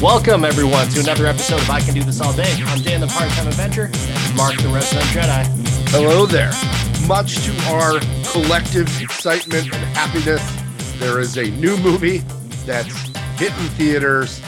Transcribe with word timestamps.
Welcome, 0.00 0.44
everyone, 0.44 0.88
to 0.90 1.00
another 1.00 1.26
episode 1.26 1.60
of 1.60 1.68
I 1.68 1.80
Can 1.80 1.92
Do 1.92 2.04
This 2.04 2.20
All 2.20 2.32
Day. 2.32 2.54
I'm 2.66 2.80
Dan, 2.82 3.00
the 3.00 3.08
part-time 3.08 3.48
adventurer, 3.48 3.86
and 3.92 4.36
Mark, 4.36 4.56
the 4.58 4.68
resident 4.68 5.04
Jedi. 5.08 5.44
Hello 5.90 6.24
there. 6.24 6.52
Much 7.08 7.44
to 7.44 7.52
our 7.66 7.98
collective 8.30 8.86
excitement 9.02 9.64
and 9.64 9.96
happiness, 9.96 10.40
there 11.00 11.18
is 11.18 11.36
a 11.36 11.50
new 11.56 11.76
movie 11.78 12.18
that's 12.64 12.94
hitting 13.40 13.66
theaters 13.70 14.40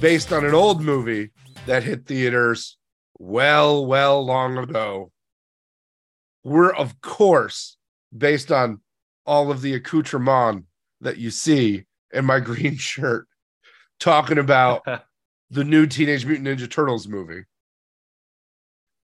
based 0.00 0.32
on 0.32 0.46
an 0.46 0.54
old 0.54 0.80
movie 0.80 1.30
that 1.66 1.82
hit 1.82 2.06
theaters 2.06 2.78
well, 3.18 3.84
well 3.84 4.24
long 4.24 4.56
ago. 4.56 5.12
We're, 6.42 6.72
of 6.72 7.02
course, 7.02 7.76
based 8.16 8.50
on 8.50 8.80
all 9.26 9.50
of 9.50 9.60
the 9.60 9.74
accoutrement 9.74 10.64
that 11.02 11.18
you 11.18 11.30
see 11.30 11.84
in 12.14 12.24
my 12.24 12.40
green 12.48 12.78
shirt, 12.78 13.28
talking 14.00 14.38
about 14.38 14.84
the 15.50 15.64
new 15.64 15.86
Teenage 15.86 16.24
Mutant 16.26 16.46
Ninja 16.48 16.70
Turtles 16.70 17.06
movie. 17.08 17.44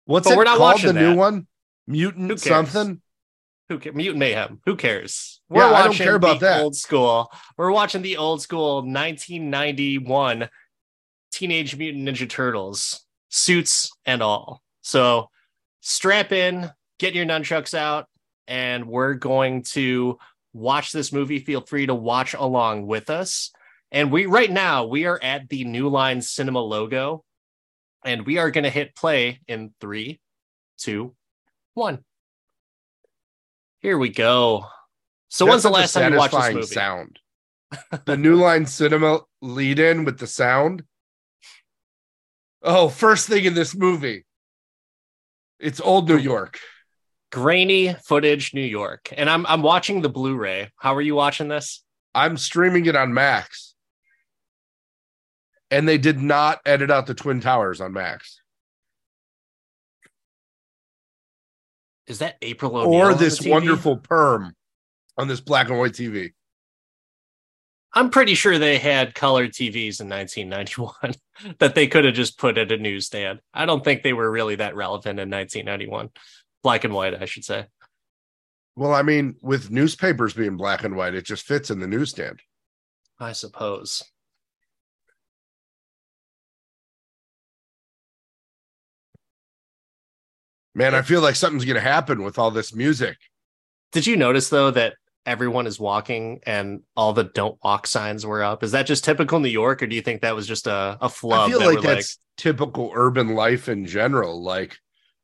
What's 0.04 0.26
But 0.26 0.34
it 0.34 0.36
we're 0.38 0.44
not 0.44 0.58
called? 0.58 0.74
watching 0.74 0.94
The 0.94 1.00
new 1.00 1.14
one? 1.16 1.46
Mutant 1.86 2.28
cares? 2.28 2.42
something? 2.42 3.00
Who 3.68 3.78
ca- 3.78 3.92
Mutant 3.92 4.18
Mayhem? 4.18 4.60
Who 4.66 4.76
cares? 4.76 5.40
Yeah, 5.52 5.66
I 5.70 5.84
don't 5.84 5.94
care 5.94 6.14
about 6.16 6.40
the 6.40 6.46
that. 6.46 6.62
Old 6.62 6.76
school. 6.76 7.30
We're 7.56 7.70
watching 7.70 8.02
the 8.02 8.16
old 8.16 8.42
school 8.42 8.76
1991 8.82 10.48
Teenage 11.30 11.76
Mutant 11.76 12.08
Ninja 12.08 12.28
Turtles 12.28 13.04
suits 13.28 13.90
and 14.04 14.22
all. 14.22 14.62
So 14.82 15.30
strap 15.80 16.32
in, 16.32 16.70
get 16.98 17.14
your 17.14 17.24
nunchucks 17.24 17.74
out, 17.74 18.06
and 18.46 18.86
we're 18.86 19.14
going 19.14 19.62
to 19.72 20.18
watch 20.52 20.92
this 20.92 21.12
movie. 21.12 21.38
Feel 21.38 21.60
free 21.62 21.86
to 21.86 21.94
watch 21.94 22.34
along 22.34 22.86
with 22.86 23.08
us. 23.10 23.52
And 23.92 24.10
we 24.10 24.24
right 24.24 24.50
now 24.50 24.86
we 24.86 25.04
are 25.04 25.20
at 25.22 25.50
the 25.50 25.64
New 25.64 25.88
Line 25.88 26.22
Cinema 26.22 26.60
logo, 26.60 27.24
and 28.04 28.24
we 28.24 28.38
are 28.38 28.50
going 28.50 28.64
to 28.64 28.70
hit 28.70 28.96
play 28.96 29.40
in 29.46 29.72
three, 29.80 30.18
two, 30.78 31.14
one. 31.74 31.98
Here 33.80 33.98
we 33.98 34.08
go. 34.08 34.64
So 35.28 35.44
when's 35.44 35.62
the 35.62 35.70
last 35.70 35.92
time 35.92 36.12
you 36.12 36.18
watched 36.18 36.34
this 36.34 36.54
movie? 36.54 36.66
Sound. 36.66 37.18
the 38.06 38.16
New 38.16 38.36
Line 38.36 38.64
Cinema 38.64 39.20
lead 39.42 39.78
in 39.78 40.04
with 40.04 40.18
the 40.18 40.26
sound. 40.26 40.84
Oh, 42.62 42.88
first 42.88 43.28
thing 43.28 43.44
in 43.44 43.54
this 43.54 43.74
movie. 43.74 44.24
It's 45.58 45.80
old 45.80 46.08
New 46.08 46.16
York. 46.16 46.60
Grainy 47.30 47.94
footage, 48.06 48.54
New 48.54 48.60
York, 48.60 49.12
and 49.14 49.28
I'm 49.28 49.44
I'm 49.46 49.62
watching 49.62 50.00
the 50.00 50.08
Blu-ray. 50.08 50.70
How 50.76 50.94
are 50.94 51.02
you 51.02 51.14
watching 51.14 51.48
this? 51.48 51.84
I'm 52.14 52.38
streaming 52.38 52.86
it 52.86 52.96
on 52.96 53.12
Max. 53.12 53.71
And 55.72 55.88
they 55.88 55.98
did 55.98 56.20
not 56.20 56.60
edit 56.66 56.90
out 56.90 57.06
the 57.06 57.14
Twin 57.14 57.40
Towers 57.40 57.80
on 57.80 57.92
Max. 57.94 58.40
Is 62.06 62.18
that 62.18 62.36
April 62.42 62.76
O'Neil 62.76 62.92
or 62.92 63.14
this 63.14 63.40
wonderful 63.44 63.96
perm 63.96 64.54
on 65.16 65.28
this 65.28 65.40
black 65.40 65.70
and 65.70 65.78
white 65.78 65.92
TV. 65.92 66.32
I'm 67.94 68.10
pretty 68.10 68.34
sure 68.34 68.58
they 68.58 68.78
had 68.78 69.14
color 69.14 69.48
TVs 69.48 70.00
in 70.00 70.08
1991 70.08 71.14
that 71.58 71.74
they 71.74 71.86
could 71.86 72.04
have 72.04 72.14
just 72.14 72.38
put 72.38 72.58
at 72.58 72.72
a 72.72 72.76
newsstand. 72.76 73.40
I 73.52 73.66
don't 73.66 73.84
think 73.84 74.02
they 74.02 74.14
were 74.14 74.30
really 74.30 74.56
that 74.56 74.74
relevant 74.74 75.20
in 75.20 75.30
1991. 75.30 76.10
Black 76.62 76.84
and 76.84 76.94
white, 76.94 77.20
I 77.20 77.24
should 77.26 77.44
say. 77.44 77.66
Well, 78.76 78.94
I 78.94 79.02
mean, 79.02 79.36
with 79.42 79.70
newspapers 79.70 80.32
being 80.32 80.56
black 80.56 80.84
and 80.84 80.96
white, 80.96 81.14
it 81.14 81.26
just 81.26 81.44
fits 81.44 81.70
in 81.70 81.80
the 81.80 81.86
newsstand. 81.86 82.40
I 83.18 83.32
suppose. 83.32 84.02
Man, 90.74 90.94
I 90.94 91.02
feel 91.02 91.20
like 91.20 91.36
something's 91.36 91.64
going 91.64 91.74
to 91.74 91.80
happen 91.80 92.22
with 92.22 92.38
all 92.38 92.50
this 92.50 92.74
music. 92.74 93.16
Did 93.92 94.06
you 94.06 94.16
notice 94.16 94.48
though 94.48 94.70
that 94.70 94.94
everyone 95.26 95.66
is 95.66 95.78
walking 95.78 96.40
and 96.44 96.82
all 96.96 97.12
the 97.12 97.24
don't 97.24 97.58
walk 97.62 97.86
signs 97.86 98.24
were 98.24 98.42
up? 98.42 98.62
Is 98.62 98.72
that 98.72 98.86
just 98.86 99.04
typical 99.04 99.38
New 99.38 99.48
York, 99.48 99.82
or 99.82 99.86
do 99.86 99.94
you 99.94 100.02
think 100.02 100.22
that 100.22 100.34
was 100.34 100.46
just 100.46 100.66
a, 100.66 100.96
a 101.00 101.08
flub? 101.08 101.48
I 101.48 101.50
feel 101.50 101.58
that 101.60 101.66
like 101.66 101.82
that's 101.82 102.18
typical 102.36 102.90
urban 102.94 103.34
life 103.34 103.68
in 103.68 103.86
general. 103.86 104.42
Like, 104.42 104.78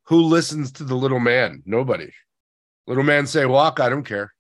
who 0.05 0.23
listens 0.23 0.73
to 0.73 0.85
the 0.85 0.95
little 0.95 1.21
man? 1.21 1.63
Nobody. 1.65 2.11
Little 2.87 3.05
man 3.05 3.27
say 3.27 3.47
walk, 3.47 3.81
I 3.81 3.89
don't 3.89 4.05
care. 4.05 4.33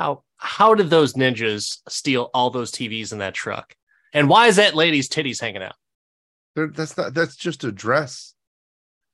How 0.00 0.24
how 0.38 0.74
did 0.74 0.88
those 0.88 1.12
ninjas 1.12 1.78
steal 1.88 2.30
all 2.32 2.48
those 2.48 2.72
TVs 2.72 3.12
in 3.12 3.18
that 3.18 3.34
truck? 3.34 3.74
And 4.14 4.28
why 4.28 4.46
is 4.46 4.56
that 4.56 4.74
lady's 4.74 5.08
titties 5.08 5.40
hanging 5.40 5.62
out? 5.62 5.76
They're, 6.56 6.68
that's 6.68 6.96
not. 6.96 7.12
That's 7.12 7.36
just 7.36 7.62
a 7.64 7.70
dress. 7.70 8.34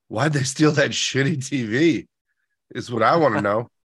Why'd 0.09 0.33
they 0.33 0.45
steal 0.45 0.71
that 0.73 0.91
shitty 0.93 1.39
TV? 1.39 2.07
Is 2.75 2.91
what 2.91 3.03
I 3.03 3.17
want 3.17 3.35
to 3.35 3.43
know. 3.43 3.69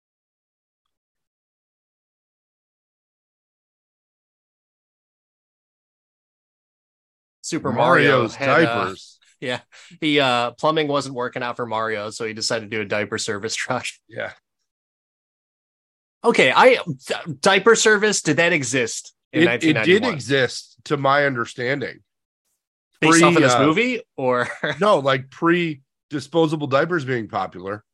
Super 7.43 7.73
Mario 7.73 8.17
Mario's 8.17 8.35
had, 8.35 8.49
uh, 8.51 8.65
diapers. 8.65 9.19
yeah, 9.41 9.61
the 10.01 10.21
uh, 10.21 10.51
plumbing 10.53 10.89
wasn't 10.89 11.15
working 11.15 11.43
out 11.45 11.57
for 11.57 11.65
Mario, 11.65 12.11
so 12.11 12.27
he 12.27 12.35
decided 12.35 12.71
to 12.71 12.77
do 12.77 12.83
a 12.83 12.85
diaper 12.85 13.17
service 13.17 13.55
truck. 13.55 13.87
yeah, 14.09 14.33
Okay, 16.25 16.53
I 16.55 16.79
diaper 17.41 17.75
service 17.75 18.23
did 18.23 18.39
that 18.39 18.53
exist 18.53 19.15
in 19.33 19.47
it, 19.47 19.63
it 19.65 19.85
did 19.85 20.05
exist, 20.05 20.77
to 20.85 20.97
my 20.97 21.27
understanding. 21.27 22.01
based 23.01 23.23
off 23.23 23.37
of 23.37 23.43
this 23.43 23.53
uh, 23.53 23.65
movie 23.65 24.01
or 24.17 24.49
No, 24.81 24.99
like 24.99 25.31
pre 25.31 25.83
disposable 26.11 26.67
diapers 26.67 27.05
being 27.05 27.29
popular, 27.29 27.85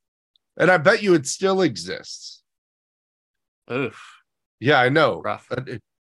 and 0.57 0.71
I 0.71 0.77
bet 0.77 1.03
you 1.03 1.13
it 1.13 1.27
still 1.27 1.61
exists. 1.61 2.41
Oof, 3.71 4.21
Yeah, 4.59 4.79
I 4.79 4.89
know. 4.89 5.21
rough. 5.21 5.49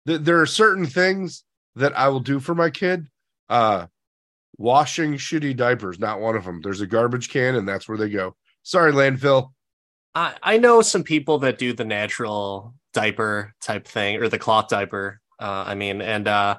There 0.05 0.41
are 0.41 0.47
certain 0.47 0.87
things 0.87 1.45
that 1.77 1.97
I 1.97 2.09
will 2.09 2.21
do 2.21 2.41
for 2.41 2.55
my 2.55 2.71
kid. 2.71 3.07
Uh, 3.49 3.87
washing 4.59 5.15
shitty 5.15 5.57
diapers, 5.57 5.99
not 5.99 6.21
one 6.21 6.37
of 6.37 6.45
them. 6.45 6.61
There's 6.61 6.81
a 6.81 6.87
garbage 6.87 7.31
can, 7.31 7.55
and 7.55 7.69
that's 7.69 7.89
where 7.89 7.99
they 7.99 8.09
go. 8.09 8.37
Sorry, 8.63 8.93
landfill. 8.93 9.53
I, 10.15 10.35
I 10.43 10.59
know 10.59 10.83
some 10.83 11.05
people 11.05 11.39
that 11.41 11.59
do 11.59 11.73
the 11.73 11.85
natural 11.85 12.75
diaper 12.93 13.55
type 13.63 13.87
thing 13.87 14.17
or 14.17 14.29
the 14.29 14.39
cloth 14.39 14.69
diaper. 14.69 15.21
Uh, 15.39 15.65
I 15.67 15.75
mean, 15.75 16.01
and 16.03 16.29
uh, 16.29 16.59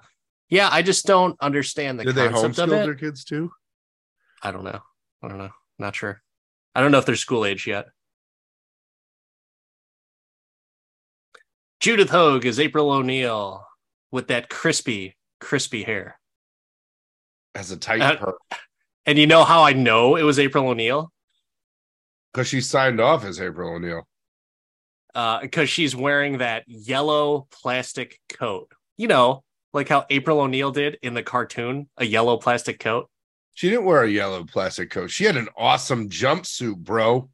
yeah, 0.49 0.69
I 0.71 0.81
just 0.81 1.05
don't 1.05 1.39
understand 1.41 1.99
the 1.99 2.05
Did 2.05 2.15
they 2.15 2.29
concept 2.29 2.57
of 2.59 2.69
homeschool 2.69 2.81
it. 2.81 2.85
their 2.85 2.95
kids 2.95 3.23
too? 3.23 3.51
I 4.41 4.51
don't 4.51 4.63
know. 4.63 4.79
I 5.21 5.27
don't 5.27 5.37
know. 5.37 5.51
Not 5.79 5.95
sure. 5.95 6.21
I 6.75 6.81
don't 6.81 6.91
know 6.91 6.97
if 6.97 7.05
they're 7.05 7.15
school 7.15 7.45
age 7.45 7.67
yet. 7.67 7.85
Judith 11.79 12.09
Hoag 12.09 12.45
is 12.45 12.59
April 12.59 12.91
O'Neil 12.91 13.65
with 14.11 14.27
that 14.29 14.49
crispy, 14.49 15.15
crispy 15.39 15.83
hair. 15.83 16.19
As 17.55 17.71
a 17.71 17.77
tight 17.77 18.01
Uh, 18.01 18.15
perm, 18.17 18.33
And 19.05 19.19
you 19.19 19.27
know 19.27 19.43
how 19.43 19.63
I 19.63 19.73
know 19.73 20.15
it 20.15 20.23
was 20.23 20.39
April 20.39 20.67
O'Neil? 20.69 21.11
Because 22.33 22.47
she 22.47 22.61
signed 22.61 22.99
off 22.99 23.23
as 23.23 23.39
April 23.39 23.75
O'Neil. 23.75 24.07
Because 25.41 25.69
she's 25.69 25.95
wearing 25.95 26.39
that 26.39 26.63
yellow 26.67 27.47
plastic 27.51 28.19
coat. 28.29 28.71
You 28.97 29.07
know, 29.07 29.43
like 29.73 29.89
how 29.89 30.05
April 30.09 30.39
O'Neil 30.39 30.71
did 30.71 30.97
in 31.01 31.13
the 31.13 31.23
cartoon, 31.23 31.89
a 31.97 32.05
yellow 32.05 32.37
plastic 32.37 32.79
coat. 32.79 33.09
She 33.53 33.69
didn't 33.69 33.85
wear 33.85 34.03
a 34.03 34.09
yellow 34.09 34.43
plastic 34.43 34.89
coat. 34.89 35.11
She 35.11 35.25
had 35.25 35.37
an 35.37 35.49
awesome 35.55 36.09
jumpsuit, 36.09 36.77
bro. 36.77 37.29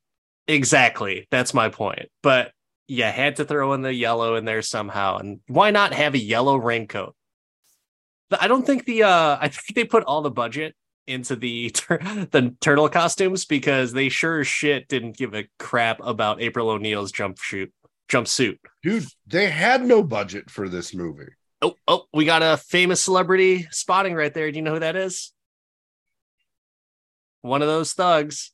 Exactly. 0.48 1.28
That's 1.32 1.54
my 1.54 1.70
point. 1.70 2.10
But 2.22 2.52
you 2.88 3.04
had 3.04 3.38
to 3.38 3.46
throw 3.46 3.74
in 3.74 3.82
the 3.82 3.94
yellow 3.94 4.36
in 4.36 4.44
there 4.46 4.62
somehow. 4.62 5.18
And 5.18 5.40
why 5.48 5.72
not 5.72 5.94
have 5.94 6.16
a 6.16 6.20
yellow 6.20 6.58
raincoat? 6.58 7.16
I 8.38 8.48
don't 8.48 8.66
think 8.66 8.86
the 8.86 9.04
uh 9.04 9.38
I 9.40 9.48
think 9.48 9.76
they 9.76 9.86
put 9.86 10.04
all 10.04 10.22
the 10.22 10.32
budget 10.32 10.76
into 11.10 11.36
the 11.36 11.70
tur- 11.72 12.00
the 12.32 12.56
turtle 12.62 12.90
costumes 12.90 13.46
because 13.46 13.92
they 13.92 14.10
sure 14.10 14.42
as 14.42 14.48
shit 14.48 14.88
didn't 14.88 15.18
give 15.18 15.34
a 15.34 15.48
crap 15.58 16.00
about 16.02 16.42
April 16.42 16.70
O'Neil's 16.70 17.12
jumpsuit 17.12 17.72
jumpsuit. 18.10 18.58
Dude, 18.84 19.06
they 19.28 19.50
had 19.50 19.84
no 19.84 20.04
budget 20.04 20.50
for 20.50 20.68
this 20.68 20.94
movie. 20.94 21.32
Oh, 21.62 21.76
oh, 21.88 22.06
we 22.14 22.26
got 22.26 22.42
a 22.42 22.58
famous 22.58 23.02
celebrity 23.02 23.68
spotting 23.72 24.16
right 24.16 24.34
there. 24.34 24.52
Do 24.52 24.58
you 24.58 24.62
know 24.62 24.74
who 24.74 24.80
that 24.80 24.96
is? 24.96 25.32
One 27.42 27.62
of 27.62 27.68
those 27.68 27.94
thugs. 27.94 28.52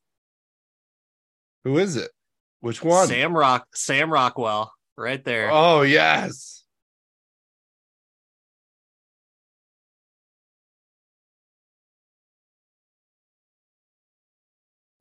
Who 1.63 1.77
is 1.77 1.95
it? 1.95 2.11
Which 2.59 2.83
one? 2.83 3.07
Sam 3.07 3.35
Rock 3.35 3.67
Sam 3.73 4.11
Rockwell, 4.11 4.71
right 4.97 5.23
there. 5.23 5.49
Oh, 5.51 5.81
yes. 5.81 6.63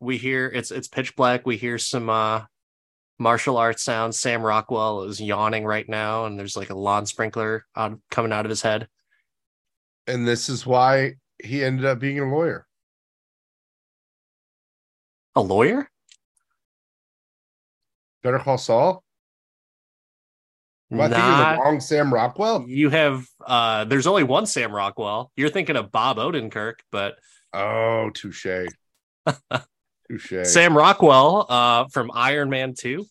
We 0.05 0.19
hear 0.19 0.47
it's 0.47 0.71
it's 0.71 0.89
pitch 0.89 1.17
black. 1.17 1.47
We 1.47 1.57
hear 1.57 1.79
some 1.79 2.11
uh 2.11 2.43
martial 3.19 3.57
arts 3.57 3.83
sounds. 3.83 4.19
Sam 4.19 4.43
Rockwell 4.43 5.05
is 5.05 5.21
yawning 5.21 5.65
right 5.65 5.89
now, 5.89 6.27
and 6.27 6.39
there's 6.39 6.57
like 6.57 6.71
a 6.71 6.75
lawn 6.75 7.07
sprinkler 7.07 7.65
out, 7.75 7.99
coming 8.11 8.33
out 8.33 8.45
of 8.45 8.51
his 8.51 8.63
head. 8.63 8.89
And 10.07 10.29
this 10.29 10.49
is 10.49 10.67
why 10.67 11.15
he 11.43 11.65
ended 11.65 11.87
up 11.87 11.99
being 11.99 12.21
a 12.21 12.29
lawyer. 12.31 12.67
A 15.37 15.41
lawyer? 15.41 15.89
Better 18.23 18.39
Call 18.39 18.59
Saul? 18.59 19.03
Am 20.93 21.01
I 21.01 21.09
thinking 21.09 21.19
Not- 21.19 21.57
the 21.57 21.63
wrong 21.63 21.81
Sam 21.81 22.13
Rockwell? 22.13 22.65
you 22.69 22.91
have 22.91 23.25
uh 23.47 23.85
there's 23.85 24.07
only 24.07 24.23
one 24.23 24.45
Sam 24.47 24.73
Rockwell. 24.73 25.33
You're 25.37 25.49
thinking 25.49 25.77
of 25.77 25.91
Bob 25.91 26.19
Odenkirk, 26.19 26.75
but 26.93 27.15
Oh, 27.53 28.11
touche. 28.15 28.47
touche. 30.11 30.47
Sam 30.47 30.77
Rockwell 30.77 31.47
uh 31.49 31.85
from 31.89 32.11
Iron 32.15 32.51
Man 32.51 32.75
2. 32.75 33.05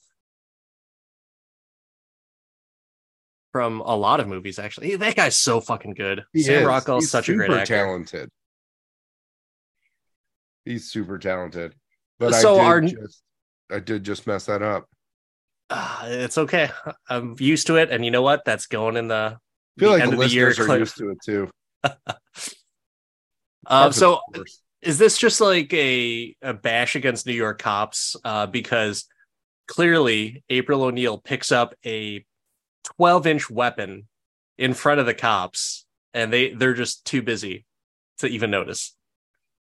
From 3.51 3.81
a 3.81 3.95
lot 3.95 4.19
of 4.19 4.27
movies, 4.27 4.57
actually. 4.57 4.95
That 4.95 5.15
guy's 5.15 5.37
so 5.37 5.61
fucking 5.61 5.93
good. 5.93 6.23
He 6.33 6.41
Sam 6.41 6.61
is. 6.63 6.67
Rockwell's 6.67 7.03
He's 7.03 7.11
such 7.11 7.29
a 7.29 7.35
great 7.35 7.47
super 7.49 7.59
actor. 7.59 7.75
talented. 7.75 8.29
He's 10.65 10.89
super 10.89 11.19
talented. 11.19 11.75
But 12.17 12.33
So 12.33 12.55
I 12.57 12.63
our- 12.65 12.81
did 12.81 12.97
just 12.99 13.21
I 13.71 13.79
did 13.79 14.03
just 14.03 14.25
mess 14.27 14.45
that 14.47 14.61
up. 14.63 14.87
Uh, 15.69 16.01
it's 16.05 16.37
okay. 16.37 16.69
I'm 17.09 17.35
used 17.39 17.67
to 17.67 17.75
it, 17.77 17.89
and 17.91 18.03
you 18.03 18.11
know 18.11 18.21
what? 18.21 18.43
That's 18.45 18.65
going 18.67 18.97
in 18.97 19.07
the, 19.07 19.37
I 19.37 19.79
feel 19.79 19.89
the 19.89 19.93
like 19.95 20.03
end 20.03 20.11
the 20.13 20.21
of 20.21 20.29
the 20.29 20.35
year. 20.35 20.49
are 20.49 20.53
clip. 20.53 20.79
used 20.79 20.97
to 20.97 21.09
it 21.11 21.17
too. 21.25 21.49
Uh, 23.65 23.89
so 23.91 24.19
course. 24.35 24.59
Is 24.83 24.97
this 24.97 25.17
just 25.17 25.39
like 25.39 25.73
a, 25.73 26.35
a 26.41 26.53
bash 26.53 26.95
against 26.95 27.25
New 27.25 27.33
York 27.33 27.61
cops? 27.61 28.15
Uh, 28.23 28.47
because 28.47 29.05
clearly 29.67 30.43
April 30.49 30.83
O'Neil 30.83 31.17
picks 31.17 31.51
up 31.51 31.73
a 31.85 32.25
12 32.83 33.27
inch 33.27 33.49
weapon 33.49 34.07
in 34.57 34.73
front 34.73 34.99
of 34.99 35.05
the 35.05 35.13
cops, 35.13 35.85
and 36.13 36.31
they 36.33 36.53
they're 36.53 36.73
just 36.73 37.05
too 37.05 37.21
busy 37.21 37.65
to 38.19 38.27
even 38.27 38.51
notice. 38.51 38.95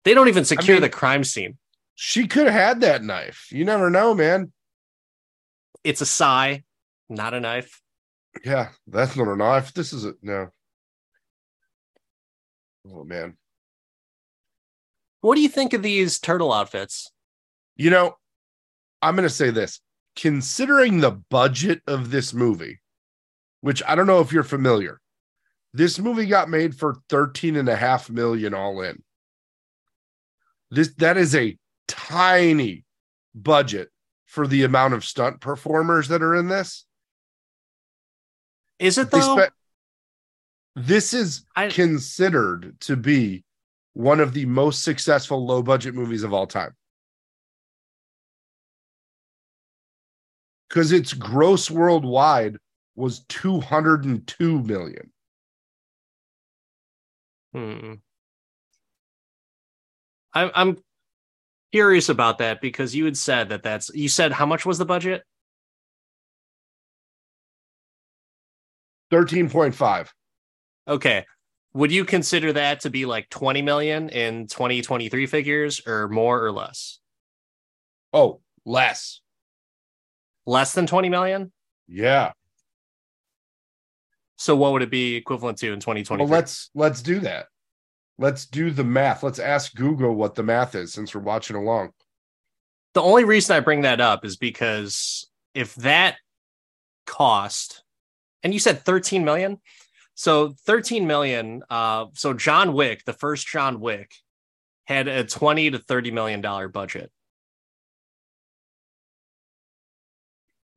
They 0.03 0.13
don't 0.13 0.27
even 0.27 0.45
secure 0.45 0.75
mean- 0.75 0.81
the 0.81 0.89
crime 0.89 1.23
scene. 1.23 1.57
she 1.95 2.27
could 2.27 2.45
have 2.47 2.53
had 2.53 2.81
that 2.81 3.03
knife. 3.03 3.47
You 3.51 3.65
never 3.65 3.89
know, 3.89 4.13
man. 4.15 4.51
It's 5.83 6.01
a 6.01 6.05
sai, 6.05 6.63
not 7.09 7.33
a 7.33 7.39
knife. 7.39 7.81
Yeah, 8.43 8.69
that's 8.87 9.15
not 9.15 9.27
a 9.27 9.35
knife. 9.35 9.73
This 9.73 9.93
is 9.93 10.05
a 10.05 10.15
no. 10.23 10.49
Oh 12.91 13.03
man. 13.03 13.37
What 15.23 15.35
do 15.35 15.41
you 15.41 15.47
think 15.47 15.71
of 15.71 15.81
these 15.81 16.19
turtle 16.19 16.51
outfits? 16.51 17.09
You 17.77 17.89
know, 17.89 18.17
I'm 19.01 19.15
going 19.15 19.27
to 19.27 19.33
say 19.33 19.51
this. 19.51 19.79
Considering 20.17 20.99
the 20.99 21.11
budget 21.11 21.81
of 21.87 22.11
this 22.11 22.33
movie, 22.33 22.81
which 23.61 23.81
I 23.87 23.95
don't 23.95 24.05
know 24.05 24.19
if 24.19 24.33
you're 24.33 24.43
familiar, 24.43 24.99
this 25.73 25.97
movie 25.97 26.25
got 26.25 26.49
made 26.49 26.75
for 26.75 26.97
13 27.07 27.55
and 27.55 27.69
a 27.69 27.75
half 27.77 28.09
million 28.09 28.53
all 28.53 28.81
in. 28.81 29.01
This 30.71 30.93
that 30.95 31.15
is 31.15 31.33
a 31.35 31.57
tiny 31.87 32.83
budget 33.33 33.91
for 34.25 34.45
the 34.45 34.63
amount 34.63 34.93
of 34.93 35.05
stunt 35.05 35.39
performers 35.39 36.09
that 36.09 36.21
are 36.21 36.35
in 36.35 36.49
this. 36.49 36.85
Is 38.77 38.97
it 38.97 39.09
though? 39.09 39.37
spe- 39.37 39.53
this 40.75 41.13
is 41.13 41.45
I- 41.55 41.69
considered 41.69 42.75
to 42.81 42.97
be 42.97 43.45
one 43.93 44.19
of 44.19 44.33
the 44.33 44.45
most 44.45 44.83
successful 44.83 45.45
low 45.45 45.61
budget 45.61 45.93
movies 45.95 46.23
of 46.23 46.33
all 46.33 46.47
time. 46.47 46.75
Because 50.67 50.91
its 50.91 51.13
gross 51.13 51.69
worldwide 51.69 52.57
was 52.95 53.23
202 53.29 54.59
million. 54.59 55.11
Hmm. 57.53 57.93
I'm 60.33 60.51
I'm 60.55 60.77
curious 61.71 62.09
about 62.09 62.39
that 62.39 62.61
because 62.61 62.95
you 62.95 63.05
had 63.05 63.17
said 63.17 63.49
that 63.49 63.61
that's 63.61 63.91
you 63.93 64.09
said 64.09 64.31
how 64.31 64.47
much 64.47 64.65
was 64.65 64.79
the 64.79 64.85
budget? 64.85 65.23
13.5. 69.11 70.09
Okay. 70.87 71.25
Would 71.73 71.91
you 71.91 72.05
consider 72.05 72.53
that 72.53 72.81
to 72.81 72.89
be 72.89 73.05
like 73.05 73.29
20 73.29 73.61
million 73.63 74.09
in 74.09 74.47
2023 74.47 75.25
figures 75.25 75.81
or 75.87 76.07
more 76.07 76.43
or 76.43 76.51
less? 76.51 76.99
Oh, 78.13 78.41
less. 78.63 79.21
Less 80.45 80.73
than 80.73 80.85
20 80.85 81.09
million? 81.09 81.51
Yeah. 81.87 82.33
So 84.37 84.55
what 84.55 84.73
would 84.73 84.81
it 84.83 84.91
be 84.91 85.15
equivalent 85.15 85.57
to 85.59 85.71
in 85.71 85.79
2023? 85.79 86.17
Well, 86.17 86.27
let's 86.31 86.69
let's 86.75 87.01
do 87.01 87.19
that. 87.21 87.47
Let's 88.19 88.45
do 88.45 88.69
the 88.69 88.83
math. 88.83 89.23
Let's 89.23 89.39
ask 89.39 89.73
Google 89.73 90.13
what 90.13 90.35
the 90.35 90.43
math 90.43 90.75
is 90.75 90.93
since 90.93 91.15
we're 91.15 91.21
watching 91.21 91.55
along. 91.55 91.91
the 92.93 93.01
only 93.01 93.23
reason 93.23 93.55
I 93.55 93.59
bring 93.61 93.81
that 93.81 93.99
up 94.01 94.23
is 94.25 94.37
because 94.37 95.27
if 95.55 95.73
that 95.75 96.17
cost, 97.07 97.83
and 98.43 98.53
you 98.53 98.59
said 98.59 98.83
13 98.85 99.25
million, 99.25 99.59
so 100.15 100.53
13 100.65 101.07
million, 101.07 101.63
uh, 101.69 102.05
so 102.13 102.33
John 102.33 102.73
Wick, 102.73 103.03
the 103.05 103.13
first 103.13 103.47
John 103.47 103.79
Wick, 103.79 104.11
had 104.85 105.07
a 105.07 105.23
20 105.23 105.71
to 105.71 105.79
30 105.79 106.11
million 106.11 106.41
dollar 106.41 106.67
budget. 106.67 107.11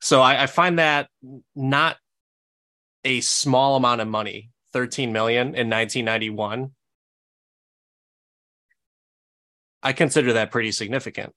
So 0.01 0.21
I, 0.21 0.45
I 0.45 0.47
find 0.47 0.79
that 0.79 1.09
not 1.55 1.97
a 3.05 3.21
small 3.21 3.77
amount 3.77 4.01
of 4.01 4.09
money, 4.09 4.51
13 4.73 5.13
million 5.13 5.49
in 5.49 5.69
1991. 5.69 6.71
I 9.83 9.93
consider 9.93 10.35
that 10.35 10.51
pretty 10.51 10.73
significant 10.73 11.33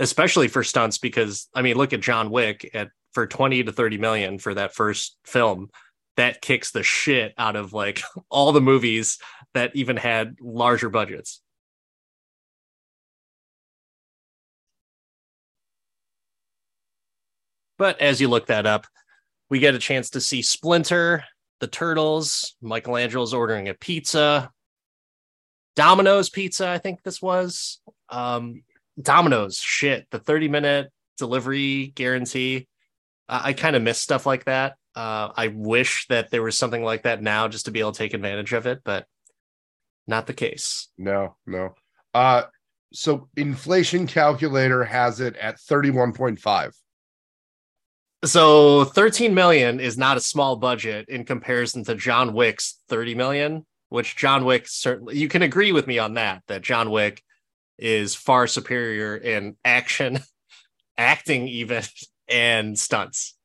especially 0.00 0.48
for 0.48 0.64
stunts 0.64 0.98
because 0.98 1.48
I 1.54 1.62
mean 1.62 1.76
look 1.76 1.92
at 1.92 2.00
John 2.00 2.30
Wick 2.30 2.68
at 2.74 2.88
for 3.12 3.26
20 3.26 3.64
to 3.64 3.72
30 3.72 3.98
million 3.98 4.38
for 4.38 4.54
that 4.54 4.74
first 4.74 5.16
film 5.24 5.68
that 6.16 6.42
kicks 6.42 6.70
the 6.70 6.82
shit 6.82 7.32
out 7.38 7.56
of 7.56 7.72
like 7.72 8.02
all 8.30 8.52
the 8.52 8.60
movies 8.60 9.18
that 9.54 9.74
even 9.74 9.96
had 9.96 10.36
larger 10.40 10.90
budgets. 10.90 11.40
But 17.78 18.00
as 18.00 18.20
you 18.20 18.28
look 18.28 18.48
that 18.48 18.66
up, 18.66 18.86
we 19.48 19.58
get 19.58 19.74
a 19.74 19.78
chance 19.78 20.10
to 20.10 20.20
see 20.20 20.42
Splinter, 20.42 21.24
the 21.60 21.66
Turtles, 21.66 22.54
Michelangelo's 22.60 23.32
ordering 23.32 23.70
a 23.70 23.74
pizza, 23.74 24.50
Domino's 25.76 26.28
pizza, 26.28 26.68
I 26.68 26.76
think 26.76 27.02
this 27.02 27.22
was. 27.22 27.80
Um, 28.10 28.62
Domino's 29.00 29.56
shit, 29.56 30.06
the 30.10 30.18
30 30.18 30.48
minute 30.48 30.92
delivery 31.16 31.92
guarantee. 31.94 32.66
I, 33.30 33.48
I 33.48 33.52
kind 33.54 33.76
of 33.76 33.82
miss 33.82 33.98
stuff 33.98 34.26
like 34.26 34.44
that. 34.44 34.76
Uh, 34.94 35.30
I 35.34 35.48
wish 35.48 36.06
that 36.08 36.30
there 36.30 36.42
was 36.42 36.58
something 36.58 36.82
like 36.82 37.04
that 37.04 37.22
now 37.22 37.48
just 37.48 37.64
to 37.66 37.70
be 37.70 37.80
able 37.80 37.92
to 37.92 37.98
take 37.98 38.12
advantage 38.12 38.52
of 38.52 38.66
it, 38.66 38.80
but 38.84 39.06
not 40.06 40.26
the 40.26 40.34
case. 40.34 40.88
No, 40.98 41.36
no. 41.46 41.74
Uh 42.12 42.42
so 42.92 43.28
inflation 43.36 44.06
calculator 44.06 44.82
has 44.84 45.20
it 45.20 45.36
at 45.36 45.56
31.5. 45.58 46.74
So 48.24 48.84
13 48.84 49.32
million 49.32 49.80
is 49.80 49.96
not 49.96 50.16
a 50.16 50.20
small 50.20 50.56
budget 50.56 51.08
in 51.08 51.24
comparison 51.24 51.84
to 51.84 51.94
John 51.94 52.34
Wick's 52.34 52.78
30 52.88 53.14
million, 53.14 53.66
which 53.88 54.16
John 54.16 54.44
Wick 54.44 54.66
certainly 54.68 55.16
you 55.16 55.28
can 55.28 55.42
agree 55.42 55.72
with 55.72 55.86
me 55.86 55.98
on 55.98 56.14
that, 56.14 56.42
that 56.48 56.62
John 56.62 56.90
Wick 56.90 57.22
is 57.78 58.14
far 58.14 58.46
superior 58.46 59.16
in 59.16 59.56
action, 59.64 60.18
acting 60.98 61.48
even, 61.48 61.84
and 62.30 62.78
stunts. 62.78 63.36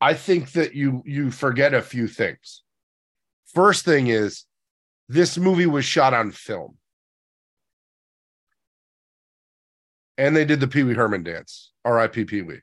I 0.00 0.14
think 0.14 0.52
that 0.52 0.74
you 0.74 1.02
you 1.06 1.30
forget 1.30 1.72
a 1.74 1.80
few 1.82 2.08
things. 2.08 2.62
First 3.54 3.84
thing 3.84 4.08
is 4.08 4.44
this 5.08 5.38
movie 5.38 5.66
was 5.66 5.84
shot 5.84 6.12
on 6.14 6.30
film. 6.30 6.76
And 10.16 10.36
they 10.36 10.44
did 10.44 10.60
the 10.60 10.68
Pee 10.68 10.82
Wee 10.84 10.94
Herman 10.94 11.24
dance. 11.24 11.72
R.I.P. 11.84 12.24
Pee 12.26 12.42
Wee. 12.42 12.60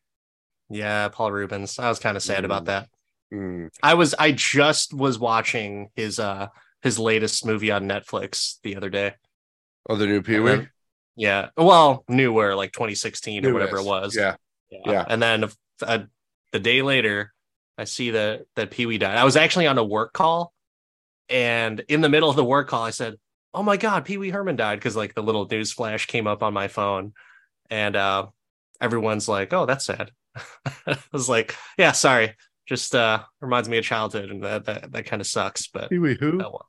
Yeah, 0.70 1.10
Paul 1.10 1.32
Reubens. 1.32 1.80
I 1.80 1.90
was 1.90 2.00
kind 2.00 2.16
of 2.16 2.24
sad 2.24 2.46
about 2.46 2.66
that. 2.66 2.88
Mm. 3.34 3.70
I 3.84 3.94
was 3.94 4.14
I 4.18 4.32
just 4.32 4.94
was 4.94 5.18
watching 5.18 5.90
his 5.96 6.20
uh 6.20 6.48
his 6.82 7.00
latest 7.00 7.46
movie 7.46 7.72
on 7.72 7.88
Netflix 7.88 8.56
the 8.64 8.76
other 8.76 8.90
day. 8.90 9.14
Oh, 9.90 9.96
the 9.96 10.06
new 10.06 10.22
Pee 10.22 10.40
Wee? 10.40 10.68
Yeah. 11.16 11.50
Well, 11.58 12.04
newer 12.08 12.56
like 12.56 12.72
2016 12.72 13.46
or 13.46 13.54
whatever 13.54 13.80
is. 13.80 13.86
it 13.86 13.90
was. 13.90 14.16
Yeah. 14.72 14.80
Yeah. 14.86 15.06
And 15.08 15.22
then 15.22 15.50
uh, 15.82 16.00
the 16.52 16.60
day 16.60 16.82
later, 16.82 17.34
I 17.78 17.84
see 17.84 18.12
that 18.12 18.46
that 18.56 18.72
Pee 18.72 18.86
Wee 18.86 18.98
died. 18.98 19.18
I 19.18 19.24
was 19.24 19.36
actually 19.36 19.68
on 19.68 19.78
a 19.78 19.84
work 19.84 20.14
call, 20.14 20.54
and 21.30 21.80
in 21.88 22.02
the 22.02 22.10
middle 22.10 22.30
of 22.30 22.36
the 22.36 22.44
work 22.44 22.68
call, 22.68 22.84
I 22.84 22.92
said, 22.92 23.16
oh 23.54 23.64
my 23.64 23.78
god, 23.78 24.06
Pee 24.06 24.18
Wee 24.18 24.30
Herman 24.30 24.56
died 24.56 24.78
because 24.78 24.96
like 24.96 25.14
the 25.14 25.24
little 25.24 25.48
news 25.48 25.72
flash 25.72 26.06
came 26.06 26.28
up 26.28 26.44
on 26.44 26.54
my 26.54 26.68
phone, 26.68 27.14
and 27.70 27.96
uh, 27.96 28.28
everyone's 28.80 29.28
like, 29.28 29.54
oh, 29.54 29.66
that's 29.66 29.86
sad. 29.86 30.12
I 30.88 30.98
was 31.12 31.28
like, 31.28 31.56
yeah, 31.78 31.92
sorry, 31.92 32.36
just 32.68 32.96
uh, 32.96 33.24
reminds 33.40 33.68
me 33.68 33.78
of 33.78 33.84
childhood, 33.84 34.30
and 34.30 34.44
that 34.44 34.66
that, 34.66 34.92
that 34.92 35.06
kind 35.06 35.22
of 35.22 35.28
sucks. 35.28 35.68
But 35.68 35.90
Pee 35.90 36.00
Wee 36.00 36.18
who? 36.20 36.42
oh, 36.42 36.52
well. 36.52 36.68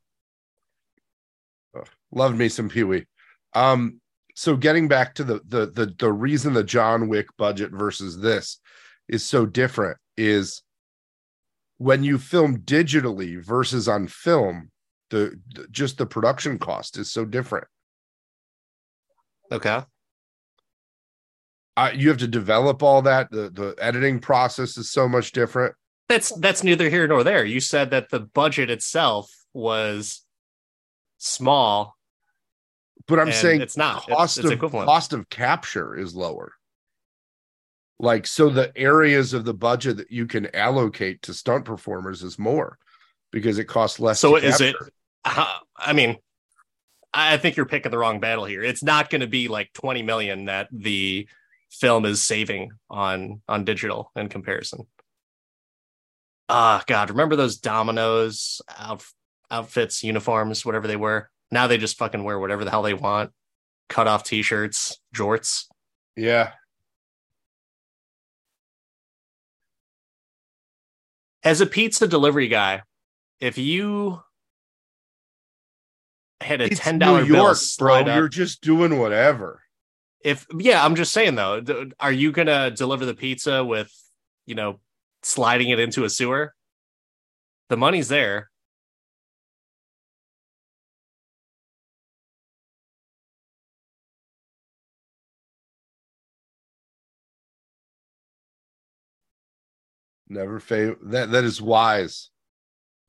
Loved 2.11 2.37
me 2.37 2.49
some 2.49 2.69
Pee 2.69 2.85
Wee. 2.85 3.07
Um, 3.55 4.01
so 4.35 4.57
getting 4.57 4.89
back 4.89 5.15
to 5.17 5.25
the 5.25 5.41
the 5.47 5.67
the 5.67 5.95
the 5.99 6.13
reason 6.13 6.53
the 6.53 6.65
John 6.65 7.09
Wick 7.09 7.27
budget 7.37 7.71
versus 7.73 8.19
this 8.21 8.59
is 9.09 9.25
so 9.25 9.47
different 9.47 9.99
is 10.17 10.63
when 11.79 12.05
you 12.05 12.17
film 12.19 12.59
digitally 12.61 13.43
versus 13.43 13.89
on 13.89 14.07
film, 14.07 14.71
the, 15.11 15.39
the 15.55 15.67
just 15.71 15.99
the 15.99 16.07
production 16.07 16.59
cost 16.59 16.97
is 16.97 17.11
so 17.13 17.25
different. 17.25 17.67
okay, 19.51 19.83
Uh, 21.77 21.91
you 21.95 22.09
have 22.09 22.19
to 22.19 22.29
develop 22.29 22.83
all 22.83 23.03
that. 23.03 23.31
The 23.31 23.51
the 23.51 23.75
editing 23.79 24.21
process 24.21 24.77
is 24.79 24.91
so 24.91 25.09
much 25.09 25.33
different. 25.33 25.75
that's 26.09 26.31
that's 26.41 26.63
neither 26.63 26.89
here 26.89 27.07
nor 27.07 27.25
there. 27.25 27.45
You 27.45 27.61
said 27.61 27.91
that 27.91 28.11
the 28.11 28.21
budget 28.21 28.71
itself 28.71 29.31
was 29.53 30.25
small. 31.19 31.97
But 33.09 33.19
I'm 33.19 33.29
And 33.29 33.37
saying 33.37 33.61
it's 33.63 33.77
not. 33.77 34.07
Cost 34.07 34.39
it's 34.39 34.47
of 34.47 34.53
equivalent. 34.53 34.87
cost 34.87 35.13
of 35.13 35.29
capture 35.29 35.97
is 35.97 36.15
lower. 36.15 36.53
Like 37.99 38.27
so, 38.27 38.49
the 38.49 38.77
areas 38.77 39.33
of 39.33 39.45
the 39.45 39.55
budget 39.55 39.99
that 39.99 40.11
you 40.11 40.27
can 40.27 40.55
allocate 40.55 41.23
to 41.23 41.35
stunt 41.35 41.65
performers 41.65 42.23
is 42.23 42.39
more 42.39 42.79
because 43.31 43.59
it 43.59 43.65
costs 43.65 44.01
less. 44.01 44.21
So 44.21 44.37
is 44.37 44.61
it- 44.61 44.75
capture. 44.77 44.93
Uh, 45.25 45.59
I 45.77 45.93
mean, 45.93 46.17
I 47.15 47.37
think 47.37 47.57
you're 47.57 47.67
picking 47.67 47.91
the 47.93 47.99
wrong 47.99 48.19
battle 48.19 48.45
here. 48.45 48.63
It's 48.63 48.83
not 48.83 49.09
going 49.11 49.21
to 49.21 49.27
be 49.29 49.47
like 49.49 49.73
20 49.75 50.03
million 50.03 50.47
that 50.47 50.69
the 50.73 51.29
film 51.71 52.05
is 52.05 52.23
saving 52.23 52.71
on 52.91 53.41
on 53.49 53.65
digital 53.65 54.11
in 54.17 54.29
comparison. 54.29 54.87
Ah, 56.49 56.83
God, 56.87 57.11
remember 57.11 57.37
those 57.37 57.59
Domino's 57.59 58.61
out, 58.77 59.05
outfits, 59.51 60.03
uniforms, 60.03 60.67
whatever 60.67 60.87
they 60.89 60.97
were? 60.97 61.31
Now 61.53 61.69
they 61.69 61.79
just 61.79 61.99
fucking 61.99 62.25
wear 62.25 62.41
whatever 62.41 62.65
the 62.65 62.71
hell 62.73 62.83
they 62.83 62.95
want. 62.95 63.31
Cut 63.89 64.09
off 64.09 64.25
t-shirts, 64.25 64.99
jorts. 65.15 65.67
Yeah, 66.17 66.53
As 71.45 71.61
a 71.61 71.67
pizza 71.67 72.07
delivery 72.07 72.49
guy, 72.49 72.83
if 73.41 73.59
you 73.59 74.21
had 76.41 76.61
a 76.61 76.65
it's 76.67 76.81
ten 76.81 76.99
dollar 76.99 77.25
bill 77.25 77.55
bro. 77.79 78.01
up, 78.01 78.07
You're 78.07 78.29
just 78.29 78.63
doing 78.63 78.99
whatever. 78.99 79.63
if 80.25 80.45
yeah 80.59 80.85
i'm 80.85 80.97
just 80.97 81.13
saying 81.13 81.37
though 81.37 81.63
are 82.01 82.11
you 82.13 82.33
gonna 82.33 82.71
deliver 82.73 83.05
the 83.07 83.15
pizza 83.15 83.65
with 83.65 83.93
you 84.47 84.55
know 84.57 84.81
sliding 85.23 85.69
it 85.69 85.79
into 85.79 86.03
a 86.05 86.11
sewer 86.11 86.53
the 87.69 87.77
money's 87.77 88.09
there 88.09 88.51
Never 100.33 100.59
fail. 100.61 100.97
That 101.03 101.31
that 101.33 101.45
is 101.45 101.61
wise. 101.61 102.31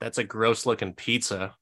that's 0.01 0.17
a 0.17 0.23
gross 0.23 0.65
looking 0.65 0.93
pizza 0.93 1.55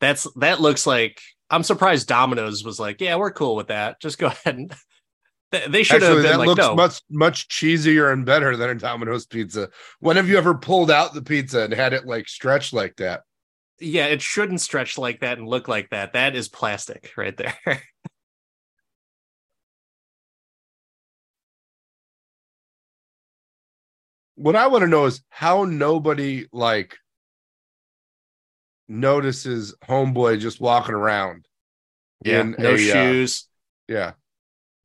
that's 0.00 0.26
that 0.36 0.60
looks 0.60 0.86
like 0.86 1.20
i'm 1.50 1.62
surprised 1.62 2.08
domino's 2.08 2.64
was 2.64 2.78
like 2.80 3.00
yeah 3.00 3.16
we're 3.16 3.32
cool 3.32 3.56
with 3.56 3.66
that 3.68 4.00
just 4.00 4.18
go 4.18 4.26
ahead 4.46 4.56
and 4.56 4.74
They- 5.68 5.82
should 5.82 6.02
have 6.02 6.14
been 6.14 6.22
that 6.22 6.38
like 6.38 6.46
looks 6.46 6.58
no 6.58 6.74
much 6.76 7.00
much 7.10 7.48
cheesier 7.48 8.12
and 8.12 8.24
better 8.24 8.56
than 8.56 8.70
a 8.70 8.74
Domino's 8.76 9.26
pizza. 9.26 9.68
When 9.98 10.14
have 10.16 10.28
you 10.28 10.38
ever 10.38 10.54
pulled 10.54 10.92
out 10.92 11.12
the 11.12 11.22
pizza 11.22 11.62
and 11.64 11.72
had 11.74 11.92
it 11.92 12.06
like 12.06 12.28
stretched 12.28 12.72
like 12.72 12.94
that? 12.96 13.22
yeah 13.80 14.06
it 14.06 14.22
shouldn't 14.22 14.60
stretch 14.60 14.96
like 14.96 15.20
that 15.20 15.38
and 15.38 15.48
look 15.48 15.66
like 15.66 15.90
that 15.90 16.12
that 16.12 16.36
is 16.36 16.48
plastic 16.48 17.12
right 17.16 17.36
there 17.36 17.58
what 24.40 24.56
I 24.56 24.68
want 24.68 24.82
to 24.82 24.88
know 24.88 25.04
is 25.04 25.22
how 25.28 25.64
nobody 25.64 26.46
like 26.50 26.96
notices 28.88 29.74
homeboy 29.86 30.40
just 30.40 30.60
walking 30.60 30.94
around. 30.94 31.46
yeah 32.24 32.40
in 32.40 32.56
no 32.58 32.70
a, 32.70 32.74
uh, 32.74 32.78
shoes 32.78 33.46
yeah, 33.86 34.12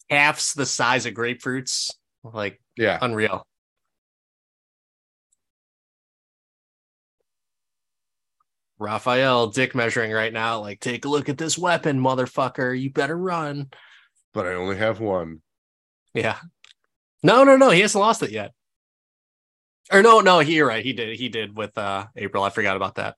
half's 0.09 0.53
the 0.53 0.65
size 0.65 1.05
of 1.05 1.13
grapefruits 1.13 1.91
like 2.23 2.59
yeah. 2.75 2.97
unreal 3.01 3.45
Raphael 8.77 9.47
dick 9.47 9.73
measuring 9.73 10.11
right 10.11 10.33
now 10.33 10.59
like 10.59 10.79
take 10.81 11.05
a 11.05 11.09
look 11.09 11.29
at 11.29 11.37
this 11.37 11.57
weapon 11.57 11.99
motherfucker 11.99 12.77
you 12.79 12.91
better 12.91 13.17
run 13.17 13.69
But 14.33 14.47
I 14.47 14.53
only 14.53 14.75
have 14.77 14.99
one. 14.99 15.41
yeah 16.13 16.37
no 17.23 17.43
no 17.45 17.55
no 17.55 17.69
he 17.69 17.79
hasn't 17.81 18.01
lost 18.01 18.21
it 18.21 18.31
yet 18.31 18.51
or 19.91 20.01
no 20.01 20.19
no 20.21 20.39
he, 20.39 20.55
you're 20.55 20.67
right 20.67 20.83
he 20.83 20.93
did 20.93 21.17
he 21.17 21.29
did 21.29 21.55
with 21.55 21.77
uh 21.77 22.05
April 22.15 22.43
I 22.43 22.49
forgot 22.49 22.75
about 22.75 22.95
that 22.95 23.15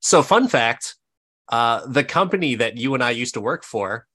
so 0.00 0.22
fun 0.22 0.48
fact 0.48 0.96
uh 1.48 1.86
the 1.86 2.04
company 2.04 2.54
that 2.56 2.76
you 2.76 2.94
and 2.94 3.02
I 3.02 3.10
used 3.10 3.34
to 3.34 3.40
work 3.40 3.64
for 3.64 4.06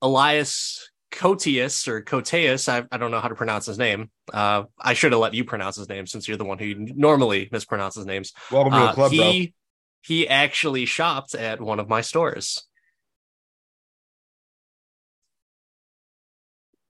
Elias 0.00 0.90
Cotius 1.10 1.88
or 1.88 2.02
Coteus, 2.02 2.68
I, 2.68 2.86
I 2.92 2.98
don't 2.98 3.10
know 3.10 3.18
how 3.20 3.28
to 3.28 3.34
pronounce 3.34 3.66
his 3.66 3.78
name. 3.78 4.10
Uh, 4.32 4.64
I 4.78 4.92
should 4.92 5.12
have 5.12 5.20
let 5.20 5.34
you 5.34 5.42
pronounce 5.42 5.76
his 5.76 5.88
name 5.88 6.06
since 6.06 6.28
you're 6.28 6.36
the 6.36 6.44
one 6.44 6.58
who 6.58 6.74
normally 6.76 7.48
mispronounces 7.48 8.04
names. 8.04 8.32
Welcome 8.52 8.74
to 8.74 8.78
the 8.78 8.84
Uh, 8.84 8.92
club, 8.94 9.10
bro. 9.16 9.30
he 9.32 9.54
he 10.02 10.28
actually 10.28 10.84
shopped 10.84 11.34
at 11.34 11.60
one 11.60 11.80
of 11.80 11.88
my 11.88 12.02
stores. 12.02 12.67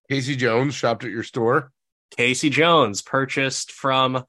Casey 0.09 0.35
Jones 0.35 0.73
shopped 0.73 1.03
at 1.03 1.11
your 1.11 1.23
store. 1.23 1.71
Casey 2.15 2.49
Jones 2.49 3.01
purchased 3.01 3.71
from 3.71 4.23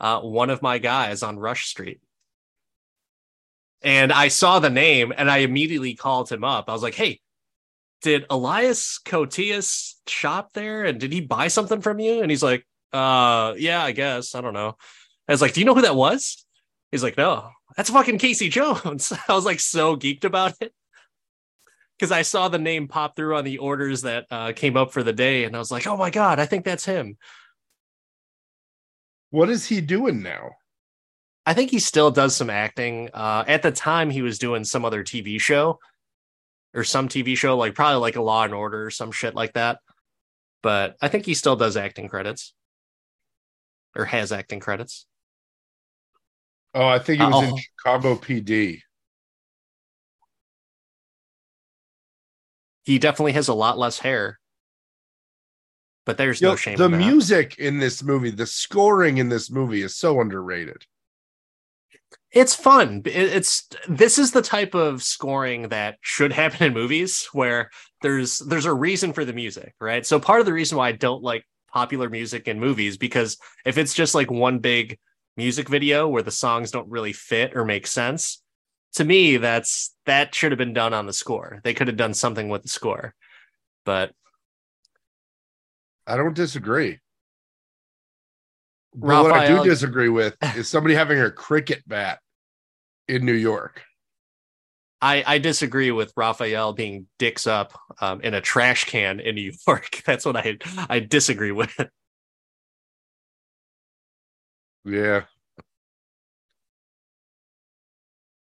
uh, 0.00 0.20
one 0.20 0.50
of 0.50 0.62
my 0.62 0.78
guys 0.78 1.22
on 1.22 1.38
Rush 1.38 1.66
Street. 1.66 2.00
And 3.82 4.12
I 4.12 4.28
saw 4.28 4.58
the 4.58 4.70
name 4.70 5.12
and 5.16 5.30
I 5.30 5.38
immediately 5.38 5.94
called 5.94 6.30
him 6.30 6.44
up. 6.44 6.64
I 6.68 6.72
was 6.72 6.82
like, 6.82 6.94
hey, 6.94 7.20
did 8.02 8.24
Elias 8.30 8.98
Cotius 9.04 9.94
shop 10.06 10.52
there? 10.54 10.84
And 10.84 10.98
did 10.98 11.12
he 11.12 11.20
buy 11.20 11.48
something 11.48 11.80
from 11.80 11.98
you? 11.98 12.22
And 12.22 12.30
he's 12.30 12.42
like, 12.42 12.66
uh, 12.92 13.54
yeah, 13.58 13.82
I 13.82 13.92
guess. 13.92 14.34
I 14.34 14.40
don't 14.40 14.54
know. 14.54 14.76
I 15.28 15.32
was 15.32 15.42
like, 15.42 15.52
do 15.52 15.60
you 15.60 15.66
know 15.66 15.74
who 15.74 15.82
that 15.82 15.96
was? 15.96 16.44
He's 16.90 17.02
like, 17.02 17.16
no, 17.16 17.50
that's 17.76 17.90
fucking 17.90 18.18
Casey 18.18 18.48
Jones. 18.48 19.12
I 19.28 19.34
was 19.34 19.44
like 19.44 19.60
so 19.60 19.96
geeked 19.96 20.24
about 20.24 20.54
it. 20.60 20.72
Because 21.98 22.12
I 22.12 22.22
saw 22.22 22.48
the 22.48 22.58
name 22.58 22.88
pop 22.88 23.16
through 23.16 23.36
on 23.36 23.44
the 23.44 23.58
orders 23.58 24.02
that 24.02 24.26
uh, 24.30 24.52
came 24.54 24.76
up 24.76 24.92
for 24.92 25.02
the 25.02 25.12
day, 25.14 25.44
and 25.44 25.56
I 25.56 25.58
was 25.58 25.70
like, 25.70 25.86
"Oh 25.86 25.96
my 25.96 26.10
god, 26.10 26.38
I 26.38 26.46
think 26.46 26.64
that's 26.64 26.84
him." 26.84 27.16
What 29.30 29.48
is 29.50 29.66
he 29.66 29.80
doing 29.80 30.22
now? 30.22 30.50
I 31.46 31.54
think 31.54 31.70
he 31.70 31.78
still 31.78 32.10
does 32.10 32.34
some 32.36 32.50
acting. 32.50 33.10
Uh, 33.14 33.44
at 33.46 33.62
the 33.62 33.70
time, 33.72 34.10
he 34.10 34.22
was 34.22 34.38
doing 34.38 34.64
some 34.64 34.84
other 34.84 35.02
TV 35.04 35.40
show 35.40 35.78
or 36.74 36.84
some 36.84 37.08
TV 37.08 37.36
show, 37.36 37.56
like 37.56 37.74
probably 37.74 38.00
like 38.00 38.16
a 38.16 38.22
Law 38.22 38.44
and 38.44 38.54
Order 38.54 38.86
or 38.86 38.90
some 38.90 39.12
shit 39.12 39.34
like 39.34 39.54
that. 39.54 39.78
But 40.62 40.96
I 41.00 41.08
think 41.08 41.24
he 41.24 41.34
still 41.34 41.56
does 41.56 41.76
acting 41.76 42.08
credits 42.08 42.52
or 43.94 44.04
has 44.04 44.32
acting 44.32 44.60
credits. 44.60 45.06
Oh, 46.74 46.86
I 46.86 46.98
think 46.98 47.20
he 47.20 47.26
was 47.26 47.44
in 47.44 47.54
Oh. 47.54 47.58
Chicago 47.58 48.14
PD. 48.16 48.80
He 52.86 52.98
definitely 52.98 53.32
has 53.32 53.48
a 53.48 53.54
lot 53.54 53.78
less 53.78 53.98
hair, 53.98 54.38
but 56.06 56.16
there's 56.16 56.40
You 56.40 56.46
no 56.48 56.52
know, 56.52 56.56
shame. 56.56 56.78
the 56.78 56.86
in 56.86 56.90
that. 56.92 56.98
music 56.98 57.58
in 57.58 57.78
this 57.78 58.02
movie, 58.02 58.30
the 58.30 58.46
scoring 58.46 59.18
in 59.18 59.28
this 59.28 59.50
movie 59.50 59.82
is 59.82 59.96
so 59.96 60.20
underrated. 60.20 60.86
it's 62.32 62.54
fun 62.54 63.02
it's 63.04 63.68
this 63.88 64.18
is 64.18 64.32
the 64.32 64.42
type 64.42 64.74
of 64.74 65.02
scoring 65.02 65.68
that 65.68 65.96
should 66.02 66.32
happen 66.32 66.66
in 66.66 66.74
movies 66.74 67.28
where 67.32 67.70
there's 68.02 68.38
there's 68.40 68.64
a 68.66 68.72
reason 68.74 69.12
for 69.12 69.24
the 69.24 69.32
music 69.32 69.74
right 69.80 70.04
so 70.06 70.18
part 70.20 70.40
of 70.40 70.46
the 70.46 70.52
reason 70.52 70.76
why 70.78 70.88
i 70.88 70.92
don't 70.92 71.22
like 71.22 71.44
popular 71.72 72.08
music 72.10 72.48
in 72.48 72.58
movies 72.60 72.96
because 72.96 73.36
if 73.64 73.78
it's 73.78 73.94
just 73.94 74.14
like 74.14 74.30
one 74.30 74.58
big 74.58 74.98
music 75.36 75.68
video 75.68 76.08
where 76.08 76.22
the 76.22 76.30
songs 76.30 76.70
don't 76.70 76.88
really 76.90 77.12
fit 77.12 77.56
or 77.56 77.64
make 77.64 77.86
sense 77.86 78.42
to 78.96 79.04
me 79.04 79.36
that's 79.36 79.94
that 80.04 80.34
should 80.34 80.52
have 80.52 80.58
been 80.58 80.72
done 80.72 80.92
on 80.92 81.06
the 81.06 81.12
score 81.12 81.60
they 81.64 81.72
could 81.72 81.86
have 81.86 81.96
done 81.96 82.12
something 82.12 82.48
with 82.48 82.62
the 82.62 82.68
score 82.68 83.14
but 83.84 84.12
I 86.06 86.16
don't 86.16 86.34
disagree. 86.34 87.00
But 88.94 89.24
what 89.24 89.32
I 89.32 89.48
do 89.48 89.64
disagree 89.64 90.08
with 90.08 90.36
is 90.56 90.68
somebody 90.68 90.94
having 90.94 91.20
a 91.20 91.30
cricket 91.30 91.82
bat 91.86 92.20
in 93.08 93.24
New 93.24 93.32
York. 93.32 93.82
I, 95.02 95.22
I 95.26 95.38
disagree 95.38 95.90
with 95.90 96.12
Raphael 96.16 96.72
being 96.72 97.06
dicks 97.18 97.46
up 97.46 97.78
um, 98.00 98.20
in 98.22 98.32
a 98.34 98.40
trash 98.40 98.84
can 98.84 99.20
in 99.20 99.34
New 99.34 99.52
York. 99.66 100.02
That's 100.06 100.24
what 100.24 100.36
I 100.36 100.58
I 100.88 101.00
disagree 101.00 101.52
with. 101.52 101.74
Yeah. 104.84 105.22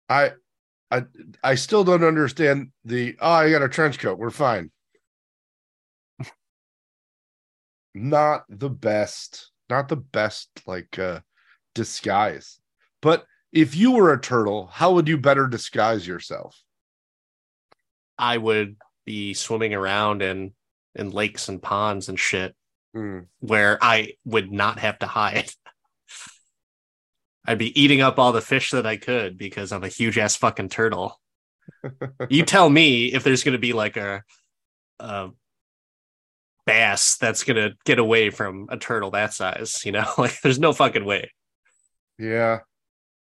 I 0.09 0.33
I 0.91 1.05
I 1.43 1.55
still 1.57 1.85
don't 1.85 2.05
understand 2.05 2.71
the 2.85 3.17
oh 3.21 3.31
I 3.31 3.51
got 3.51 3.63
a 3.63 3.69
trench 3.69 3.99
coat. 3.99 4.19
We're 4.19 4.31
fine. 4.31 4.71
Not 7.95 8.45
the 8.49 8.69
best, 8.69 9.51
not 9.71 9.89
the 9.89 9.97
best 9.97 10.49
like 10.67 10.99
uh 10.99 11.21
disguise. 11.75 12.61
But 13.01 13.25
if 13.53 13.75
you 13.75 13.93
were 13.93 14.13
a 14.13 14.21
turtle, 14.21 14.67
how 14.67 14.93
would 14.95 15.09
you 15.09 15.17
better 15.19 15.47
disguise 15.47 16.07
yourself? 16.07 16.61
I 18.19 18.37
would 18.39 18.77
be 19.05 19.35
swimming 19.35 19.75
around 19.75 20.23
in 20.23 20.53
in 20.95 21.11
lakes 21.11 21.49
and 21.49 21.63
ponds 21.63 22.09
and 22.09 22.19
shit 22.19 22.55
Hmm. 22.95 23.21
where 23.41 23.79
I 23.83 24.15
would 24.25 24.51
not 24.51 24.79
have 24.79 24.99
to 25.01 25.07
hide. 25.07 25.51
I'd 27.47 27.59
be 27.59 27.81
eating 27.81 28.01
up 28.01 28.19
all 28.19 28.33
the 28.33 28.41
fish 28.41 28.73
that 28.73 28.87
I 28.87 28.97
could 28.97 29.39
because 29.39 29.73
I'm 29.73 29.85
a 29.85 29.89
huge 29.89 30.19
ass 30.19 30.37
fucking 30.37 30.69
turtle. 30.69 31.21
you 32.29 32.43
tell 32.47 32.69
me 32.69 33.07
if 33.13 33.25
there's 33.25 33.45
gonna 33.45 33.59
be 33.59 33.73
like 33.73 33.97
a, 33.97 34.25
a 34.99 35.31
bass 36.67 37.17
that's 37.17 37.45
gonna 37.45 37.73
get 37.85 37.99
away 37.99 38.31
from 38.31 38.67
a 38.71 38.77
turtle 38.77 39.13
that 39.13 39.33
size, 39.33 39.85
you 39.85 39.93
know? 39.93 40.07
Like 40.19 40.41
there's 40.41 40.59
no 40.59 40.73
fucking 40.73 41.05
way. 41.05 41.31
Yeah. 42.19 42.61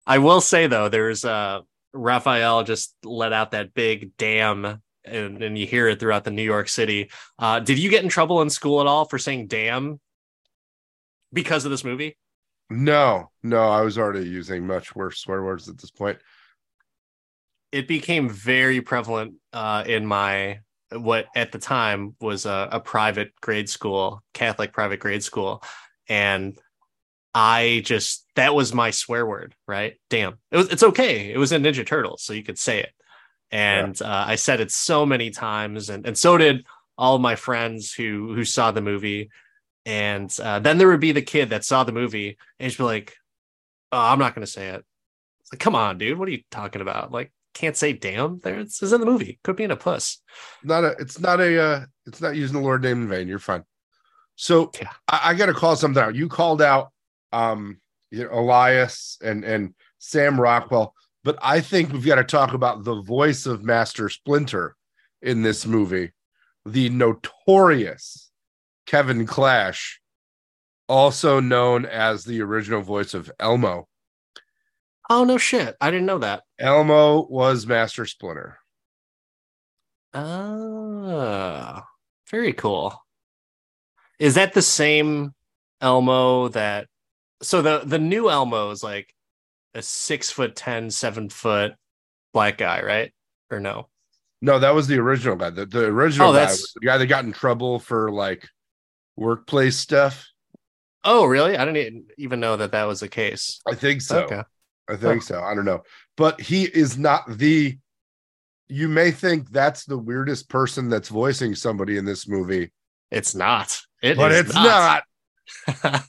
I 0.08 0.18
will 0.18 0.42
say 0.42 0.68
though, 0.68 0.90
there's 0.90 1.24
uh 1.24 1.62
Raphael 1.94 2.64
just 2.64 2.96
let 3.04 3.34
out 3.34 3.52
that 3.52 3.74
big 3.74 4.16
damn 4.18 4.82
and, 5.06 5.42
and 5.42 5.58
you 5.58 5.66
hear 5.66 5.88
it 5.88 6.00
throughout 6.00 6.24
the 6.24 6.32
New 6.32 6.44
York 6.44 6.70
City. 6.70 7.12
Uh 7.38 7.60
did 7.60 7.78
you 7.78 7.90
get 7.90 8.04
in 8.04 8.10
trouble 8.10 8.42
in 8.42 8.50
school 8.50 8.82
at 8.82 8.88
all 8.88 9.06
for 9.06 9.20
saying 9.20 9.48
damn 9.48 10.00
because 11.32 11.66
of 11.66 11.72
this 11.72 11.84
movie? 11.84 12.18
No, 12.70 13.32
no, 13.42 13.70
I 13.70 13.82
was 13.82 13.98
already 13.98 14.28
using 14.28 14.68
much 14.68 14.96
worse 14.96 15.20
swear 15.20 15.44
words 15.44 15.68
at 15.70 15.78
this 15.78 15.92
point. 15.92 16.20
It 17.72 17.88
became 17.88 18.30
very 18.30 18.82
prevalent 18.82 19.36
uh 19.54 19.84
in 19.86 20.06
my 20.06 20.60
what 20.92 21.28
at 21.36 21.52
the 21.52 21.60
time 21.60 22.16
was 22.20 22.46
a, 22.46 22.70
a 22.72 22.80
private 22.80 23.32
grade 23.42 23.70
school, 23.70 24.24
Catholic 24.34 24.74
private 24.74 25.00
grade 25.00 25.24
school. 25.24 25.64
And 26.08 26.58
I 27.34 27.82
just 27.86 28.26
that 28.36 28.56
was 28.56 28.74
my 28.74 28.92
swear 28.92 29.26
word, 29.26 29.56
right? 29.68 30.00
Damn. 30.10 30.40
It 30.52 30.58
was 30.58 30.70
it's 30.70 30.84
okay. 30.84 31.32
It 31.32 31.38
was 31.38 31.52
in 31.52 31.64
Ninja 31.64 31.86
Turtles, 31.86 32.24
so 32.24 32.34
you 32.34 32.44
could 32.44 32.58
say 32.58 32.80
it. 32.80 32.92
And 33.52 34.00
uh, 34.02 34.26
I 34.28 34.36
said 34.36 34.60
it 34.60 34.72
so 34.72 35.06
many 35.06 35.30
times, 35.32 35.90
and 35.90 36.06
and 36.06 36.18
so 36.18 36.38
did 36.38 36.66
all 36.98 37.18
my 37.20 37.36
friends 37.36 37.94
who 37.94 38.34
who 38.34 38.46
saw 38.46 38.72
the 38.72 38.82
movie. 38.82 39.30
And 39.86 40.36
uh, 40.42 40.60
then 40.60 40.78
there 40.78 40.88
would 40.90 41.00
be 41.00 41.12
the 41.12 41.22
kid 41.22 41.50
that 41.50 41.66
saw 41.66 41.84
the 41.84 41.92
movie 41.92 42.38
and 42.60 42.70
he'd 42.70 42.78
be 42.78 42.84
like, 42.84 43.16
"Oh, 43.92 44.00
I'm 44.00 44.20
not 44.20 44.36
going 44.36 44.46
to 44.46 44.52
say 44.52 44.70
it." 44.70 44.86
It's 45.42 45.54
like, 45.54 45.60
come 45.60 45.76
on, 45.76 45.98
dude, 45.98 46.20
what 46.20 46.28
are 46.28 46.32
you 46.32 46.44
talking 46.52 46.82
about? 46.82 47.12
Like, 47.12 47.32
can't 47.54 47.78
say 47.78 47.94
damn. 47.94 48.40
There, 48.40 48.60
it's, 48.60 48.82
it's 48.82 48.92
in 48.92 49.00
the 49.00 49.06
movie. 49.06 49.40
Could 49.44 49.56
be 49.56 49.64
in 49.64 49.72
a 49.72 49.76
puss. 49.76 50.22
Not 50.64 50.84
a 50.84 50.96
it's 51.00 51.20
not 51.20 51.40
a 51.40 51.62
uh 51.62 51.86
it's 52.06 52.22
not 52.22 52.36
using 52.36 52.58
the 52.58 52.64
Lord 52.64 52.84
name 52.84 53.04
in 53.04 53.10
vain. 53.10 53.28
You're 53.28 53.40
fine. 53.40 53.64
So 54.36 54.72
Yeah. 54.80 54.92
I, 55.08 55.32
I 55.32 55.34
gotta 55.34 55.54
call 55.54 55.76
something 55.76 56.02
out. 56.02 56.16
You 56.16 56.30
called 56.30 56.62
out 56.62 56.92
um 57.34 57.80
you 58.12 58.24
know, 58.24 58.32
Elias 58.32 59.18
and 59.22 59.44
and 59.44 59.74
Sam 59.98 60.40
Rockwell, 60.40 60.94
but 61.24 61.38
I 61.42 61.60
think 61.60 61.92
we've 61.92 62.06
got 62.06 62.16
to 62.16 62.24
talk 62.24 62.54
about 62.54 62.84
the 62.84 63.02
voice 63.02 63.46
of 63.46 63.64
Master 63.64 64.10
Splinter 64.10 64.76
in 65.22 65.42
this 65.42 65.66
movie, 65.66 66.12
the 66.66 66.90
notorious 66.90 68.29
Kevin 68.90 69.28
Clash, 69.28 70.02
also 70.88 71.40
known 71.40 71.86
as 71.86 72.26
the 72.26 72.42
original 72.42 72.82
voice 72.82 73.14
of 73.14 73.32
Elmo. 73.40 73.88
Oh 75.12 75.24
no, 75.24 75.38
shit! 75.38 75.76
I 75.80 75.92
didn't 75.92 76.08
know 76.08 76.18
that. 76.18 76.42
Elmo 76.58 77.28
was 77.28 77.68
Master 77.68 78.08
Splinter. 78.08 78.58
Ah, 80.12 81.86
very 82.32 82.52
cool. 82.52 82.96
Is 84.18 84.34
that 84.34 84.54
the 84.54 84.64
same 84.64 85.36
Elmo 85.82 86.48
that? 86.48 86.88
So 87.44 87.62
the 87.62 87.84
the 87.86 88.00
new 88.00 88.28
Elmo 88.28 88.72
is 88.72 88.82
like 88.84 89.14
a 89.76 89.84
six 89.84 90.32
foot 90.32 90.56
ten, 90.56 90.90
seven 90.90 91.30
foot 91.30 91.74
black 92.34 92.58
guy, 92.58 92.82
right? 92.82 93.14
Or 93.52 93.60
no? 93.60 93.88
No, 94.42 94.58
that 94.58 94.74
was 94.74 94.88
the 94.88 94.98
original 94.98 95.36
guy. 95.36 95.52
The, 95.52 95.68
the 95.68 95.86
original 95.86 96.30
Oh, 96.30 96.34
guy 96.34 96.48
the 96.48 96.86
guy 96.86 96.98
that 96.98 97.06
got 97.06 97.26
in 97.26 97.34
trouble 97.34 97.78
for 97.78 98.10
like 98.12 98.48
workplace 99.20 99.78
stuff. 99.78 100.28
Oh, 101.04 101.26
really? 101.26 101.58
I 101.58 101.66
didn't 101.66 102.06
even 102.18 102.40
know 102.40 102.58
that 102.58 102.72
that 102.72 102.86
was 102.86 103.00
the 103.00 103.08
case. 103.08 103.62
I 103.68 103.76
think 103.76 104.02
so. 104.02 104.24
Okay. 104.24 104.42
I 104.90 104.96
think 104.96 105.22
so. 105.22 105.42
I 105.42 105.54
don't 105.54 105.66
know. 105.66 105.84
But 106.18 106.42
he 106.42 106.64
is 106.64 106.98
not 106.98 107.38
the 107.38 107.78
you 108.70 108.88
may 108.88 109.12
think 109.12 109.50
that's 109.50 109.86
the 109.86 109.98
weirdest 109.98 110.48
person 110.48 110.90
that's 110.90 111.10
voicing 111.10 111.56
somebody 111.56 111.98
in 111.98 112.06
this 112.06 112.28
movie, 112.28 112.72
It's 113.10 113.34
not. 113.34 113.80
It 114.02 114.16
but 114.16 114.32
it's 114.32 114.54
not. 114.54 115.04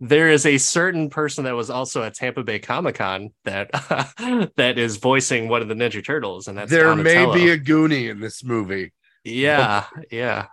there 0.00 0.28
is 0.28 0.44
a 0.44 0.58
certain 0.58 1.08
person 1.08 1.44
that 1.44 1.54
was 1.54 1.70
also 1.70 2.02
at 2.02 2.14
Tampa 2.14 2.44
Bay 2.44 2.58
Comic 2.58 2.96
Con 2.96 3.30
that 3.44 3.70
that 4.56 4.78
is 4.78 4.98
voicing 4.98 5.48
one 5.48 5.62
of 5.62 5.68
the 5.68 5.74
Ninja 5.74 6.04
Turtles, 6.04 6.46
and 6.46 6.58
that's 6.58 6.70
there 6.70 6.94
may 6.94 7.24
be 7.32 7.50
a 7.50 7.58
Goonie 7.58 8.10
in 8.10 8.20
this 8.20 8.44
movie. 8.44 8.92
yeah, 9.24 9.86
yeah. 10.10 10.46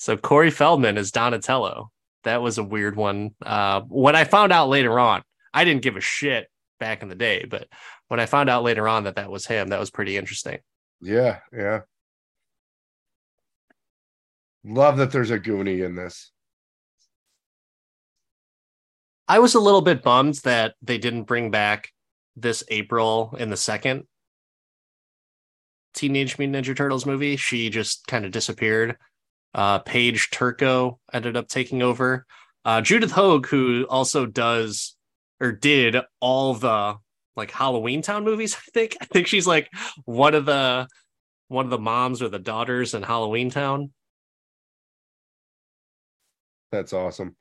So 0.00 0.16
Corey 0.16 0.50
Feldman 0.50 0.96
is 0.96 1.12
Donatello. 1.12 1.90
That 2.24 2.40
was 2.40 2.56
a 2.56 2.64
weird 2.64 2.96
one. 2.96 3.34
Uh, 3.44 3.82
when 3.82 4.16
I 4.16 4.24
found 4.24 4.50
out 4.50 4.70
later 4.70 4.98
on, 4.98 5.20
I 5.52 5.64
didn't 5.64 5.82
give 5.82 5.98
a 5.98 6.00
shit 6.00 6.48
back 6.78 7.02
in 7.02 7.10
the 7.10 7.14
day, 7.14 7.44
but 7.44 7.68
when 8.08 8.18
I 8.18 8.24
found 8.24 8.48
out 8.48 8.62
later 8.62 8.88
on 8.88 9.04
that 9.04 9.16
that 9.16 9.30
was 9.30 9.44
him, 9.44 9.68
that 9.68 9.78
was 9.78 9.90
pretty 9.90 10.16
interesting. 10.16 10.60
Yeah, 11.02 11.40
yeah. 11.52 11.80
Love 14.64 14.96
that 14.96 15.12
there's 15.12 15.30
a 15.30 15.38
Goonie 15.38 15.84
in 15.84 15.96
this. 15.96 16.30
I 19.28 19.38
was 19.38 19.54
a 19.54 19.60
little 19.60 19.82
bit 19.82 20.02
bummed 20.02 20.36
that 20.44 20.76
they 20.80 20.96
didn't 20.96 21.24
bring 21.24 21.50
back 21.50 21.90
this 22.36 22.64
April 22.68 23.36
in 23.38 23.50
the 23.50 23.56
second 23.58 24.04
Teenage 25.92 26.38
Mutant 26.38 26.64
Ninja 26.64 26.74
Turtles 26.74 27.04
movie. 27.04 27.36
She 27.36 27.68
just 27.68 28.06
kind 28.06 28.24
of 28.24 28.30
disappeared. 28.30 28.96
Uh, 29.54 29.80
Paige 29.80 30.30
Turco 30.30 31.00
ended 31.12 31.36
up 31.36 31.48
taking 31.48 31.82
over. 31.82 32.26
Uh, 32.64 32.80
Judith 32.80 33.12
Hoag, 33.12 33.46
who 33.46 33.86
also 33.88 34.26
does 34.26 34.96
or 35.40 35.52
did 35.52 35.96
all 36.20 36.54
the 36.54 36.96
like 37.36 37.50
Halloween 37.50 38.02
Town 38.02 38.24
movies, 38.24 38.54
I 38.68 38.70
think. 38.72 38.96
I 39.00 39.06
think 39.06 39.26
she's 39.26 39.46
like 39.46 39.68
one 40.04 40.34
of 40.34 40.46
the 40.46 40.86
one 41.48 41.64
of 41.64 41.70
the 41.70 41.78
moms 41.78 42.22
or 42.22 42.28
the 42.28 42.38
daughters 42.38 42.94
in 42.94 43.02
Halloween 43.02 43.50
Town. 43.50 43.92
That's 46.72 46.92
awesome. 46.92 47.34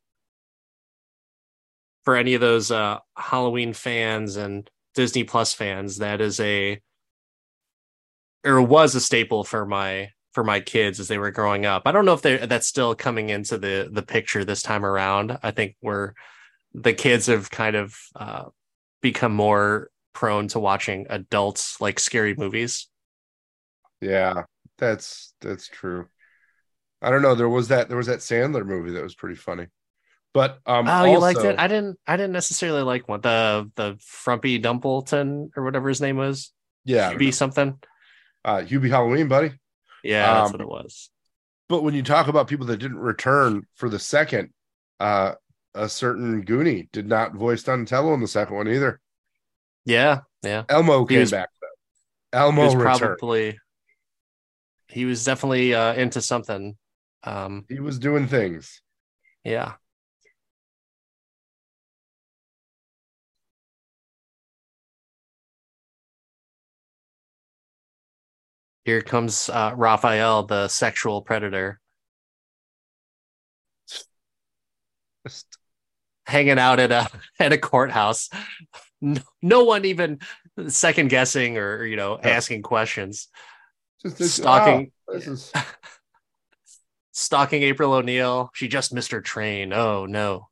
for 2.03 2.15
any 2.15 2.33
of 2.33 2.41
those 2.41 2.71
uh 2.71 2.99
Halloween 3.15 3.73
fans 3.73 4.35
and 4.35 4.69
Disney 4.95 5.23
Plus 5.23 5.53
fans, 5.53 5.97
that 5.97 6.21
is 6.21 6.39
a 6.39 6.81
or 8.43 8.61
was 8.61 8.95
a 8.95 9.01
staple 9.01 9.43
for 9.43 9.65
my 9.65 10.09
for 10.39 10.45
my 10.45 10.61
kids 10.61 11.01
as 11.01 11.09
they 11.09 11.17
were 11.17 11.31
growing 11.31 11.65
up. 11.65 11.81
I 11.85 11.91
don't 11.91 12.05
know 12.05 12.13
if 12.13 12.21
that's 12.21 12.65
still 12.65 12.95
coming 12.95 13.29
into 13.29 13.57
the 13.57 13.89
the 13.91 14.01
picture 14.01 14.45
this 14.45 14.61
time 14.61 14.85
around. 14.85 15.37
I 15.43 15.51
think 15.51 15.75
we're 15.81 16.13
the 16.73 16.93
kids 16.93 17.25
have 17.25 17.51
kind 17.51 17.75
of 17.75 17.93
uh 18.15 18.45
become 19.01 19.33
more 19.35 19.89
prone 20.13 20.47
to 20.49 20.59
watching 20.59 21.07
adults 21.09 21.81
like 21.81 21.99
scary 21.99 22.35
movies. 22.35 22.87
Yeah, 23.99 24.43
that's 24.77 25.33
that's 25.41 25.67
true. 25.67 26.07
I 27.01 27.09
don't 27.09 27.21
know. 27.21 27.35
There 27.35 27.49
was 27.49 27.67
that 27.67 27.89
there 27.89 27.97
was 27.97 28.07
that 28.07 28.19
Sandler 28.19 28.65
movie 28.65 28.91
that 28.91 29.03
was 29.03 29.15
pretty 29.15 29.35
funny. 29.35 29.67
But 30.33 30.59
um 30.65 30.87
Oh, 30.87 31.03
you 31.03 31.19
liked 31.19 31.43
it? 31.43 31.59
I 31.59 31.67
didn't 31.67 31.99
I 32.07 32.15
didn't 32.15 32.31
necessarily 32.31 32.83
like 32.83 33.09
one. 33.09 33.19
The 33.19 33.69
the 33.75 33.97
Frumpy 33.99 34.57
Dumpleton 34.61 35.49
or 35.57 35.65
whatever 35.65 35.89
his 35.89 35.99
name 35.99 36.15
was. 36.15 36.53
yeah, 36.85 37.13
Be 37.17 37.33
something. 37.33 37.77
uh 38.45 38.59
Hubie 38.61 38.89
Halloween, 38.89 39.27
buddy. 39.27 39.51
Yeah, 40.03 40.33
that's 40.33 40.47
Um, 40.47 40.51
what 40.53 40.61
it 40.61 40.67
was. 40.67 41.09
But 41.67 41.83
when 41.83 41.93
you 41.93 42.03
talk 42.03 42.27
about 42.27 42.47
people 42.47 42.65
that 42.67 42.77
didn't 42.77 42.99
return 42.99 43.67
for 43.75 43.89
the 43.89 43.99
second, 43.99 44.53
uh 44.99 45.33
a 45.75 45.87
certain 45.87 46.43
Goonie 46.45 46.89
did 46.91 47.07
not 47.07 47.35
voice 47.35 47.61
Donatello 47.63 48.13
in 48.15 48.21
the 48.21 48.27
second 48.27 48.55
one 48.55 48.67
either. 48.67 48.99
Yeah, 49.85 50.21
yeah. 50.43 50.63
Elmo 50.67 51.05
He 51.05 51.13
came 51.15 51.19
was- 51.21 51.31
back 51.31 51.49
though. 51.61 52.37
Elmo 52.39 52.65
was 52.65 52.75
returned. 52.75 52.99
probably 53.19 53.59
he 54.87 55.05
was 55.05 55.23
definitely 55.23 55.73
uh 55.75 55.93
into 55.93 56.21
something. 56.21 56.75
Um 57.23 57.65
He 57.69 57.79
was 57.79 57.99
doing 57.99 58.27
things. 58.27 58.81
yeah. 59.43 59.73
Here 68.89 69.03
comes 69.03 69.49
uh, 69.49 69.71
Raphael, 69.75 70.47
the 70.47 70.67
sexual 70.67 71.21
predator, 71.21 71.79
hanging 76.25 76.57
out 76.57 76.79
at 76.79 76.91
a 76.91 77.07
at 77.39 77.53
a 77.53 77.57
courthouse. 77.59 78.29
No, 78.99 79.21
no 79.43 79.63
one 79.63 79.85
even 79.85 80.17
second 80.69 81.11
guessing 81.11 81.59
or 81.59 81.85
you 81.85 81.97
know 81.97 82.17
Yeah. 82.23 82.29
asking 82.29 82.63
questions. 82.63 83.27
Just 84.03 84.17
this- 84.17 84.33
Stalking- 84.33 84.91
wow, 85.07 85.13
this 85.13 85.27
is 85.27 85.53
Stalking 87.11 87.61
April 87.61 87.93
O'Neil. 87.93 88.49
She 88.55 88.67
just 88.67 88.91
missed 88.91 89.11
her 89.11 89.21
train. 89.21 89.71
Oh 89.71 90.07
no. 90.07 90.47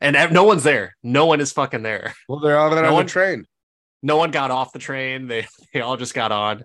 And 0.00 0.16
no 0.32 0.42
one's 0.42 0.64
there. 0.64 0.96
No 1.04 1.26
one 1.26 1.40
is 1.40 1.52
fucking 1.52 1.84
there. 1.84 2.12
well, 2.28 2.40
they're 2.40 2.58
all 2.58 2.70
on 2.74 2.82
No 2.82 2.88
the 2.88 2.92
one- 2.92 3.06
train. 3.06 3.44
No 4.02 4.16
one 4.16 4.32
got 4.32 4.50
off 4.50 4.72
the 4.72 4.80
train. 4.80 5.28
They 5.28 5.46
they 5.72 5.80
all 5.80 5.96
just 5.96 6.12
got 6.12 6.32
on. 6.32 6.64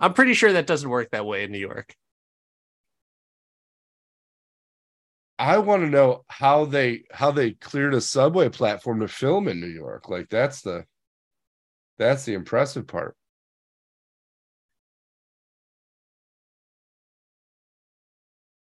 I'm 0.00 0.14
pretty 0.14 0.34
sure 0.34 0.52
that 0.52 0.66
doesn't 0.66 0.88
work 0.88 1.10
that 1.10 1.26
way 1.26 1.44
in 1.44 1.52
New 1.52 1.58
York. 1.58 1.94
I 5.38 5.58
want 5.58 5.82
to 5.82 5.88
know 5.88 6.24
how 6.26 6.64
they 6.64 7.04
how 7.12 7.30
they 7.30 7.52
cleared 7.52 7.94
a 7.94 8.00
subway 8.00 8.48
platform 8.48 9.00
to 9.00 9.08
film 9.08 9.46
in 9.46 9.60
New 9.60 9.68
York. 9.68 10.08
Like 10.08 10.28
that's 10.28 10.62
the 10.62 10.84
that's 11.96 12.24
the 12.24 12.34
impressive 12.34 12.86
part. 12.86 13.16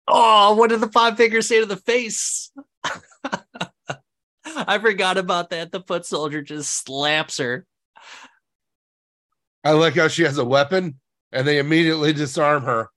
Oh, 0.08 0.56
what 0.56 0.70
did 0.70 0.82
the 0.82 0.92
five 0.92 1.18
fingers 1.18 1.48
say 1.48 1.60
to 1.62 1.66
the 1.66 1.78
face? 1.78 2.52
I 4.46 4.78
forgot 4.80 5.18
about 5.18 5.50
that. 5.50 5.72
The 5.72 5.82
foot 5.82 6.06
soldier 6.06 6.42
just 6.42 6.86
slaps 6.86 7.38
her. 7.40 7.66
I 9.64 9.72
like 9.72 9.96
how 9.96 10.08
she 10.08 10.24
has 10.24 10.38
a 10.38 10.46
weapon 10.46 11.00
and 11.36 11.46
they 11.46 11.60
immediately 11.60 12.14
disarm 12.14 12.64
her. 12.64 12.90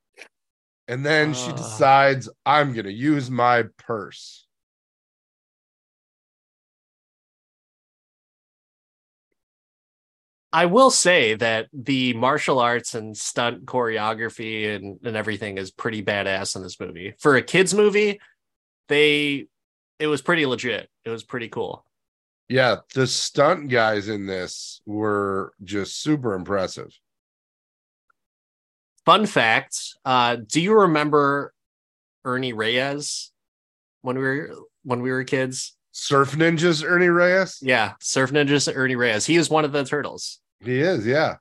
And 0.87 1.05
then 1.05 1.35
she 1.35 1.51
Ah. 1.51 1.57
decides, 1.57 2.29
I'm 2.47 2.73
going 2.73 2.87
to 2.87 2.93
use 2.93 3.31
my 3.31 3.65
purse. 3.77 4.47
I 10.51 10.65
will 10.65 10.91
say 10.91 11.35
that 11.35 11.67
the 11.75 12.15
martial 12.15 12.59
arts 12.59 12.95
and 12.95 13.15
stunt 13.15 13.67
choreography 13.67 14.75
and, 14.75 14.99
and 15.05 15.15
everything 15.15 15.59
is 15.59 15.71
pretty 15.71 16.03
badass 16.03 16.57
in 16.57 16.63
this 16.63 16.81
movie. 16.81 17.13
For 17.19 17.37
a 17.37 17.43
kids 17.43 17.75
movie, 17.75 18.19
they 18.89 19.47
it 19.99 20.07
was 20.07 20.23
pretty 20.23 20.47
legit. 20.47 20.89
It 21.05 21.11
was 21.11 21.23
pretty 21.23 21.49
cool. 21.49 21.85
Yeah, 22.49 22.77
the 22.95 23.07
stunt 23.07 23.69
guys 23.69 24.09
in 24.09 24.25
this 24.27 24.81
were 24.87 25.53
just 25.65 26.01
super 26.01 26.33
impressive. 26.33 26.97
Fun 29.09 29.25
fact, 29.25 29.97
uh, 30.05 30.37
do 30.37 30.61
you 30.61 30.81
remember 30.81 31.55
Ernie 32.27 32.53
Reyes 32.53 33.33
when 34.03 34.19
we 34.19 34.23
were 34.23 34.51
when 34.83 35.01
we 35.01 35.11
were 35.11 35.25
kids? 35.25 35.75
Surf 35.93 36.33
Ninjas 36.33 36.85
Ernie 36.87 37.09
Reyes? 37.09 37.59
Yeah, 37.63 37.95
Surf 38.03 38.33
Ninjas 38.33 38.71
Ernie 38.71 38.97
Reyes. 38.97 39.25
He 39.25 39.37
is 39.37 39.49
one 39.49 39.65
of 39.65 39.73
the 39.73 39.83
turtles. 39.87 40.41
He 40.63 40.81
is, 40.81 41.07
yeah. 41.07 41.37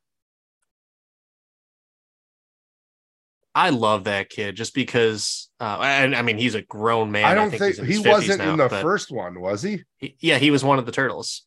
I 3.54 3.72
love 3.72 4.06
that 4.06 4.30
kid 4.30 4.56
just 4.56 4.74
because 4.74 5.50
uh 5.60 5.78
and 5.82 6.16
I 6.16 6.22
mean 6.22 6.38
he's 6.38 6.56
a 6.56 6.62
grown 6.62 7.12
man. 7.12 7.26
I 7.26 7.34
don't 7.34 7.50
think, 7.52 7.76
he's 7.80 7.98
he 8.02 8.10
wasn't 8.10 8.40
now, 8.40 8.52
in 8.52 8.58
the 8.60 8.70
first 8.70 9.12
one, 9.12 9.42
was 9.42 9.62
he? 9.62 9.84
he- 9.98 10.16
yeah, 10.22 10.38
he 10.38 10.52
was 10.52 10.64
one 10.64 10.80
of 10.80 10.86
the 10.86 10.94
turtles. 10.94 11.46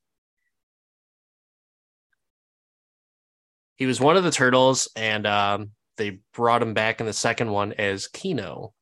He 3.77 3.87
was 3.87 3.99
one 3.99 4.19
of 4.19 4.23
the 4.25 4.31
turtles, 4.31 4.87
and 4.95 5.27
um, 5.27 5.71
they 6.01 6.19
brought 6.33 6.63
him 6.63 6.73
back 6.73 6.99
in 6.99 7.07
the 7.07 7.13
second 7.13 7.51
one 7.51 7.75
as 7.75 8.09
Keno. 8.09 8.73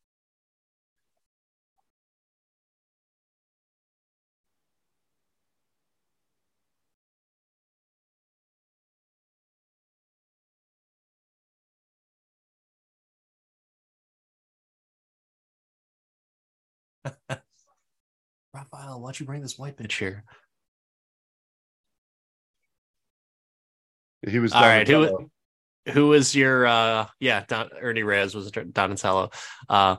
Raphael, 18.55 19.01
why'd 19.01 19.19
you 19.19 19.27
bring 19.27 19.43
this 19.43 19.59
white 19.59 19.77
bitch 19.77 19.99
here? 19.99 20.23
He 24.27 24.39
was 24.39 24.53
All 24.53 24.63
right, 24.63 24.87
who- 24.87 24.95
Donatello. 24.95 25.31
Who 25.91 26.09
was 26.09 26.35
your 26.35 26.67
uh 26.67 27.07
yeah 27.21 27.45
Don, 27.49 27.71
ernie 27.81 28.03
reyes 28.03 28.35
was 28.35 28.51
donatello 28.51 29.31
uh 29.69 29.97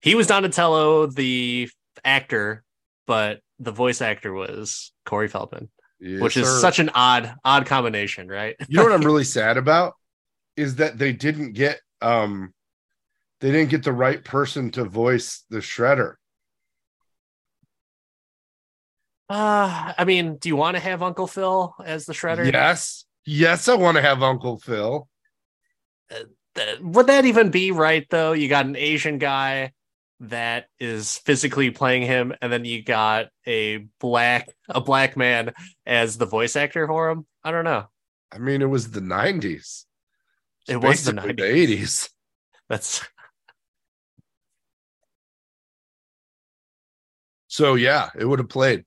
he 0.00 0.14
was 0.14 0.26
donatello 0.26 1.06
the 1.06 1.68
actor 2.04 2.62
but 3.06 3.40
the 3.58 3.72
voice 3.72 4.00
actor 4.00 4.32
was 4.32 4.92
corey 5.04 5.28
feldman 5.28 5.68
Yes, 6.00 6.20
which 6.20 6.36
is 6.36 6.48
sir. 6.48 6.60
such 6.60 6.78
an 6.80 6.90
odd 6.94 7.34
odd 7.44 7.66
combination 7.66 8.28
right 8.28 8.56
you 8.68 8.76
know 8.76 8.82
what 8.84 8.92
I'm 8.92 9.02
really 9.02 9.24
sad 9.38 9.56
about 9.56 9.94
is 10.56 10.76
that 10.76 10.98
they 10.98 11.12
didn't 11.12 11.52
get 11.52 11.80
um 12.00 12.52
they 13.40 13.50
didn't 13.52 13.70
get 13.70 13.82
the 13.84 13.92
right 13.92 14.22
person 14.24 14.70
to 14.72 14.84
voice 14.84 15.44
the 15.50 15.58
shredder. 15.58 16.14
uh 19.28 19.92
i 19.96 20.04
mean 20.04 20.36
do 20.36 20.48
you 20.48 20.56
want 20.56 20.76
to 20.76 20.80
have 20.82 21.02
uncle 21.02 21.26
phil 21.28 21.74
as 21.84 22.04
the 22.06 22.12
shredder 22.12 22.52
Yes. 22.52 23.04
Yes, 23.24 23.68
I 23.68 23.76
want 23.76 23.96
to 23.96 24.02
have 24.02 24.20
Uncle 24.20 24.58
Phil. 24.58 25.06
Would 26.80 27.06
that 27.06 27.24
even 27.24 27.50
be 27.50 27.70
right 27.70 28.06
though 28.10 28.32
you 28.32 28.48
got 28.48 28.66
an 28.66 28.76
asian 28.76 29.18
guy 29.18 29.72
that 30.20 30.66
is 30.78 31.16
physically 31.18 31.70
playing 31.70 32.02
him 32.02 32.34
and 32.40 32.52
then 32.52 32.64
you 32.64 32.82
got 32.82 33.28
a 33.46 33.78
black 34.00 34.48
a 34.68 34.80
black 34.80 35.16
man 35.16 35.52
as 35.86 36.18
the 36.18 36.26
voice 36.26 36.54
actor 36.56 36.86
for 36.86 37.10
him 37.10 37.26
i 37.42 37.50
don't 37.50 37.64
know 37.64 37.86
I 38.32 38.38
mean, 38.38 38.62
it 38.62 38.70
was 38.70 38.90
the 38.90 39.00
90s. 39.00 39.84
It 40.66 40.76
was 40.76 41.04
the 41.04 41.12
basically 41.12 41.34
90s. 41.34 41.36
the 41.36 41.76
80s. 41.76 42.10
that's 42.68 43.04
So 47.48 47.74
yeah, 47.74 48.08
it 48.18 48.24
would 48.24 48.38
have 48.38 48.48
played. 48.48 48.84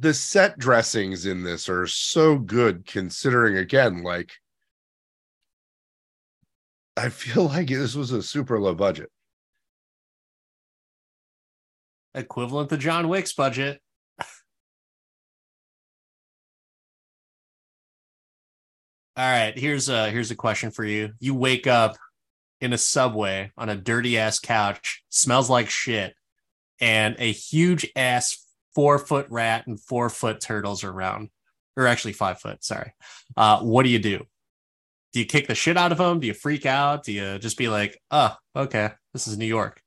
The 0.00 0.14
set 0.14 0.58
dressings 0.58 1.26
in 1.26 1.42
this 1.42 1.68
are 1.68 1.86
so 1.86 2.38
good 2.38 2.86
considering 2.86 3.56
again 3.56 4.02
like 4.02 4.32
I 6.96 7.08
feel 7.08 7.44
like 7.48 7.68
this 7.68 7.94
was 7.94 8.12
a 8.12 8.22
super 8.22 8.60
low 8.60 8.74
budget. 8.74 9.10
equivalent 12.18 12.70
to 12.70 12.76
John 12.76 13.08
Wick's 13.08 13.32
budget. 13.32 13.80
All 19.16 19.24
right, 19.30 19.56
here's 19.58 19.88
a 19.88 20.10
here's 20.10 20.30
a 20.30 20.36
question 20.36 20.70
for 20.70 20.84
you. 20.84 21.12
You 21.20 21.34
wake 21.34 21.66
up 21.66 21.96
in 22.60 22.72
a 22.72 22.78
subway 22.78 23.52
on 23.56 23.68
a 23.68 23.76
dirty 23.76 24.18
ass 24.18 24.38
couch, 24.38 25.02
smells 25.08 25.48
like 25.48 25.70
shit, 25.70 26.14
and 26.80 27.16
a 27.18 27.32
huge 27.32 27.90
ass 27.96 28.44
four 28.74 28.98
foot 28.98 29.26
rat 29.30 29.66
and 29.66 29.80
four 29.80 30.10
foot 30.10 30.40
turtles 30.40 30.84
around, 30.84 31.30
or 31.76 31.86
actually 31.86 32.12
five 32.12 32.40
foot. 32.40 32.64
Sorry. 32.64 32.92
Uh, 33.36 33.60
what 33.60 33.82
do 33.82 33.88
you 33.88 33.98
do? 33.98 34.24
Do 35.12 35.20
you 35.20 35.26
kick 35.26 35.48
the 35.48 35.54
shit 35.54 35.76
out 35.76 35.92
of 35.92 35.98
them? 35.98 36.20
Do 36.20 36.26
you 36.26 36.34
freak 36.34 36.66
out? 36.66 37.04
Do 37.04 37.12
you 37.12 37.38
just 37.38 37.56
be 37.56 37.68
like, 37.68 37.98
oh, 38.10 38.36
okay, 38.54 38.90
this 39.12 39.26
is 39.26 39.38
New 39.38 39.46
York? 39.46 39.82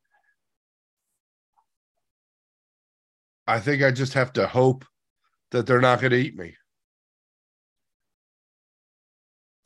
I 3.48 3.60
think 3.60 3.84
I 3.84 3.92
just 3.92 4.14
have 4.14 4.34
to 4.34 4.48
hope 4.48 4.86
that 5.52 5.68
they're 5.68 5.82
not 5.82 6.00
going 6.00 6.12
to 6.12 6.18
eat 6.18 6.38
me. 6.38 6.56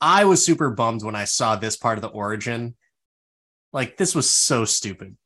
I 0.00 0.24
was 0.24 0.44
super 0.44 0.70
bummed 0.70 1.02
when 1.02 1.14
I 1.14 1.24
saw 1.24 1.56
this 1.56 1.76
part 1.76 1.96
of 1.96 2.02
the 2.02 2.08
origin. 2.08 2.74
Like 3.72 3.96
this 3.96 4.14
was 4.14 4.28
so 4.28 4.64
stupid. 4.64 5.16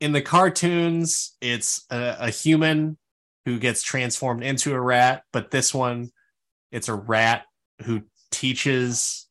In 0.00 0.12
the 0.12 0.22
cartoons, 0.22 1.36
it's 1.42 1.84
a, 1.90 2.16
a 2.20 2.30
human 2.30 2.96
who 3.44 3.58
gets 3.58 3.82
transformed 3.82 4.42
into 4.42 4.72
a 4.72 4.80
rat, 4.80 5.24
but 5.32 5.50
this 5.50 5.74
one, 5.74 6.10
it's 6.72 6.88
a 6.88 6.94
rat 6.94 7.44
who 7.84 8.02
teaches 8.30 9.28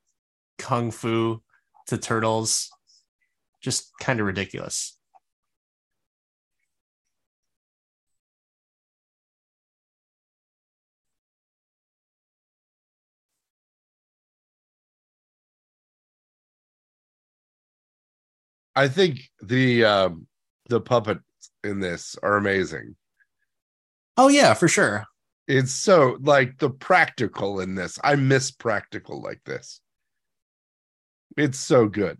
kung 0.60 0.92
fu 0.92 1.42
to 1.88 1.98
turtles. 1.98 2.70
Just 3.62 3.92
kind 4.00 4.20
of 4.20 4.28
ridiculous. 4.28 4.96
I 18.76 18.88
think 18.88 19.30
the 19.42 19.84
um 19.84 20.29
the 20.70 20.80
puppets 20.80 21.22
in 21.64 21.80
this 21.80 22.16
are 22.24 22.38
amazing. 22.38 22.96
Oh 24.16 24.28
yeah, 24.28 24.54
for 24.54 24.68
sure. 24.68 25.06
It's 25.48 25.72
so 25.72 26.18
like 26.22 26.60
the 26.60 26.70
practical 26.70 27.60
in 27.60 27.76
this. 27.76 28.00
I 28.04 28.16
miss 28.16 28.52
practical 28.52 29.22
like 29.22 29.42
this. 29.46 29.82
It's 31.38 31.58
so 31.58 31.88
good. 31.88 32.18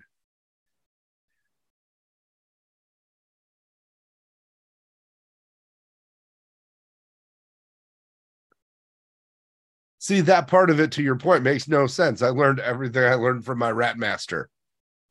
See 10.00 10.22
that 10.22 10.48
part 10.48 10.70
of 10.70 10.80
it 10.80 10.94
to 10.94 11.04
your 11.04 11.18
point 11.18 11.44
makes 11.44 11.68
no 11.68 11.86
sense. 11.86 12.22
I 12.22 12.30
learned 12.30 12.60
everything 12.62 13.04
I 13.04 13.16
learned 13.16 13.46
from 13.46 13.60
my 13.60 13.70
rat 13.70 13.98
master. 13.98 14.50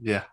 Yeah. 0.01 0.25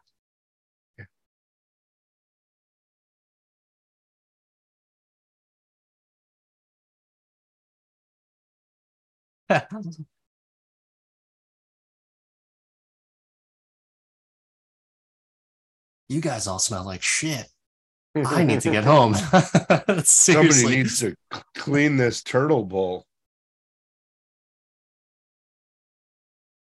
you 16.10 16.22
guys 16.22 16.48
all 16.48 16.60
smell 16.60 16.86
like 16.86 17.02
shit. 17.02 17.48
I 18.16 18.44
need 18.44 18.62
to 18.62 18.72
get 18.72 18.84
home. 18.86 19.14
Somebody 20.04 20.68
needs 20.68 21.00
to 21.00 21.16
clean 21.54 21.98
this 21.98 22.24
turtle 22.24 22.64
bowl. 22.64 23.06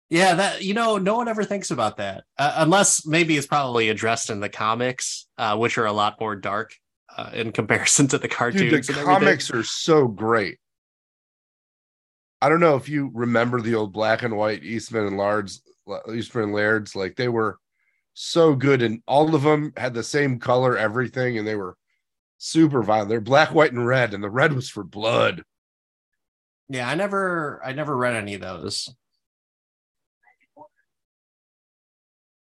Yeah, 0.10 0.36
that 0.36 0.64
you 0.64 0.74
know, 0.76 0.98
no 1.00 1.18
one 1.18 1.28
ever 1.28 1.44
thinks 1.44 1.72
about 1.72 1.98
that, 1.98 2.24
uh, 2.38 2.54
unless 2.58 3.06
maybe 3.06 3.36
it's 3.36 3.48
probably 3.48 3.90
addressed 3.90 4.30
in 4.30 4.40
the 4.42 4.50
comics, 4.50 5.28
uh, 5.40 5.58
which 5.58 5.78
are 5.80 5.86
a 5.86 5.92
lot 5.92 6.20
more 6.20 6.36
dark 6.36 6.76
uh, 7.18 7.32
in 7.34 7.52
comparison 7.52 8.08
to 8.10 8.20
the 8.20 8.28
cartoons. 8.28 8.62
Dude, 8.70 8.72
the 8.72 8.76
and 8.94 9.10
everything. 9.10 9.20
comics 9.26 9.52
are 9.52 9.64
so 9.64 10.08
great. 10.08 10.60
I 12.44 12.50
don't 12.50 12.60
know 12.60 12.76
if 12.76 12.90
you 12.90 13.10
remember 13.14 13.62
the 13.62 13.76
old 13.76 13.94
black 13.94 14.22
and 14.22 14.36
white 14.36 14.66
Eastman 14.66 15.06
and 15.06 15.16
Lards, 15.16 15.62
Eastman 16.14 16.44
and 16.44 16.54
Laird's, 16.54 16.94
like 16.94 17.16
they 17.16 17.30
were 17.30 17.58
so 18.16 18.54
good, 18.54 18.82
and 18.82 19.02
all 19.08 19.34
of 19.34 19.44
them 19.44 19.72
had 19.78 19.94
the 19.94 20.04
same 20.04 20.40
color, 20.40 20.78
everything, 20.78 21.38
and 21.38 21.48
they 21.48 21.56
were 21.56 21.78
super 22.40 22.84
violent. 22.84 23.08
They're 23.08 23.22
black, 23.22 23.54
white, 23.54 23.72
and 23.72 23.88
red, 23.88 24.14
and 24.14 24.22
the 24.22 24.30
red 24.30 24.52
was 24.52 24.68
for 24.68 24.84
blood. 24.84 25.46
Yeah, 26.68 26.90
I 26.90 26.96
never, 26.96 27.62
I 27.64 27.72
never 27.72 27.96
read 27.96 28.16
any 28.16 28.34
of 28.34 28.42
those. 28.42 28.94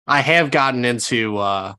I 0.06 0.20
have 0.20 0.50
gotten 0.50 0.84
into 0.84 1.38
uh, 1.38 1.72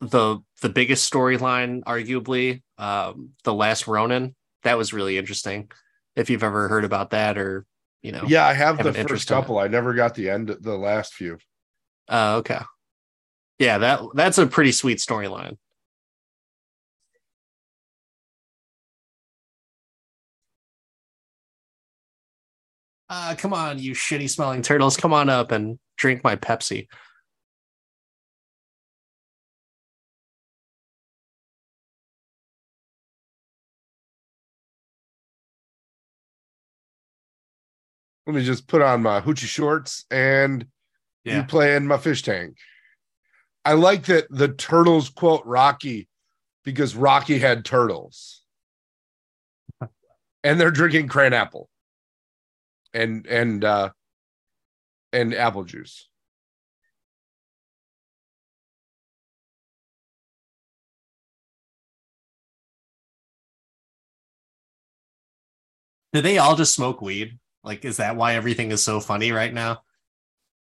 the 0.00 0.38
the 0.62 0.68
biggest 0.68 1.12
storyline, 1.12 1.82
arguably, 1.82 2.62
um, 2.78 3.30
the 3.42 3.52
Last 3.52 3.88
Ronin. 3.88 4.36
That 4.62 4.78
was 4.78 4.92
really 4.92 5.18
interesting. 5.18 5.68
If 6.16 6.30
you've 6.30 6.42
ever 6.42 6.68
heard 6.68 6.84
about 6.84 7.10
that, 7.10 7.36
or 7.38 7.66
you 8.02 8.12
know, 8.12 8.24
Yeah, 8.26 8.44
I 8.46 8.54
have, 8.54 8.78
Have 8.78 8.86
the 8.86 8.92
first 8.92 8.98
interest 8.98 9.30
in 9.30 9.36
it. 9.36 9.40
couple. 9.40 9.58
I 9.58 9.68
never 9.68 9.94
got 9.94 10.14
the 10.14 10.30
end, 10.30 10.50
of 10.50 10.62
the 10.62 10.76
last 10.76 11.14
few. 11.14 11.38
Uh, 12.08 12.36
okay. 12.38 12.60
Yeah, 13.58 13.78
that 13.78 14.00
that's 14.14 14.38
a 14.38 14.46
pretty 14.46 14.72
sweet 14.72 14.98
storyline. 14.98 15.56
Uh, 23.08 23.34
come 23.38 23.52
on, 23.52 23.78
you 23.78 23.94
shitty 23.94 24.28
smelling 24.28 24.62
turtles. 24.62 24.96
Come 24.96 25.12
on 25.12 25.28
up 25.28 25.52
and 25.52 25.78
drink 25.96 26.24
my 26.24 26.36
Pepsi. 26.36 26.88
Let 38.26 38.34
me 38.34 38.44
just 38.44 38.66
put 38.66 38.82
on 38.82 39.02
my 39.02 39.20
hoochie 39.20 39.46
shorts 39.46 40.04
and 40.10 40.66
you 41.36 41.42
play 41.44 41.76
in 41.76 41.86
my 41.86 41.96
fish 41.96 42.22
tank. 42.22 42.56
I 43.64 43.74
like 43.74 44.04
that 44.06 44.26
the 44.30 44.48
turtles 44.48 45.08
quote 45.08 45.44
Rocky 45.44 46.08
because 46.64 46.96
Rocky 46.96 47.38
had 47.38 47.64
turtles. 47.64 48.42
and 50.44 50.60
they're 50.60 50.70
drinking 50.70 51.08
cran 51.08 51.32
apple 51.32 51.68
and 52.92 53.26
and 53.26 53.64
uh 53.64 53.90
and 55.12 55.34
apple 55.34 55.64
juice. 55.64 56.08
Do 66.12 66.22
they 66.22 66.38
all 66.38 66.56
just 66.56 66.74
smoke 66.74 67.02
weed? 67.02 67.38
Like, 67.66 67.84
is 67.84 67.98
that 67.98 68.16
why 68.16 68.34
everything 68.36 68.70
is 68.70 68.82
so 68.82 69.00
funny 69.00 69.32
right 69.32 69.52
now? 69.52 69.82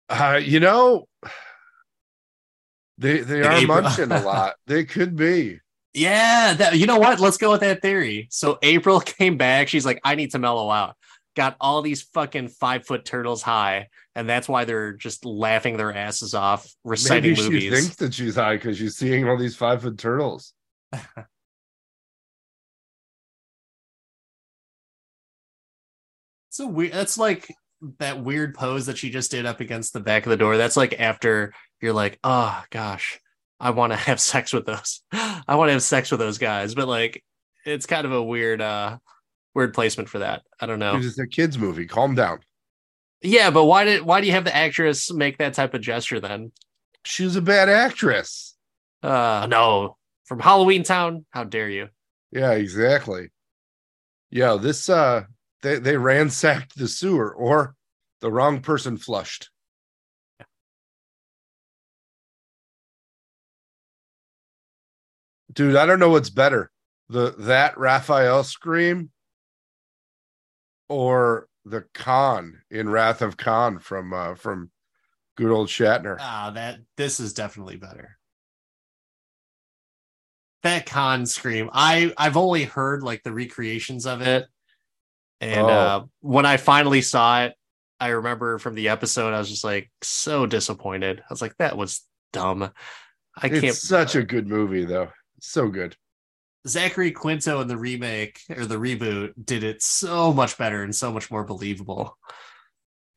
Uh 0.08 0.40
you 0.42 0.60
know 0.62 1.08
they 2.98 3.20
they 3.20 3.42
Like 3.42 3.52
are 3.52 3.58
April- 3.64 3.82
munching 3.82 4.12
a 4.12 4.22
lot. 4.26 4.56
They 4.68 4.86
could 4.86 5.16
be. 5.16 5.60
Yeah, 5.96 6.54
that, 6.56 6.78
you 6.80 6.88
know 6.88 6.98
what? 6.98 7.20
Let's 7.20 7.38
go 7.38 7.52
with 7.52 7.62
that 7.62 7.82
theory. 7.84 8.28
So 8.32 8.58
April 8.64 9.00
came 9.06 9.38
back. 9.38 9.68
She's 9.68 9.86
like, 9.86 10.00
I 10.04 10.16
need 10.16 10.32
to 10.32 10.40
mellow 10.40 10.72
out. 10.72 10.96
Got 11.36 11.56
all 11.62 11.82
these 11.84 12.02
fucking 12.02 12.48
five 12.50 12.86
foot 12.86 13.06
turtles 13.06 13.42
high, 13.44 13.90
and 14.16 14.28
that's 14.30 14.48
why 14.50 14.66
they're 14.66 14.94
just 14.94 15.24
laughing 15.26 15.78
their 15.78 15.94
asses 15.96 16.34
off, 16.36 16.68
reciting 16.84 17.32
Maybe 17.32 17.36
she 17.36 17.50
movies. 17.50 17.74
thinks 17.80 17.96
that 17.98 18.14
she's 18.14 18.36
high 18.36 18.56
because 18.56 18.78
she's 18.78 18.96
seeing 18.98 19.28
all 19.28 19.38
these 19.38 19.56
five 19.56 19.82
foot 19.84 19.98
turtles. 19.98 20.54
So 26.54 26.68
weird. 26.68 26.94
That's 26.94 27.18
like 27.18 27.52
that 27.98 28.24
weird 28.24 28.54
pose 28.54 28.86
that 28.86 29.00
she 29.00 29.10
just 29.10 29.32
did 29.32 29.48
up 29.48 29.60
against 29.60 29.92
the 29.92 30.00
back 30.00 30.28
of 30.28 30.30
the 30.30 30.38
door. 30.38 30.56
That's 30.56 30.78
like 30.78 31.00
after 31.00 31.52
you're 31.82 31.94
like, 31.94 32.20
oh 32.24 32.64
gosh, 32.70 33.20
I 33.60 33.72
want 33.72 33.92
to 33.92 33.98
have 33.98 34.20
sex 34.20 34.54
with 34.54 34.68
those. 34.68 35.02
I 35.12 35.56
want 35.56 35.70
to 35.70 35.74
have 35.74 35.82
sex 35.82 36.12
with 36.12 36.20
those 36.20 36.38
guys. 36.38 36.76
But 36.76 36.88
like, 36.88 37.24
it's 37.66 37.88
kind 37.88 38.06
of 38.06 38.12
a 38.12 38.22
weird, 38.22 38.62
uh, 38.62 39.00
weird 39.56 39.74
placement 39.74 40.10
for 40.10 40.20
that. 40.20 40.44
I 40.60 40.68
don't 40.68 40.78
know. 40.78 40.96
It's 40.98 41.18
a 41.18 41.26
kids 41.26 41.58
movie. 41.58 41.88
Calm 41.88 42.14
down. 42.14 42.42
Yeah, 43.24 43.50
but 43.50 43.66
why 43.66 43.86
did 43.86 44.04
why 44.04 44.22
do 44.22 44.28
you 44.28 44.34
have 44.34 44.46
the 44.46 44.56
actress 44.56 45.12
make 45.12 45.40
that 45.40 45.56
type 45.56 45.74
of 45.74 45.82
gesture 45.82 46.20
then? 46.20 46.52
She's 47.04 47.36
a 47.36 47.42
bad 47.42 47.68
actress. 47.68 48.56
Uh, 49.02 49.48
no, 49.50 49.98
from 50.26 50.40
Halloween 50.40 50.84
Town. 50.84 51.26
How 51.32 51.46
dare 51.46 51.70
you? 51.70 51.90
Yeah, 52.32 52.52
exactly. 52.52 53.32
Yeah, 54.30 54.58
this 54.62 54.88
uh 54.88 55.24
they 55.64 55.80
they 55.80 55.98
ransacked 55.98 56.78
the 56.78 56.88
sewer 56.88 57.34
or 57.34 57.76
the 58.22 58.32
wrong 58.32 58.62
person 58.62 58.98
flushed. 58.98 59.50
Dude, 65.52 65.76
I 65.76 65.86
don't 65.86 66.00
know 66.00 66.10
what's 66.10 66.30
better. 66.30 66.72
The 67.10 67.36
that 67.40 67.78
Raphael 67.78 68.44
scream 68.44 69.12
or 70.90 71.48
the 71.66 71.86
Khan 71.94 72.62
in 72.70 72.90
Wrath 72.90 73.22
of 73.22 73.38
Khan 73.38 73.80
from 73.80 74.14
uh 74.14 74.36
from 74.36 74.72
good 75.38 75.52
old 75.52 75.68
Shatner. 75.70 76.18
Ah, 76.20 76.52
that 76.54 76.80
this 76.98 77.20
is 77.20 77.34
definitely 77.34 77.78
better. 77.78 78.18
That 80.64 80.86
Khan 80.86 81.26
scream. 81.26 81.70
I 81.72 82.14
I've 82.18 82.38
only 82.38 82.64
heard 82.64 83.04
like 83.04 83.24
the 83.24 83.34
recreations 83.34 84.06
of 84.06 84.22
it, 84.22 84.48
and 85.42 85.62
Oh. 85.62 85.68
uh, 85.70 86.04
when 86.22 86.46
I 86.46 86.58
finally 86.58 87.02
saw 87.02 87.44
it, 87.44 87.54
I 88.00 88.10
remember 88.10 88.58
from 88.60 88.76
the 88.76 88.90
episode 88.90 89.34
I 89.34 89.40
was 89.40 89.50
just 89.50 89.64
like 89.64 89.90
so 90.02 90.46
disappointed. 90.46 91.20
I 91.22 91.26
was 91.30 91.42
like, 91.42 91.56
that 91.58 91.78
was 91.78 92.02
dumb. 92.34 92.64
I 93.36 93.48
it's 93.48 93.62
can't. 93.62 93.76
such 93.76 94.16
a 94.16 94.24
good 94.24 94.48
movie 94.48 94.86
though. 94.86 95.10
So 95.42 95.68
good. 95.70 95.96
Zachary 96.68 97.12
Quinto 97.12 97.60
in 97.62 97.68
the 97.68 97.78
remake 97.78 98.40
or 98.50 98.66
the 98.66 98.76
reboot 98.78 99.34
did 99.44 99.64
it 99.64 99.82
so 99.82 100.32
much 100.34 100.58
better 100.58 100.82
and 100.84 100.96
so 100.96 101.12
much 101.12 101.30
more 101.30 101.44
believable. 101.44 102.18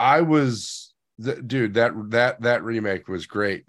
I 0.00 0.22
was 0.22 0.92
th- 1.22 1.46
dude 1.46 1.74
that 1.74 1.92
that 2.10 2.42
that 2.42 2.64
remake 2.64 3.08
was 3.08 3.26
great. 3.26 3.64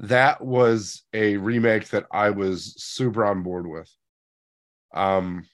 That 0.00 0.42
was 0.44 1.02
a 1.12 1.36
remake 1.38 1.88
that 1.88 2.06
I 2.12 2.30
was 2.30 2.74
super 2.82 3.24
on 3.24 3.42
board 3.42 3.66
with. 3.66 3.90
Um 4.94 5.44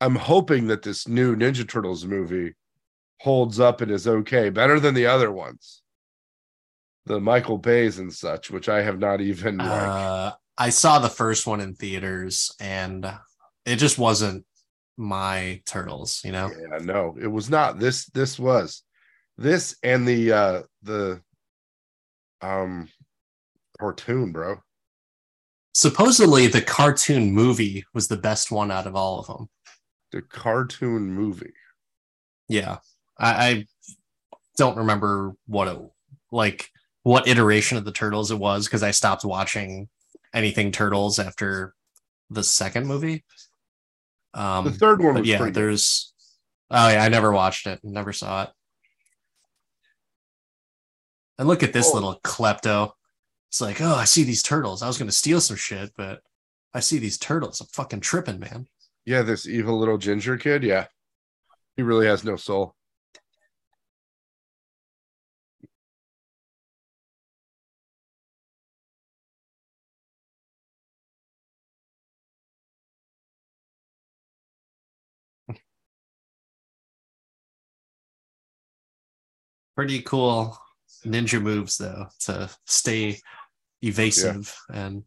I'm 0.00 0.14
hoping 0.14 0.66
that 0.68 0.82
this 0.82 1.06
new 1.06 1.36
Ninja 1.36 1.68
Turtles 1.68 2.04
movie 2.06 2.54
holds 3.20 3.60
up 3.60 3.80
and 3.80 3.90
is 3.90 4.08
okay, 4.08 4.48
better 4.48 4.80
than 4.80 4.94
the 4.94 5.06
other 5.06 5.30
ones. 5.30 5.82
The 7.06 7.20
Michael 7.20 7.58
Bay's 7.58 7.98
and 7.98 8.12
such, 8.12 8.50
which 8.50 8.68
I 8.68 8.82
have 8.82 8.98
not 8.98 9.20
even 9.20 9.60
Uh, 9.60 10.32
I 10.56 10.70
saw 10.70 10.98
the 10.98 11.08
first 11.08 11.46
one 11.46 11.60
in 11.60 11.74
theaters, 11.74 12.54
and 12.60 13.10
it 13.64 13.76
just 13.76 13.98
wasn't 13.98 14.44
my 14.96 15.62
turtles. 15.66 16.22
You 16.24 16.32
know, 16.32 16.50
Yeah, 16.50 16.78
no, 16.82 17.16
it 17.20 17.26
was 17.26 17.50
not. 17.50 17.78
This 17.78 18.06
this 18.06 18.38
was 18.38 18.82
this 19.38 19.76
and 19.82 20.06
the 20.06 20.32
uh 20.32 20.62
the 20.82 21.22
um 22.42 22.88
cartoon, 23.78 24.32
bro. 24.32 24.58
Supposedly, 25.72 26.46
the 26.46 26.62
cartoon 26.62 27.32
movie 27.32 27.84
was 27.94 28.08
the 28.08 28.16
best 28.16 28.50
one 28.50 28.70
out 28.70 28.86
of 28.86 28.94
all 28.94 29.20
of 29.20 29.26
them. 29.26 29.48
The 30.12 30.22
cartoon 30.22 31.12
movie. 31.12 31.52
Yeah, 32.48 32.78
I, 33.18 33.48
I 33.48 33.66
don't 34.56 34.76
remember 34.78 35.34
what 35.46 35.68
it 35.68 35.78
like 36.32 36.68
what 37.02 37.28
iteration 37.28 37.78
of 37.78 37.84
the 37.84 37.92
turtles 37.92 38.30
it 38.30 38.38
was 38.38 38.66
because 38.66 38.82
I 38.82 38.90
stopped 38.90 39.24
watching 39.24 39.88
anything 40.34 40.72
turtles 40.72 41.18
after 41.18 41.74
the 42.28 42.42
second 42.42 42.86
movie. 42.86 43.24
Um, 44.34 44.64
The 44.64 44.70
third 44.72 45.02
one 45.02 45.14
was 45.14 45.26
yeah, 45.28 45.38
good. 45.38 45.54
there's. 45.54 46.12
Oh 46.70 46.88
yeah, 46.88 47.02
I 47.02 47.08
never 47.08 47.32
watched 47.32 47.66
it. 47.66 47.80
Never 47.82 48.12
saw 48.12 48.44
it. 48.44 48.50
And 51.38 51.48
look 51.48 51.62
at 51.62 51.72
this 51.72 51.88
Oh. 51.90 51.94
little 51.94 52.20
klepto. 52.22 52.92
It's 53.48 53.60
like, 53.60 53.80
oh, 53.80 53.94
I 53.94 54.04
see 54.04 54.22
these 54.22 54.42
turtles. 54.42 54.82
I 54.82 54.86
was 54.86 54.98
gonna 54.98 55.10
steal 55.12 55.40
some 55.40 55.56
shit, 55.56 55.90
but 55.96 56.20
I 56.74 56.80
see 56.80 56.98
these 56.98 57.18
turtles. 57.18 57.60
I'm 57.60 57.66
fucking 57.68 58.00
tripping, 58.00 58.38
man. 58.38 58.66
Yeah, 59.04 59.22
this 59.22 59.46
evil 59.46 59.78
little 59.78 59.98
ginger 59.98 60.36
kid. 60.36 60.62
Yeah. 60.62 60.86
He 61.76 61.82
really 61.82 62.06
has 62.06 62.24
no 62.24 62.36
soul. 62.36 62.74
Pretty 79.76 80.02
cool 80.02 80.58
ninja 81.06 81.40
moves 81.40 81.78
though 81.78 82.08
to 82.20 82.50
stay 82.66 83.18
evasive 83.82 84.54
and 84.70 85.04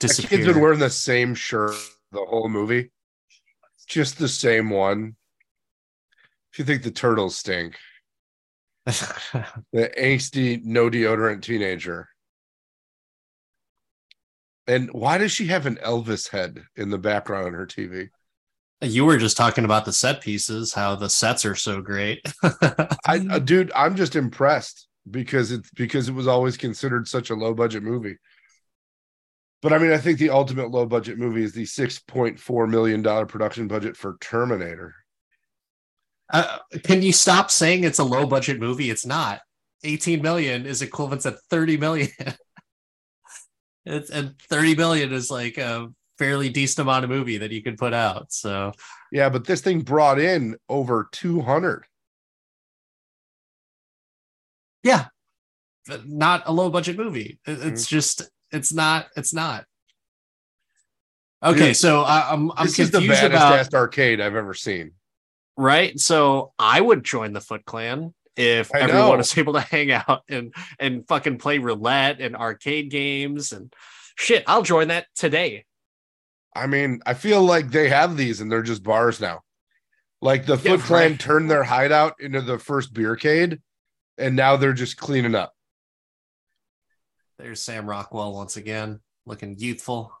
disappear. 0.00 0.38
That 0.38 0.44
kid's 0.44 0.52
been 0.52 0.62
wearing 0.62 0.80
the 0.80 0.90
same 0.90 1.34
shirt 1.34 1.74
the 2.12 2.22
whole 2.22 2.50
movie. 2.50 2.90
Just 3.86 4.18
the 4.18 4.28
same 4.28 4.70
one. 4.70 5.16
If 6.52 6.58
you 6.58 6.64
think 6.64 6.82
the 6.82 6.90
turtles 6.90 7.36
stink, 7.36 7.76
the 8.86 9.90
angsty, 9.98 10.62
no 10.64 10.88
deodorant 10.88 11.42
teenager. 11.42 12.08
And 14.66 14.90
why 14.92 15.18
does 15.18 15.32
she 15.32 15.46
have 15.46 15.66
an 15.66 15.76
Elvis 15.76 16.30
head 16.30 16.62
in 16.74 16.90
the 16.90 16.98
background 16.98 17.46
on 17.46 17.52
her 17.54 17.66
TV? 17.66 18.08
you 18.82 19.04
were 19.04 19.16
just 19.16 19.36
talking 19.36 19.64
about 19.64 19.84
the 19.84 19.92
set 19.92 20.20
pieces, 20.20 20.74
how 20.74 20.94
the 20.94 21.08
sets 21.08 21.44
are 21.44 21.54
so 21.54 21.80
great. 21.80 22.20
I, 23.06 23.18
dude, 23.44 23.72
I'm 23.74 23.96
just 23.96 24.16
impressed 24.16 24.88
because 25.10 25.50
it's 25.50 25.70
because 25.70 26.08
it 26.08 26.14
was 26.14 26.26
always 26.26 26.56
considered 26.56 27.08
such 27.08 27.30
a 27.30 27.34
low 27.34 27.54
budget 27.54 27.82
movie. 27.82 28.16
But 29.66 29.72
I 29.72 29.78
mean, 29.78 29.90
I 29.90 29.98
think 29.98 30.20
the 30.20 30.30
ultimate 30.30 30.70
low 30.70 30.86
budget 30.86 31.18
movie 31.18 31.42
is 31.42 31.52
the 31.52 31.64
six 31.66 31.98
point 31.98 32.38
four 32.38 32.68
million 32.68 33.02
dollar 33.02 33.26
production 33.26 33.66
budget 33.66 33.96
for 33.96 34.16
Terminator. 34.20 34.94
Uh, 36.32 36.58
can 36.84 37.02
you 37.02 37.12
stop 37.12 37.50
saying 37.50 37.82
it's 37.82 37.98
a 37.98 38.04
low 38.04 38.26
budget 38.28 38.60
movie? 38.60 38.90
It's 38.90 39.04
not. 39.04 39.40
18 39.82 40.22
million 40.22 40.66
is 40.66 40.82
equivalent 40.82 41.22
to 41.22 41.32
30 41.50 41.78
million. 41.78 42.08
it's, 43.86 44.08
and 44.08 44.38
30 44.42 44.76
million 44.76 45.12
is 45.12 45.32
like 45.32 45.58
a 45.58 45.88
fairly 46.16 46.48
decent 46.48 46.84
amount 46.86 47.02
of 47.02 47.10
movie 47.10 47.38
that 47.38 47.50
you 47.50 47.60
could 47.60 47.76
put 47.76 47.92
out. 47.92 48.32
So 48.32 48.70
Yeah, 49.10 49.30
but 49.30 49.46
this 49.46 49.62
thing 49.62 49.80
brought 49.80 50.20
in 50.20 50.54
over 50.68 51.08
two 51.10 51.40
hundred. 51.40 51.86
yeah, 54.84 55.06
but 55.88 56.08
not 56.08 56.44
a 56.46 56.52
low 56.52 56.70
budget 56.70 56.96
movie. 56.96 57.40
It- 57.44 57.58
It's 57.66 57.86
just, 57.88 58.30
it's 58.56 58.72
not, 58.72 59.06
it's 59.16 59.32
not. 59.34 59.64
Okay, 61.44 61.68
Dude, 61.68 61.76
so 61.76 62.02
I, 62.02 62.32
I'm 62.32 62.50
I'm 62.52 62.66
This 62.66 62.78
is 62.78 62.90
the 62.90 62.98
confused 62.98 63.20
baddest 63.22 63.42
about 63.42 63.58
ass 63.60 63.74
arcade 63.74 64.20
I've 64.20 64.34
ever 64.34 64.54
seen. 64.54 64.92
right. 65.56 65.98
So 66.00 66.52
I 66.58 66.80
would 66.80 67.04
join 67.04 67.32
the 67.32 67.40
Foot 67.40 67.64
Clan 67.64 68.14
if 68.36 68.74
I 68.74 68.80
everyone 68.80 69.10
know. 69.10 69.16
was 69.18 69.36
able 69.38 69.52
to 69.52 69.60
hang 69.60 69.90
out 69.92 70.22
and 70.28 70.54
and 70.78 71.06
fucking 71.06 71.38
play 71.38 71.58
roulette 71.58 72.20
and 72.20 72.34
arcade 72.36 72.90
games 72.90 73.52
and 73.52 73.72
shit. 74.16 74.44
I'll 74.46 74.62
join 74.62 74.88
that 74.88 75.06
today. 75.14 75.64
I 76.54 76.66
mean, 76.66 77.00
I 77.04 77.12
feel 77.14 77.42
like 77.42 77.70
they 77.70 77.90
have 77.90 78.16
these 78.16 78.40
and 78.40 78.50
they're 78.50 78.62
just 78.62 78.82
bars 78.82 79.20
now. 79.20 79.42
Like 80.22 80.46
the 80.46 80.56
Yeah, 80.56 80.78
Foot 80.78 80.80
Clan 80.80 81.10
right. 81.12 81.20
turned 81.20 81.50
their 81.50 81.64
hideout 81.64 82.14
into 82.18 82.40
the 82.40 82.58
first 82.58 82.94
beercade, 82.94 83.60
and 84.16 84.34
now 84.34 84.56
they're 84.56 84.72
just 84.72 84.96
cleaning 84.96 85.34
up. 85.34 85.52
There's 87.38 87.60
Sam 87.60 87.88
Rockwell 87.88 88.32
once 88.32 88.56
again, 88.56 89.00
looking 89.26 89.56
youthful. 89.58 90.12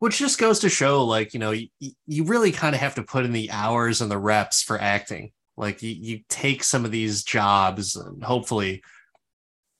Which 0.00 0.18
just 0.18 0.38
goes 0.38 0.60
to 0.60 0.68
show, 0.68 1.04
like, 1.04 1.34
you 1.34 1.40
know, 1.40 1.50
you, 1.50 1.68
you 2.06 2.24
really 2.24 2.52
kind 2.52 2.74
of 2.74 2.80
have 2.80 2.94
to 2.96 3.02
put 3.02 3.24
in 3.24 3.32
the 3.32 3.50
hours 3.50 4.00
and 4.00 4.10
the 4.10 4.18
reps 4.18 4.62
for 4.62 4.80
acting. 4.80 5.30
Like, 5.56 5.82
you, 5.82 5.90
you 5.90 6.20
take 6.28 6.64
some 6.64 6.84
of 6.84 6.90
these 6.90 7.22
jobs, 7.22 7.96
and 7.96 8.24
hopefully, 8.24 8.82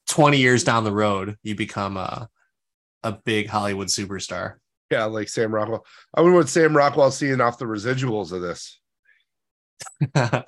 20 0.09 0.37
years 0.37 0.63
down 0.63 0.85
the 0.85 0.93
road, 0.93 1.37
you 1.43 1.55
become 1.55 1.97
a, 1.97 2.29
a 3.03 3.13
big 3.13 3.49
Hollywood 3.49 3.89
superstar. 3.89 4.57
Yeah, 4.91 5.05
like 5.05 5.29
Sam 5.29 5.55
Rockwell. 5.55 5.87
I 6.15 6.21
wonder 6.21 6.37
what 6.37 6.49
Sam 6.49 6.77
Rockwell 6.77 7.11
seeing 7.11 7.41
off 7.41 7.59
the 7.59 7.65
residuals 7.65 8.33
of 8.33 8.43
this. 8.43 8.79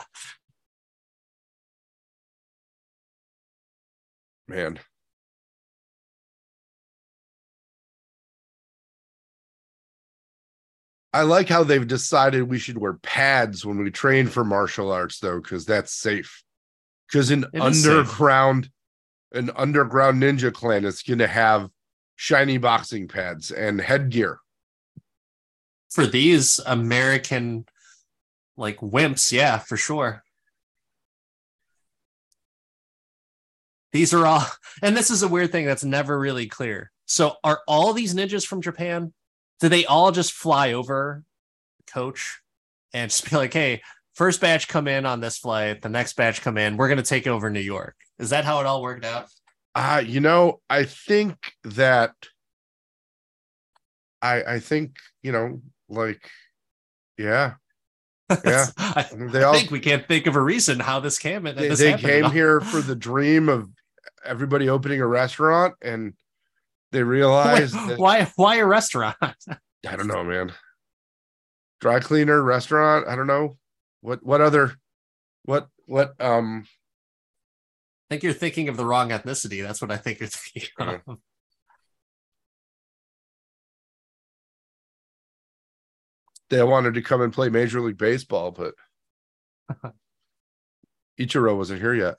Man. 4.49 4.79
I 11.13 11.23
like 11.23 11.49
how 11.49 11.63
they've 11.63 11.87
decided 11.87 12.43
we 12.45 12.59
should 12.59 12.79
wear 12.79 12.95
pads 12.95 13.67
when 13.67 13.79
we 13.79 13.91
train 13.91 14.29
for 14.29 14.45
martial 14.45 14.91
arts, 14.91 15.19
though, 15.19 15.41
because 15.41 15.67
that's 15.67 15.93
safe. 15.93 16.43
Because 17.07 17.31
an 17.31 17.45
It 17.53 17.63
is 17.63 17.83
safe. 17.83 17.93
underground, 17.93 18.71
an 19.33 19.51
underground 19.55 20.23
ninja 20.23 20.53
clan 20.53 20.85
is 20.87 21.03
going 21.03 21.19
to 21.19 21.27
have 21.27 21.69
shiny 22.17 22.57
boxing 22.57 23.09
pads 23.09 23.51
and 23.51 23.81
headgear. 23.81 24.39
for 25.91 26.07
these 26.07 26.59
American 26.65 27.67
like 28.57 28.79
wimps, 28.79 29.31
yeah, 29.31 29.59
for 29.59 29.77
sure. 29.77 30.23
These 33.93 34.15
are 34.15 34.27
all, 34.27 34.45
and 34.83 34.97
this 34.97 35.11
is 35.11 35.23
a 35.23 35.29
weird 35.29 35.53
thing 35.53 35.67
that's 35.67 35.85
never 35.85 36.19
really 36.19 36.47
clear. 36.47 36.91
So, 37.07 37.37
are 37.45 37.61
all 37.69 37.93
these 37.93 38.15
ninjas 38.15 38.47
from 38.47 38.63
Japan? 38.63 39.13
Do 39.61 39.69
they 39.69 39.85
all 39.85 40.13
just 40.13 40.33
fly 40.33 40.73
over, 40.73 41.25
coach, 41.87 42.41
and 42.93 43.11
just 43.11 43.29
be 43.31 43.37
like, 43.37 43.53
"Hey, 43.53 43.83
first 44.15 44.41
batch 44.41 44.67
come 44.69 44.89
in 44.89 45.07
on 45.07 45.21
this 45.21 45.39
flight, 45.39 45.83
the 45.83 45.89
next 45.89 46.15
batch 46.17 46.41
come 46.41 46.59
in. 46.59 46.77
We're 46.77 46.89
gonna 46.89 47.03
take 47.03 47.27
over 47.27 47.51
New 47.51 47.61
York." 47.61 47.97
Is 48.19 48.31
that 48.31 48.45
how 48.45 48.61
it 48.61 48.67
all 48.67 48.83
worked 48.83 49.05
out? 49.05 49.27
Uh, 49.75 50.03
you 50.05 50.21
know, 50.21 50.61
I 50.69 50.85
think 50.85 51.37
that 51.65 52.15
I 54.21 54.43
I 54.55 54.61
think, 54.61 54.97
you 55.23 55.33
know, 55.33 55.61
like 55.89 56.31
yeah, 57.19 57.55
Yeah. 58.45 58.67
I, 58.79 59.07
they 59.13 59.45
I 59.45 59.53
think 59.53 59.71
we 59.71 59.81
can't 59.81 60.07
think 60.07 60.27
of 60.27 60.37
a 60.37 60.41
reason 60.41 60.81
how 60.81 61.01
this 61.01 61.19
came. 61.19 61.45
they, 61.45 61.53
this 61.53 61.79
they 61.79 61.97
came 61.97 62.31
here 62.31 62.61
for 62.61 62.81
the 62.81 62.95
dream 62.95 63.49
of 63.49 63.69
everybody 64.25 64.69
opening 64.69 65.01
a 65.01 65.07
restaurant 65.07 65.75
and 65.83 66.15
they 66.93 67.03
realized 67.03 67.75
Why, 67.75 67.87
that, 67.89 67.99
why? 67.99 68.33
Why 68.37 68.57
a 68.57 68.67
restaurant? 68.67 69.17
I 69.23 69.97
don't 69.97 70.07
know, 70.07 70.23
man. 70.25 70.53
Dry 71.81 72.01
cleaner, 72.01 72.43
restaurant, 72.43 73.09
I 73.09 73.17
don't 73.17 73.27
know. 73.27 73.57
What 74.01 74.23
what 74.25 74.41
other 74.41 74.73
what 75.45 75.69
what 75.87 76.21
um 76.21 76.67
I 78.11 78.15
think 78.15 78.23
you're 78.25 78.33
thinking 78.33 78.69
of 78.69 78.77
the 78.77 78.85
wrong 78.85 79.09
ethnicity. 79.09 79.63
That's 79.63 79.81
what 79.81 79.91
I 79.91 79.97
think 79.97 80.21
you're 80.21 80.29
thinking 80.29 80.71
Yeah. 80.79 80.99
of. 81.07 81.19
they 86.51 86.63
wanted 86.63 86.93
to 86.95 87.03
come 87.03 87.23
and 87.23 87.33
play 87.33 87.49
Major 87.49 87.81
League 87.81 87.97
Baseball, 87.97 88.51
but 88.51 88.75
Ichiro 91.19 91.57
wasn't 91.57 91.81
here 91.81 91.95
yet. 91.95 92.17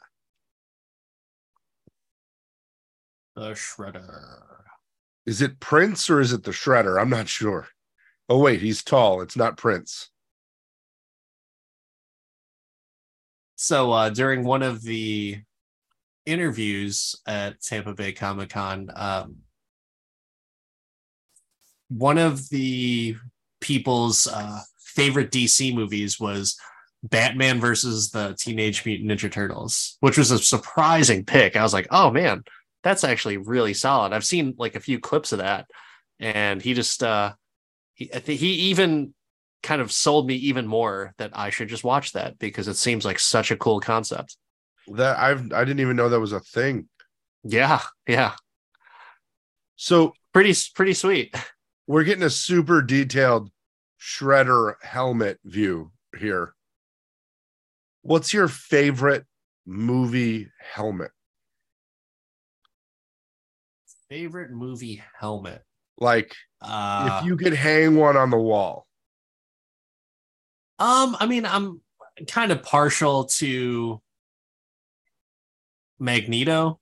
The 3.36 3.52
shredder. 3.52 4.42
Is 5.26 5.42
it 5.42 5.60
Prince 5.60 6.10
or 6.10 6.20
is 6.20 6.34
it 6.34 6.44
the 6.44 6.52
Shredder? 6.52 7.02
I'm 7.02 7.10
not 7.10 7.30
sure. 7.30 7.68
Oh 8.30 8.40
wait, 8.40 8.62
he's 8.62 8.84
tall. 8.84 9.22
It's 9.22 9.38
not 9.38 9.58
Prince. 9.58 10.10
So 13.56 13.92
uh, 13.92 14.10
during 14.10 14.44
one 14.44 14.62
of 14.62 14.82
the 14.84 15.42
interviews 16.26 17.16
at 17.26 17.62
Tampa 17.62 17.94
Bay 17.94 18.12
Comic 18.12 18.50
Con, 18.50 18.90
um, 18.96 19.38
one 21.90 22.18
of 22.18 22.50
the 22.50 23.16
people's 23.62 24.28
uh, 24.28 24.60
favorite 24.80 25.32
DC 25.32 25.74
movies 25.74 26.20
was 26.20 26.58
Batman 27.04 27.62
versus 27.62 28.10
the 28.10 28.36
Teenage 28.38 28.86
Mutant 28.86 29.10
Ninja 29.10 29.32
Turtles, 29.32 29.98
which 30.02 30.18
was 30.18 30.32
a 30.32 30.40
surprising 30.40 31.24
pick. 31.24 31.56
I 31.56 31.64
was 31.64 31.74
like, 31.74 31.88
oh 31.92 32.12
man, 32.12 32.44
that's 32.84 33.04
actually 33.04 33.38
really 33.38 33.74
solid. 33.74 34.14
I've 34.14 34.26
seen 34.26 34.56
like 34.58 34.76
a 34.76 34.82
few 34.82 35.00
clips 35.00 35.32
of 35.32 35.40
that, 35.40 35.68
and 36.20 36.62
he 36.62 36.74
just 36.74 37.04
uh 37.04 37.34
he 37.94 38.14
I 38.14 38.20
think 38.20 38.40
he 38.40 38.54
even 38.70 39.14
kind 39.62 39.82
of 39.82 39.92
sold 39.92 40.28
me 40.28 40.36
even 40.36 40.68
more 40.68 41.14
that 41.18 41.32
I 41.34 41.50
should 41.50 41.70
just 41.70 41.84
watch 41.86 42.12
that 42.14 42.38
because 42.38 42.68
it 42.68 42.76
seems 42.76 43.06
like 43.06 43.20
such 43.20 43.52
a 43.52 43.58
cool 43.58 43.80
concept. 43.80 44.38
That 44.88 45.18
I've 45.18 45.52
I 45.54 45.64
didn't 45.64 45.80
even 45.80 45.96
know 45.96 46.10
that 46.10 46.20
was 46.20 46.34
a 46.34 46.40
thing. 46.40 46.90
Yeah, 47.44 47.82
yeah. 48.08 48.34
So 49.76 50.14
Pretty 50.34 50.56
pretty 50.74 50.96
sweet. 50.96 51.36
we're 51.88 52.04
getting 52.04 52.24
a 52.24 52.30
super 52.30 52.82
detailed 52.82 53.52
shredder 54.02 54.74
helmet 54.82 55.40
view 55.46 55.92
here. 56.18 56.56
What's 58.02 58.34
your 58.34 58.48
favorite 58.48 59.26
movie 59.66 60.50
helmet? 60.60 61.12
Favorite 64.10 64.52
movie 64.52 65.02
helmet. 65.20 65.64
Like 65.98 66.36
Uh 66.62 67.20
if 67.22 67.28
you 67.28 67.38
could 67.38 67.54
hang 67.54 67.96
one 67.96 68.18
on 68.18 68.30
the 68.30 68.38
wall. 68.38 68.88
Um, 70.80 71.16
I 71.20 71.28
mean, 71.28 71.46
I'm 71.46 71.82
kind 72.28 72.52
of 72.52 72.64
partial 72.64 73.26
to 73.26 74.02
Magneto. 76.00 76.80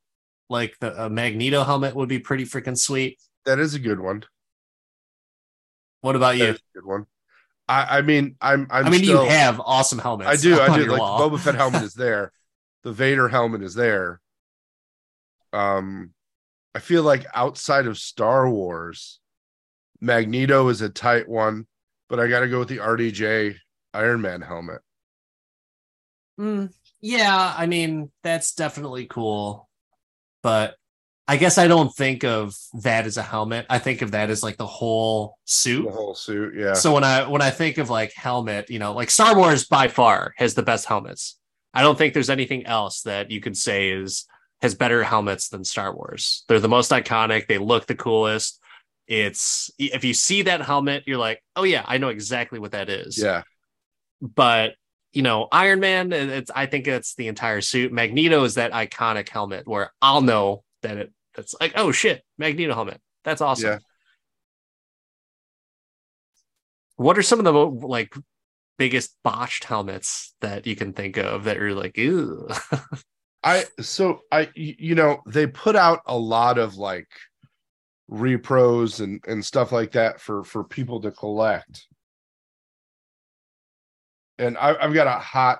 Like 0.49 0.75
the 0.79 1.05
a 1.05 1.09
Magneto 1.09 1.63
helmet 1.63 1.95
would 1.95 2.09
be 2.09 2.19
pretty 2.19 2.45
freaking 2.45 2.77
sweet. 2.77 3.19
That 3.45 3.59
is 3.59 3.73
a 3.73 3.79
good 3.79 3.99
one. 3.99 4.23
What 6.01 6.15
about 6.15 6.37
That 6.37 6.37
you? 6.37 6.49
a 6.49 6.57
good 6.73 6.85
one. 6.85 7.05
I, 7.67 7.99
I 7.99 8.01
mean, 8.01 8.35
I'm 8.41 8.67
I'm 8.69 8.87
I 8.87 8.89
mean, 8.89 9.03
still, 9.03 9.23
you 9.23 9.29
have 9.29 9.59
awesome 9.61 9.99
helmets. 9.99 10.29
I 10.29 10.35
do, 10.35 10.59
I 10.59 10.75
do. 10.77 10.85
Like 10.85 10.99
wall. 10.99 11.29
the 11.29 11.37
Boba 11.37 11.39
Fett 11.39 11.55
helmet 11.55 11.83
is 11.83 11.93
there. 11.93 12.31
The 12.83 12.91
Vader 12.91 13.29
helmet 13.29 13.61
is 13.63 13.75
there. 13.75 14.19
Um, 15.53 16.13
I 16.73 16.79
feel 16.79 17.03
like 17.03 17.25
outside 17.33 17.87
of 17.87 17.97
Star 17.97 18.49
Wars, 18.49 19.19
Magneto 19.99 20.69
is 20.69 20.81
a 20.81 20.89
tight 20.89 21.27
one, 21.27 21.67
but 22.09 22.19
I 22.19 22.27
got 22.27 22.41
to 22.41 22.47
go 22.47 22.59
with 22.59 22.69
the 22.69 22.77
RDJ 22.77 23.55
Iron 23.93 24.21
Man 24.21 24.41
helmet. 24.41 24.81
Mm, 26.39 26.73
yeah, 27.01 27.53
I 27.57 27.65
mean, 27.65 28.11
that's 28.23 28.53
definitely 28.53 29.05
cool. 29.05 29.69
But 30.41 30.75
I 31.27 31.37
guess 31.37 31.57
I 31.57 31.67
don't 31.67 31.93
think 31.93 32.23
of 32.23 32.55
that 32.81 33.05
as 33.05 33.17
a 33.17 33.21
helmet. 33.21 33.65
I 33.69 33.79
think 33.79 34.01
of 34.01 34.11
that 34.11 34.29
as 34.29 34.41
like 34.41 34.57
the 34.57 34.65
whole 34.65 35.37
suit. 35.45 35.85
The 35.85 35.91
whole 35.91 36.15
suit, 36.15 36.55
yeah. 36.57 36.73
So 36.73 36.93
when 36.93 37.03
I 37.03 37.27
when 37.27 37.41
I 37.41 37.51
think 37.51 37.77
of 37.77 37.89
like 37.89 38.13
helmet, 38.13 38.69
you 38.69 38.79
know, 38.79 38.93
like 38.93 39.09
Star 39.09 39.37
Wars 39.37 39.65
by 39.65 39.87
far 39.87 40.33
has 40.37 40.55
the 40.55 40.63
best 40.63 40.85
helmets. 40.85 41.37
I 41.73 41.83
don't 41.83 41.97
think 41.97 42.13
there's 42.13 42.29
anything 42.29 42.65
else 42.65 43.03
that 43.03 43.31
you 43.31 43.39
could 43.39 43.55
say 43.55 43.91
is 43.91 44.25
has 44.61 44.75
better 44.75 45.03
helmets 45.03 45.49
than 45.49 45.63
Star 45.63 45.93
Wars. 45.93 46.43
They're 46.47 46.59
the 46.59 46.69
most 46.69 46.91
iconic. 46.91 47.47
They 47.47 47.57
look 47.57 47.87
the 47.87 47.95
coolest. 47.95 48.59
It's 49.07 49.71
if 49.77 50.03
you 50.03 50.13
see 50.13 50.43
that 50.43 50.61
helmet, 50.61 51.03
you're 51.05 51.17
like, 51.17 51.43
oh 51.55 51.63
yeah, 51.63 51.83
I 51.85 51.97
know 51.97 52.09
exactly 52.09 52.59
what 52.59 52.71
that 52.71 52.89
is. 52.89 53.17
yeah, 53.17 53.43
But 54.21 54.75
you 55.11 55.23
know, 55.23 55.47
Iron 55.51 55.79
Man, 55.81 56.13
it's 56.13 56.51
I 56.55 56.67
think 56.67 56.87
it's 56.87 57.15
the 57.15 57.27
entire 57.27 57.61
suit. 57.61 57.91
Magneto 57.91 58.43
is 58.43 58.55
that 58.55 58.71
iconic 58.71 59.27
helmet 59.27 59.67
where 59.67 59.91
I'll 60.01 60.21
know 60.21 60.63
that 60.83 60.97
it 60.97 61.13
that's 61.35 61.55
like, 61.59 61.73
oh 61.75 61.91
shit, 61.91 62.23
Magneto 62.37 62.73
helmet. 62.73 63.01
That's 63.23 63.41
awesome. 63.41 63.69
Yeah. 63.71 63.77
What 66.95 67.17
are 67.17 67.23
some 67.23 67.39
of 67.39 67.45
the 67.45 67.51
like 67.53 68.13
biggest 68.77 69.15
botched 69.23 69.63
helmets 69.65 70.33
that 70.41 70.67
you 70.67 70.75
can 70.75 70.93
think 70.93 71.17
of 71.17 71.45
that 71.45 71.57
are 71.57 71.73
like, 71.73 71.97
ew? 71.97 72.47
I 73.43 73.65
so 73.79 74.21
I 74.31 74.49
you 74.55 74.95
know 74.95 75.21
they 75.25 75.47
put 75.47 75.75
out 75.75 76.01
a 76.05 76.17
lot 76.17 76.57
of 76.57 76.75
like 76.77 77.07
repros 78.09 78.99
and 78.99 79.23
and 79.27 79.43
stuff 79.43 79.71
like 79.71 79.91
that 79.93 80.21
for 80.21 80.43
for 80.43 80.63
people 80.63 81.01
to 81.01 81.11
collect. 81.11 81.87
And 84.37 84.57
I, 84.57 84.75
I've 84.75 84.93
got 84.93 85.07
a 85.07 85.19
hot, 85.19 85.59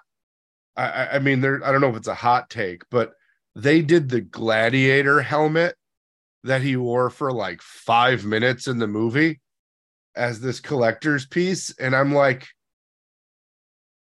I 0.76 1.08
I- 1.14 1.20
mean 1.20 1.42
there 1.42 1.64
I 1.66 1.72
don't 1.72 1.82
know 1.82 1.90
if 1.90 1.96
it's 1.96 2.08
a 2.08 2.16
hot 2.16 2.50
take, 2.50 2.84
but 2.90 3.14
they 3.56 3.82
did 3.82 4.10
the 4.10 4.22
gladiator 4.22 5.22
helmet 5.22 5.76
that 6.44 6.62
he 6.62 6.76
wore 6.76 7.10
for 7.10 7.32
like 7.32 7.62
five 7.62 8.26
minutes 8.26 8.68
in 8.68 8.80
the 8.80 8.88
movie 8.88 9.40
as 10.16 10.40
this 10.42 10.60
collector's 10.60 11.26
piece, 11.26 11.72
and 11.80 11.96
I'm 11.96 12.14
like, 12.14 12.48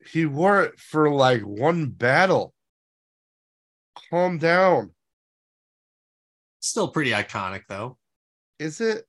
he 0.06 0.26
wore 0.26 0.64
it 0.64 0.80
for 0.80 1.10
like 1.10 1.42
one 1.42 1.88
battle 1.88 2.54
calm 4.12 4.38
down. 4.38 4.92
Still 6.60 6.90
pretty 6.90 7.12
iconic 7.12 7.64
though. 7.68 7.98
Is 8.60 8.82
it? 8.82 9.06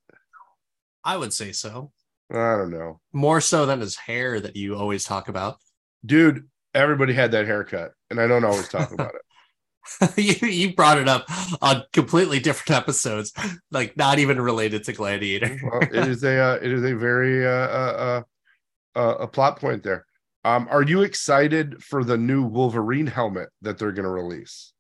I 1.05 1.17
would 1.17 1.33
say 1.33 1.53
so. 1.53 1.93
I 2.31 2.57
don't 2.57 2.71
know. 2.71 3.01
More 3.13 3.43
so 3.43 3.67
than 3.67 3.81
his 3.81 3.97
hair 3.97 4.41
that 4.41 4.57
you 4.57 4.77
always 4.77 5.05
talk 5.05 5.29
about. 5.29 5.59
Dude, 6.07 6.49
everybody 6.75 7.13
had 7.13 7.33
that 7.33 7.47
haircut, 7.47 7.93
and 8.09 8.19
I 8.19 8.27
don't 8.27 8.45
always 8.45 8.69
talk 8.69 8.93
about 8.93 9.15
it. 9.15 9.21
you 10.17 10.49
you 10.49 10.75
brought 10.75 10.97
it 10.97 11.09
up 11.09 11.27
on 11.61 11.83
completely 11.93 12.39
different 12.39 12.81
episodes, 12.81 13.33
like 13.73 13.97
not 13.97 14.21
even 14.21 14.41
related 14.41 14.85
to 14.85 14.93
Gladiator. 14.93 15.59
Well, 15.63 15.83
it 15.83 16.09
is 16.09 16.23
a 16.23 16.39
uh, 16.39 16.59
it 16.63 16.71
is 16.71 16.85
a 16.85 16.95
very 16.95 17.45
uh, 17.45 17.51
uh, 17.51 18.23
uh, 18.95 18.99
uh, 18.99 19.15
a 19.21 19.27
plot 19.27 19.59
point 19.59 19.83
there. 19.83 20.07
Um, 20.45 20.69
are 20.71 20.83
you 20.83 21.03
excited 21.03 21.83
for 21.83 22.05
the 22.05 22.17
new 22.17 22.45
Wolverine 22.45 23.09
helmet 23.09 23.49
that 23.63 23.77
they're 23.77 23.93
going 23.93 24.05
to 24.05 24.11
release? 24.11 24.73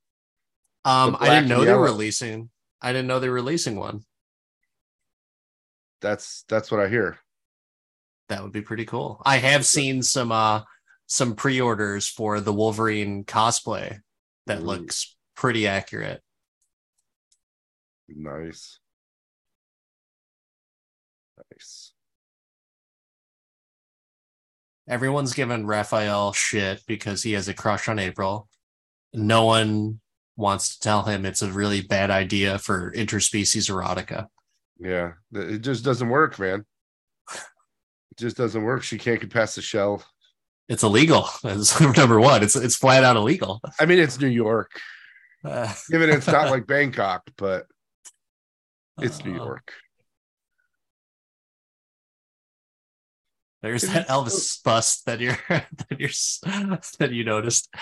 Um, 0.84 1.16
I 1.20 1.28
didn't 1.28 1.48
know 1.48 1.64
they 1.64 1.72
were 1.72 1.82
releasing. 1.84 2.50
I 2.80 2.92
didn't 2.92 3.06
know 3.06 3.20
they 3.20 3.28
were 3.28 3.34
releasing 3.36 3.76
one. 3.76 4.04
That's 6.00 6.44
that's 6.48 6.70
what 6.70 6.80
I 6.80 6.88
hear. 6.88 7.18
That 8.28 8.42
would 8.42 8.52
be 8.52 8.62
pretty 8.62 8.84
cool. 8.84 9.22
I 9.24 9.36
have 9.36 9.64
seen 9.64 10.02
some 10.02 10.32
uh 10.32 10.62
some 11.06 11.34
pre-orders 11.36 12.08
for 12.08 12.40
the 12.40 12.52
Wolverine 12.52 13.24
cosplay 13.24 14.00
that 14.46 14.60
Ooh. 14.60 14.64
looks 14.64 15.16
pretty 15.36 15.66
accurate. 15.66 16.22
Nice, 18.08 18.78
nice. 21.38 21.92
Everyone's 24.88 25.32
giving 25.32 25.66
Raphael 25.66 26.32
shit 26.32 26.82
because 26.86 27.22
he 27.22 27.32
has 27.32 27.48
a 27.48 27.54
crush 27.54 27.88
on 27.88 27.98
April. 27.98 28.48
No 29.14 29.44
one 29.46 30.00
wants 30.42 30.74
to 30.74 30.80
tell 30.80 31.04
him 31.04 31.24
it's 31.24 31.40
a 31.40 31.50
really 31.50 31.80
bad 31.80 32.10
idea 32.10 32.58
for 32.58 32.92
interspecies 32.92 33.70
erotica. 33.70 34.26
Yeah, 34.78 35.12
it 35.32 35.60
just 35.60 35.84
doesn't 35.84 36.08
work, 36.08 36.38
man. 36.38 36.66
It 37.32 38.18
just 38.18 38.36
doesn't 38.36 38.62
work. 38.62 38.82
She 38.82 38.98
can't 38.98 39.20
get 39.20 39.30
past 39.30 39.56
the 39.56 39.62
shell. 39.62 40.04
It's 40.68 40.82
illegal. 40.82 41.28
That's 41.42 41.80
number 41.80 42.20
one. 42.20 42.42
It's 42.42 42.56
it's 42.56 42.76
flat 42.76 43.04
out 43.04 43.16
illegal. 43.16 43.60
I 43.80 43.86
mean, 43.86 43.98
it's 43.98 44.20
New 44.20 44.28
York. 44.28 44.70
Uh, 45.44 45.68
Given 45.90 46.08
it's 46.08 46.28
not 46.28 46.50
like 46.50 46.68
Bangkok, 46.68 47.28
but 47.36 47.66
it's 49.00 49.24
New 49.24 49.32
uh, 49.32 49.44
York. 49.44 49.72
There's 53.60 53.82
that 53.82 54.08
Elvis 54.08 54.62
bust 54.62 55.06
that 55.06 55.18
you're 55.18 55.36
that 55.48 55.98
you're 55.98 56.10
that 56.98 57.12
you 57.12 57.24
noticed. 57.24 57.74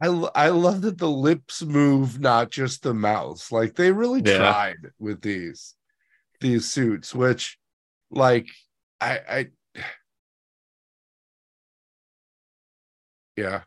I 0.00 0.06
I 0.34 0.48
love 0.50 0.82
that 0.82 0.98
the 0.98 1.10
lips 1.10 1.62
move, 1.62 2.20
not 2.20 2.50
just 2.50 2.82
the 2.82 2.94
mouth. 2.94 3.50
Like 3.50 3.74
they 3.74 3.90
really 3.92 4.22
Yeah. 4.24 4.38
tried 4.38 4.76
with 4.98 5.20
these 5.22 5.74
these 6.40 6.70
suits, 6.70 7.14
which 7.14 7.58
like 8.10 8.46
I 9.00 9.18
I 9.28 9.50
yeah. 13.36 13.62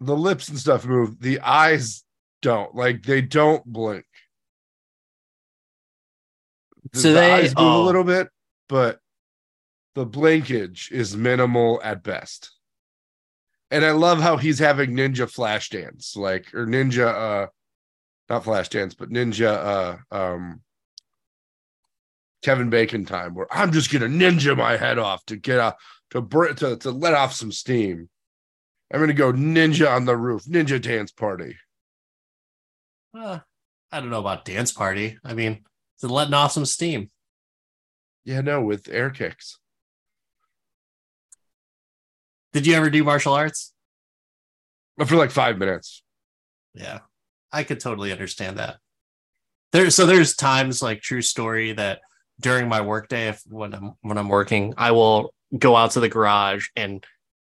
The 0.00 0.16
lips 0.16 0.48
and 0.48 0.58
stuff 0.58 0.86
move. 0.86 1.20
The 1.20 1.40
eyes 1.40 2.04
don't. 2.42 2.74
Like 2.74 3.02
they 3.02 3.20
don't 3.20 3.64
blink. 3.64 4.04
The, 6.92 6.98
So 7.00 7.08
the 7.08 7.14
they- 7.14 7.32
eyes 7.32 7.48
move 7.56 7.64
oh. 7.66 7.82
a 7.82 7.84
little 7.86 8.04
bit, 8.04 8.28
but 8.68 9.00
the 9.94 10.06
blinkage 10.06 10.90
is 10.92 11.16
minimal 11.16 11.80
at 11.82 12.02
best. 12.04 12.52
And 13.70 13.84
I 13.84 13.90
love 13.90 14.20
how 14.20 14.36
he's 14.36 14.58
having 14.58 14.92
ninja 14.92 15.30
flash 15.30 15.68
dance, 15.68 16.16
like 16.16 16.54
or 16.54 16.66
ninja 16.66 17.06
uh 17.06 17.46
not 18.28 18.44
flash 18.44 18.68
dance, 18.68 18.94
but 18.94 19.10
ninja 19.10 20.00
uh 20.10 20.14
um 20.14 20.62
Kevin 22.42 22.70
Bacon 22.70 23.04
time 23.04 23.34
where 23.34 23.48
I'm 23.50 23.72
just 23.72 23.92
gonna 23.92 24.06
ninja 24.06 24.56
my 24.56 24.76
head 24.76 24.98
off 24.98 25.24
to 25.26 25.36
get 25.36 25.58
off 25.58 25.74
to 26.10 26.22
br- 26.22 26.52
to, 26.52 26.76
to 26.76 26.90
let 26.90 27.14
off 27.14 27.34
some 27.34 27.52
steam. 27.52 28.08
I'm 28.92 29.00
gonna 29.00 29.12
go 29.12 29.32
ninja 29.32 29.90
on 29.90 30.06
the 30.06 30.16
roof, 30.16 30.44
ninja 30.44 30.80
dance 30.80 31.12
party. 31.12 31.56
Uh, 33.14 33.40
I 33.92 34.00
don't 34.00 34.10
know 34.10 34.20
about 34.20 34.44
dance 34.44 34.72
party. 34.72 35.18
I 35.24 35.34
mean, 35.34 35.64
it's 35.96 36.04
letting 36.04 36.34
off 36.34 36.52
some 36.52 36.66
steam. 36.66 37.10
Yeah, 38.24 38.40
no, 38.40 38.62
with 38.62 38.88
air 38.88 39.10
kicks. 39.10 39.58
Did 42.52 42.66
you 42.66 42.74
ever 42.74 42.90
do 42.90 43.04
martial 43.04 43.34
arts? 43.34 43.72
For 45.06 45.16
like 45.16 45.30
five 45.30 45.58
minutes. 45.58 46.02
Yeah, 46.74 47.00
I 47.52 47.62
could 47.62 47.80
totally 47.80 48.12
understand 48.12 48.58
that. 48.58 48.78
There, 49.72 49.90
so 49.90 50.06
there's 50.06 50.34
times 50.34 50.82
like 50.82 51.00
true 51.00 51.22
story 51.22 51.72
that 51.72 52.00
during 52.40 52.68
my 52.68 52.80
workday, 52.80 53.28
if 53.28 53.42
when 53.46 53.74
I'm 53.74 53.92
when 54.00 54.18
I'm 54.18 54.28
working, 54.28 54.74
I 54.76 54.92
will 54.92 55.34
go 55.56 55.76
out 55.76 55.92
to 55.92 56.00
the 56.00 56.08
garage 56.08 56.68
and 56.74 57.04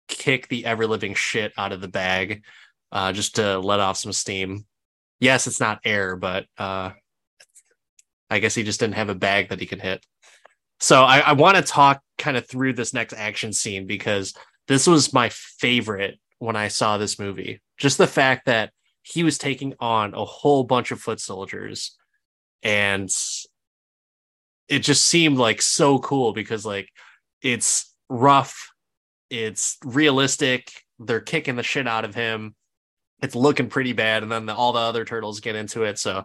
kick 0.09 0.48
the 0.48 0.64
ever 0.66 0.86
living 0.86 1.14
shit 1.14 1.53
out 1.57 1.72
of 1.72 1.80
the 1.80 1.88
bag, 1.88 2.44
uh, 2.90 3.12
just 3.12 3.36
to 3.36 3.59
let 3.59 3.80
off 3.80 3.96
some 3.96 4.12
steam. 4.12 4.66
Yes, 5.20 5.46
it's 5.46 5.61
not 5.61 5.80
air, 5.84 6.16
but 6.16 6.46
uh, 6.59 6.90
I 8.30 8.38
guess 8.38 8.55
he 8.55 8.62
just 8.62 8.80
didn't 8.80 8.94
have 8.94 9.09
a 9.09 9.14
bag 9.14 9.50
that 9.50 9.61
he 9.61 9.66
could 9.66 9.82
hit. 9.82 10.05
So 10.80 11.03
I, 11.03 11.18
I 11.20 11.32
want 11.32 11.57
to 11.57 11.62
talk 11.62 12.03
kind 12.18 12.36
of 12.36 12.46
through 12.48 12.72
this 12.72 12.92
next 12.92 13.12
action 13.12 13.53
scene 13.53 13.86
because 13.86 14.34
this 14.68 14.86
was 14.86 15.12
my 15.12 15.28
favorite 15.30 16.18
when 16.38 16.56
I 16.56 16.68
saw 16.68 16.98
this 16.98 17.18
movie. 17.18 17.60
Just 17.78 17.98
the 17.98 18.06
fact 18.06 18.46
that 18.46 18.72
he 19.02 19.24
was 19.24 19.38
taking 19.38 19.74
on 19.80 20.14
a 20.14 20.24
whole 20.24 20.64
bunch 20.64 20.90
of 20.90 21.00
foot 21.00 21.20
soldiers 21.20 21.96
and 22.62 23.10
it 24.68 24.80
just 24.80 25.06
seemed 25.06 25.38
like 25.38 25.60
so 25.60 25.98
cool 25.98 26.32
because 26.32 26.64
like 26.64 26.88
it's 27.42 27.92
rough, 28.08 28.72
it's 29.28 29.76
realistic, 29.84 30.72
they're 30.98 31.20
kicking 31.20 31.56
the 31.56 31.62
shit 31.62 31.88
out 31.88 32.04
of 32.04 32.14
him. 32.14 32.54
It's 33.20 33.34
looking 33.34 33.68
pretty 33.68 33.92
bad 33.92 34.22
and 34.22 34.30
then 34.30 34.46
the, 34.46 34.54
all 34.54 34.72
the 34.72 34.80
other 34.80 35.04
turtles 35.04 35.40
get 35.40 35.56
into 35.56 35.82
it. 35.82 35.98
So 35.98 36.24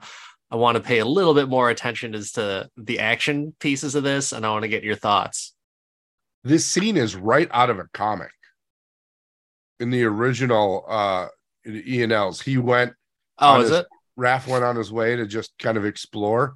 I 0.49 0.55
want 0.55 0.77
to 0.77 0.83
pay 0.83 0.99
a 0.99 1.05
little 1.05 1.33
bit 1.33 1.49
more 1.49 1.69
attention 1.69 2.15
as 2.15 2.31
to 2.33 2.69
the 2.77 2.99
action 2.99 3.55
pieces 3.59 3.95
of 3.95 4.03
this 4.03 4.31
and 4.31 4.45
I 4.45 4.51
want 4.51 4.63
to 4.63 4.69
get 4.69 4.83
your 4.83 4.95
thoughts. 4.95 5.53
This 6.43 6.65
scene 6.65 6.97
is 6.97 7.15
right 7.15 7.49
out 7.51 7.69
of 7.69 7.79
a 7.79 7.87
comic. 7.93 8.31
In 9.79 9.89
the 9.89 10.03
original 10.05 10.85
uh 10.87 11.27
E&Ls, 11.67 12.41
he 12.41 12.57
went 12.57 12.93
Oh, 13.39 13.61
is 13.61 13.69
his, 13.69 13.79
it? 13.79 13.87
Raph 14.17 14.47
went 14.47 14.63
on 14.63 14.75
his 14.75 14.91
way 14.91 15.15
to 15.15 15.27
just 15.27 15.53
kind 15.59 15.77
of 15.77 15.85
explore. 15.85 16.55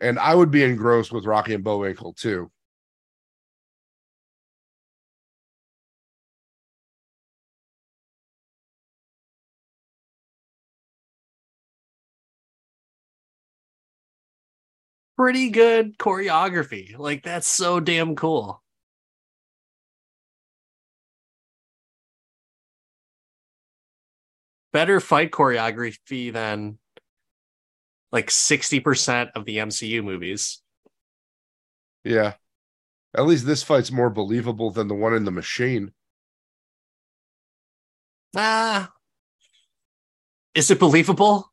And 0.00 0.18
I 0.18 0.34
would 0.34 0.50
be 0.50 0.62
engrossed 0.62 1.12
with 1.12 1.24
Rocky 1.24 1.54
and 1.54 1.64
Bullwinkle 1.64 2.12
too. 2.14 2.50
Pretty 15.16 15.48
good 15.48 15.96
choreography. 15.98 16.96
Like 16.98 17.22
that's 17.22 17.48
so 17.48 17.80
damn 17.80 18.14
cool. 18.16 18.62
Better 24.76 25.00
fight 25.00 25.30
choreography 25.30 26.30
than 26.30 26.76
like 28.12 28.26
60% 28.26 29.30
of 29.34 29.46
the 29.46 29.56
MCU 29.56 30.04
movies. 30.04 30.60
Yeah. 32.04 32.34
At 33.16 33.24
least 33.24 33.46
this 33.46 33.62
fight's 33.62 33.90
more 33.90 34.10
believable 34.10 34.70
than 34.70 34.88
the 34.88 34.94
one 34.94 35.14
in 35.14 35.24
the 35.24 35.30
machine. 35.30 35.92
Ah. 38.36 38.92
Is 40.54 40.70
it 40.70 40.78
believable? 40.78 41.50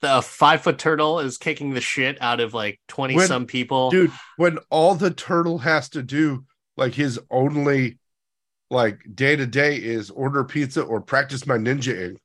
The 0.00 0.22
five 0.22 0.62
foot 0.62 0.78
turtle 0.78 1.18
is 1.18 1.38
kicking 1.38 1.74
the 1.74 1.80
shit 1.80 2.22
out 2.22 2.38
of 2.38 2.54
like 2.54 2.78
20 2.86 3.16
When- 3.16 3.26
some 3.26 3.46
people. 3.46 3.90
Dude, 3.90 4.12
when 4.36 4.58
all 4.70 4.94
the 4.94 5.10
turtle 5.10 5.58
has 5.58 5.88
to 5.88 6.04
do, 6.04 6.44
like 6.76 6.94
his 6.94 7.18
only 7.32 7.98
like 8.70 9.00
day 9.12 9.34
to 9.34 9.44
day 9.44 9.74
is 9.74 10.08
order 10.10 10.44
pizza 10.44 10.82
or 10.82 11.00
practice 11.00 11.48
my 11.48 11.58
ninja 11.58 12.14
I 12.14 12.18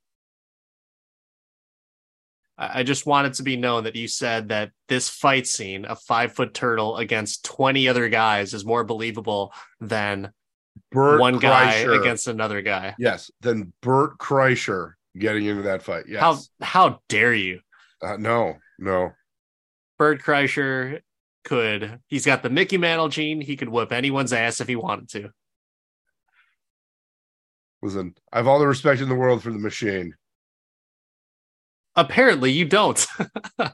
I 2.61 2.83
just 2.83 3.05
wanted 3.05 3.35
to 3.35 3.43
be 3.43 3.55
known 3.55 3.85
that 3.85 3.95
you 3.95 4.09
said 4.09 4.49
that 4.49 4.71
this 4.89 5.07
fight 5.07 5.47
scene, 5.47 5.85
a 5.85 5.95
five 5.95 6.33
foot 6.33 6.53
turtle 6.53 6.97
against 6.97 7.45
20 7.45 7.87
other 7.87 8.09
guys, 8.09 8.53
is 8.53 8.65
more 8.65 8.83
believable 8.83 9.53
than 9.79 10.33
Bert 10.91 11.21
one 11.21 11.39
guy 11.39 11.75
against 11.75 12.27
another 12.27 12.61
guy. 12.61 12.95
yes, 12.99 13.31
than 13.39 13.71
Bert 13.81 14.17
Kreischer 14.17 14.93
getting 15.17 15.45
into 15.45 15.63
that 15.63 15.83
fight. 15.83 16.05
Yes. 16.09 16.21
How 16.21 16.39
how 16.65 16.99
dare 17.07 17.33
you? 17.33 17.61
Uh, 18.01 18.17
no, 18.17 18.57
no. 18.77 19.11
Bert 19.97 20.21
Kreischer 20.21 20.99
could 21.45 21.99
he's 22.07 22.25
got 22.25 22.43
the 22.43 22.49
Mickey 22.49 22.77
Mantle 22.77 23.07
gene, 23.07 23.39
he 23.39 23.55
could 23.55 23.69
whip 23.69 23.93
anyone's 23.93 24.33
ass 24.33 24.59
if 24.59 24.67
he 24.67 24.75
wanted 24.75 25.07
to. 25.09 25.29
Listen, 27.81 28.15
I 28.33 28.37
have 28.37 28.47
all 28.47 28.59
the 28.59 28.67
respect 28.67 28.99
in 28.99 29.07
the 29.07 29.15
world 29.15 29.41
for 29.41 29.53
the 29.53 29.59
machine. 29.59 30.13
Apparently 31.99 32.51
you 32.51 32.63
don't. 32.65 33.05
I 33.59 33.71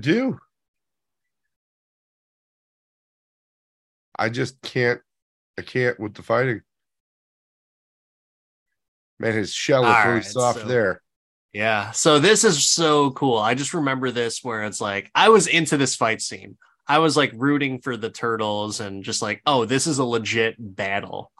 do. 0.00 0.38
I 4.18 4.30
just 4.30 4.60
can't. 4.62 5.00
I 5.58 5.62
can't 5.62 6.00
with 6.00 6.14
the 6.14 6.22
fighting. 6.22 6.62
Man, 9.20 9.34
his 9.34 9.52
shell 9.52 9.82
is 9.84 9.88
All 9.94 10.02
really 10.04 10.14
right, 10.16 10.24
soft 10.24 10.60
so- 10.60 10.66
there. 10.66 11.02
Yeah. 11.52 11.90
So 11.90 12.18
this 12.18 12.44
is 12.44 12.66
so 12.66 13.10
cool. 13.12 13.38
I 13.38 13.54
just 13.54 13.74
remember 13.74 14.10
this 14.10 14.42
where 14.44 14.64
it's 14.64 14.80
like 14.80 15.10
I 15.14 15.28
was 15.28 15.46
into 15.46 15.76
this 15.76 15.96
fight 15.96 16.22
scene. 16.22 16.56
I 16.86 16.98
was 16.98 17.16
like 17.16 17.32
rooting 17.34 17.80
for 17.80 17.96
the 17.96 18.10
turtles 18.10 18.80
and 18.80 19.04
just 19.04 19.20
like, 19.20 19.42
oh, 19.46 19.64
this 19.66 19.86
is 19.86 19.98
a 19.98 20.04
legit 20.04 20.56
battle. 20.58 21.30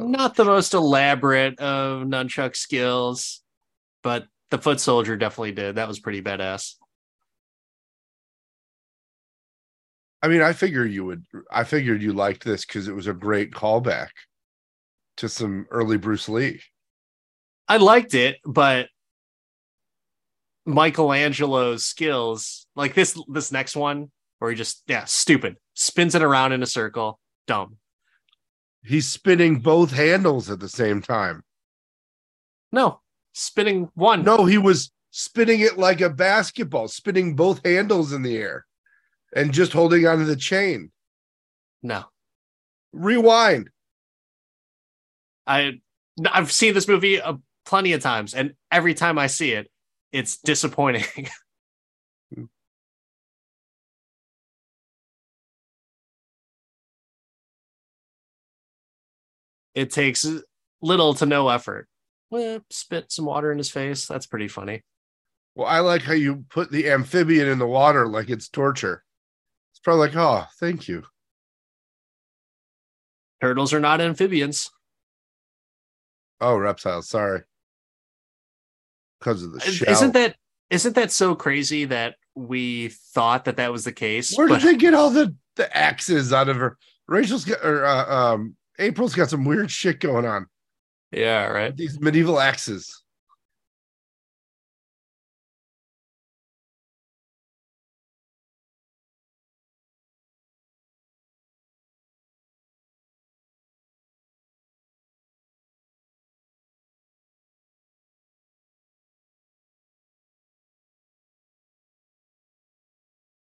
Not 0.00 0.34
the 0.34 0.44
most 0.44 0.74
elaborate 0.74 1.58
of 1.58 2.02
nunchuck 2.02 2.56
skills, 2.56 3.42
but 4.02 4.26
the 4.50 4.58
foot 4.58 4.80
soldier 4.80 5.16
definitely 5.16 5.52
did. 5.52 5.76
That 5.76 5.88
was 5.88 5.98
pretty 5.98 6.22
badass. 6.22 6.74
I 10.22 10.28
mean, 10.28 10.42
I 10.42 10.52
figured 10.52 10.92
you 10.92 11.04
would. 11.04 11.24
I 11.50 11.64
figured 11.64 12.02
you 12.02 12.12
liked 12.12 12.44
this 12.44 12.64
because 12.64 12.88
it 12.88 12.94
was 12.94 13.06
a 13.06 13.12
great 13.12 13.52
callback 13.52 14.08
to 15.18 15.28
some 15.28 15.66
early 15.70 15.98
Bruce 15.98 16.28
Lee. 16.28 16.60
I 17.68 17.76
liked 17.76 18.14
it, 18.14 18.38
but 18.44 18.88
Michelangelo's 20.66 21.84
skills, 21.84 22.66
like 22.74 22.94
this 22.94 23.18
this 23.28 23.52
next 23.52 23.76
one, 23.76 24.10
where 24.38 24.50
he 24.50 24.56
just 24.56 24.82
yeah, 24.86 25.04
stupid, 25.04 25.56
spins 25.74 26.14
it 26.14 26.22
around 26.22 26.52
in 26.52 26.62
a 26.62 26.66
circle, 26.66 27.20
dumb. 27.46 27.76
He's 28.86 29.08
spinning 29.08 29.58
both 29.60 29.90
handles 29.90 30.48
at 30.50 30.60
the 30.60 30.68
same 30.68 31.02
time. 31.02 31.42
No, 32.70 33.00
spinning 33.32 33.90
one. 33.94 34.22
No, 34.22 34.44
he 34.44 34.58
was 34.58 34.92
spinning 35.10 35.60
it 35.60 35.78
like 35.78 36.00
a 36.00 36.10
basketball, 36.10 36.88
spinning 36.88 37.34
both 37.34 37.64
handles 37.64 38.12
in 38.12 38.22
the 38.22 38.36
air 38.36 38.66
and 39.34 39.52
just 39.52 39.72
holding 39.72 40.06
onto 40.06 40.24
the 40.24 40.36
chain. 40.36 40.92
no. 41.82 42.04
Rewind. 42.92 43.68
I 45.46 45.80
I've 46.32 46.50
seen 46.50 46.72
this 46.72 46.88
movie 46.88 47.20
uh, 47.20 47.34
plenty 47.66 47.92
of 47.92 48.00
times, 48.00 48.32
and 48.32 48.54
every 48.72 48.94
time 48.94 49.18
I 49.18 49.26
see 49.26 49.52
it, 49.52 49.70
it's 50.12 50.38
disappointing. 50.38 51.04
it 59.76 59.90
takes 59.92 60.26
little 60.82 61.14
to 61.14 61.26
no 61.26 61.48
effort. 61.50 61.86
Well, 62.30 62.60
spit 62.70 63.12
some 63.12 63.26
water 63.26 63.52
in 63.52 63.58
his 63.58 63.70
face. 63.70 64.06
That's 64.06 64.26
pretty 64.26 64.48
funny. 64.48 64.82
Well, 65.54 65.68
I 65.68 65.80
like 65.80 66.02
how 66.02 66.14
you 66.14 66.44
put 66.50 66.72
the 66.72 66.90
amphibian 66.90 67.46
in 67.46 67.58
the 67.58 67.66
water 67.66 68.08
like 68.08 68.30
it's 68.30 68.48
torture. 68.48 69.04
It's 69.72 69.80
probably 69.80 70.08
like, 70.08 70.16
oh, 70.16 70.46
thank 70.58 70.88
you. 70.88 71.04
Turtles 73.40 73.72
are 73.72 73.80
not 73.80 74.00
amphibians. 74.00 74.70
Oh, 76.40 76.56
reptiles. 76.56 77.08
Sorry. 77.08 77.42
Because 79.20 79.42
of 79.42 79.52
the 79.52 79.60
shell. 79.60 79.92
Isn't 79.92 80.12
that 80.14 80.36
isn't 80.70 80.94
that 80.94 81.12
so 81.12 81.34
crazy 81.34 81.84
that 81.84 82.16
we 82.34 82.88
thought 83.14 83.44
that 83.44 83.56
that 83.58 83.72
was 83.72 83.84
the 83.84 83.92
case? 83.92 84.34
Where 84.34 84.48
did 84.48 84.54
but- 84.54 84.62
they 84.62 84.76
get 84.76 84.94
all 84.94 85.10
the 85.10 85.34
the 85.56 85.74
axes 85.76 86.32
out 86.32 86.48
of 86.48 86.56
her? 86.56 86.76
Rachel's 87.08 87.44
got 87.44 87.64
or 87.64 87.84
uh, 87.84 88.34
um 88.34 88.56
April's 88.78 89.14
got 89.14 89.30
some 89.30 89.44
weird 89.44 89.70
shit 89.70 90.00
going 90.00 90.26
on. 90.26 90.46
Yeah, 91.12 91.46
right. 91.46 91.76
These 91.76 92.00
medieval 92.00 92.38
axes. 92.40 93.02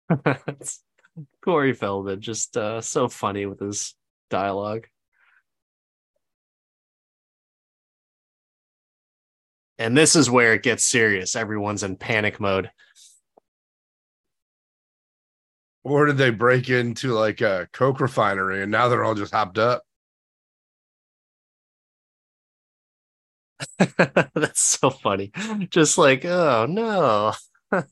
Corey 1.43 1.73
Feldman, 1.73 2.21
just 2.21 2.57
uh, 2.57 2.81
so 2.81 3.07
funny 3.07 3.45
with 3.45 3.59
his 3.59 3.95
dialogue. 4.29 4.87
And 9.79 9.97
this 9.97 10.15
is 10.15 10.29
where 10.29 10.53
it 10.53 10.61
gets 10.61 10.83
serious. 10.83 11.35
Everyone's 11.35 11.83
in 11.83 11.95
panic 11.95 12.39
mode. 12.39 12.69
Or 15.83 16.05
did 16.05 16.17
they 16.17 16.29
break 16.29 16.69
into 16.69 17.13
like 17.13 17.41
a 17.41 17.67
coke 17.73 17.99
refinery 17.99 18.61
and 18.61 18.71
now 18.71 18.87
they're 18.89 19.03
all 19.03 19.15
just 19.15 19.33
hopped 19.33 19.57
up? 19.57 19.83
That's 24.35 24.61
so 24.61 24.89
funny. 24.89 25.31
Just 25.69 25.97
like, 25.97 26.25
oh 26.25 26.65
no. 26.67 27.33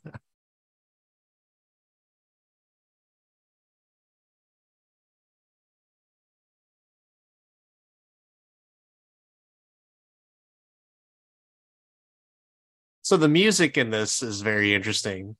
so 13.07 13.15
the 13.15 13.29
music 13.29 13.77
in 13.77 13.89
this 13.89 14.21
is 14.21 14.41
very 14.41 14.73
interesting. 14.73 15.37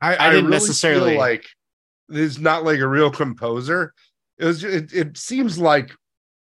I, 0.00 0.16
I 0.16 0.30
didn't 0.30 0.46
really 0.46 0.56
necessarily- 0.56 1.10
feel 1.10 1.18
like 1.18 1.44
is 2.08 2.38
not 2.38 2.64
like 2.64 2.78
a 2.78 2.88
real 2.88 3.10
composer. 3.10 3.92
It 4.38 4.46
was. 4.46 4.64
It, 4.64 4.90
it 4.94 5.18
seems 5.18 5.58
like 5.58 5.90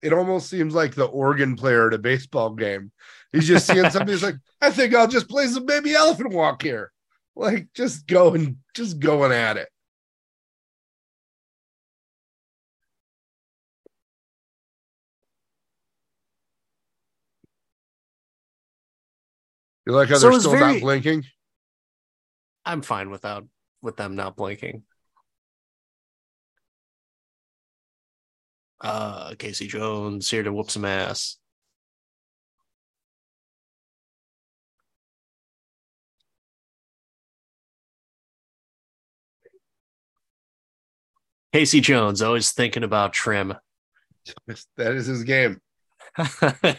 it 0.04 0.14
almost 0.14 0.52
seems 0.52 0.76
like 0.76 0.93
the 0.93 1.06
organ 1.06 1.56
player 1.56 1.88
at 1.88 1.95
a 1.95 1.97
baseball 1.97 2.52
game. 2.52 2.91
He's 3.32 3.47
just 3.47 3.66
seeing 3.66 3.89
something. 3.89 4.08
He's 4.08 4.22
like, 4.22 4.38
I 4.62 4.70
think 4.70 4.93
I'll 4.93 5.08
just 5.08 5.28
play 5.28 5.47
some 5.47 5.66
baby 5.66 5.95
elephant 5.95 6.32
walk 6.32 6.62
here. 6.62 6.91
Like 7.36 7.70
just 7.74 8.06
going, 8.06 8.58
just 8.76 9.00
going 9.00 9.32
at 9.32 9.58
it. 9.58 9.70
You 19.90 19.96
like 19.96 20.10
how 20.10 20.20
So 20.20 20.30
they're 20.30 20.40
still 20.40 20.52
very- 20.52 20.74
not 20.74 20.82
blinking? 20.82 21.26
I'm 22.64 22.84
fine 22.84 23.10
without 23.10 23.48
with 23.82 23.98
them 23.98 24.16
not 24.16 24.36
blinking. 24.36 24.84
Uh 28.80 29.34
Casey 29.40 29.66
Jones 29.66 30.30
here 30.30 30.44
to 30.44 30.54
whoop 30.54 30.70
some 30.70 30.86
ass. 30.86 31.38
Casey 41.54 41.82
Jones 41.82 42.22
always 42.22 42.52
thinking 42.52 42.84
about 42.84 43.14
trim. 43.14 43.54
That 44.78 44.94
is 44.94 45.08
his 45.08 45.24
game. 45.24 45.60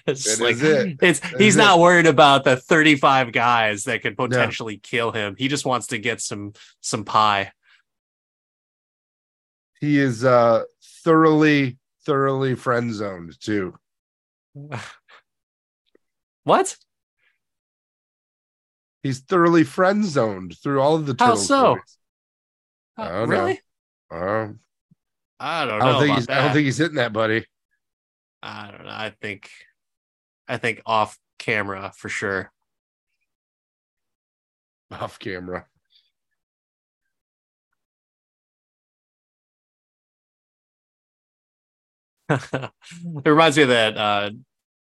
it's 0.06 0.24
That 0.24 0.40
like 0.40 0.56
is 0.56 0.62
it. 0.62 0.98
it's 1.00 1.20
That 1.20 1.40
he's 1.40 1.56
not 1.56 1.78
it. 1.78 1.80
worried 1.80 2.06
about 2.06 2.44
the 2.44 2.56
35 2.56 3.32
guys 3.32 3.84
that 3.84 4.02
could 4.02 4.16
potentially 4.16 4.78
kill 4.78 5.12
him. 5.12 5.34
He 5.38 5.48
just 5.48 5.64
wants 5.64 5.88
to 5.88 5.98
get 5.98 6.20
some 6.20 6.52
some 6.80 7.04
pie. 7.04 7.52
He 9.80 9.98
is 9.98 10.24
uh 10.24 10.64
thoroughly, 11.04 11.78
thoroughly 12.04 12.54
friend 12.54 12.92
zoned 12.92 13.40
too. 13.40 13.74
What? 16.44 16.76
He's 19.02 19.20
thoroughly 19.20 19.64
friend 19.64 20.04
zoned 20.04 20.56
through 20.58 20.80
all 20.80 20.96
of 20.96 21.06
the 21.06 21.14
How 21.18 21.34
so? 21.34 21.74
movies. 21.74 21.98
I 22.96 23.08
don't 23.08 23.28
know. 23.30 23.36
really? 23.36 23.60
Um, 24.10 24.60
I 25.38 25.64
don't 25.66 25.80
I 25.82 25.86
know. 25.86 25.92
don't 25.92 26.02
think 26.02 26.16
he's. 26.16 26.26
that. 26.26 26.38
I 26.38 26.42
don't 26.44 26.52
think 26.54 26.64
he's 26.64 26.78
hitting 26.78 26.96
that, 26.96 27.12
buddy. 27.12 27.44
I 28.42 28.70
don't 28.70 28.84
know. 28.84 28.90
I 28.90 29.10
think 29.20 29.50
I 30.48 30.56
think 30.58 30.82
off 30.86 31.18
camera 31.38 31.92
for 31.96 32.08
sure. 32.08 32.52
Off 34.92 35.18
camera. 35.18 35.66
it 42.28 42.70
reminds 43.24 43.56
me 43.56 43.64
of 43.64 43.68
that 43.70 43.96
uh 43.96 44.30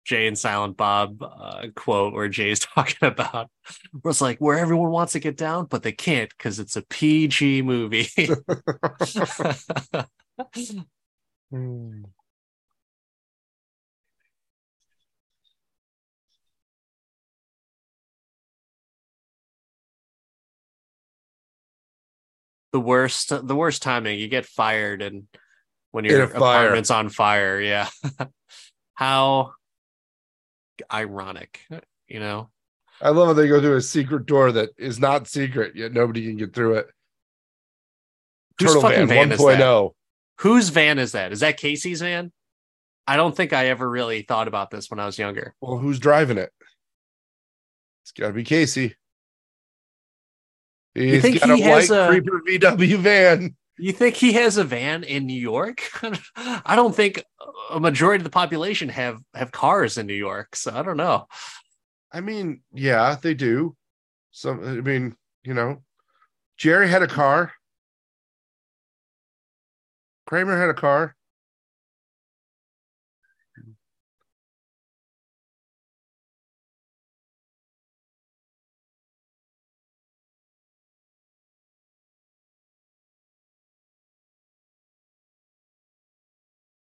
Jay 0.05 0.27
and 0.27 0.37
Silent 0.37 0.75
Bob 0.77 1.21
uh, 1.21 1.67
quote 1.75 2.13
where 2.13 2.27
Jay's 2.27 2.59
talking 2.75 3.07
about 3.07 3.49
where 4.01 4.09
it's 4.09 4.21
like 4.21 4.39
where 4.39 4.57
everyone 4.57 4.89
wants 4.91 5.13
to 5.13 5.19
get 5.19 5.37
down, 5.37 5.65
but 5.65 5.83
they 5.83 5.91
can't 5.91 6.29
because 6.35 6.59
it's 6.59 6.75
a 6.75 6.81
PG 6.83 7.61
movie. 7.61 8.07
the 22.71 22.79
worst 22.79 23.29
the 23.29 23.55
worst 23.55 23.81
timing. 23.81 24.19
You 24.19 24.27
get 24.27 24.45
fired 24.45 25.01
and 25.01 25.27
when 25.91 26.05
your 26.05 26.23
apartment's 26.23 26.91
on 26.91 27.09
fire, 27.09 27.59
yeah. 27.59 27.89
How 28.93 29.53
ironic, 30.91 31.61
you 32.07 32.19
know? 32.19 32.49
I 33.01 33.09
love 33.09 33.27
how 33.27 33.33
they 33.33 33.47
go 33.47 33.61
through 33.61 33.77
a 33.77 33.81
secret 33.81 34.25
door 34.25 34.51
that 34.51 34.71
is 34.77 34.99
not 34.99 35.27
secret 35.27 35.75
yet 35.75 35.93
nobody 35.93 36.25
can 36.25 36.35
get 36.35 36.53
through 36.53 36.75
it. 36.75 36.87
Whose 38.59 38.67
Turtle 38.67 38.81
fucking 38.81 39.07
Van 39.07 39.29
van 39.29 39.31
is 39.31 39.39
1.0. 39.39 39.91
Whose 40.39 40.69
van 40.69 40.99
is 40.99 41.13
that? 41.13 41.31
Is 41.31 41.39
that 41.39 41.57
Casey's 41.57 42.01
van? 42.01 42.31
I 43.07 43.15
don't 43.15 43.35
think 43.35 43.53
I 43.53 43.67
ever 43.67 43.89
really 43.89 44.21
thought 44.21 44.47
about 44.47 44.69
this 44.69 44.89
when 44.91 44.99
I 44.99 45.05
was 45.05 45.17
younger. 45.17 45.55
Well, 45.61 45.77
who's 45.77 45.97
driving 45.97 46.37
it? 46.37 46.51
It's 48.03 48.11
got 48.11 48.27
to 48.27 48.33
be 48.33 48.43
Casey. 48.43 48.95
He's 50.95 51.21
think 51.21 51.39
got 51.39 51.55
he 51.57 51.61
a 51.61 51.65
has 51.65 51.89
white 51.89 51.97
a- 51.97 52.07
creeper 52.09 52.41
VW 52.47 52.97
van. 52.97 53.55
You 53.77 53.93
think 53.93 54.15
he 54.15 54.33
has 54.33 54.57
a 54.57 54.63
van 54.65 55.03
in 55.03 55.25
New 55.25 55.39
York? 55.39 55.81
I 56.35 56.75
don't 56.75 56.93
think 56.93 57.23
a 57.71 57.79
majority 57.79 58.19
of 58.19 58.25
the 58.25 58.29
population 58.29 58.89
have 58.89 59.21
have 59.33 59.51
cars 59.53 59.97
in 59.97 60.05
New 60.05 60.13
York, 60.13 60.55
so 60.55 60.71
I 60.75 60.81
don't 60.81 60.97
know. 60.97 61.27
I 62.11 62.19
mean, 62.19 62.61
yeah, 62.73 63.15
they 63.21 63.33
do. 63.33 63.75
Some, 64.31 64.67
I 64.67 64.81
mean, 64.81 65.15
you 65.43 65.53
know, 65.53 65.81
Jerry 66.57 66.89
had 66.89 67.03
a 67.03 67.07
car. 67.07 67.53
Kramer 70.25 70.59
had 70.59 70.69
a 70.69 70.73
car. 70.73 71.15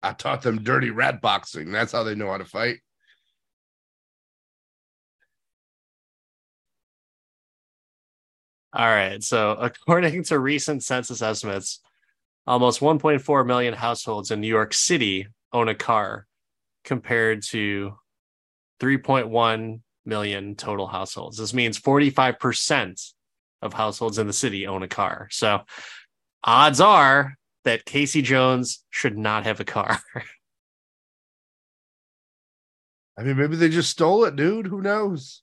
I 0.06 0.12
taught 0.12 0.42
them 0.42 0.62
dirty 0.62 0.90
rat 0.90 1.20
boxing. 1.20 1.72
That's 1.72 1.92
how 1.92 2.04
they 2.04 2.14
know 2.14 2.30
how 2.30 2.38
to 2.38 2.44
fight. 2.44 2.78
All 8.72 8.86
right. 8.86 9.24
So, 9.24 9.52
according 9.52 10.22
to 10.24 10.38
recent 10.38 10.84
census 10.84 11.22
estimates, 11.22 11.80
almost 12.46 12.80
1.4 12.80 13.46
million 13.46 13.74
households 13.74 14.30
in 14.30 14.40
New 14.40 14.48
York 14.48 14.74
City 14.74 15.26
own 15.52 15.68
a 15.68 15.74
car 15.74 16.26
compared 16.84 17.42
to 17.44 17.94
3.1 18.80 19.80
million 20.04 20.54
total 20.54 20.86
households. 20.86 21.38
This 21.38 21.54
means 21.54 21.80
45% 21.80 23.12
of 23.62 23.72
households 23.72 24.18
in 24.18 24.26
the 24.26 24.32
city 24.32 24.66
own 24.66 24.82
a 24.82 24.88
car. 24.88 25.28
So, 25.32 25.62
odds 26.44 26.80
are 26.80 27.34
that 27.66 27.84
Casey 27.84 28.22
Jones 28.22 28.84
should 28.90 29.18
not 29.18 29.44
have 29.44 29.60
a 29.60 29.64
car. 29.64 30.00
I 33.18 33.22
mean, 33.22 33.36
maybe 33.36 33.56
they 33.56 33.68
just 33.68 33.90
stole 33.90 34.24
it, 34.24 34.36
dude. 34.36 34.66
Who 34.66 34.80
knows? 34.80 35.42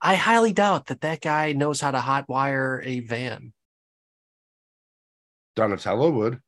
I 0.00 0.14
highly 0.14 0.52
doubt 0.52 0.86
that 0.86 1.00
that 1.00 1.20
guy 1.20 1.52
knows 1.52 1.80
how 1.80 1.90
to 1.90 1.98
hotwire 1.98 2.84
a 2.84 3.00
van. 3.00 3.52
Donatello 5.54 6.10
would. 6.10 6.40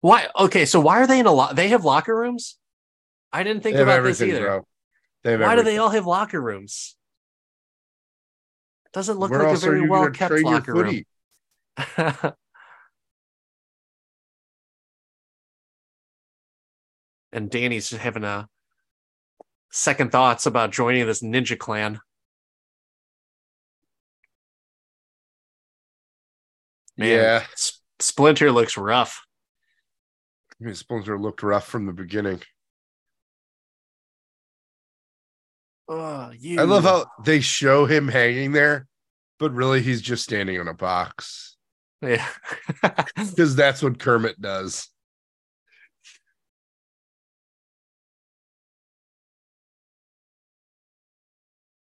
Why? 0.00 0.28
Okay, 0.38 0.64
so 0.64 0.80
why 0.80 1.00
are 1.00 1.06
they 1.06 1.20
in 1.20 1.26
a 1.26 1.32
lot? 1.32 1.56
They 1.56 1.68
have 1.68 1.84
locker 1.84 2.16
rooms. 2.16 2.56
I 3.32 3.42
didn't 3.42 3.62
think 3.62 3.76
about 3.76 4.02
this 4.02 4.22
either. 4.22 4.40
bro. 4.40 4.66
They 5.24 5.32
have 5.32 5.40
Why 5.40 5.56
do 5.56 5.62
they 5.62 5.78
all 5.78 5.90
have 5.90 6.06
locker 6.06 6.40
rooms? 6.40 6.96
Doesn't 8.92 9.18
look 9.18 9.30
Where 9.30 9.42
like 9.42 9.56
a 9.56 9.60
very 9.60 9.86
well 9.86 10.10
kept 10.10 10.40
locker 10.40 10.72
room. 10.72 11.02
and 17.36 17.50
Danny's 17.50 17.90
just 17.90 18.00
having 18.02 18.24
a 18.24 18.48
second 19.70 20.10
thoughts 20.10 20.46
about 20.46 20.72
joining 20.72 21.06
this 21.06 21.22
ninja 21.22 21.56
clan. 21.58 22.00
Man, 26.96 27.08
Yeah. 27.08 27.46
S- 27.52 27.80
Splinter 28.00 28.50
looks 28.50 28.76
rough. 28.76 29.22
I 30.60 30.64
mean, 30.64 30.74
Splinter 30.74 31.18
looked 31.18 31.42
rough 31.42 31.66
from 31.66 31.84
the 31.86 31.92
beginning. 31.92 32.40
Oh, 35.88 36.30
you. 36.36 36.58
I 36.60 36.64
love 36.64 36.84
how 36.84 37.06
they 37.22 37.40
show 37.40 37.84
him 37.86 38.08
hanging 38.08 38.52
there, 38.52 38.86
but 39.38 39.52
really 39.52 39.82
he's 39.82 40.00
just 40.02 40.24
standing 40.24 40.58
on 40.58 40.66
a 40.68 40.74
box 40.74 41.56
Yeah. 42.02 42.26
because 43.16 43.54
that's 43.54 43.82
what 43.82 43.98
Kermit 43.98 44.40
does. 44.40 44.88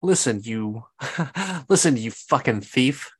Listen, 0.04 0.40
you. 0.42 0.84
listen, 1.68 1.96
you 1.96 2.10
fucking 2.10 2.60
thief. 2.60 3.10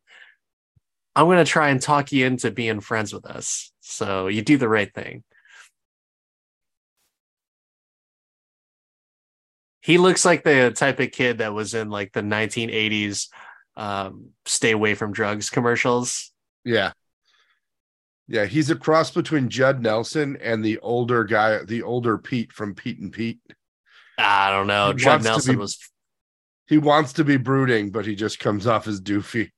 I'm 1.16 1.26
gonna 1.26 1.44
try 1.44 1.68
and 1.70 1.80
talk 1.80 2.12
you 2.12 2.26
into 2.26 2.50
being 2.50 2.80
friends 2.80 3.12
with 3.12 3.26
us. 3.26 3.72
So 3.80 4.26
you 4.26 4.42
do 4.42 4.56
the 4.56 4.68
right 4.68 4.92
thing. 4.92 5.22
He 9.80 9.98
looks 9.98 10.24
like 10.24 10.44
the 10.44 10.72
type 10.74 10.98
of 10.98 11.10
kid 11.10 11.38
that 11.38 11.52
was 11.52 11.74
in 11.74 11.90
like 11.90 12.12
the 12.12 12.22
1980s 12.22 13.28
um, 13.76 14.30
stay 14.46 14.70
away 14.70 14.94
from 14.94 15.12
drugs 15.12 15.50
commercials. 15.50 16.32
Yeah. 16.64 16.92
Yeah, 18.26 18.46
he's 18.46 18.70
a 18.70 18.76
cross 18.76 19.10
between 19.10 19.50
Judd 19.50 19.82
Nelson 19.82 20.38
and 20.40 20.64
the 20.64 20.78
older 20.78 21.24
guy, 21.24 21.62
the 21.64 21.82
older 21.82 22.16
Pete 22.16 22.52
from 22.52 22.74
Pete 22.74 22.98
and 22.98 23.12
Pete. 23.12 23.40
I 24.16 24.50
don't 24.50 24.66
know. 24.66 24.92
He 24.92 24.94
Judd 24.94 25.22
Nelson 25.22 25.56
be- 25.56 25.60
was 25.60 25.78
He 26.66 26.78
wants 26.78 27.12
to 27.14 27.24
be 27.24 27.36
brooding, 27.36 27.90
but 27.90 28.06
he 28.06 28.14
just 28.14 28.38
comes 28.38 28.66
off 28.66 28.86
as 28.86 29.00
doofy. 29.00 29.50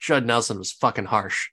Judd 0.00 0.24
Nelson 0.24 0.58
was 0.58 0.72
fucking 0.72 1.06
harsh. 1.06 1.48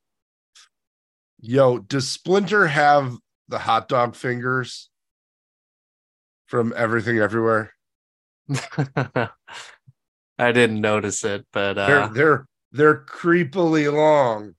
Yo, 1.40 1.80
does 1.80 2.08
Splinter 2.08 2.68
have 2.68 3.18
the 3.50 3.60
hot 3.60 3.88
dog 3.88 4.16
fingers 4.16 4.90
from 6.48 6.74
everything 6.76 7.20
everywhere? 7.20 7.74
I 10.40 10.52
didn't 10.52 10.82
notice 10.82 11.24
it, 11.24 11.46
but 11.52 11.74
They're 11.74 12.02
uh, 12.02 12.08
they're 12.08 12.46
they're 12.72 13.04
creepily 13.04 13.92
long. 13.92 14.54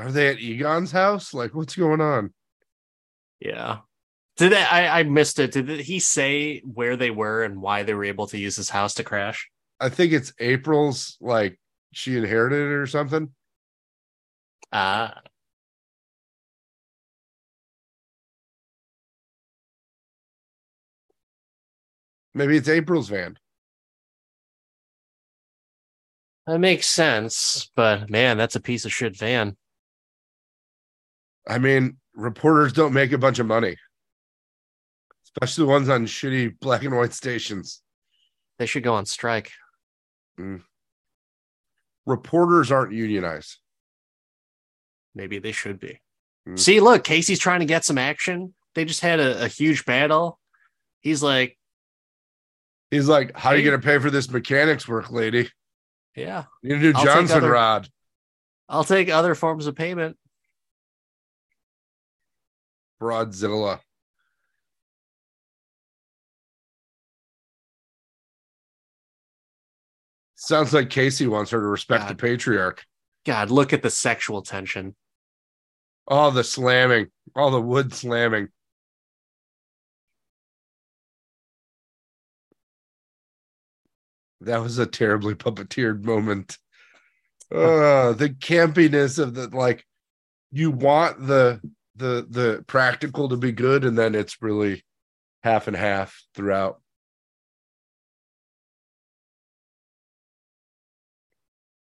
Are 0.00 0.10
they 0.10 0.28
at 0.28 0.40
Egon's 0.40 0.92
house? 0.92 1.34
Like, 1.34 1.54
what's 1.54 1.76
going 1.76 2.00
on? 2.00 2.32
yeah. 3.38 3.80
Did 4.36 4.54
I, 4.54 4.86
I 4.86 5.00
I 5.00 5.02
missed 5.02 5.38
it? 5.38 5.52
Did 5.52 5.68
he 5.80 6.00
say 6.00 6.60
where 6.60 6.96
they 6.96 7.10
were 7.10 7.42
and 7.44 7.60
why 7.60 7.82
they 7.82 7.92
were 7.92 8.04
able 8.04 8.26
to 8.28 8.38
use 8.38 8.56
his 8.56 8.70
house 8.70 8.94
to 8.94 9.04
crash? 9.04 9.50
I 9.78 9.90
think 9.90 10.12
it's 10.12 10.32
April's 10.38 11.18
like 11.20 11.58
she 11.92 12.16
inherited 12.16 12.56
it 12.56 12.72
or 12.74 12.86
something. 12.86 13.34
Ah, 14.72 15.20
Maybe 22.34 22.56
it's 22.56 22.68
April's 22.68 23.08
van. 23.08 23.38
that 26.46 26.58
makes 26.58 26.86
sense. 26.86 27.70
But 27.76 28.10
man, 28.10 28.36
that's 28.38 28.56
a 28.56 28.60
piece 28.60 28.84
of 28.84 28.92
shit 28.92 29.16
van. 29.16 29.56
I 31.50 31.58
mean, 31.58 31.96
reporters 32.14 32.72
don't 32.72 32.92
make 32.92 33.10
a 33.10 33.18
bunch 33.18 33.40
of 33.40 33.46
money, 33.46 33.76
especially 35.24 35.64
the 35.64 35.70
ones 35.70 35.88
on 35.88 36.06
shitty 36.06 36.60
black 36.60 36.84
and 36.84 36.96
white 36.96 37.12
stations. 37.12 37.82
They 38.60 38.66
should 38.66 38.84
go 38.84 38.94
on 38.94 39.04
strike. 39.04 39.50
Reporters 42.06 42.70
aren't 42.70 42.92
unionized. 42.92 43.58
Maybe 45.14 45.40
they 45.40 45.50
should 45.50 45.80
be. 45.80 46.00
Mm. 46.48 46.56
See, 46.58 46.78
look, 46.80 47.02
Casey's 47.02 47.40
trying 47.40 47.60
to 47.60 47.66
get 47.66 47.84
some 47.84 47.98
action. 47.98 48.54
They 48.76 48.84
just 48.84 49.00
had 49.00 49.18
a, 49.18 49.44
a 49.44 49.48
huge 49.48 49.84
battle. 49.84 50.38
He's 51.00 51.22
like, 51.22 51.56
He's 52.92 53.08
like, 53.08 53.36
"How 53.36 53.50
are 53.50 53.56
you 53.56 53.64
going 53.64 53.80
to 53.80 53.84
pay 53.84 53.98
for 53.98 54.10
this 54.10 54.30
mechanics 54.30 54.86
work, 54.88 55.10
lady? 55.10 55.48
yeah, 56.16 56.44
You 56.62 56.76
need 56.76 56.84
a 56.84 56.86
new 56.86 56.92
Johnson 56.92 57.38
other- 57.38 57.50
rod." 57.50 57.88
I'll 58.68 58.84
take 58.84 59.08
other 59.08 59.34
forms 59.34 59.66
of 59.66 59.74
payment. 59.74 60.16
Broadzilla. 63.00 63.80
Sounds 70.34 70.72
like 70.72 70.90
Casey 70.90 71.26
wants 71.26 71.50
her 71.50 71.60
to 71.60 71.66
respect 71.66 72.08
the 72.08 72.14
patriarch. 72.14 72.84
God, 73.26 73.50
look 73.50 73.72
at 73.72 73.82
the 73.82 73.90
sexual 73.90 74.42
tension. 74.42 74.96
All 76.08 76.30
the 76.30 76.42
slamming, 76.42 77.08
all 77.36 77.50
the 77.50 77.60
wood 77.60 77.92
slamming. 77.92 78.48
That 84.40 84.62
was 84.62 84.78
a 84.78 84.86
terribly 84.86 85.34
puppeteered 85.34 86.04
moment. 86.04 86.56
Uh, 87.52 88.12
the 88.14 88.30
campiness 88.30 89.18
of 89.18 89.34
the 89.34 89.48
like 89.48 89.84
you 90.50 90.70
want 90.70 91.26
the 91.26 91.60
the 92.00 92.26
the 92.28 92.64
practical 92.66 93.28
to 93.28 93.36
be 93.36 93.52
good 93.52 93.84
and 93.84 93.96
then 93.96 94.14
it's 94.14 94.42
really 94.42 94.84
half 95.42 95.68
and 95.68 95.76
half 95.76 96.20
throughout. 96.34 96.80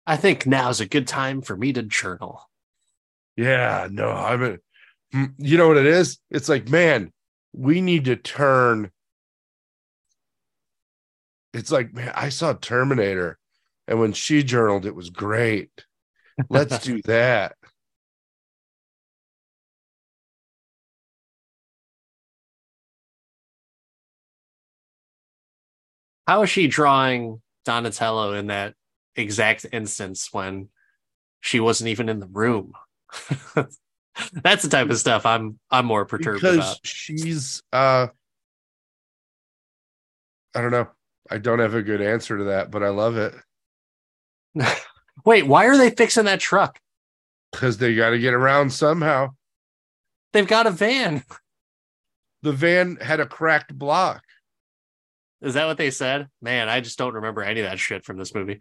I 0.07 0.17
think 0.17 0.45
now's 0.45 0.81
a 0.81 0.87
good 0.87 1.07
time 1.07 1.41
for 1.41 1.57
me 1.57 1.73
to 1.73 1.83
journal. 1.83 2.43
Yeah, 3.37 3.89
no, 3.91 4.11
I 4.11 4.37
mean, 4.37 4.59
mm, 5.15 5.33
you 5.39 5.57
know 5.57 5.69
what 5.69 5.77
it 5.77 5.87
is? 5.87 6.19
It's 6.31 6.49
like, 6.49 6.69
man, 6.69 7.13
we 7.53 7.81
need 7.81 8.07
to 8.07 8.17
turn. 8.17 8.91
It's 11.55 11.71
like, 11.71 11.95
man, 11.95 12.13
I 12.15 12.29
saw 12.29 12.53
Terminator, 12.55 13.39
and 13.87 14.01
when 14.01 14.13
she 14.13 14.43
journaled, 14.43 14.85
it 14.85 14.95
was 14.95 15.11
great. 15.11 15.71
Let's 16.49 16.81
do 16.81 17.01
that. 17.05 17.55
How 26.31 26.43
is 26.43 26.51
she 26.51 26.68
drawing 26.68 27.43
Donatello 27.64 28.35
in 28.35 28.47
that 28.47 28.74
exact 29.16 29.66
instance 29.72 30.28
when 30.31 30.68
she 31.41 31.59
wasn't 31.59 31.89
even 31.89 32.09
in 32.09 32.20
the 32.20 32.28
room? 32.28 32.72
That's 34.33 34.62
the 34.62 34.68
type 34.68 34.91
of 34.91 34.99
stuff 34.99 35.26
I'm 35.26 35.59
I'm 35.72 35.87
more 35.87 36.05
perturbed 36.05 36.41
because 36.41 36.55
about. 36.55 36.87
she's 36.87 37.64
uh 37.72 38.07
I 40.55 40.61
don't 40.61 40.70
know. 40.70 40.87
I 41.28 41.39
don't 41.39 41.59
have 41.59 41.74
a 41.74 41.83
good 41.83 42.01
answer 42.01 42.39
to 42.39 42.45
that, 42.45 42.70
but 42.70 42.85
I 42.85 42.91
love 42.91 43.16
it 43.16 43.35
Wait, 45.24 45.49
why 45.49 45.66
are 45.66 45.76
they 45.76 45.91
fixing 45.91 46.26
that 46.26 46.39
truck? 46.39 46.78
because 47.51 47.78
they 47.78 47.97
got 47.97 48.11
to 48.11 48.20
get 48.20 48.35
around 48.35 48.72
somehow. 48.72 49.31
They've 50.33 50.47
got 50.47 50.68
a 50.68 50.70
van. 50.70 51.24
The 52.43 52.53
van 52.53 52.99
had 53.01 53.18
a 53.18 53.26
cracked 53.26 53.76
block. 53.76 54.22
Is 55.43 55.55
that 55.55 55.66
what 55.66 55.78
they 55.78 55.91
said? 55.91 56.28
Man, 56.43 56.68
I 56.68 56.80
just 56.80 56.99
don't 56.99 57.14
remember 57.14 57.43
any 57.43 57.61
of 57.61 57.66
that 57.66 57.78
shit 57.78 58.05
from 58.05 58.18
this 58.18 58.34
movie. 58.34 58.61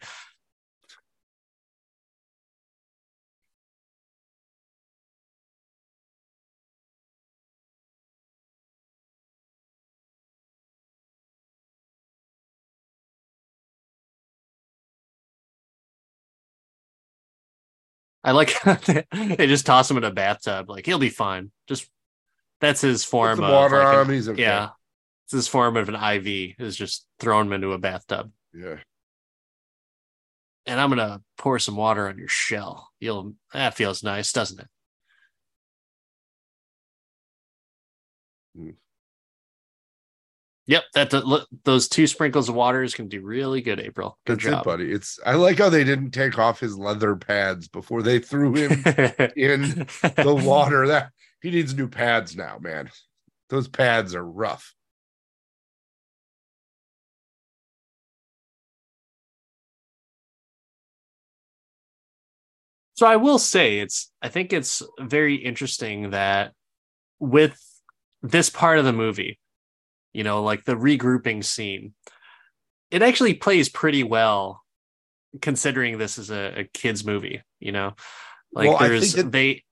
I 18.24 18.32
like 18.32 18.54
they 19.12 19.48
just 19.48 19.66
toss 19.66 19.90
him 19.90 19.98
in 19.98 20.04
a 20.04 20.12
bathtub. 20.12 20.70
Like 20.70 20.86
he'll 20.86 21.00
be 21.00 21.10
fine. 21.10 21.52
Just 21.68 21.90
that's 22.60 22.82
his 22.82 23.04
form 23.04 23.42
of 23.42 23.50
water 23.50 23.84
like 23.84 24.08
him. 24.08 24.14
He's 24.14 24.30
okay. 24.30 24.42
yeah. 24.42 24.70
It's 25.30 25.36
his 25.36 25.48
form 25.48 25.78
of 25.78 25.90
an 25.90 25.96
IV 25.96 26.56
is 26.58 26.76
just 26.76 27.06
throwing 27.20 27.46
him 27.46 27.54
into 27.54 27.74
a 27.74 27.78
bathtub. 27.78 28.32
Yeah. 28.52 28.78
And 30.66 30.82
I'm 30.82 30.90
gonna 30.90 31.22
pour 31.38 31.60
some 31.60 31.76
water 31.76 32.08
on 32.08 32.18
your 32.18 32.28
shell. 32.28 32.90
You'll 33.00 33.36
that 33.54 33.76
feels 33.76 34.02
nice, 34.02 34.32
doesn't 34.32 34.60
it? 34.60 34.68
Mm. 38.58 38.74
Yep, 40.66 40.84
that 40.96 41.48
those 41.64 41.88
two 41.88 42.08
sprinkles 42.08 42.50
of 42.50 42.56
water 42.56 42.82
is 42.82 42.96
gonna 42.96 43.08
do 43.08 43.22
really 43.22 43.62
good, 43.62 43.80
April. 43.80 44.18
Good 44.26 44.38
That's 44.38 44.46
job, 44.46 44.62
it, 44.62 44.66
buddy. 44.66 44.92
It's 44.92 45.20
I 45.24 45.36
like 45.36 45.60
how 45.60 45.70
they 45.70 45.84
didn't 45.84 46.10
take 46.10 46.40
off 46.40 46.60
his 46.60 46.76
leather 46.76 47.16
pads 47.16 47.68
before 47.68 48.02
they 48.02 48.18
threw 48.18 48.56
him 48.56 48.72
in 49.36 49.86
the 50.16 50.42
water. 50.44 50.88
That 50.88 51.12
he 51.40 51.52
needs 51.52 51.76
new 51.76 51.88
pads 51.88 52.36
now, 52.36 52.58
man. 52.60 52.90
Those 53.50 53.68
pads 53.68 54.16
are 54.16 54.26
rough. 54.26 54.74
So 63.00 63.06
I 63.08 63.16
will 63.16 63.40
say 63.40 63.80
it's 63.80 64.12
I 64.22 64.28
think 64.28 64.52
it's 64.52 64.82
very 65.00 65.36
interesting 65.36 66.10
that 66.10 66.52
with 67.18 67.58
this 68.22 68.50
part 68.50 68.78
of 68.78 68.84
the 68.84 68.92
movie, 68.92 69.40
you 70.12 70.26
know, 70.26 70.44
like 70.44 70.66
the 70.66 70.76
regrouping 70.76 71.46
scene, 71.46 71.94
it 72.92 73.02
actually 73.02 73.36
plays 73.36 73.70
pretty 73.70 74.04
well 74.04 74.64
considering 75.42 75.98
this 75.98 76.18
is 76.18 76.30
a, 76.30 76.60
a 76.60 76.64
kids 76.66 77.06
movie, 77.06 77.42
you 77.62 77.72
know. 77.72 77.94
Like 78.52 78.68
Well, 78.68 78.76
I 78.80 78.90
there's 78.90 79.14
think 79.14 79.28
that- 79.28 79.32
they 79.32 79.64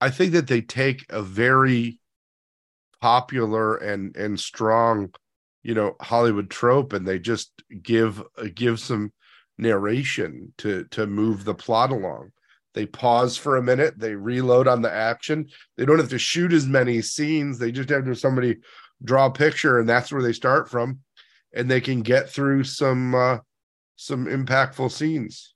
I 0.00 0.10
think 0.10 0.32
that 0.32 0.48
they 0.48 0.62
take 0.62 1.06
a 1.10 1.22
very 1.22 2.00
popular 3.00 3.76
and 3.76 4.16
and 4.16 4.40
strong, 4.40 5.14
you 5.62 5.74
know, 5.74 5.94
Hollywood 6.00 6.50
trope, 6.50 6.92
and 6.92 7.06
they 7.06 7.20
just 7.20 7.52
give 7.84 8.20
give 8.52 8.80
some 8.80 9.12
narration 9.60 10.52
to 10.58 10.84
to 10.90 11.06
move 11.06 11.44
the 11.44 11.54
plot 11.54 11.90
along. 11.90 12.32
They 12.74 12.86
pause 12.86 13.36
for 13.36 13.56
a 13.56 13.62
minute, 13.62 13.98
they 13.98 14.14
reload 14.14 14.68
on 14.68 14.82
the 14.82 14.92
action. 14.92 15.48
They 15.76 15.84
don't 15.84 15.98
have 15.98 16.10
to 16.10 16.18
shoot 16.18 16.52
as 16.52 16.66
many 16.66 17.02
scenes. 17.02 17.58
They 17.58 17.72
just 17.72 17.88
have 17.88 18.04
to 18.04 18.14
somebody 18.14 18.58
draw 19.02 19.26
a 19.26 19.30
picture, 19.30 19.78
and 19.78 19.88
that's 19.88 20.12
where 20.12 20.22
they 20.22 20.32
start 20.32 20.70
from, 20.70 21.00
and 21.52 21.70
they 21.70 21.80
can 21.80 22.02
get 22.02 22.30
through 22.30 22.64
some 22.64 23.14
uh, 23.14 23.38
some 23.96 24.26
impactful 24.26 24.92
scenes. 24.92 25.54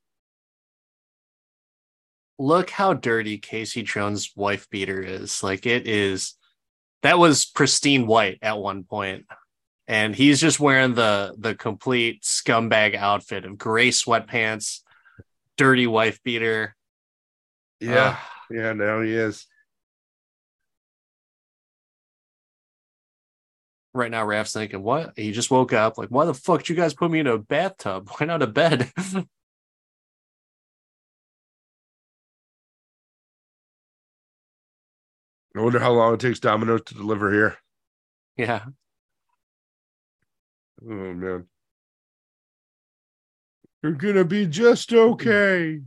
look 2.39 2.71
how 2.71 2.95
dirty 2.95 3.39
Casey 3.39 3.83
Jones' 3.83 4.33
wife 4.37 4.69
beater 4.71 5.01
is. 5.01 5.43
Like 5.43 5.67
it 5.67 5.87
is 5.87 6.35
that 7.03 7.19
was 7.19 7.45
pristine 7.45 8.07
white 8.07 8.39
at 8.43 8.59
one 8.59 8.85
point. 8.85 9.27
And 9.87 10.17
he's 10.17 10.41
just 10.41 10.61
wearing 10.61 10.95
the 10.95 11.35
the 11.39 11.55
complete 11.55 12.23
scumbag 12.23 12.95
outfit 12.97 13.45
of 13.45 13.59
gray 13.59 13.91
sweatpants, 13.91 14.81
dirty 15.57 15.87
wife 15.87 16.23
beater. 16.23 16.75
Yeah, 17.81 18.17
Ugh. 18.17 18.19
yeah, 18.51 18.73
now 18.73 19.03
he 19.03 19.13
is. 19.13 19.47
right 23.95 24.11
now 24.11 24.25
Raph's 24.25 24.53
thinking, 24.53 24.83
what? 24.83 25.13
He 25.17 25.33
just 25.33 25.51
woke 25.51 25.73
up. 25.73 25.97
Like, 25.97 26.09
why 26.09 26.25
the 26.27 26.35
fuck 26.35 26.61
did 26.61 26.69
you 26.71 26.75
guys 26.75 26.93
put 26.95 27.11
me 27.11 27.21
in 27.21 27.27
a 27.27 27.39
bathtub? 27.39 28.11
Why 28.19 28.27
not 28.27 28.43
a 28.43 28.47
bed? 28.47 28.93
I 35.57 35.61
wonder 35.61 35.79
how 35.79 35.93
long 35.93 36.15
it 36.15 36.21
takes 36.21 36.41
Domino's 36.41 36.83
to 36.87 36.95
deliver 36.95 37.33
here. 37.33 37.57
yeah. 38.37 38.65
Oh 40.83 41.15
man. 41.15 41.47
You're 43.83 43.93
gonna 43.93 44.25
be 44.25 44.47
just 44.47 44.93
okay. 44.93 45.81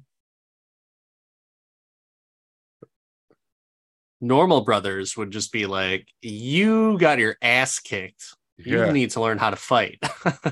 Normal 4.20 4.62
brothers 4.62 5.16
would 5.16 5.32
just 5.32 5.52
be 5.52 5.66
like, 5.66 6.08
you 6.22 6.98
got 6.98 7.20
your 7.20 7.38
ass 7.42 7.80
kicked. 7.80 8.36
You 8.58 8.78
Yeah, 8.80 8.92
need 8.92 9.12
to 9.12 9.22
learn 9.22 9.38
how 9.38 9.52
to 9.52 9.56
fight. 9.56 10.00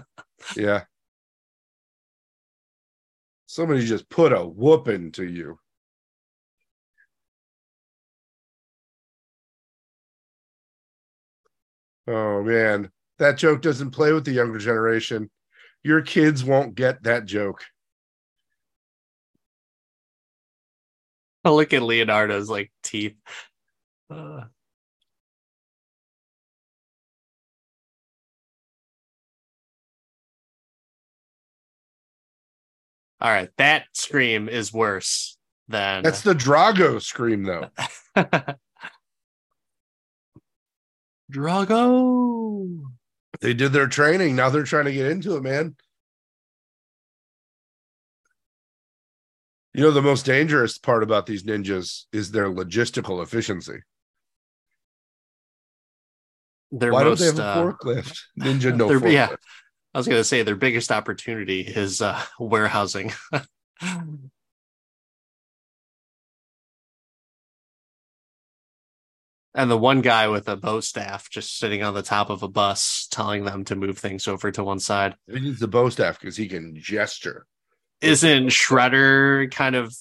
yeah. 0.56 0.84
Somebody 3.48 3.86
just 3.86 4.10
put 4.10 4.34
a 4.34 4.46
whooping 4.46 5.14
to 5.14 5.26
you. 5.26 5.60
Oh 12.08 12.44
man, 12.44 12.92
that 13.20 13.38
joke 13.38 13.62
doesn't 13.62 13.92
play 13.92 14.12
with 14.14 14.26
the 14.26 14.32
younger 14.32 14.60
generation. 14.60 15.30
Your 15.84 16.02
kids 16.02 16.44
won't 16.44 16.76
get 16.76 17.04
that 17.04 17.26
joke. 17.26 17.64
I 21.44 21.50
Look 21.52 21.74
at 21.74 21.84
Leonardo's 21.84 22.50
like 22.50 22.72
teeth. 22.82 23.16
Uh, 24.10 24.42
all 33.22 33.30
right, 33.32 33.50
that 33.58 33.86
scream 33.94 34.50
is 34.50 34.74
worse 34.74 35.38
than 35.68 36.04
That's 36.04 36.22
the 36.22 36.34
Drago 36.34 37.02
scream, 37.02 37.44
though. 37.44 37.70
Drago. 41.32 42.82
They 43.46 43.54
did 43.54 43.74
their 43.74 43.86
training. 43.86 44.36
Now 44.36 44.50
they're 44.50 44.64
trying 44.64 44.86
to 44.86 44.92
get 44.92 45.06
into 45.06 45.36
it, 45.36 45.44
man. 45.44 45.76
You 49.76 49.84
know, 49.84 49.92
the 49.92 50.02
most 50.02 50.26
dangerous 50.26 50.80
part 50.80 51.04
about 51.04 51.28
these 51.28 51.44
ninjas 51.44 52.06
is 52.12 52.32
their 52.32 52.50
logistical 52.50 53.22
efficiency. 53.22 53.82
Their 56.72 56.92
Why 56.92 57.04
most, 57.04 57.20
don't 57.20 57.36
they 57.36 57.44
have 57.44 57.56
a 57.58 57.60
uh, 57.62 57.72
forklift? 57.72 58.20
Ninja 58.40 58.76
no 58.76 58.88
their- 58.88 59.00
forklift. 59.00 59.12
yeah. 59.14 59.36
I 59.94 59.98
was 60.00 60.08
going 60.08 60.20
to 60.20 60.24
say 60.24 60.42
their 60.42 60.56
biggest 60.56 60.92
opportunity 60.92 61.62
is 61.62 62.02
uh, 62.02 62.20
warehousing. 62.40 63.14
and 69.56 69.72
the 69.72 69.78
one 69.78 70.02
guy 70.02 70.28
with 70.28 70.48
a 70.50 70.58
bow 70.58 70.82
staff 70.82 71.30
just 71.30 71.58
sitting 71.58 71.82
on 71.82 71.94
the 71.94 72.04
top 72.04 72.30
of 72.30 72.44
a 72.44 72.48
bus 72.48 73.08
telling 73.10 73.46
them 73.46 73.64
to 73.66 73.76
move 73.76 73.98
things 73.98 74.28
over 74.28 74.52
to 74.52 74.64
one 74.64 74.80
side. 74.80 75.16
He 75.32 75.40
needs 75.40 75.60
the 75.60 75.68
bow 75.68 75.90
staff 75.90 76.20
because 76.20 76.38
he 76.38 76.48
can 76.48 76.76
gesture. 76.80 77.48
Isn't 78.02 78.48
Shredder 78.48 79.50
kind 79.52 79.76
of 79.76 79.96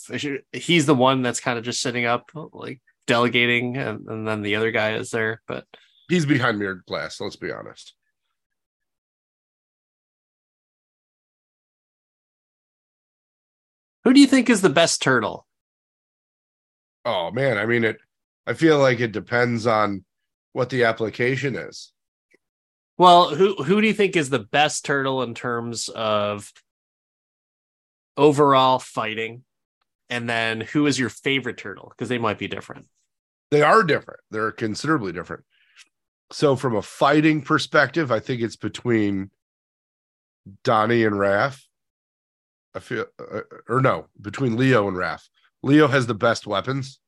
he's 0.52 0.86
the 0.86 0.94
one 0.94 1.22
that's 1.22 1.40
kind 1.40 1.59
of 1.59 1.64
just 1.64 1.80
sitting 1.80 2.05
up 2.05 2.30
like 2.52 2.82
delegating 3.07 3.76
and, 3.76 4.07
and 4.09 4.26
then 4.26 4.42
the 4.42 4.57
other 4.57 4.72
guy 4.72 4.94
is 4.96 5.11
there, 5.11 5.40
but 5.46 5.64
He's 6.09 6.26
behind 6.26 6.59
mirrored 6.59 6.84
glass. 6.86 7.20
Let's 7.20 7.36
be 7.36 7.50
honest. 7.50 7.94
who 14.05 14.12
do 14.12 14.20
you 14.20 14.26
think 14.26 14.50
is 14.50 14.61
the 14.61 14.70
best 14.70 15.00
turtle? 15.02 15.46
Oh 17.07 17.30
man, 17.30 17.59
I 17.59 17.66
mean 17.66 17.84
it. 17.84 17.98
I 18.47 18.55
feel 18.55 18.78
like 18.78 19.01
it 19.01 19.12
depends 19.12 19.66
on 19.66 20.05
what 20.53 20.70
the 20.70 20.84
application 20.84 21.57
is. 21.57 21.92
Well, 22.97 23.34
who 23.34 23.57
who 23.57 23.80
do 23.80 23.86
you 23.86 23.95
think 23.95 24.16
is 24.16 24.30
the 24.30 24.38
best 24.38 24.84
turtle 24.84 25.22
in 25.22 25.34
terms 25.34 25.88
of 25.88 26.53
overall 28.16 28.78
fighting? 28.78 29.42
And 30.09 30.28
then 30.28 30.61
who 30.61 30.86
is 30.86 30.99
your 30.99 31.09
favorite 31.09 31.57
turtle? 31.57 31.88
Because 31.90 32.09
they 32.09 32.18
might 32.18 32.38
be 32.38 32.47
different. 32.47 32.86
They 33.51 33.62
are 33.62 33.82
different. 33.82 34.20
They're 34.30 34.53
considerably 34.53 35.12
different. 35.12 35.45
So, 36.30 36.57
from 36.57 36.76
a 36.76 36.82
fighting 36.82 37.42
perspective, 37.42 38.11
I 38.11 38.20
think 38.20 38.42
it's 38.42 38.57
between 38.57 39.30
Donnie 40.62 41.05
and 41.05 41.16
Raph. 41.16 41.62
I 42.74 42.80
feel, 42.80 43.07
uh, 43.18 43.42
or 43.68 43.80
no, 43.80 44.07
between 44.20 44.57
Leo 44.57 44.88
and 44.88 44.97
Raph. 44.97 45.22
Leo 45.62 45.86
has 45.86 46.07
the 46.07 46.14
best 46.14 46.47
weapons. 46.47 46.99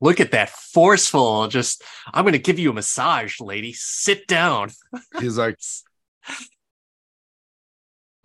Look 0.00 0.20
at 0.20 0.30
that 0.30 0.50
forceful, 0.50 1.48
just 1.48 1.82
I'm 2.12 2.24
gonna 2.24 2.38
give 2.38 2.58
you 2.58 2.70
a 2.70 2.74
massage, 2.74 3.40
lady. 3.40 3.72
Sit 3.72 4.26
down. 4.28 4.70
He's 5.20 5.36
like, 5.38 5.56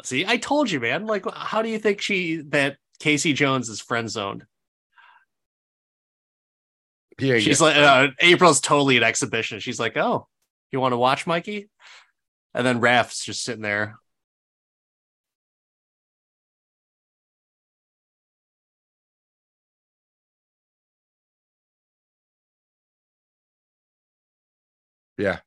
See, 0.04 0.26
I 0.26 0.38
told 0.38 0.70
you, 0.70 0.80
man. 0.80 1.06
Like, 1.06 1.26
how 1.34 1.62
do 1.62 1.70
you 1.70 1.80
think 1.80 2.02
she 2.02 2.38
that 2.50 2.78
Casey 3.00 3.34
Jones 3.34 3.70
is 3.70 3.80
friend 3.80 4.10
zoned? 4.10 4.46
ain't 7.22 7.42
She's 7.42 7.60
getting- 7.60 7.82
like, 7.82 8.10
uh, 8.10 8.12
April's 8.20 8.60
totally 8.60 8.98
an 8.98 9.04
exhibition. 9.04 9.60
She's 9.60 9.80
like, 9.80 9.96
oh, 9.98 10.28
you 10.72 10.80
want 10.80 10.92
to 10.92 10.98
watch 10.98 11.26
Mikey? 11.26 11.70
And 12.54 12.66
then 12.68 12.82
Raph's 12.82 13.24
just 13.24 13.44
sitting 13.44 13.62
there. 13.62 13.96
Yeah. 25.18 25.40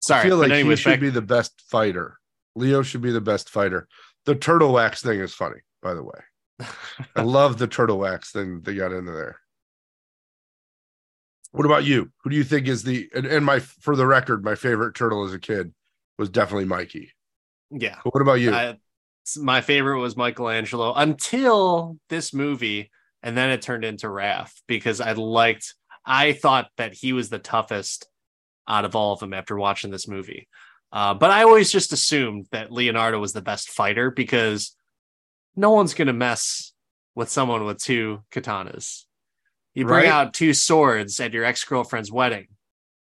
Sorry, 0.00 0.20
I 0.20 0.24
feel 0.24 0.36
like 0.38 0.50
anyways, 0.50 0.78
he 0.78 0.82
should 0.82 0.90
back- 0.90 1.00
be 1.00 1.10
the 1.10 1.22
best 1.22 1.60
fighter. 1.68 2.18
Leo 2.56 2.82
should 2.82 3.02
be 3.02 3.12
the 3.12 3.20
best 3.20 3.50
fighter. 3.50 3.86
The 4.26 4.34
turtle 4.34 4.72
wax 4.72 5.02
thing 5.02 5.20
is 5.20 5.34
funny, 5.34 5.60
by 5.82 5.94
the 5.94 6.02
way. 6.02 6.20
I 7.16 7.22
love 7.22 7.58
the 7.58 7.66
turtle 7.66 7.98
wax 7.98 8.32
thing 8.32 8.60
they 8.62 8.74
got 8.74 8.92
into 8.92 9.12
there. 9.12 9.38
What 11.52 11.66
about 11.66 11.84
you? 11.84 12.10
Who 12.22 12.30
do 12.30 12.36
you 12.36 12.44
think 12.44 12.68
is 12.68 12.82
the 12.82 13.08
and, 13.14 13.26
and 13.26 13.44
my 13.44 13.58
for 13.58 13.96
the 13.96 14.06
record, 14.06 14.44
my 14.44 14.54
favorite 14.54 14.94
turtle 14.94 15.24
as 15.24 15.32
a 15.32 15.38
kid 15.38 15.72
was 16.18 16.28
definitely 16.28 16.66
Mikey. 16.66 17.10
yeah. 17.70 17.96
But 18.04 18.14
what 18.14 18.22
about 18.22 18.34
you? 18.40 18.52
I, 18.52 18.76
my 19.36 19.60
favorite 19.60 19.98
was 20.00 20.16
Michelangelo 20.16 20.92
until 20.94 21.98
this 22.08 22.32
movie, 22.32 22.90
and 23.22 23.36
then 23.36 23.50
it 23.50 23.62
turned 23.62 23.84
into 23.84 24.06
Raph 24.06 24.52
because 24.66 25.00
I 25.00 25.12
liked. 25.12 25.74
I 26.04 26.32
thought 26.32 26.68
that 26.76 26.94
he 26.94 27.12
was 27.12 27.28
the 27.28 27.38
toughest 27.38 28.06
out 28.68 28.84
of 28.84 28.94
all 28.96 29.12
of 29.12 29.20
them 29.20 29.32
after 29.34 29.56
watching 29.56 29.90
this 29.90 30.08
movie. 30.08 30.48
Uh, 30.92 31.14
but 31.14 31.30
I 31.30 31.42
always 31.42 31.70
just 31.70 31.92
assumed 31.92 32.46
that 32.52 32.72
Leonardo 32.72 33.18
was 33.20 33.32
the 33.32 33.42
best 33.42 33.68
fighter 33.70 34.10
because 34.10 34.76
no 35.56 35.70
one's 35.70 35.94
gonna 35.94 36.12
mess 36.12 36.72
with 37.14 37.28
someone 37.28 37.64
with 37.64 37.78
two 37.82 38.22
katanas. 38.32 39.04
You 39.74 39.84
bring 39.84 40.04
Right. 40.04 40.12
out 40.12 40.34
two 40.34 40.52
swords 40.54 41.20
at 41.20 41.32
your 41.32 41.44
ex 41.44 41.64
girlfriend's 41.64 42.10
wedding. 42.10 42.48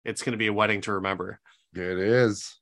It's 0.06 0.24
gonna 0.24 0.38
be 0.38 0.48
a 0.48 0.54
wedding 0.54 0.82
to 0.82 0.94
remember. 0.94 1.40
It 1.74 2.00
is. 2.00 2.57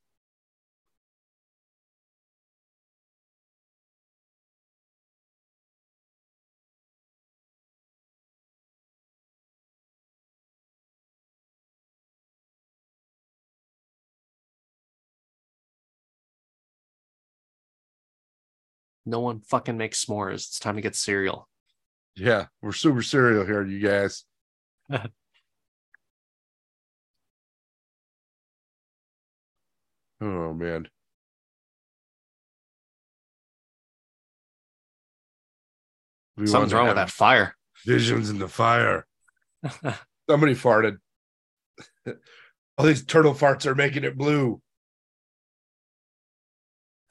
No 19.05 19.19
one 19.19 19.41
fucking 19.41 19.77
makes 19.77 20.03
s'mores. 20.05 20.47
It's 20.47 20.59
time 20.59 20.75
to 20.75 20.81
get 20.81 20.95
cereal. 20.95 21.47
Yeah, 22.15 22.45
we're 22.61 22.71
super 22.71 23.01
cereal 23.01 23.45
here, 23.45 23.63
you 23.63 23.79
guys. 23.79 24.23
oh 24.91 25.07
man. 30.53 30.87
We 36.37 36.47
Something's 36.47 36.73
wrong 36.73 36.87
with 36.87 36.95
that 36.95 37.09
fire. 37.09 37.55
Visions 37.85 38.29
in 38.29 38.39
the 38.39 38.47
fire. 38.47 39.05
Somebody 40.29 40.53
farted. 40.55 40.97
All 42.77 42.85
these 42.85 43.05
turtle 43.05 43.33
farts 43.33 43.65
are 43.65 43.75
making 43.75 44.03
it 44.03 44.17
blue. 44.17 44.61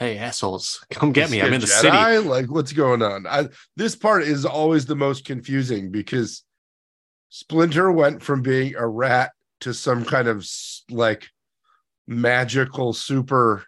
Hey 0.05 0.19
assholes, 0.19 0.85
come 0.91 1.13
get 1.13 1.31
me. 1.31 1.41
I'm 1.41 1.55
in 1.55 1.63
the 1.63 1.67
city. 1.67 2.19
Like, 2.19 2.51
what's 2.51 2.75
going 2.75 3.01
on? 3.01 3.27
I 3.27 3.49
this 3.75 3.97
part 3.97 4.25
is 4.25 4.45
always 4.45 4.85
the 4.85 4.95
most 4.95 5.25
confusing 5.25 5.91
because 5.91 6.45
Splinter 7.31 7.91
went 7.91 8.23
from 8.23 8.43
being 8.43 8.75
a 8.77 8.87
rat 8.87 9.33
to 9.61 9.73
some 9.73 10.05
kind 10.05 10.29
of 10.29 10.47
like 10.91 11.31
magical 12.07 12.93
super 12.93 13.65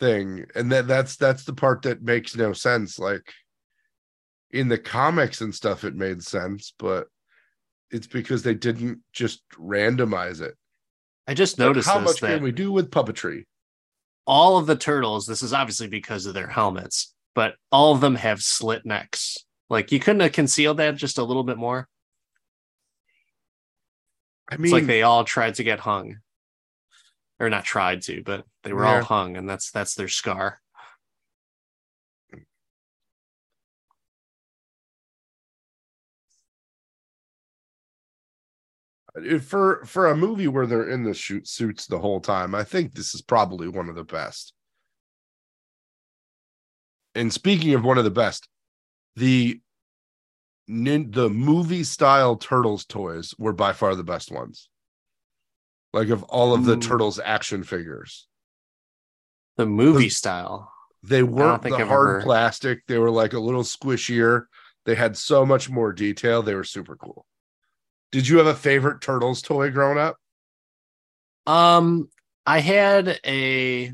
thing, 0.00 0.46
and 0.54 0.72
that 0.72 0.86
that's 0.86 1.16
that's 1.16 1.44
the 1.44 1.52
part 1.52 1.82
that 1.82 2.00
makes 2.00 2.34
no 2.34 2.54
sense. 2.54 2.98
Like 2.98 3.30
in 4.50 4.68
the 4.68 4.78
comics 4.78 5.42
and 5.42 5.54
stuff, 5.54 5.84
it 5.84 5.94
made 5.94 6.22
sense, 6.22 6.72
but 6.78 7.08
it's 7.90 8.06
because 8.06 8.42
they 8.42 8.54
didn't 8.54 9.00
just 9.12 9.42
randomize 9.50 10.40
it. 10.40 10.54
I 11.26 11.34
just 11.34 11.58
Like, 11.58 11.66
noticed 11.66 11.86
how 11.86 11.98
this 11.98 12.08
much 12.08 12.20
that 12.22 12.36
can 12.36 12.42
we 12.42 12.52
do 12.52 12.72
with 12.72 12.90
puppetry? 12.90 13.44
All 14.28 14.58
of 14.58 14.66
the 14.66 14.76
turtles, 14.76 15.26
this 15.26 15.42
is 15.42 15.54
obviously 15.54 15.88
because 15.88 16.26
of 16.26 16.34
their 16.34 16.46
helmets, 16.46 17.14
but 17.34 17.54
all 17.72 17.92
of 17.94 18.00
them 18.02 18.14
have 18.14 18.42
slit 18.42 18.84
necks. 18.84 19.38
Like 19.70 19.90
you 19.90 19.98
couldn't 19.98 20.20
have 20.20 20.32
concealed 20.32 20.76
that 20.76 20.96
just 20.96 21.18
a 21.18 21.24
little 21.24 21.44
bit 21.44 21.56
more. 21.56 21.88
I 24.50 24.54
It's 24.54 24.62
mean, 24.62 24.72
like 24.72 24.86
they 24.86 25.02
all 25.02 25.24
tried 25.24 25.54
to 25.56 25.64
get 25.64 25.80
hung. 25.80 26.18
Or 27.40 27.48
not 27.48 27.64
tried 27.64 28.02
to, 28.02 28.22
but 28.22 28.44
they 28.64 28.72
were 28.72 28.84
all 28.84 29.02
hung, 29.02 29.36
and 29.36 29.48
that's 29.48 29.70
that's 29.70 29.94
their 29.94 30.08
scar. 30.08 30.60
For 39.40 39.84
for 39.84 40.06
a 40.08 40.16
movie 40.16 40.48
where 40.48 40.66
they're 40.66 40.88
in 40.88 41.04
the 41.04 41.14
shoot 41.14 41.46
suits 41.48 41.86
the 41.86 41.98
whole 41.98 42.20
time 42.20 42.54
i 42.54 42.62
think 42.64 42.94
this 42.94 43.14
is 43.14 43.22
probably 43.22 43.68
one 43.68 43.88
of 43.88 43.94
the 43.94 44.04
best. 44.04 44.52
And 47.14 47.32
speaking 47.32 47.74
of 47.74 47.84
one 47.84 47.98
of 47.98 48.04
the 48.04 48.10
best 48.10 48.48
the 49.16 49.60
nin- 50.68 51.10
the 51.10 51.28
movie 51.28 51.82
style 51.84 52.36
turtles 52.36 52.84
toys 52.84 53.34
were 53.38 53.52
by 53.52 53.72
far 53.72 53.94
the 53.96 54.04
best 54.04 54.30
ones. 54.30 54.68
Like 55.92 56.10
of 56.10 56.22
all 56.24 56.54
of 56.54 56.64
the 56.66 56.76
Mm. 56.76 56.82
turtles 56.86 57.18
action 57.18 57.64
figures. 57.64 58.28
The 59.56 59.66
movie 59.66 60.04
Those- 60.04 60.16
style. 60.18 60.72
they 61.02 61.22
weren't 61.22 61.62
the 61.62 61.74
I've 61.74 61.88
hard 61.88 62.08
ever- 62.16 62.22
plastic. 62.22 62.86
They 62.86 62.98
were 62.98 63.10
like 63.10 63.32
a 63.32 63.40
little 63.40 63.62
squishier. 63.64 64.46
They 64.84 64.94
had 64.94 65.16
so 65.16 65.44
much 65.46 65.68
more 65.70 65.92
detail. 65.92 66.42
They 66.42 66.54
were 66.54 66.64
super 66.64 66.94
cool 66.96 67.26
did 68.12 68.28
you 68.28 68.38
have 68.38 68.46
a 68.46 68.54
favorite 68.54 69.00
turtles 69.00 69.42
toy 69.42 69.70
growing 69.70 69.98
up 69.98 70.16
Um, 71.46 72.08
I 72.46 72.60
had 72.60 73.20
a 73.26 73.92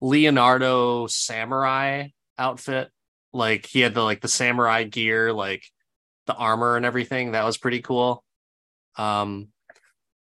Leonardo 0.00 1.06
samurai 1.06 2.08
outfit. 2.38 2.90
Like 3.32 3.66
he 3.66 3.80
had 3.80 3.94
the 3.94 4.02
like 4.02 4.20
the 4.20 4.28
samurai 4.28 4.84
gear, 4.84 5.32
like 5.32 5.64
the 6.26 6.34
armor 6.34 6.76
and 6.76 6.86
everything. 6.86 7.32
That 7.32 7.44
was 7.44 7.58
pretty 7.58 7.82
cool. 7.82 8.24
Um, 8.96 9.48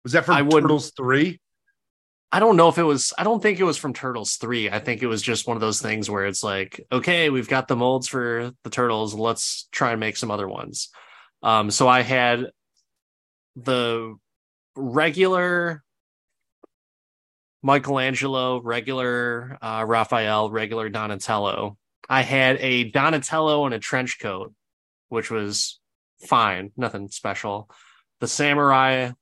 was 0.03 0.13
that 0.13 0.25
from 0.25 0.37
I 0.37 0.49
turtles 0.49 0.93
3 0.97 1.39
I 2.35 2.41
don't 2.41 2.57
know 2.57 2.69
if 2.69 2.79
it 2.79 2.83
was, 2.83 3.13
I 3.19 3.25
don't 3.25 3.43
think 3.43 3.61
it 3.61 3.65
was 3.65 3.77
from 3.77 3.93
Turtles 3.93 4.37
3. 4.37 4.71
I 4.71 4.79
think 4.79 5.03
it 5.03 5.07
was 5.07 5.21
just 5.21 5.47
one 5.47 5.55
of 5.55 5.61
those 5.61 5.83
things 5.83 6.09
where 6.09 6.25
it's 6.25 6.43
like, 6.43 6.81
okay, 6.91 7.29
we've 7.29 7.49
got 7.49 7.69
the 7.69 7.77
molds 7.77 8.09
for 8.09 8.53
the 8.65 8.71
turtles. 8.71 9.13
Let's 9.13 9.69
try 9.71 9.91
and 9.91 10.01
make 10.01 10.17
some 10.17 10.31
other 10.31 10.49
ones. 10.49 10.89
Um, 11.43 11.71
so 11.71 11.89
I 11.89 12.01
had 12.01 12.47
the 13.57 14.15
regular 14.75 15.83
Michelangelo, 17.63 18.61
regular 18.61 19.57
uh, 19.63 19.85
Raphael, 19.87 20.51
regular 20.51 20.89
Donatello. 20.89 21.77
I 22.09 22.23
had 22.23 22.57
a 22.59 22.85
Donatello 22.85 23.67
in 23.67 23.73
a 23.73 23.79
trench 23.79 24.19
coat, 24.21 24.53
which 25.09 25.31
was 25.31 25.81
fine, 26.27 26.73
nothing 26.77 27.09
special. 27.09 27.71
The 28.21 28.29
samurai 28.29 29.13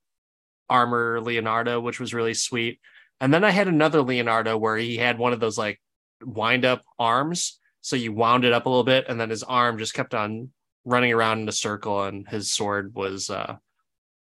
armor 0.68 1.20
Leonardo, 1.20 1.80
which 1.80 2.00
was 2.00 2.14
really 2.14 2.34
sweet. 2.34 2.80
And 3.20 3.34
then 3.34 3.44
I 3.44 3.50
had 3.50 3.68
another 3.68 4.00
Leonardo 4.00 4.56
where 4.56 4.76
he 4.76 4.96
had 4.96 5.18
one 5.18 5.32
of 5.32 5.40
those 5.40 5.58
like 5.58 5.80
wind 6.24 6.64
up 6.64 6.82
arms. 6.98 7.58
So 7.82 7.96
you 7.96 8.12
wound 8.12 8.44
it 8.44 8.52
up 8.52 8.66
a 8.66 8.68
little 8.68 8.84
bit, 8.84 9.06
and 9.08 9.20
then 9.20 9.30
his 9.30 9.42
arm 9.42 9.78
just 9.78 9.94
kept 9.94 10.14
on 10.14 10.50
running 10.84 11.12
around 11.12 11.40
in 11.40 11.48
a 11.48 11.52
circle, 11.52 12.04
and 12.04 12.26
his 12.28 12.50
sword 12.50 12.94
was 12.94 13.28
uh 13.28 13.56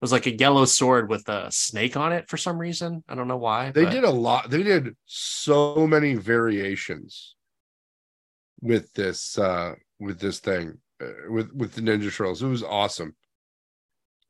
was 0.01 0.13
like 0.13 0.27
a 0.27 0.37
yellow 0.37 0.65
sword 0.65 1.11
with 1.11 1.29
a 1.29 1.51
snake 1.51 1.97
on 1.97 2.13
it 2.13 2.29
for 2.29 2.37
some 2.37 2.59
reason. 2.59 3.05
I 3.09 3.15
don't 3.15 3.29
know 3.29 3.37
why. 3.37 3.71
They 3.71 3.85
but- 3.85 3.91
did 3.91 4.05
a 4.05 4.11
lot. 4.11 4.51
They 4.51 4.63
did 4.63 4.97
so 5.07 5.87
many 5.87 6.15
variations 6.15 7.35
with 8.63 8.93
this 8.93 9.39
uh 9.39 9.75
with 9.99 10.21
this 10.21 10.39
thing 10.39 10.79
uh, 11.03 11.31
with 11.31 11.53
with 11.55 11.73
the 11.75 11.81
Ninja 11.81 12.15
Turtles. 12.15 12.43
It 12.43 12.47
was 12.49 12.63
awesome. 12.63 13.15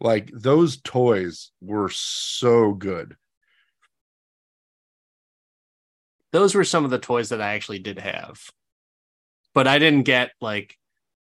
Like 0.00 0.30
those 0.32 0.80
toys 0.80 1.50
were 1.60 1.90
so 1.90 2.72
good. 2.72 3.16
those 6.32 6.54
were 6.54 6.64
some 6.64 6.84
of 6.84 6.90
the 6.90 6.98
toys 6.98 7.30
that 7.30 7.40
I 7.40 7.54
actually 7.54 7.80
did 7.80 7.98
have. 7.98 8.40
But 9.54 9.66
I 9.66 9.78
didn't 9.78 10.04
get 10.04 10.30
like 10.40 10.76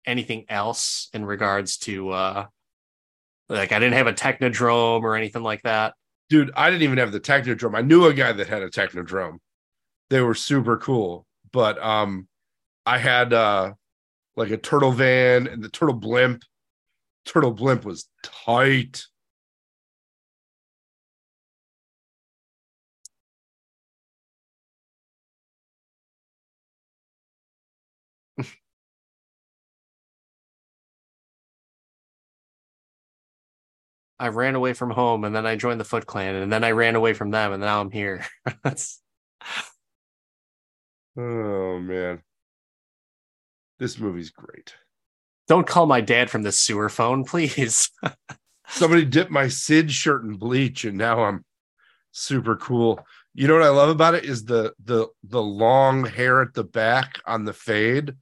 anything 0.05 0.45
else 0.49 1.09
in 1.13 1.25
regards 1.25 1.77
to 1.77 2.09
uh 2.09 2.45
like 3.49 3.71
I 3.71 3.79
didn't 3.79 3.95
have 3.95 4.07
a 4.07 4.13
Technodrome 4.13 5.01
or 5.01 5.15
anything 5.15 5.43
like 5.43 5.61
that. 5.63 5.93
Dude, 6.29 6.51
I 6.55 6.69
didn't 6.69 6.83
even 6.83 6.97
have 6.97 7.11
the 7.11 7.19
Technodrome. 7.19 7.75
I 7.77 7.81
knew 7.81 8.05
a 8.05 8.13
guy 8.13 8.33
that 8.33 8.47
had 8.47 8.61
a 8.61 8.69
Technodrome. 8.69 9.37
They 10.09 10.21
were 10.21 10.35
super 10.35 10.77
cool. 10.77 11.25
But 11.51 11.81
um 11.83 12.27
I 12.85 12.97
had 12.97 13.33
uh 13.33 13.73
like 14.35 14.51
a 14.51 14.57
turtle 14.57 14.91
van 14.91 15.47
and 15.47 15.63
the 15.63 15.69
turtle 15.69 15.95
blimp. 15.95 16.43
Turtle 17.25 17.51
blimp 17.51 17.85
was 17.85 18.07
tight. 18.23 19.03
I 34.19 34.29
ran 34.29 34.55
away 34.55 34.73
from 34.73 34.89
home 34.89 35.23
and 35.23 35.35
then 35.35 35.45
I 35.45 35.55
joined 35.55 35.79
the 35.79 35.85
Foot 35.85 36.05
Clan 36.05 36.35
and 36.35 36.51
then 36.51 36.63
I 36.63 36.71
ran 36.71 36.95
away 36.95 37.13
from 37.13 37.31
them 37.31 37.53
and 37.53 37.61
now 37.61 37.81
I'm 37.81 37.91
here. 37.91 38.25
That's 38.63 39.01
Oh 41.17 41.79
man. 41.79 42.21
This 43.79 43.99
movie's 43.99 44.31
great. 44.31 44.73
don't 45.47 45.67
call 45.67 45.85
my 45.85 46.01
dad 46.01 46.29
from 46.29 46.43
the 46.43 46.51
sewer 46.51 46.89
phone, 46.89 47.23
please. 47.23 47.91
Somebody 48.69 49.05
dipped 49.05 49.31
my 49.31 49.47
Sid 49.47 49.91
shirt 49.91 50.23
in 50.23 50.33
bleach 50.35 50.83
and 50.83 50.97
now 50.97 51.23
I'm 51.23 51.45
super 52.11 52.55
cool. 52.55 53.05
You 53.33 53.47
know 53.47 53.53
what 53.53 53.63
I 53.63 53.69
love 53.69 53.89
about 53.89 54.15
it 54.15 54.25
is 54.25 54.45
the 54.45 54.73
the 54.83 55.07
the 55.23 55.41
long 55.41 56.05
hair 56.05 56.41
at 56.41 56.55
the 56.55 56.63
back 56.63 57.19
on 57.27 57.45
the 57.45 57.53
fade, 57.53 58.15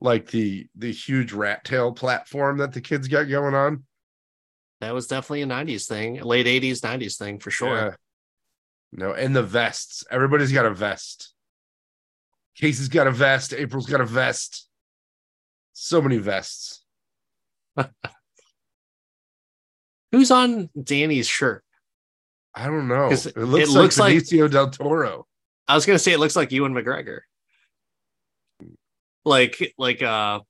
like 0.00 0.28
the 0.30 0.66
the 0.74 0.90
huge 0.90 1.32
rat 1.32 1.64
tail 1.64 1.92
platform 1.92 2.58
that 2.58 2.72
the 2.72 2.80
kids 2.80 3.06
got 3.06 3.28
going 3.28 3.54
on. 3.54 3.84
That 4.80 4.94
was 4.94 5.06
definitely 5.06 5.42
a 5.42 5.46
90s 5.46 5.86
thing, 5.88 6.20
late 6.22 6.46
80s, 6.46 6.80
90s 6.80 7.16
thing 7.16 7.38
for 7.38 7.50
sure. 7.50 7.76
Yeah. 7.76 7.94
No, 8.92 9.12
and 9.12 9.34
the 9.34 9.42
vests. 9.42 10.04
Everybody's 10.10 10.52
got 10.52 10.66
a 10.66 10.74
vest. 10.74 11.32
Casey's 12.56 12.88
got 12.88 13.06
a 13.06 13.10
vest. 13.10 13.52
April's 13.52 13.86
got 13.86 14.00
a 14.00 14.06
vest. 14.06 14.68
So 15.72 16.00
many 16.00 16.18
vests. 16.18 16.82
Who's 20.12 20.30
on 20.30 20.70
Danny's 20.82 21.26
shirt? 21.26 21.62
I 22.54 22.66
don't 22.66 22.88
know. 22.88 23.08
It 23.10 23.10
looks 23.10 23.26
it 23.36 23.36
like 23.36 23.68
looks 23.68 23.98
like- 23.98 24.14
Benicio 24.16 24.50
del 24.50 24.70
Toro. 24.70 25.26
I 25.68 25.74
was 25.74 25.84
gonna 25.84 25.98
say 25.98 26.12
it 26.12 26.20
looks 26.20 26.36
like 26.36 26.52
Ewan 26.52 26.72
McGregor. 26.72 27.20
Like 29.24 29.74
like 29.76 30.00
uh 30.02 30.40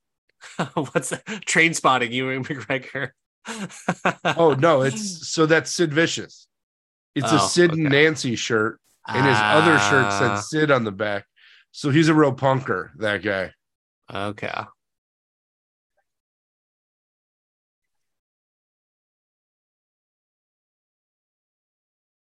what's 0.74 1.08
that? 1.10 1.24
Trainspotting 1.26 2.12
Ewan 2.12 2.44
McGregor. 2.44 3.10
Oh 4.24 4.54
no, 4.58 4.82
it's 4.88 5.28
so 5.28 5.46
that's 5.46 5.70
Sid 5.70 5.92
Vicious. 5.94 6.46
It's 7.14 7.30
a 7.30 7.36
Oh, 7.36 7.46
Sid 7.46 7.72
and. 7.72 7.84
Nancy 7.84 8.36
shirt, 8.36 8.80
and 9.06 9.24
his 9.26 9.36
other 9.38 9.78
shirt 9.78 10.06
Ah, 10.06 10.18
said 10.18 10.36
Sid 10.60 10.70
on 10.70 10.84
the 10.84 10.92
back. 10.92 11.24
So 11.72 11.90
he's 11.90 12.08
a 12.08 12.14
real 12.14 12.34
punker, 12.34 12.90
that 12.98 13.22
guy. 13.22 13.52
Okay. 14.12 14.52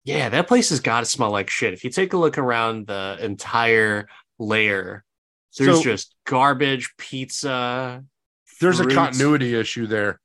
Yeah, 0.04 0.28
that 0.30 0.48
place 0.48 0.70
has 0.70 0.80
got 0.80 1.00
to 1.00 1.06
smell 1.06 1.30
like 1.30 1.50
shit. 1.50 1.74
If 1.74 1.84
you 1.84 1.90
take 1.90 2.12
a 2.12 2.16
look 2.16 2.38
around 2.38 2.86
the 2.86 3.18
entire 3.20 4.08
layer, 4.38 5.04
there's 5.58 5.78
So- 5.78 5.82
just 5.82 6.14
garbage, 6.26 6.94
pizza. 6.96 8.04
There's 8.60 8.78
fruit. 8.78 8.92
a 8.92 8.94
continuity 8.94 9.54
issue 9.54 9.86
there. 9.86 10.20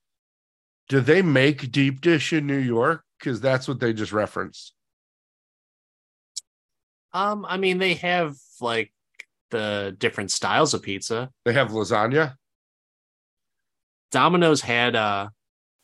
Do 0.90 1.00
they 1.00 1.22
make 1.22 1.72
deep 1.72 2.02
dish 2.02 2.34
in 2.34 2.46
New 2.46 2.58
York? 2.58 3.04
Because 3.20 3.40
that's 3.40 3.68
what 3.68 3.80
they 3.80 3.94
just 3.94 4.12
referenced. 4.12 4.74
Um, 7.14 7.46
I 7.48 7.58
mean, 7.58 7.78
they 7.78 7.94
have 7.96 8.36
like 8.60 8.92
the 9.52 9.96
different 9.98 10.32
styles 10.32 10.74
of 10.74 10.82
pizza. 10.82 11.30
They 11.46 11.54
have 11.54 11.70
lasagna. 11.70 12.36
Domino's 14.12 14.62
had 14.62 14.96
uh 14.96 15.30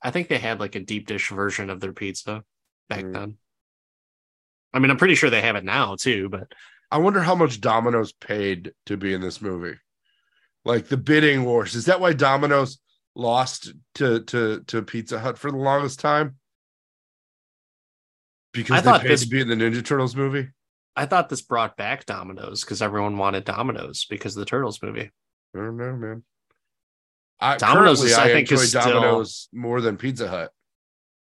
I 0.01 0.11
think 0.11 0.27
they 0.27 0.37
had 0.37 0.59
like 0.59 0.75
a 0.75 0.79
deep 0.79 1.07
dish 1.07 1.29
version 1.29 1.69
of 1.69 1.79
their 1.79 1.93
pizza 1.93 2.43
back 2.87 3.03
Mm. 3.05 3.13
then. 3.13 3.37
I 4.73 4.79
mean, 4.79 4.91
I'm 4.91 4.97
pretty 4.97 5.15
sure 5.15 5.29
they 5.29 5.41
have 5.41 5.55
it 5.55 5.63
now 5.63 5.95
too, 5.95 6.29
but 6.29 6.51
I 6.91 6.97
wonder 6.99 7.21
how 7.21 7.35
much 7.35 7.61
Domino's 7.61 8.11
paid 8.13 8.73
to 8.85 8.97
be 8.97 9.13
in 9.13 9.21
this 9.21 9.41
movie. 9.41 9.77
Like 10.65 10.87
the 10.87 10.97
bidding 10.97 11.43
wars. 11.43 11.75
Is 11.75 11.85
that 11.85 12.01
why 12.01 12.13
Domino's 12.13 12.79
lost 13.19 13.71
to 13.95 14.21
to 14.23 14.63
to 14.67 14.81
Pizza 14.81 15.19
Hut 15.19 15.37
for 15.37 15.51
the 15.51 15.57
longest 15.57 15.99
time? 15.99 16.37
Because 18.53 18.77
I 18.77 18.81
they 18.81 18.85
thought 18.85 19.01
paid 19.01 19.11
this- 19.11 19.21
to 19.23 19.27
be 19.29 19.41
in 19.41 19.47
the 19.47 19.55
Ninja 19.55 19.83
Turtles 19.85 20.15
movie. 20.15 20.49
I 20.95 21.05
thought 21.05 21.29
this 21.29 21.41
brought 21.41 21.77
back 21.77 22.05
Domino's 22.05 22.61
because 22.61 22.81
everyone 22.81 23.17
wanted 23.17 23.45
Domino's 23.45 24.05
because 24.09 24.35
of 24.35 24.39
the 24.41 24.45
Turtles 24.45 24.81
movie. 24.81 25.11
I 25.55 25.57
don't 25.57 25.77
know, 25.77 25.95
man. 25.95 26.23
I, 27.39 27.55
Domino's 27.57 28.03
is- 28.03 28.13
I 28.17 28.25
I, 28.25 28.27
think, 28.33 28.51
is 28.51 28.69
still- 28.69 29.25
more 29.53 29.79
than 29.81 29.97
Pizza 29.97 30.27
Hut. 30.27 30.51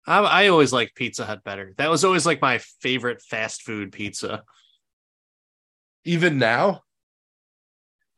I, 0.07 0.19
I 0.19 0.47
always 0.47 0.73
liked 0.73 0.95
Pizza 0.95 1.25
Hut 1.25 1.43
better. 1.43 1.73
That 1.77 1.91
was 1.91 2.03
always 2.03 2.25
like 2.25 2.41
my 2.41 2.57
favorite 2.79 3.21
fast 3.21 3.61
food 3.61 3.91
pizza. 3.91 4.43
Even 6.05 6.39
now, 6.39 6.81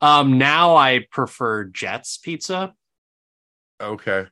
Um, 0.00 0.38
now 0.38 0.76
I 0.76 1.06
prefer 1.10 1.64
Jets 1.64 2.16
Pizza, 2.16 2.72
okay. 3.80 4.26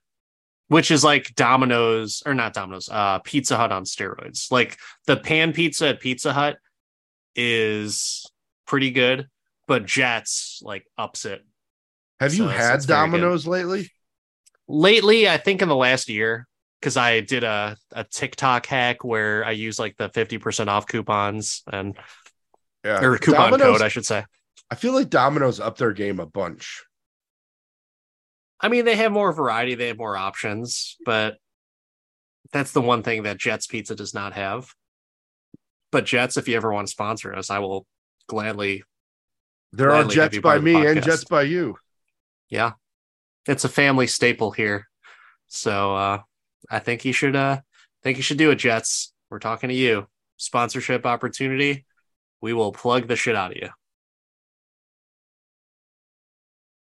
which 0.69 0.91
is 0.91 1.03
like 1.05 1.35
Domino's 1.35 2.23
or 2.27 2.35
not 2.35 2.55
Domino's, 2.55 2.89
uh, 2.91 3.19
Pizza 3.21 3.57
Hut 3.57 3.73
on 3.73 3.85
steroids. 3.85 4.51
Like 4.51 4.79
the 5.07 5.17
pan 5.17 5.53
pizza 5.53 5.89
at 5.89 6.01
Pizza 6.01 6.33
Hut 6.33 6.57
is 7.37 8.25
pretty 8.67 8.91
good, 8.91 9.29
but 9.67 9.87
Jets 9.87 10.61
like 10.63 10.87
ups 10.99 11.25
it. 11.25 11.45
Have 12.21 12.33
you 12.35 12.45
So 12.45 12.51
it's- 12.51 12.61
had 12.67 12.75
it's 12.77 12.85
very 12.87 12.99
good. 13.07 13.13
Domino's 13.13 13.47
lately? 13.47 13.91
lately 14.69 15.29
i 15.29 15.37
think 15.37 15.61
in 15.61 15.69
the 15.69 15.75
last 15.77 16.09
year 16.09 16.47
because 16.81 16.97
i 16.97 17.19
did 17.19 17.43
a, 17.43 17.77
a 17.91 18.05
tiktok 18.05 18.65
hack 18.65 19.03
where 19.03 19.45
i 19.45 19.51
use 19.51 19.77
like 19.79 19.97
the 19.97 20.09
50% 20.09 20.69
off 20.69 20.87
coupons 20.87 21.63
and 21.71 21.97
Yeah. 22.85 23.03
or 23.05 23.19
coupon 23.19 23.51
Domino's, 23.51 23.79
code 23.79 23.83
i 23.83 23.89
should 23.89 24.07
say 24.07 24.25
I 24.71 24.77
feel 24.77 24.95
like 24.95 25.11
Domino's 25.11 25.61
up 25.61 25.77
their 25.77 25.93
game 25.93 26.19
a 26.21 26.25
bunch. 26.25 26.85
I 28.63 28.69
mean 28.69 28.85
they 28.85 28.97
have 28.97 29.13
more 29.13 29.33
variety 29.33 29.75
they 29.75 29.89
have 29.89 29.99
more 29.99 30.17
options 30.17 30.97
but 31.05 31.37
that's 32.53 32.73
the 32.73 32.81
one 32.81 33.03
thing 33.03 33.25
that 33.25 33.39
jets 33.39 33.67
pizza 33.67 33.95
does 33.95 34.15
not 34.15 34.33
have. 34.35 34.73
But 35.91 36.07
jets 36.07 36.37
if 36.37 36.49
you 36.49 36.57
ever 36.57 36.73
want 36.73 36.87
to 36.87 36.91
sponsor 36.91 37.35
us 37.35 37.51
i 37.51 37.59
will 37.59 37.87
gladly 38.29 38.83
There 39.73 39.91
are 39.91 40.05
Gladly 40.05 40.17
have 40.23 40.31
Jets 40.33 40.43
by 40.43 40.49
part 40.51 40.59
of 40.59 40.65
the 40.65 40.73
me 40.73 40.87
and. 40.87 41.03
Jets 41.03 41.25
by 41.25 41.43
you. 41.43 41.77
yeah. 42.49 42.73
It's 43.49 43.65
a 43.65 43.69
family 43.69 44.07
staple 44.07 44.51
here. 44.53 44.87
So 45.49 45.97
uh 45.97 46.19
i 46.71 46.79
think 46.79 47.05
you 47.05 47.13
should 47.13 47.35
uh 47.37 47.61
think 48.03 48.17
you 48.17 48.23
should 48.23 48.39
do 48.39 48.51
it 48.51 48.57
jets. 48.57 49.13
We're 49.31 49.39
talking 49.39 49.69
to 49.69 49.75
you. 49.75 50.07
Sponsorship 50.37 51.07
opportunity. 51.07 51.85
We 52.41 52.53
will 52.53 52.73
plug 52.73 53.09
the 53.09 53.17
shit 53.17 53.35
out 53.37 53.53
of 53.53 53.57
you. 53.57 53.71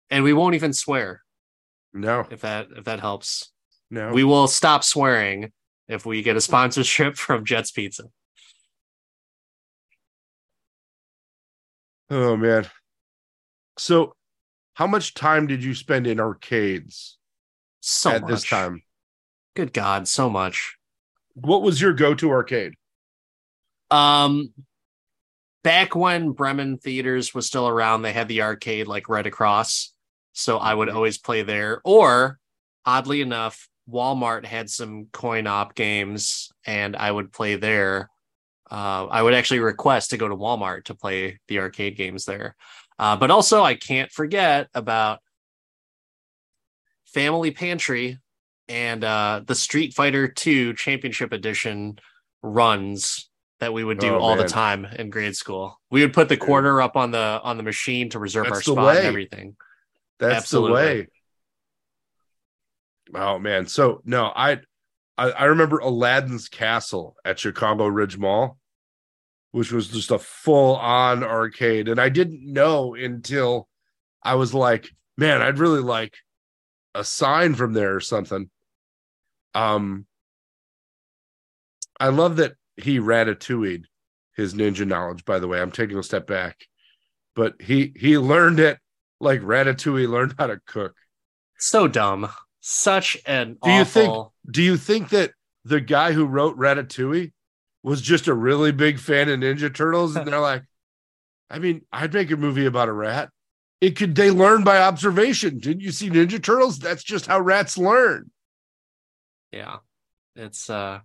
And 0.09 0.23
we 0.23 0.33
won't 0.33 0.55
even 0.55 0.73
swear 0.73 1.21
No, 1.97 2.25
if 2.29 2.41
that 2.41 2.67
if 2.75 2.85
that 2.85 2.99
helps 2.99 3.51
no. 3.89 4.11
we 4.11 4.23
will 4.23 4.47
stop 4.47 4.83
swearing 4.83 5.51
if 5.87 6.05
we 6.05 6.21
get 6.21 6.35
a 6.35 6.41
sponsorship 6.41 7.15
from 7.17 7.45
jets 7.45 7.71
pizza 7.71 8.03
oh 12.09 12.35
man. 12.37 12.67
So, 13.79 14.15
how 14.73 14.87
much 14.87 15.13
time 15.13 15.47
did 15.47 15.63
you 15.63 15.75
spend 15.75 16.07
in 16.07 16.19
arcades 16.19 17.17
so 17.81 18.11
at 18.11 18.21
much 18.21 18.29
this 18.29 18.43
time? 18.43 18.81
good 19.55 19.73
god 19.73 20.07
so 20.07 20.29
much 20.29 20.77
What 21.33 21.61
was 21.61 21.81
your 21.81 21.93
go-to 21.93 22.31
arcade? 22.31 22.73
Um, 23.89 24.53
back 25.63 25.95
when 25.95 26.31
Bremen 26.31 26.77
Theaters 26.77 27.33
was 27.33 27.45
still 27.45 27.67
around, 27.67 28.01
they 28.01 28.13
had 28.13 28.27
the 28.27 28.41
arcade 28.41 28.87
like 28.87 29.09
right 29.09 29.25
across. 29.25 29.93
So 30.37 30.59
I 30.59 30.71
would 30.71 30.89
always 30.89 31.17
play 31.17 31.41
there. 31.41 31.81
Or 31.83 32.37
oddly 32.85 33.21
enough, 33.21 33.67
Walmart 33.89 34.45
had 34.45 34.69
some 34.69 35.07
coin 35.11 35.47
op 35.47 35.73
games 35.73 36.51
and 36.63 36.95
I 36.95 37.11
would 37.11 37.33
play 37.33 37.55
there. 37.55 38.11
Uh, 38.69 39.07
I 39.07 39.23
would 39.23 39.33
actually 39.33 39.61
request 39.61 40.11
to 40.11 40.17
go 40.17 40.27
to 40.27 40.35
Walmart 40.35 40.85
to 40.85 40.95
play 40.95 41.39
the 41.47 41.59
arcade 41.59 41.97
games 41.97 42.25
there. 42.25 42.55
Uh, 42.99 43.15
but 43.15 43.31
also, 43.31 43.63
I 43.63 43.73
can't 43.73 44.11
forget 44.11 44.67
about 44.75 45.19
Family 47.05 47.49
Pantry 47.49 48.19
and 48.67 49.03
uh, 49.03 49.41
the 49.45 49.55
Street 49.55 49.95
Fighter 49.95 50.27
2 50.27 50.75
Championship 50.75 51.33
Edition 51.33 51.97
runs 52.43 53.29
that 53.59 53.73
we 53.73 53.83
would 53.83 53.97
do 53.97 54.13
Oh, 54.13 54.19
all 54.19 54.35
the 54.35 54.47
time 54.47 54.85
in 54.85 55.09
grade 55.09 55.35
school. 55.35 55.79
We 55.89 56.01
would 56.01 56.13
put 56.13 56.29
the 56.29 56.37
quarter 56.37 56.79
up 56.79 56.95
on 56.95 57.09
the 57.09 57.39
on 57.43 57.57
the 57.57 57.63
machine 57.63 58.09
to 58.09 58.19
reserve 58.19 58.45
That's 58.45 58.57
our 58.57 58.61
spot 58.61 58.97
and 58.97 59.05
everything. 59.07 59.55
That's 60.19 60.35
Absolutely. 60.35 60.81
the 60.81 60.87
way. 60.87 61.07
Oh 63.15 63.39
man. 63.39 63.67
So 63.67 64.01
no, 64.05 64.25
I, 64.35 64.59
I 65.17 65.31
I 65.31 65.45
remember 65.45 65.79
Aladdin's 65.79 66.49
Castle 66.49 67.15
at 67.23 67.39
Chicago 67.39 67.87
Ridge 67.87 68.17
Mall, 68.17 68.57
which 69.51 69.71
was 69.71 69.87
just 69.87 70.11
a 70.11 70.19
full-on 70.19 71.23
arcade. 71.23 71.87
And 71.87 71.99
I 71.99 72.09
didn't 72.09 72.41
know 72.51 72.95
until 72.95 73.67
I 74.23 74.35
was 74.35 74.53
like, 74.53 74.89
man, 75.17 75.41
I'd 75.41 75.59
really 75.59 75.81
like 75.81 76.15
a 76.93 77.03
sign 77.03 77.55
from 77.55 77.73
there 77.73 77.95
or 77.95 78.01
something. 78.01 78.49
Um 79.53 80.05
I 81.99 82.09
love 82.09 82.35
that 82.37 82.53
he 82.75 82.99
ratatouille'd 82.99 83.87
his 84.35 84.53
ninja 84.53 84.85
knowledge, 84.85 85.25
by 85.25 85.39
the 85.39 85.47
way. 85.47 85.59
I'm 85.59 85.71
taking 85.71 85.97
a 85.97 86.03
step 86.03 86.27
back. 86.27 86.57
But 87.35 87.61
he 87.61 87.93
he 87.95 88.17
learned 88.17 88.59
it 88.59 88.79
like 89.19 89.41
Ratatouille 89.41 90.09
learned 90.09 90.35
how 90.37 90.47
to 90.47 90.59
cook. 90.65 90.95
So 91.57 91.87
dumb. 91.87 92.29
Such 92.61 93.17
an 93.25 93.57
Do 93.63 93.71
you 93.71 93.85
think- 93.85 94.13
Do 94.49 94.61
you 94.63 94.77
think 94.77 95.09
that 95.09 95.31
the 95.65 95.81
guy 95.81 96.13
who 96.13 96.25
wrote 96.25 96.57
Ratatouille 96.57 97.31
was 97.83 98.01
just 98.01 98.27
a 98.27 98.33
really 98.33 98.71
big 98.71 98.99
fan 98.99 99.29
of 99.29 99.39
Ninja 99.39 99.73
Turtles? 99.73 100.15
And 100.15 100.27
they're 100.27 100.39
like, 100.39 100.63
I 101.49 101.59
mean, 101.59 101.81
I'd 101.91 102.13
make 102.13 102.31
a 102.31 102.37
movie 102.37 102.65
about 102.65 102.89
a 102.89 102.93
rat. 102.93 103.29
It 103.79 103.95
could 103.95 104.15
they 104.15 104.31
learn 104.31 104.63
by 104.63 104.79
observation. 104.79 105.59
Didn't 105.59 105.81
you 105.81 105.91
see 105.91 106.09
Ninja 106.09 106.41
Turtles? 106.41 106.79
That's 106.79 107.03
just 107.03 107.27
how 107.27 107.39
rats 107.39 107.77
learn. 107.77 108.31
Yeah. 109.51 109.77
It's 110.35 110.69
uh 110.69 110.99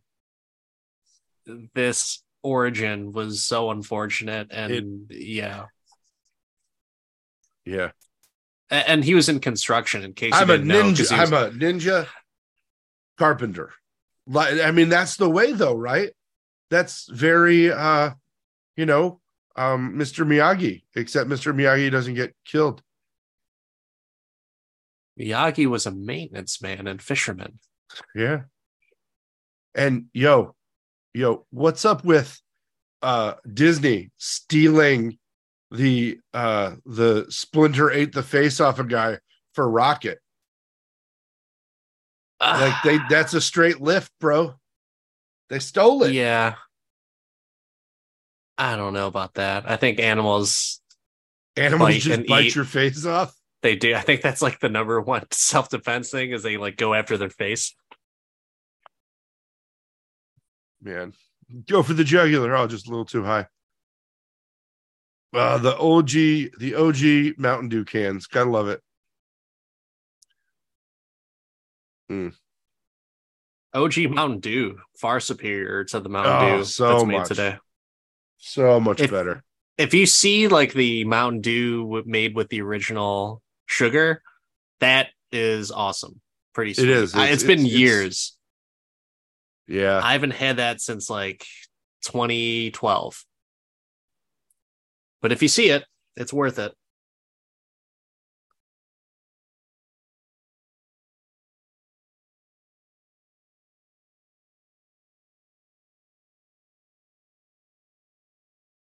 this 1.74 2.22
origin 2.42 3.12
was 3.12 3.44
so 3.44 3.70
unfortunate 3.70 4.48
and 4.50 5.06
yeah. 5.10 5.66
Yeah. 7.64 7.90
A- 8.70 8.88
And 8.90 9.04
he 9.04 9.14
was 9.14 9.28
in 9.28 9.40
construction 9.40 10.02
in 10.02 10.12
case 10.14 10.32
I'm 10.34 10.50
a 10.50 10.58
know, 10.58 10.82
ninja. 10.82 10.98
was- 11.00 11.12
I'm 11.12 11.32
a 11.32 11.50
ninja 11.50 12.06
carpenter. 13.18 13.72
Like 14.26 14.60
I 14.60 14.70
mean, 14.70 14.88
that's 14.88 15.16
the 15.16 15.28
way 15.28 15.52
though, 15.52 15.74
right? 15.74 16.10
That's 16.70 17.08
very 17.10 17.72
uh, 17.72 18.10
you 18.76 18.86
know, 18.86 19.20
um, 19.56 19.94
Mr. 19.96 20.24
Miyagi, 20.26 20.84
except 20.96 21.28
Mr. 21.28 21.54
Miyagi 21.54 21.90
doesn't 21.90 22.14
get 22.14 22.34
killed. 22.44 22.82
Miyagi 25.18 25.66
was 25.66 25.86
a 25.86 25.90
maintenance 25.90 26.62
man 26.62 26.86
and 26.86 27.00
fisherman. 27.02 27.58
Yeah. 28.14 28.42
And 29.74 30.06
yo, 30.14 30.54
yo, 31.12 31.46
what's 31.50 31.84
up 31.84 32.04
with 32.04 32.40
uh 33.02 33.34
Disney 33.52 34.10
stealing 34.16 35.18
the 35.72 36.18
uh 36.34 36.76
the 36.84 37.26
Splinter 37.30 37.90
ate 37.90 38.12
the 38.12 38.22
face 38.22 38.60
off 38.60 38.78
a 38.78 38.84
guy 38.84 39.18
for 39.54 39.68
Rocket? 39.68 40.18
Like 42.40 42.74
they 42.84 42.98
that's 43.08 43.34
a 43.34 43.40
straight 43.40 43.80
lift, 43.80 44.10
bro. 44.20 44.54
They 45.48 45.58
stole 45.60 46.02
it. 46.04 46.12
Yeah. 46.12 46.54
I 48.58 48.76
don't 48.76 48.92
know 48.92 49.06
about 49.06 49.34
that. 49.34 49.68
I 49.68 49.76
think 49.76 49.98
animals 49.98 50.80
Animals 51.56 51.88
Bite 51.90 52.00
just 52.00 52.18
and 52.18 52.26
bite 52.26 52.44
eat. 52.46 52.54
your 52.54 52.64
face 52.64 53.04
off. 53.04 53.34
they 53.62 53.76
do. 53.76 53.94
I 53.94 54.00
think 54.00 54.22
that's 54.22 54.40
like 54.42 54.58
the 54.60 54.68
number 54.68 55.00
one 55.00 55.24
self 55.30 55.68
defense 55.68 56.10
thing 56.10 56.30
is 56.30 56.42
they 56.42 56.56
like 56.56 56.76
go 56.76 56.94
after 56.94 57.16
their 57.16 57.28
face. 57.30 57.74
Man. 60.80 61.12
Go 61.68 61.82
for 61.82 61.92
the 61.92 62.04
jugular. 62.04 62.56
Oh, 62.56 62.66
just 62.66 62.86
a 62.86 62.90
little 62.90 63.04
too 63.04 63.22
high. 63.22 63.46
Uh 65.32 65.58
the 65.58 65.76
OG, 65.76 66.10
the 66.58 66.74
OG 66.76 67.38
Mountain 67.38 67.68
Dew 67.70 67.84
cans. 67.84 68.26
Gotta 68.26 68.50
love 68.50 68.68
it. 68.68 68.80
OG 73.74 74.10
Mountain 74.10 74.40
Dew, 74.40 74.78
far 74.98 75.18
superior 75.20 75.84
to 75.84 76.00
the 76.00 76.08
Mountain 76.08 76.34
Oh, 76.50 76.58
Dew 76.58 76.64
so 76.64 76.88
that's 76.92 77.04
made 77.06 77.18
much. 77.18 77.28
today. 77.28 77.56
So 78.38 78.80
much 78.80 79.00
If- 79.00 79.10
better. 79.10 79.42
If 79.78 79.94
you 79.94 80.04
see 80.04 80.48
like 80.48 80.74
the 80.74 81.04
Mountain 81.04 81.40
Dew 81.40 82.02
made 82.04 82.34
with 82.36 82.48
the 82.50 82.60
original 82.60 83.42
sugar, 83.66 84.22
that 84.80 85.08
is 85.32 85.70
awesome. 85.70 86.20
Pretty 86.52 86.74
sweet. 86.74 86.90
is. 86.90 87.14
I- 87.14 87.22
It's- 87.24 87.34
it's 87.36 87.42
been 87.44 87.60
it's- 87.60 87.66
it's- 87.72 87.80
years. 87.80 88.38
Yeah. 89.66 90.00
I 90.04 90.12
haven't 90.12 90.32
had 90.32 90.58
that 90.58 90.82
since 90.82 91.08
like 91.08 91.46
2012. 92.04 93.24
But 95.22 95.32
if 95.32 95.40
you 95.40 95.48
see 95.48 95.70
it, 95.70 95.84
it's 96.16 96.32
worth 96.32 96.58
it. 96.58 96.74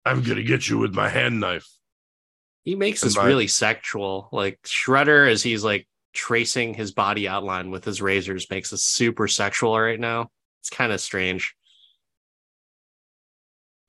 I'm 0.03 0.23
gonna 0.23 0.41
get 0.41 0.67
you 0.67 0.79
with 0.79 0.95
my 0.95 1.09
hand 1.09 1.39
knife. 1.39 1.67
He 2.63 2.75
makes 2.75 3.03
And 3.03 3.11
this 3.11 3.17
really 3.17 3.47
sexual. 3.47 4.29
Like 4.31 4.59
Shredder, 4.63 5.29
as 5.29 5.43
he's 5.43 5.63
like 5.63 5.87
tracing 6.13 6.73
his 6.73 6.91
body 6.91 7.27
outline 7.27 7.69
with 7.71 7.85
his 7.85 8.01
razors, 8.01 8.49
makes 8.49 8.71
it 8.73 8.79
super 8.79 9.27
sexual 9.27 9.79
right 9.79 9.99
now. 9.99 10.29
It's 10.61 10.69
kind 10.69 10.91
of 10.91 11.01
strange. 11.01 11.55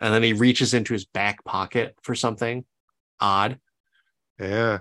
And 0.02 0.12
then 0.12 0.24
he 0.24 0.32
reaches 0.32 0.74
into 0.74 0.92
his 0.92 1.04
back 1.04 1.44
pocket 1.44 1.94
for 2.02 2.16
something 2.16 2.64
odd. 3.20 3.58
Yeah. 4.38 4.80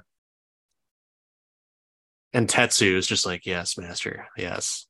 And 2.34 2.50
Tatsu 2.50 2.98
is 2.98 3.06
just 3.06 3.26
like, 3.26 3.46
yes, 3.46 3.78
master. 3.78 4.28
Yes. 4.36 4.88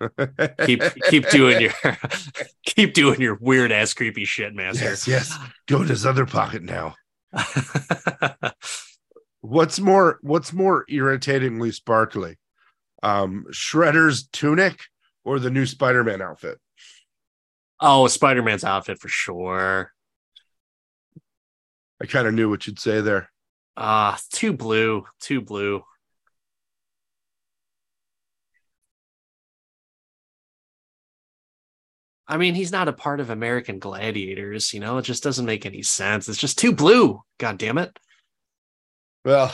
Keep 0.64 0.82
keep 1.10 1.28
doing 1.28 1.60
your 1.60 1.72
keep 2.64 2.94
doing 2.94 3.20
your 3.20 3.36
weird 3.38 3.70
ass 3.70 3.92
creepy 3.92 4.24
shit, 4.24 4.54
master. 4.54 4.84
Yes, 4.84 5.06
yes. 5.06 5.38
Go 5.66 5.82
in 5.82 5.88
his 5.88 6.06
other 6.06 6.24
pocket 6.24 6.62
now. 6.62 6.94
What's 9.42 9.78
more 9.78 10.18
what's 10.22 10.54
more 10.54 10.86
irritatingly 10.88 11.72
sparkly? 11.72 12.38
Um 13.02 13.44
Shredder's 13.50 14.26
tunic 14.28 14.80
or 15.22 15.38
the 15.38 15.50
new 15.50 15.66
Spider-Man 15.66 16.22
outfit? 16.22 16.58
Oh, 17.80 18.06
Spider-Man's 18.06 18.64
outfit 18.64 18.98
for 18.98 19.08
sure. 19.08 19.92
I 22.02 22.06
kind 22.06 22.26
of 22.26 22.34
knew 22.34 22.48
what 22.48 22.66
you'd 22.66 22.78
say 22.78 23.00
there. 23.00 23.30
Ah, 23.76 24.18
too 24.32 24.52
blue, 24.52 25.04
too 25.20 25.40
blue. 25.40 25.82
I 32.26 32.36
mean, 32.36 32.54
he's 32.54 32.70
not 32.70 32.86
a 32.86 32.92
part 32.92 33.18
of 33.18 33.30
American 33.30 33.80
Gladiators, 33.80 34.72
you 34.72 34.78
know, 34.78 34.98
it 34.98 35.02
just 35.02 35.22
doesn't 35.22 35.46
make 35.46 35.66
any 35.66 35.82
sense. 35.82 36.28
It's 36.28 36.38
just 36.38 36.58
too 36.58 36.72
blue. 36.72 37.20
God 37.38 37.58
damn 37.58 37.76
it. 37.76 37.98
Well, 39.24 39.52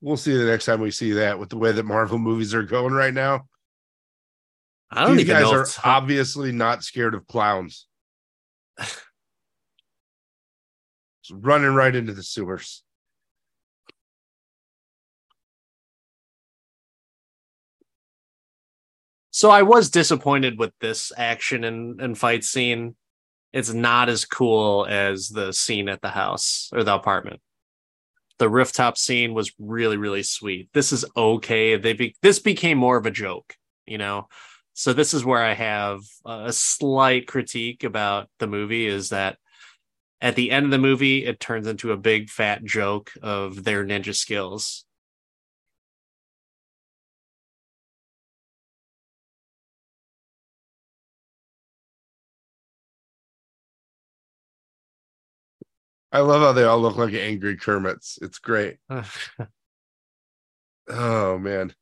we'll 0.00 0.16
see 0.16 0.36
the 0.36 0.44
next 0.44 0.66
time 0.66 0.80
we 0.80 0.90
see 0.90 1.12
that 1.12 1.38
with 1.38 1.48
the 1.48 1.58
way 1.58 1.72
that 1.72 1.84
Marvel 1.84 2.18
movies 2.18 2.54
are 2.54 2.64
going 2.64 2.92
right 2.92 3.14
now. 3.14 3.47
I 4.90 5.04
don't 5.04 5.16
These 5.16 5.26
even 5.26 5.42
guys 5.42 5.52
know. 5.52 5.58
are 5.58 5.66
obviously 5.84 6.52
not 6.52 6.82
scared 6.82 7.14
of 7.14 7.26
clowns. 7.26 7.86
Running 11.30 11.74
right 11.74 11.94
into 11.94 12.14
the 12.14 12.22
sewers. 12.22 12.82
So 19.30 19.50
I 19.50 19.62
was 19.62 19.90
disappointed 19.90 20.58
with 20.58 20.72
this 20.80 21.12
action 21.16 21.62
and, 21.62 22.00
and 22.00 22.18
fight 22.18 22.42
scene. 22.42 22.96
It's 23.52 23.72
not 23.72 24.08
as 24.08 24.24
cool 24.24 24.84
as 24.88 25.28
the 25.28 25.52
scene 25.52 25.88
at 25.88 26.00
the 26.02 26.08
house 26.08 26.70
or 26.72 26.82
the 26.82 26.94
apartment. 26.94 27.40
The 28.38 28.48
rooftop 28.48 28.98
scene 28.98 29.34
was 29.34 29.52
really, 29.58 29.96
really 29.96 30.24
sweet. 30.24 30.70
This 30.72 30.92
is 30.92 31.04
okay. 31.16 31.76
They 31.76 31.92
be, 31.92 32.16
this 32.20 32.40
became 32.40 32.78
more 32.78 32.96
of 32.96 33.06
a 33.06 33.10
joke, 33.12 33.54
you 33.86 33.98
know. 33.98 34.26
So 34.78 34.92
this 34.92 35.12
is 35.12 35.24
where 35.24 35.42
I 35.42 35.54
have 35.54 36.02
a 36.24 36.52
slight 36.52 37.26
critique 37.26 37.82
about 37.82 38.28
the 38.38 38.46
movie 38.46 38.86
is 38.86 39.08
that 39.08 39.36
at 40.20 40.36
the 40.36 40.52
end 40.52 40.66
of 40.66 40.70
the 40.70 40.78
movie, 40.78 41.24
it 41.24 41.40
turns 41.40 41.66
into 41.66 41.90
a 41.90 41.96
big 41.96 42.30
fat 42.30 42.62
joke 42.62 43.10
of 43.20 43.64
their 43.64 43.84
ninja 43.84 44.14
skills. 44.14 44.84
I 56.12 56.20
love 56.20 56.40
how 56.40 56.52
they 56.52 56.62
all 56.62 56.80
look 56.80 56.96
like 56.96 57.14
angry 57.14 57.56
Kermits. 57.56 58.20
It's 58.22 58.38
great. 58.38 58.76
Oh 60.88 61.38
man. 61.38 61.74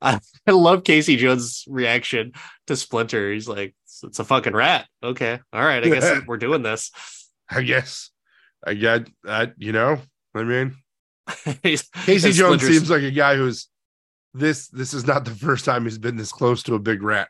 I 0.02 0.20
love 0.46 0.84
Casey 0.84 1.16
Jones' 1.16 1.64
reaction 1.68 2.32
to 2.66 2.76
Splinter. 2.76 3.32
He's 3.32 3.48
like, 3.48 3.74
"It's 4.02 4.18
a 4.18 4.24
fucking 4.24 4.54
rat." 4.54 4.86
Okay, 5.02 5.40
all 5.52 5.64
right. 5.64 5.84
I 5.84 5.88
guess 5.88 6.22
we're 6.26 6.36
doing 6.36 6.62
this. 6.62 6.90
I 7.50 7.62
guess 7.62 8.10
I 8.64 8.74
got 8.74 9.08
I 9.26 9.52
you 9.56 9.72
know, 9.72 9.98
I 10.34 10.42
mean 10.44 10.76
Casey 11.54 12.32
Jones 12.32 12.36
Splinter's- 12.36 12.68
seems 12.68 12.90
like 12.90 13.02
a 13.02 13.10
guy 13.10 13.36
who's 13.36 13.68
this 14.34 14.68
this 14.68 14.94
is 14.94 15.06
not 15.06 15.24
the 15.24 15.30
first 15.32 15.64
time 15.64 15.84
he's 15.84 15.98
been 15.98 16.16
this 16.16 16.32
close 16.32 16.62
to 16.64 16.74
a 16.74 16.78
big 16.78 17.02
rat. 17.02 17.28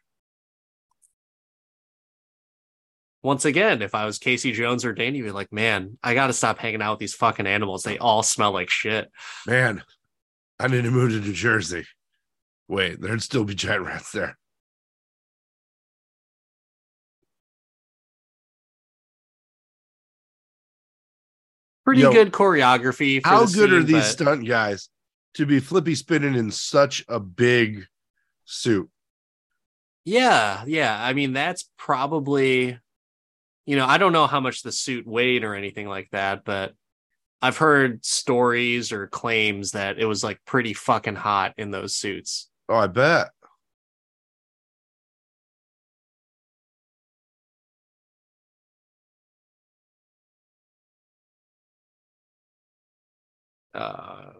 once 3.22 3.44
again. 3.44 3.82
If 3.82 3.94
I 3.94 4.04
was 4.04 4.18
Casey 4.18 4.52
Jones 4.52 4.84
or 4.84 4.92
Danny, 4.92 5.22
be 5.22 5.30
like, 5.30 5.52
"Man, 5.52 5.98
I 6.02 6.14
got 6.14 6.28
to 6.28 6.32
stop 6.32 6.58
hanging 6.58 6.82
out 6.82 6.92
with 6.92 7.00
these 7.00 7.14
fucking 7.14 7.46
animals. 7.46 7.82
They 7.82 7.98
all 7.98 8.22
smell 8.22 8.52
like 8.52 8.70
shit." 8.70 9.10
Man, 9.46 9.82
I 10.58 10.68
need 10.68 10.82
to 10.84 10.90
move 10.90 11.10
to 11.10 11.20
New 11.20 11.32
Jersey. 11.32 11.84
Wait, 12.68 13.00
there'd 13.00 13.22
still 13.22 13.44
be 13.44 13.54
giant 13.54 13.84
rats 13.86 14.12
there. 14.12 14.36
Pretty 21.84 22.02
Yo, 22.02 22.12
good 22.12 22.32
choreography. 22.32 23.22
For 23.22 23.28
How 23.28 23.46
good 23.46 23.72
are 23.72 23.82
these 23.82 23.96
but- 23.96 24.02
stunt 24.02 24.46
guys 24.46 24.88
to 25.34 25.46
be 25.46 25.60
flippy 25.60 25.94
spinning 25.94 26.34
in 26.34 26.50
such 26.50 27.04
a 27.08 27.18
big 27.18 27.86
suit? 28.44 28.90
Yeah, 30.04 30.64
yeah. 30.66 31.02
I 31.02 31.12
mean, 31.12 31.32
that's 31.32 31.68
probably, 31.76 32.78
you 33.66 33.76
know, 33.76 33.86
I 33.86 33.98
don't 33.98 34.12
know 34.12 34.26
how 34.26 34.40
much 34.40 34.62
the 34.62 34.72
suit 34.72 35.06
weighed 35.06 35.44
or 35.44 35.54
anything 35.54 35.86
like 35.86 36.08
that, 36.12 36.44
but 36.44 36.74
I've 37.40 37.58
heard 37.58 38.04
stories 38.04 38.90
or 38.90 39.06
claims 39.06 39.72
that 39.72 39.98
it 39.98 40.06
was 40.06 40.24
like 40.24 40.40
pretty 40.46 40.72
fucking 40.72 41.14
hot 41.16 41.54
in 41.56 41.70
those 41.70 41.94
suits. 41.94 42.48
Oh, 42.68 42.76
I 42.76 42.86
bet. 42.86 43.28
Uh, 53.74 54.32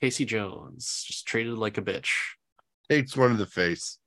Casey 0.00 0.24
Jones 0.24 1.04
just 1.06 1.26
treated 1.26 1.58
like 1.58 1.78
a 1.78 1.82
bitch. 1.82 2.08
Takes 2.90 3.16
one 3.16 3.30
to 3.30 3.36
the 3.36 3.46
face. 3.46 3.98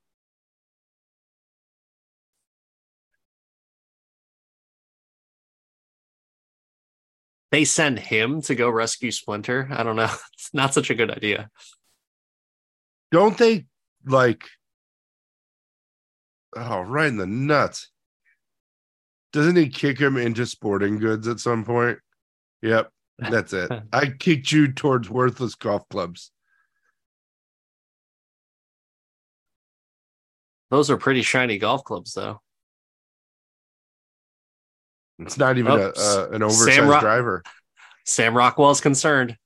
They 7.50 7.64
send 7.64 7.98
him 7.98 8.42
to 8.42 8.54
go 8.54 8.68
rescue 8.68 9.10
Splinter. 9.10 9.68
I 9.70 9.82
don't 9.82 9.96
know. 9.96 10.10
It's 10.34 10.54
not 10.54 10.72
such 10.74 10.90
a 10.90 10.94
good 10.94 11.10
idea. 11.10 11.50
Don't 13.10 13.36
they 13.38 13.66
like? 14.06 14.44
Oh, 16.56 16.80
right 16.80 17.08
in 17.08 17.16
the 17.16 17.26
nuts. 17.26 17.90
Doesn't 19.32 19.56
he 19.56 19.68
kick 19.68 19.98
him 19.98 20.16
into 20.16 20.46
sporting 20.46 20.98
goods 20.98 21.28
at 21.28 21.40
some 21.40 21.64
point? 21.64 21.98
Yep, 22.62 22.90
that's 23.18 23.52
it. 23.52 23.70
I 23.92 24.06
kicked 24.08 24.50
you 24.50 24.72
towards 24.72 25.10
worthless 25.10 25.54
golf 25.54 25.88
clubs. 25.88 26.30
Those 30.70 30.90
are 30.90 30.96
pretty 30.96 31.22
shiny 31.22 31.58
golf 31.58 31.84
clubs, 31.84 32.12
though. 32.14 32.40
It's 35.18 35.38
not 35.38 35.58
even 35.58 35.72
Oh, 35.72 35.76
a, 35.76 36.00
a 36.00 36.26
uh, 36.26 36.28
an 36.32 36.42
oversized 36.42 36.74
Sam 36.76 36.88
Rock- 36.88 37.00
driver. 37.00 37.42
Sam 38.04 38.36
Rockwell's 38.36 38.80
concerned. 38.80 39.36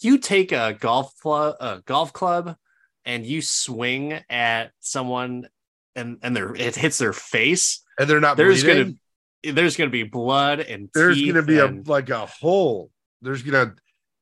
You 0.00 0.18
take 0.18 0.52
a 0.52 0.76
golf 0.78 1.14
club, 1.20 1.56
a 1.60 1.82
golf 1.84 2.12
club, 2.12 2.56
and 3.04 3.24
you 3.26 3.42
swing 3.42 4.18
at 4.30 4.72
someone, 4.80 5.48
and 5.94 6.18
and 6.22 6.34
their 6.36 6.54
it 6.54 6.74
hits 6.76 6.98
their 6.98 7.12
face. 7.12 7.82
And 7.98 8.08
they're 8.08 8.20
not 8.20 8.36
There's 8.36 8.62
bleeding. 8.64 8.98
gonna 9.44 9.54
there's 9.54 9.76
gonna 9.76 9.90
be 9.90 10.02
blood 10.04 10.60
and 10.60 10.88
there's 10.94 11.20
gonna 11.22 11.42
be 11.42 11.58
a 11.58 11.66
like 11.86 12.08
a 12.10 12.26
hole. 12.26 12.90
There's 13.22 13.42
gonna 13.42 13.74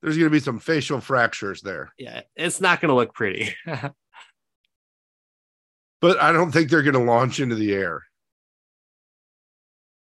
there's 0.02 0.16
gonna 0.16 0.30
be 0.30 0.40
some 0.40 0.58
facial 0.58 1.00
fractures 1.00 1.60
there. 1.60 1.92
yeah. 1.98 2.22
It's 2.36 2.60
not 2.60 2.80
gonna 2.80 2.94
look 2.94 3.14
pretty. 3.14 3.54
But 6.00 6.20
I 6.20 6.30
don't 6.30 6.52
think 6.52 6.70
they're 6.70 6.82
gonna 6.82 7.02
launch 7.02 7.40
into 7.40 7.56
the 7.56 7.72
air. 7.72 8.04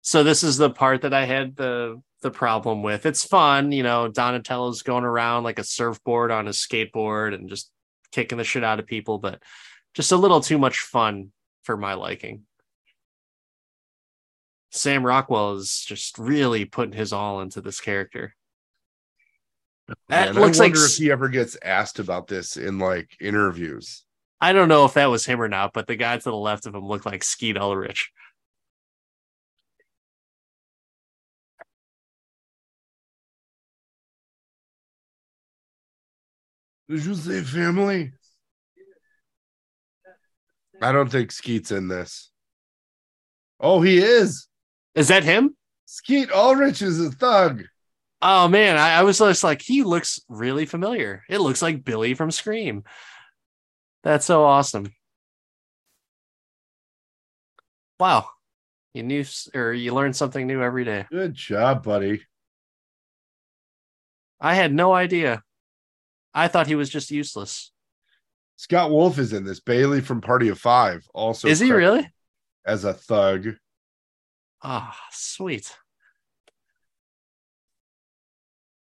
so 0.02 0.24
this 0.24 0.44
is 0.44 0.58
the 0.58 0.70
part 0.70 1.02
that 1.02 1.14
I 1.14 1.26
had 1.26 1.56
the 1.56 2.02
the 2.22 2.32
problem 2.32 2.84
with. 2.84 3.06
It's 3.06 3.24
fun, 3.26 3.72
you 3.72 3.84
know. 3.84 4.08
Donatello's 4.08 4.84
going 4.84 5.04
around 5.04 5.44
like 5.44 5.60
a 5.60 5.64
surfboard 5.64 6.32
on 6.32 6.46
his 6.46 6.58
skateboard 6.58 7.34
and 7.34 7.50
just 7.50 7.72
kicking 8.12 8.38
the 8.38 8.44
shit 8.44 8.64
out 8.64 8.80
of 8.80 8.88
people, 8.88 9.18
but 9.18 9.42
just 9.94 10.12
a 10.12 10.18
little 10.18 10.42
too 10.42 10.58
much 10.58 10.80
fun 10.80 11.32
for 11.64 11.78
my 11.78 11.94
liking. 11.96 12.44
Sam 14.72 15.06
Rockwell 15.06 15.56
is 15.56 15.84
just 15.86 16.18
really 16.18 16.66
putting 16.66 16.94
his 16.94 17.12
all 17.12 17.42
into 17.42 17.62
this 17.62 17.82
character. 17.82 18.36
That 20.08 20.34
Man, 20.34 20.36
looks 20.44 20.60
I 20.60 20.64
like 20.64 20.74
wonder 20.74 20.86
s- 20.86 20.94
if 20.94 20.98
he 21.04 21.12
ever 21.12 21.28
gets 21.28 21.58
asked 21.62 22.00
about 22.00 22.28
this 22.28 22.56
in 22.56 22.80
like 22.80 23.18
interviews. 23.20 24.04
I 24.40 24.54
don't 24.54 24.70
know 24.70 24.86
if 24.86 24.94
that 24.94 25.08
was 25.12 25.26
him 25.26 25.42
or 25.42 25.50
not, 25.50 25.74
but 25.74 25.88
the 25.88 25.96
guy 25.96 26.18
to 26.18 26.24
the 26.24 26.36
left 26.36 26.66
of 26.66 26.74
him 26.74 26.86
looked 26.86 27.06
like 27.06 27.24
Skeet 27.24 27.58
Ulrich. 27.58 28.12
Did 36.92 37.06
you 37.06 37.16
say 37.16 37.40
family? 37.40 38.12
I 40.82 40.92
don't 40.92 41.10
think 41.10 41.32
Skeet's 41.32 41.72
in 41.72 41.88
this. 41.88 42.32
Oh, 43.62 43.80
he 43.80 44.00
is. 44.00 44.50
Is 44.94 45.08
that 45.08 45.24
him? 45.24 45.56
Skeet 45.86 46.30
Ulrich 46.32 46.82
is 46.82 47.00
a 47.00 47.10
thug. 47.10 47.64
Oh 48.22 48.50
man, 48.50 48.76
I, 48.76 48.96
I 48.96 49.04
was 49.04 49.20
just 49.20 49.42
like, 49.42 49.62
he 49.62 49.84
looks 49.84 50.20
really 50.28 50.66
familiar. 50.66 51.24
It 51.30 51.40
looks 51.40 51.62
like 51.62 51.86
Billy 51.86 52.14
from 52.14 52.30
Scream. 52.30 52.84
That's 54.04 54.26
so 54.26 54.44
awesome. 54.44 54.92
Wow. 58.02 58.28
You 58.94 59.04
knew 59.04 59.24
or 59.56 59.72
you 59.72 59.94
learn 59.94 60.12
something 60.12 60.46
new 60.46 60.62
every 60.62 60.84
day. 60.84 61.06
Good 61.10 61.36
job, 61.36 61.84
buddy. 61.84 62.24
I 64.42 64.56
had 64.56 64.74
no 64.74 64.94
idea. 64.94 65.42
I 66.34 66.48
thought 66.48 66.68
he 66.68 66.76
was 66.76 66.90
just 66.90 67.12
useless. 67.12 67.72
Scott 68.56 68.92
Wolf 68.92 69.18
is 69.18 69.34
in 69.34 69.44
this. 69.44 69.60
Bailey 69.60 70.02
from 70.02 70.22
Party 70.22 70.50
of 70.50 70.60
Five 70.60 71.06
also. 71.14 71.48
Is 71.48 71.60
he 71.60 71.72
really? 71.72 72.08
As 72.66 72.84
a 72.84 72.94
thug. 72.94 73.48
Ah, 74.64 74.96
sweet. 75.12 75.76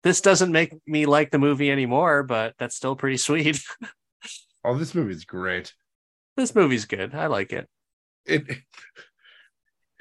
This 0.03 0.21
doesn't 0.21 0.51
make 0.51 0.73
me 0.87 1.05
like 1.05 1.31
the 1.31 1.37
movie 1.37 1.71
anymore, 1.71 2.23
but 2.23 2.55
that's 2.57 2.75
still 2.75 2.95
pretty 2.95 3.17
sweet. 3.17 3.61
Oh, 4.65 4.77
this 4.77 4.93
movie's 4.93 5.23
great. 5.23 5.73
this 6.35 6.53
movie's 6.53 6.83
good. 6.83 7.15
I 7.15 7.27
like 7.27 7.53
it. 7.53 7.69
It 8.25 8.43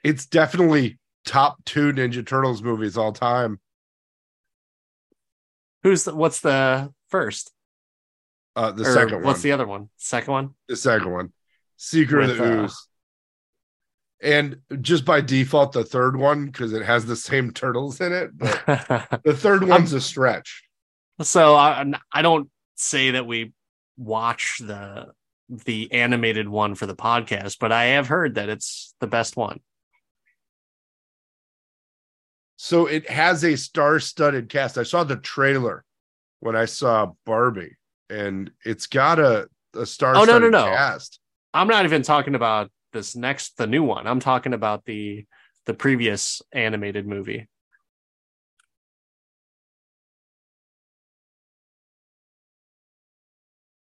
it's 0.03 0.27
definitely 0.27 0.99
top 1.25 1.65
two 1.65 1.93
Ninja 1.93 2.27
Turtles 2.27 2.63
movies 2.63 2.97
all 2.97 3.13
time. 3.13 3.61
Who's 5.85 6.03
the, 6.03 6.17
what's 6.17 6.41
the 6.41 6.93
first? 7.09 7.53
Uh 8.55 8.73
the 8.73 8.83
Or 8.85 8.93
second 8.93 9.15
one. 9.17 9.25
what's 9.25 9.43
the 9.43 9.53
other 9.53 9.67
one? 9.67 9.89
Second 9.97 10.33
one? 10.33 10.51
the 10.69 10.77
second 10.77 11.11
one. 11.13 11.33
Secret 11.77 12.31
of 12.31 12.39
With, 12.39 12.39
the 12.39 12.59
uh, 12.61 12.63
Ooze. 12.65 12.89
And 14.23 14.57
just 14.81 15.05
by 15.05 15.21
default, 15.21 15.73
the 15.73 15.85
third 15.85 16.17
one, 16.17 16.47
because 16.47 16.73
it 16.73 16.83
has 16.85 17.05
the 17.05 17.17
same 17.17 17.53
turtles 17.53 18.01
in 18.01 18.13
it, 18.15 18.31
but 18.37 19.21
the 19.25 19.35
third 19.37 19.63
one's 19.69 19.93
a 19.93 20.01
stretch. 20.01 20.63
so 21.21 21.55
I 21.55 21.85
I 22.13 22.23
don't 22.23 22.49
say 22.77 23.11
that 23.13 23.27
we 23.27 23.53
watch 23.99 24.59
the 24.61 25.09
the 25.49 25.93
animated 25.93 26.49
one 26.49 26.75
for 26.75 26.87
the 26.87 26.97
podcast, 26.97 27.59
but 27.61 27.73
I 27.73 27.85
have 27.97 28.09
heard 28.09 28.35
that 28.37 28.49
it's 28.49 28.95
the 29.01 29.07
best 29.07 29.37
one. 29.37 29.61
So 32.57 32.87
it 32.87 33.09
has 33.11 33.45
a 33.45 33.57
star-studded 33.57 34.49
cast. 34.49 34.79
I 34.79 34.83
saw 34.83 35.05
the 35.05 35.17
trailer 35.17 35.85
when 36.41 36.57
I 36.57 36.65
saw 36.67 37.13
Barbie, 37.25 37.77
and 38.11 38.51
it's 38.65 38.87
got 38.87 39.19
a, 39.19 39.49
a 39.75 39.87
star-studded 39.87 40.53
no. 40.53 40.65
cast. 40.65 41.21
I'm 41.55 41.69
not 41.69 41.85
even 41.85 42.03
talking 42.03 42.35
about 42.35 42.71
this 42.93 43.17
next 43.17 43.57
the 43.57 43.67
new 43.67 43.83
one. 43.83 44.07
I'm 44.07 44.21
talking 44.21 44.55
about 44.55 44.85
the 44.85 45.27
the 45.67 45.75
previous 45.75 46.43
animated 46.53 47.07
movie. 47.07 47.49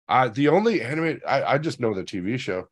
Uh, 0.10 0.28
the 0.28 0.50
only 0.50 0.82
animated, 0.82 1.22
I, 1.26 1.54
I 1.54 1.58
just 1.58 1.80
know 1.80 1.94
the 1.94 2.04
TV 2.04 2.38
show. 2.38 2.68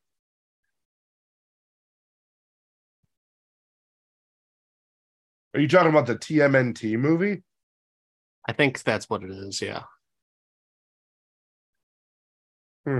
Are 5.53 5.61
you 5.61 5.67
talking 5.69 5.89
about 5.89 6.05
the 6.05 6.17
TMNT 6.17 6.99
movie? 6.99 7.43
I 8.47 8.53
think 8.53 8.81
that's 8.83 9.09
what 9.09 9.23
it 9.23 9.31
is, 9.31 9.61
yeah. 9.61 9.83
Hmm. 12.85 12.99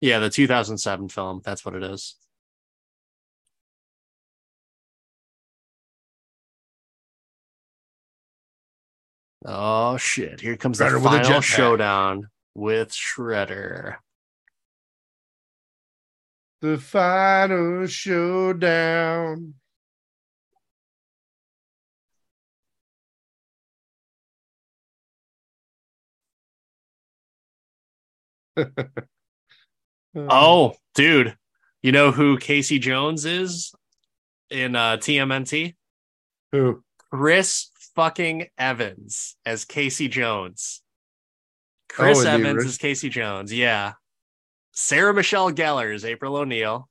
Yeah, 0.00 0.18
the 0.18 0.30
2007 0.30 1.08
film. 1.08 1.40
That's 1.44 1.64
what 1.64 1.74
it 1.74 1.82
is. 1.82 2.16
Oh 9.44 9.96
shit! 9.96 10.40
Here 10.40 10.56
comes 10.56 10.78
the 10.78 10.84
Shredder 10.86 10.96
a 10.96 11.00
final 11.00 11.40
showdown 11.40 12.30
with 12.54 12.90
Shredder. 12.90 13.96
The 16.60 16.78
final 16.78 17.86
showdown. 17.86 19.54
Oh, 30.16 30.74
dude, 30.94 31.36
you 31.82 31.92
know 31.92 32.10
who 32.10 32.38
Casey 32.38 32.78
Jones 32.78 33.26
is 33.26 33.74
in 34.48 34.74
uh, 34.74 34.96
TMNT? 34.96 35.74
who? 36.52 36.82
Chris 37.12 37.70
fucking 37.94 38.46
Evans 38.56 39.36
as 39.44 39.66
Casey 39.66 40.08
Jones. 40.08 40.82
Chris 41.88 42.24
Oh, 42.24 42.28
Evans 42.28 42.64
is 42.64 42.78
Casey 42.78 43.10
Jones. 43.10 43.52
Yeah. 43.52 43.92
Sarah 44.76 45.14
Michelle 45.14 45.50
Gellar 45.52 45.92
is 45.92 46.04
April 46.04 46.36
O'Neil. 46.36 46.86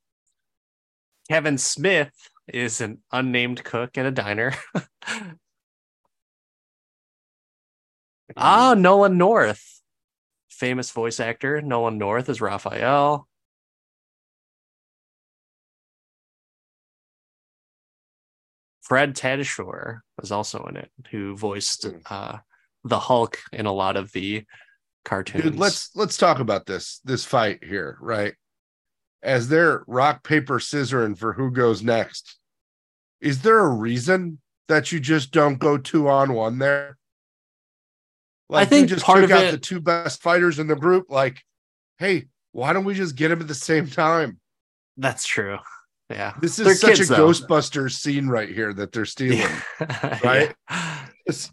Kevin 1.30 1.56
Smith 1.56 2.12
is 2.52 2.80
an 2.80 2.98
unnamed 3.12 3.62
cook 3.62 3.96
at 3.96 4.04
a 4.04 4.10
diner. 4.10 4.52
ah, 8.36 8.74
Nolan 8.76 9.16
North. 9.16 9.80
Famous 10.48 10.90
voice 10.90 11.20
actor. 11.20 11.62
Nolan 11.62 11.96
North 11.96 12.28
is 12.28 12.40
Raphael. 12.40 13.28
Fred 18.82 19.14
Tatasciore 19.14 20.00
was 20.20 20.32
also 20.32 20.64
in 20.64 20.76
it, 20.76 20.90
who 21.12 21.36
voiced 21.36 21.84
Hmm. 21.84 21.98
uh, 22.10 22.38
the 22.82 22.98
Hulk 22.98 23.38
in 23.52 23.66
a 23.66 23.72
lot 23.72 23.96
of 23.96 24.10
the 24.10 24.44
cartoons. 25.06 25.42
Dude, 25.44 25.56
let's 25.58 25.96
let's 25.96 26.18
talk 26.18 26.38
about 26.40 26.66
this 26.66 27.00
this 27.04 27.24
fight 27.24 27.64
here, 27.64 27.96
right? 28.02 28.34
as 29.22 29.48
they're 29.48 29.82
rock, 29.88 30.22
paper, 30.22 30.58
scissoring 30.60 31.16
for 31.18 31.32
who 31.32 31.50
goes 31.50 31.82
next, 31.82 32.38
is 33.20 33.42
there 33.42 33.58
a 33.58 33.68
reason 33.68 34.38
that 34.68 34.92
you 34.92 35.00
just 35.00 35.32
don't 35.32 35.58
go 35.58 35.76
two 35.78 36.06
on 36.08 36.32
one 36.32 36.58
there? 36.58 36.96
Like 38.48 38.66
I 38.66 38.70
think 38.70 38.82
you 38.90 38.94
just 38.96 39.04
part 39.06 39.22
took 39.22 39.32
out 39.32 39.44
it- 39.44 39.50
the 39.52 39.58
two 39.58 39.80
best 39.80 40.22
fighters 40.22 40.60
in 40.60 40.68
the 40.68 40.76
group. 40.76 41.06
Like, 41.08 41.42
hey, 41.98 42.26
why 42.52 42.72
don't 42.72 42.84
we 42.84 42.94
just 42.94 43.16
get 43.16 43.28
them 43.28 43.40
at 43.40 43.48
the 43.48 43.54
same 43.54 43.88
time? 43.88 44.38
That's 44.96 45.26
true. 45.26 45.58
Yeah. 46.08 46.34
This 46.40 46.60
is 46.60 46.66
They're 46.66 46.74
such 46.76 46.96
kids, 46.98 47.10
a 47.10 47.14
though. 47.16 47.28
Ghostbusters 47.30 47.92
scene 47.92 48.28
right 48.28 48.48
here 48.50 48.72
that 48.74 48.92
they're 48.92 49.06
stealing. 49.06 49.40
Yeah. 49.80 50.18
right? 50.22 50.54
It's- 51.26 51.50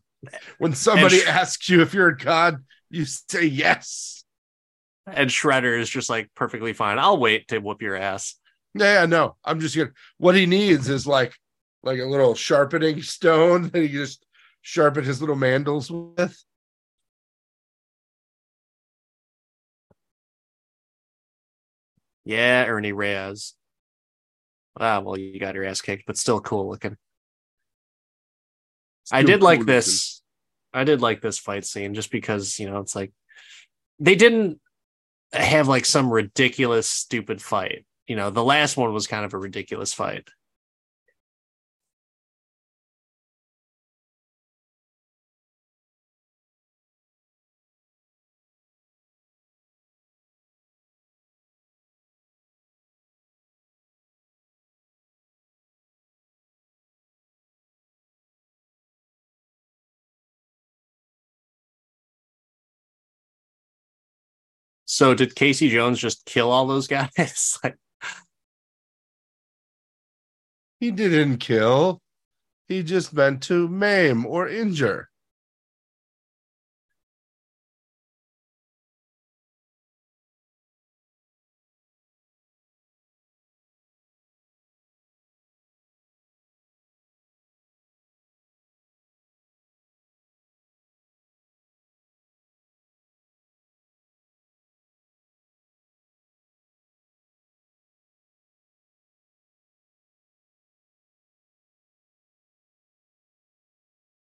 when 0.60 0.74
somebody 0.76 1.24
asks 1.26 1.70
you 1.70 1.82
if 1.82 1.94
you're 1.96 2.10
a 2.10 2.18
god, 2.18 2.64
you 2.94 3.06
say 3.06 3.46
yes. 3.46 4.24
And 5.08 5.30
Shredder 5.30 5.78
is 5.78 5.90
just 5.90 6.10
like 6.10 6.30
perfectly 6.36 6.74
fine. 6.74 7.00
I'll 7.00 7.18
wait 7.18 7.48
to 7.50 7.60
whoop 7.60 7.82
your 7.82 7.96
ass. 7.96 8.36
Yeah, 8.76 9.02
yeah, 9.02 9.06
no, 9.06 9.36
I'm 9.44 9.60
just 9.60 9.76
gonna. 9.76 9.92
What 10.18 10.36
he 10.36 10.46
needs 10.46 10.90
is 10.90 11.06
like, 11.06 11.34
like 11.82 12.00
a 12.00 12.06
little 12.06 12.36
sharpening 12.36 13.02
stone 13.02 13.64
that 13.74 13.82
he 13.82 13.88
just 13.90 14.26
sharpen 14.62 15.04
his 15.04 15.20
little 15.22 15.36
mandals 15.36 15.92
with. 15.92 16.42
Yeah, 22.24 22.66
Ernie 22.68 22.94
Reyes. 22.94 23.56
Ah, 24.80 25.02
well, 25.02 25.18
you 25.18 25.40
got 25.40 25.56
your 25.56 25.66
ass 25.66 25.82
kicked, 25.82 26.06
but 26.08 26.18
still 26.18 26.40
cool 26.40 26.70
looking. 26.70 26.98
I 29.12 29.22
Still 29.22 29.28
did 29.28 29.44
like 29.44 29.60
cool 29.60 29.66
this. 29.66 30.23
I 30.74 30.84
did 30.84 31.02
like 31.02 31.22
this 31.22 31.40
fight 31.40 31.66
scene 31.66 31.94
just 31.94 32.12
because, 32.12 32.60
you 32.60 32.70
know, 32.70 32.80
it's 32.80 32.96
like 32.96 33.12
they 34.00 34.16
didn't 34.16 34.60
have 35.32 35.68
like 35.68 35.86
some 35.86 36.12
ridiculous, 36.12 36.90
stupid 36.90 37.42
fight. 37.42 37.86
You 38.08 38.16
know, 38.16 38.30
the 38.30 38.44
last 38.44 38.76
one 38.78 38.94
was 38.94 39.08
kind 39.08 39.26
of 39.26 39.34
a 39.34 39.38
ridiculous 39.38 39.94
fight. 39.94 40.28
So 64.94 65.16
did 65.16 65.34
Casey 65.34 65.70
Jones 65.72 65.98
just 65.98 66.24
kill 66.24 66.52
all 66.52 66.68
those 66.68 66.86
guys? 66.86 67.58
like 67.64 67.78
He 70.80 70.92
didn't 70.92 71.38
kill. 71.38 72.00
He 72.68 72.84
just 72.84 73.12
meant 73.12 73.42
to 73.44 73.68
maim 73.68 74.24
or 74.24 74.48
injure. 74.48 75.10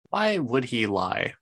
Why 0.10 0.38
would 0.38 0.66
he 0.66 0.86
lie? 0.88 1.34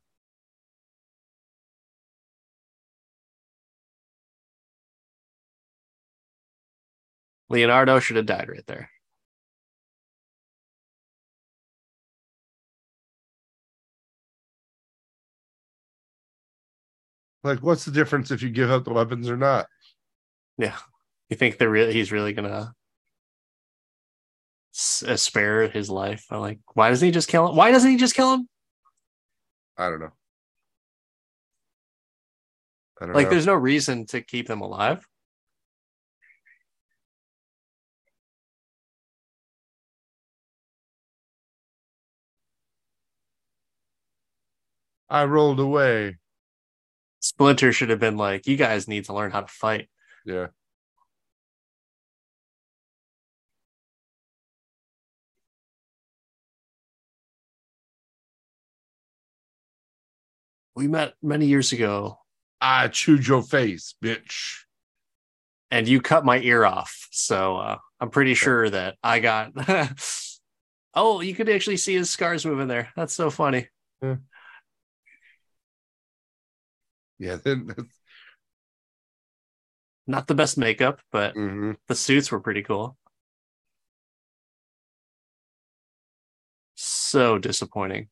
Leonardo 7.50 8.00
should 8.00 8.16
have 8.18 8.26
died 8.26 8.48
right 8.50 8.66
there. 8.68 8.90
Like, 17.44 17.60
what's 17.60 17.86
the 17.86 17.92
difference 17.92 18.32
if 18.32 18.42
you 18.42 18.50
give 18.50 18.70
up 18.72 18.84
the 18.84 18.94
weapons 18.94 19.30
or 19.30 19.38
not? 19.38 19.68
Yeah. 20.58 20.78
You 21.30 21.38
think 21.38 21.58
they're 21.58 21.70
really 21.70 21.94
he's 21.94 22.12
really 22.12 22.34
gonna 22.34 22.74
s- 24.74 25.04
uh, 25.04 25.18
spare 25.18 25.68
his 25.68 25.90
life? 25.90 26.26
I'm 26.30 26.40
like, 26.42 26.60
why 26.74 26.90
doesn't 26.90 27.06
he 27.06 27.12
just 27.12 27.28
kill 27.30 27.50
him? 27.50 27.56
Why 27.56 27.72
doesn't 27.72 27.90
he 27.92 27.98
just 27.98 28.16
kill 28.16 28.34
him? 28.34 28.48
I 29.78 29.90
don't 29.90 30.00
know. 30.00 30.12
I 33.00 33.06
don't 33.06 33.16
Like, 33.16 33.26
know. 33.26 33.30
there's 33.32 33.46
no 33.46 33.54
reason 33.54 34.06
to 34.08 34.22
keep 34.22 34.48
them 34.48 34.62
alive. 34.62 35.08
I 45.10 45.24
rolled 45.26 45.60
away. 45.60 46.18
Splinter 47.20 47.72
should 47.72 47.90
have 47.90 48.00
been 48.00 48.18
like, 48.18 48.48
you 48.48 48.58
guys 48.58 48.88
need 48.88 49.06
to 49.06 49.14
learn 49.14 49.32
how 49.32 49.42
to 49.42 49.48
fight. 49.48 49.90
Yeah. 50.26 50.48
We 60.78 60.88
met 60.88 61.16
many 61.24 61.48
years 61.48 61.74
ago, 61.74 62.20
I 62.62 62.88
chewed 62.90 63.26
your 63.28 63.42
face, 63.42 63.96
bitch. 64.04 64.58
and 65.72 65.88
you 65.88 66.02
cut 66.02 66.24
my 66.24 66.38
ear 66.40 66.66
off. 66.66 67.08
So 67.12 67.58
uh, 67.58 67.78
I'm 68.00 68.12
pretty 68.12 68.36
sure 68.36 68.70
that 68.70 68.96
I 69.04 69.20
got. 69.20 69.54
oh, 70.94 71.22
you 71.22 71.34
could 71.34 71.50
actually 71.50 71.78
see 71.78 71.96
his 71.96 72.12
scars 72.12 72.46
moving 72.46 72.68
there. 72.68 72.90
That's 72.96 73.16
so 73.16 73.32
funny. 73.32 73.70
Yeah. 77.20 77.38
Then, 77.44 77.74
Not 80.08 80.28
the 80.28 80.36
best 80.36 80.58
makeup, 80.58 81.02
but 81.12 81.36
Mhm. 81.36 81.78
the 81.88 81.96
suits 81.96 82.32
were 82.32 82.40
pretty 82.40 82.62
cool. 82.64 82.98
So 86.76 87.38
disappointing. 87.40 88.10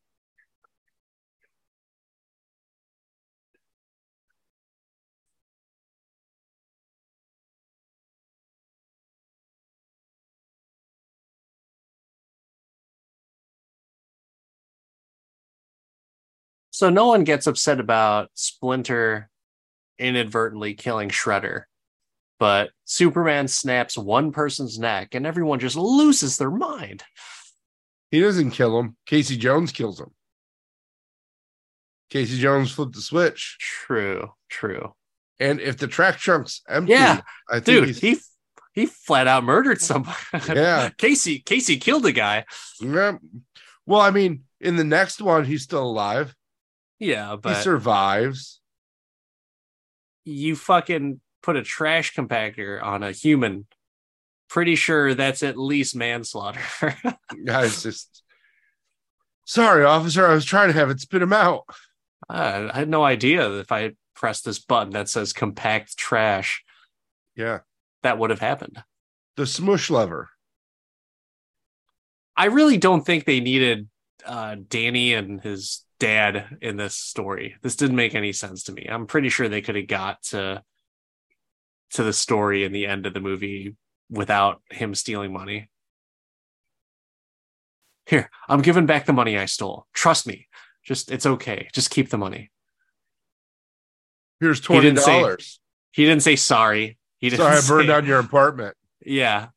So 16.76 16.90
no 16.90 17.06
one 17.06 17.24
gets 17.24 17.46
upset 17.46 17.80
about 17.80 18.28
Splinter 18.34 19.30
inadvertently 19.98 20.74
killing 20.74 21.08
Shredder, 21.08 21.62
but 22.38 22.68
Superman 22.84 23.48
snaps 23.48 23.96
one 23.96 24.30
person's 24.30 24.78
neck 24.78 25.14
and 25.14 25.26
everyone 25.26 25.58
just 25.58 25.76
loses 25.76 26.36
their 26.36 26.50
mind. 26.50 27.02
He 28.10 28.20
doesn't 28.20 28.50
kill 28.50 28.78
him. 28.78 28.98
Casey 29.06 29.38
Jones 29.38 29.72
kills 29.72 29.98
him. 29.98 30.10
Casey 32.10 32.38
Jones 32.38 32.72
flipped 32.72 32.94
the 32.94 33.00
switch. 33.00 33.56
True, 33.58 34.32
true. 34.50 34.92
And 35.40 35.60
if 35.60 35.78
the 35.78 35.86
track 35.86 36.18
trunk's 36.18 36.60
empty, 36.68 36.92
Yeah, 36.92 37.22
I 37.48 37.60
think 37.60 37.86
Dude, 37.86 37.96
he 37.96 38.18
he 38.74 38.84
flat 38.84 39.26
out 39.26 39.44
murdered 39.44 39.80
somebody. 39.80 40.18
Yeah. 40.46 40.90
Casey 40.98 41.38
Casey 41.38 41.78
killed 41.78 42.04
a 42.04 42.12
guy. 42.12 42.44
Yeah. 42.82 43.16
Well, 43.86 44.02
I 44.02 44.10
mean, 44.10 44.42
in 44.60 44.76
the 44.76 44.84
next 44.84 45.22
one, 45.22 45.46
he's 45.46 45.62
still 45.62 45.82
alive. 45.82 46.34
Yeah, 46.98 47.36
but 47.36 47.56
he 47.56 47.62
survives. 47.62 48.60
you 50.24 50.56
fucking 50.56 51.20
put 51.42 51.56
a 51.56 51.62
trash 51.62 52.14
compactor 52.14 52.82
on 52.82 53.02
a 53.02 53.12
human. 53.12 53.66
Pretty 54.48 54.76
sure 54.76 55.14
that's 55.14 55.42
at 55.42 55.56
least 55.58 55.94
manslaughter. 55.96 56.60
Yeah, 57.36 57.62
it's 57.64 57.82
just 57.82 58.22
sorry, 59.44 59.84
officer. 59.84 60.26
I 60.26 60.34
was 60.34 60.44
trying 60.44 60.68
to 60.68 60.74
have 60.74 60.90
it 60.90 61.00
spit 61.00 61.22
him 61.22 61.32
out. 61.32 61.64
I 62.28 62.68
I 62.70 62.78
had 62.78 62.88
no 62.88 63.04
idea 63.04 63.48
that 63.48 63.58
if 63.60 63.72
I 63.72 63.92
pressed 64.14 64.44
this 64.44 64.58
button 64.58 64.92
that 64.94 65.08
says 65.08 65.32
compact 65.32 65.96
trash, 65.98 66.64
Yeah. 67.36 67.60
that 68.02 68.18
would 68.18 68.30
have 68.30 68.40
happened. 68.40 68.82
The 69.36 69.46
smush 69.46 69.90
lever. 69.90 70.30
I 72.36 72.46
really 72.46 72.78
don't 72.78 73.04
think 73.04 73.24
they 73.24 73.40
needed 73.40 73.88
uh, 74.24 74.56
Danny 74.68 75.14
and 75.14 75.40
his 75.40 75.84
dad 75.98 76.58
in 76.60 76.76
this 76.76 76.94
story. 76.94 77.56
This 77.62 77.76
didn't 77.76 77.96
make 77.96 78.14
any 78.14 78.32
sense 78.32 78.64
to 78.64 78.72
me. 78.72 78.86
I'm 78.90 79.06
pretty 79.06 79.28
sure 79.28 79.48
they 79.48 79.62
could 79.62 79.76
have 79.76 79.86
got 79.86 80.22
to 80.24 80.62
to 81.92 82.02
the 82.02 82.12
story 82.12 82.64
in 82.64 82.72
the 82.72 82.86
end 82.86 83.06
of 83.06 83.14
the 83.14 83.20
movie 83.20 83.76
without 84.10 84.60
him 84.70 84.94
stealing 84.94 85.32
money. 85.32 85.70
Here, 88.06 88.30
I'm 88.48 88.62
giving 88.62 88.86
back 88.86 89.06
the 89.06 89.12
money 89.12 89.36
I 89.38 89.46
stole. 89.46 89.86
Trust 89.92 90.26
me. 90.26 90.46
Just 90.84 91.10
it's 91.10 91.26
okay. 91.26 91.68
Just 91.72 91.90
keep 91.90 92.10
the 92.10 92.18
money. 92.18 92.50
Here's 94.40 94.58
He 94.60 94.64
twenty 94.64 94.82
didn't 94.82 95.00
say- 95.00 95.20
dollars. 95.20 95.60
He 95.92 96.04
didn't 96.04 96.22
say 96.22 96.36
sorry. 96.36 96.98
He 97.18 97.30
didn't 97.30 97.40
Sorry, 97.42 97.56
I 97.56 97.60
burned 97.68 97.82
say- 97.84 97.92
down 97.92 98.06
your 98.06 98.18
apartment. 98.20 98.76
Yeah. 99.04 99.48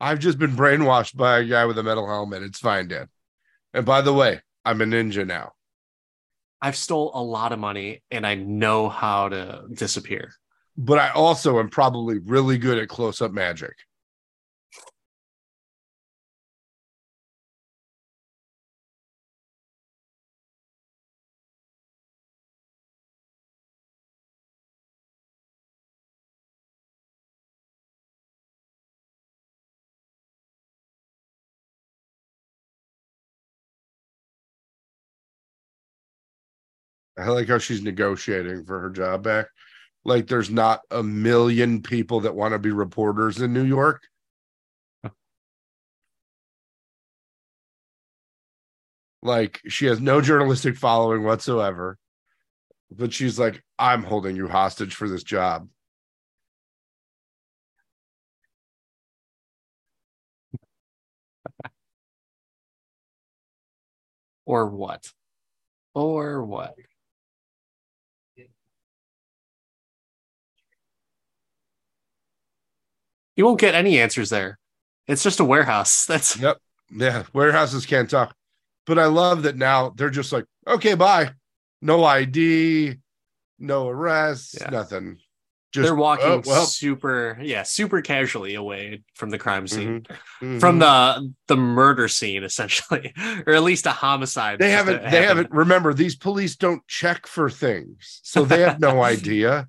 I've 0.00 0.18
just 0.18 0.38
been 0.38 0.52
brainwashed 0.52 1.16
by 1.16 1.38
a 1.38 1.44
guy 1.44 1.64
with 1.64 1.78
a 1.78 1.82
metal 1.82 2.06
helmet. 2.06 2.42
It's 2.42 2.60
fine, 2.60 2.88
Dad. 2.88 3.08
And 3.74 3.84
by 3.84 4.00
the 4.00 4.12
way, 4.12 4.40
I'm 4.64 4.80
a 4.80 4.84
ninja 4.84 5.26
now. 5.26 5.52
I've 6.60 6.76
stole 6.76 7.10
a 7.14 7.22
lot 7.22 7.52
of 7.52 7.58
money 7.58 8.02
and 8.10 8.26
I 8.26 8.34
know 8.34 8.88
how 8.88 9.28
to 9.28 9.64
disappear. 9.72 10.32
But 10.76 10.98
I 10.98 11.10
also 11.10 11.58
am 11.58 11.70
probably 11.70 12.18
really 12.18 12.58
good 12.58 12.78
at 12.78 12.88
close 12.88 13.20
up 13.20 13.32
magic. 13.32 13.74
I 37.18 37.28
like 37.28 37.48
how 37.48 37.58
she's 37.58 37.82
negotiating 37.82 38.64
for 38.64 38.78
her 38.80 38.90
job 38.90 39.24
back. 39.24 39.46
Like 40.04 40.26
there's 40.28 40.50
not 40.50 40.80
a 40.90 41.02
million 41.02 41.82
people 41.82 42.20
that 42.20 42.34
want 42.34 42.52
to 42.52 42.58
be 42.58 42.70
reporters 42.70 43.40
in 43.40 43.52
New 43.52 43.64
York. 43.64 44.02
Like 49.22 49.60
she 49.68 49.86
has 49.86 50.00
no 50.00 50.20
journalistic 50.20 50.76
following 50.76 51.24
whatsoever. 51.24 51.98
But 52.90 53.12
she's 53.12 53.38
like, 53.38 53.62
I'm 53.78 54.02
holding 54.02 54.36
you 54.36 54.48
hostage 54.48 54.94
for 54.94 55.08
this 55.08 55.22
job. 55.22 55.68
Or 64.46 64.66
what? 64.66 65.12
Or 65.94 66.44
what? 66.44 66.74
You 73.38 73.44
won't 73.44 73.60
get 73.60 73.76
any 73.76 74.00
answers 74.00 74.30
there. 74.30 74.58
It's 75.06 75.22
just 75.22 75.38
a 75.38 75.44
warehouse. 75.44 76.04
That's 76.10 76.36
Yep. 76.36 76.58
Yeah. 76.90 77.22
Warehouses 77.32 77.86
can't 77.86 78.10
talk. 78.10 78.34
But 78.84 78.98
I 78.98 79.06
love 79.06 79.44
that 79.44 79.56
now 79.56 79.90
they're 79.90 80.10
just 80.10 80.32
like, 80.32 80.44
okay, 80.66 80.94
bye. 80.94 81.30
No 81.80 82.02
ID, 82.04 82.96
no 83.60 83.88
arrests, 83.88 84.56
Yeah. 84.60 84.70
nothing. 84.70 85.18
Just 85.70 85.84
they're 85.84 85.94
walking 85.94 86.26
oh, 86.26 86.42
well, 86.46 86.64
super, 86.64 87.38
yeah, 87.42 87.62
super 87.62 88.00
casually 88.00 88.54
away 88.54 89.02
from 89.14 89.28
the 89.28 89.38
crime 89.38 89.68
scene, 89.68 90.06
mhm. 90.40 90.58
from 90.58 90.78
the 90.78 91.30
the 91.46 91.56
murder 91.58 92.08
scene, 92.08 92.42
essentially, 92.42 93.12
or 93.46 93.52
at 93.52 93.62
least 93.62 93.84
a 93.84 93.90
homicide. 93.90 94.58
they 94.58 94.70
haven't 94.70 95.02
they 95.10 95.22
haven't 95.22 95.50
remember 95.50 95.92
these 95.92 96.16
police 96.16 96.56
don't 96.56 96.84
check 96.88 97.26
for 97.26 97.50
things 97.50 98.20
so 98.24 98.46
they 98.46 98.62
have 98.62 98.80
no 98.80 99.02
idea 99.14 99.68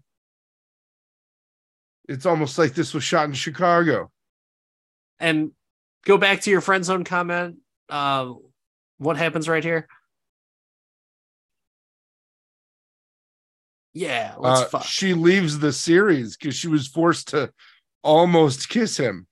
it's 2.10 2.26
almost 2.26 2.58
like 2.58 2.74
this 2.74 2.94
was 2.94 3.04
shot 3.04 3.26
in 3.26 3.34
chicago 3.34 4.12
And 5.20 5.52
go 6.06 6.18
back 6.18 6.42
to 6.42 6.50
your 6.50 6.62
friend 6.62 6.84
zone 6.84 7.04
comment. 7.04 7.58
Uh, 7.90 8.34
what 8.98 9.16
happens 9.18 9.48
right 9.48 9.64
here? 9.64 9.88
Yeah, 13.94 14.36
let's 14.38 14.62
Uh, 14.62 14.66
fuck. 14.66 14.84
she 14.84 15.14
leaves 15.14 15.60
the 15.60 15.74
series 15.74 16.38
because 16.38 16.56
she 16.56 16.68
was 16.68 16.88
forced 16.88 17.30
to 17.30 17.52
almost 18.04 18.70
kiss 18.70 18.98
him 18.98 19.28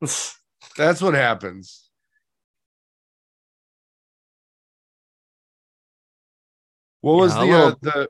that's 0.76 1.00
what 1.02 1.14
happens 1.14 1.90
what 7.00 7.14
was 7.16 7.34
Yeah, 7.34 7.46
the 7.46 7.52
uh, 7.52 7.74
the 7.82 8.08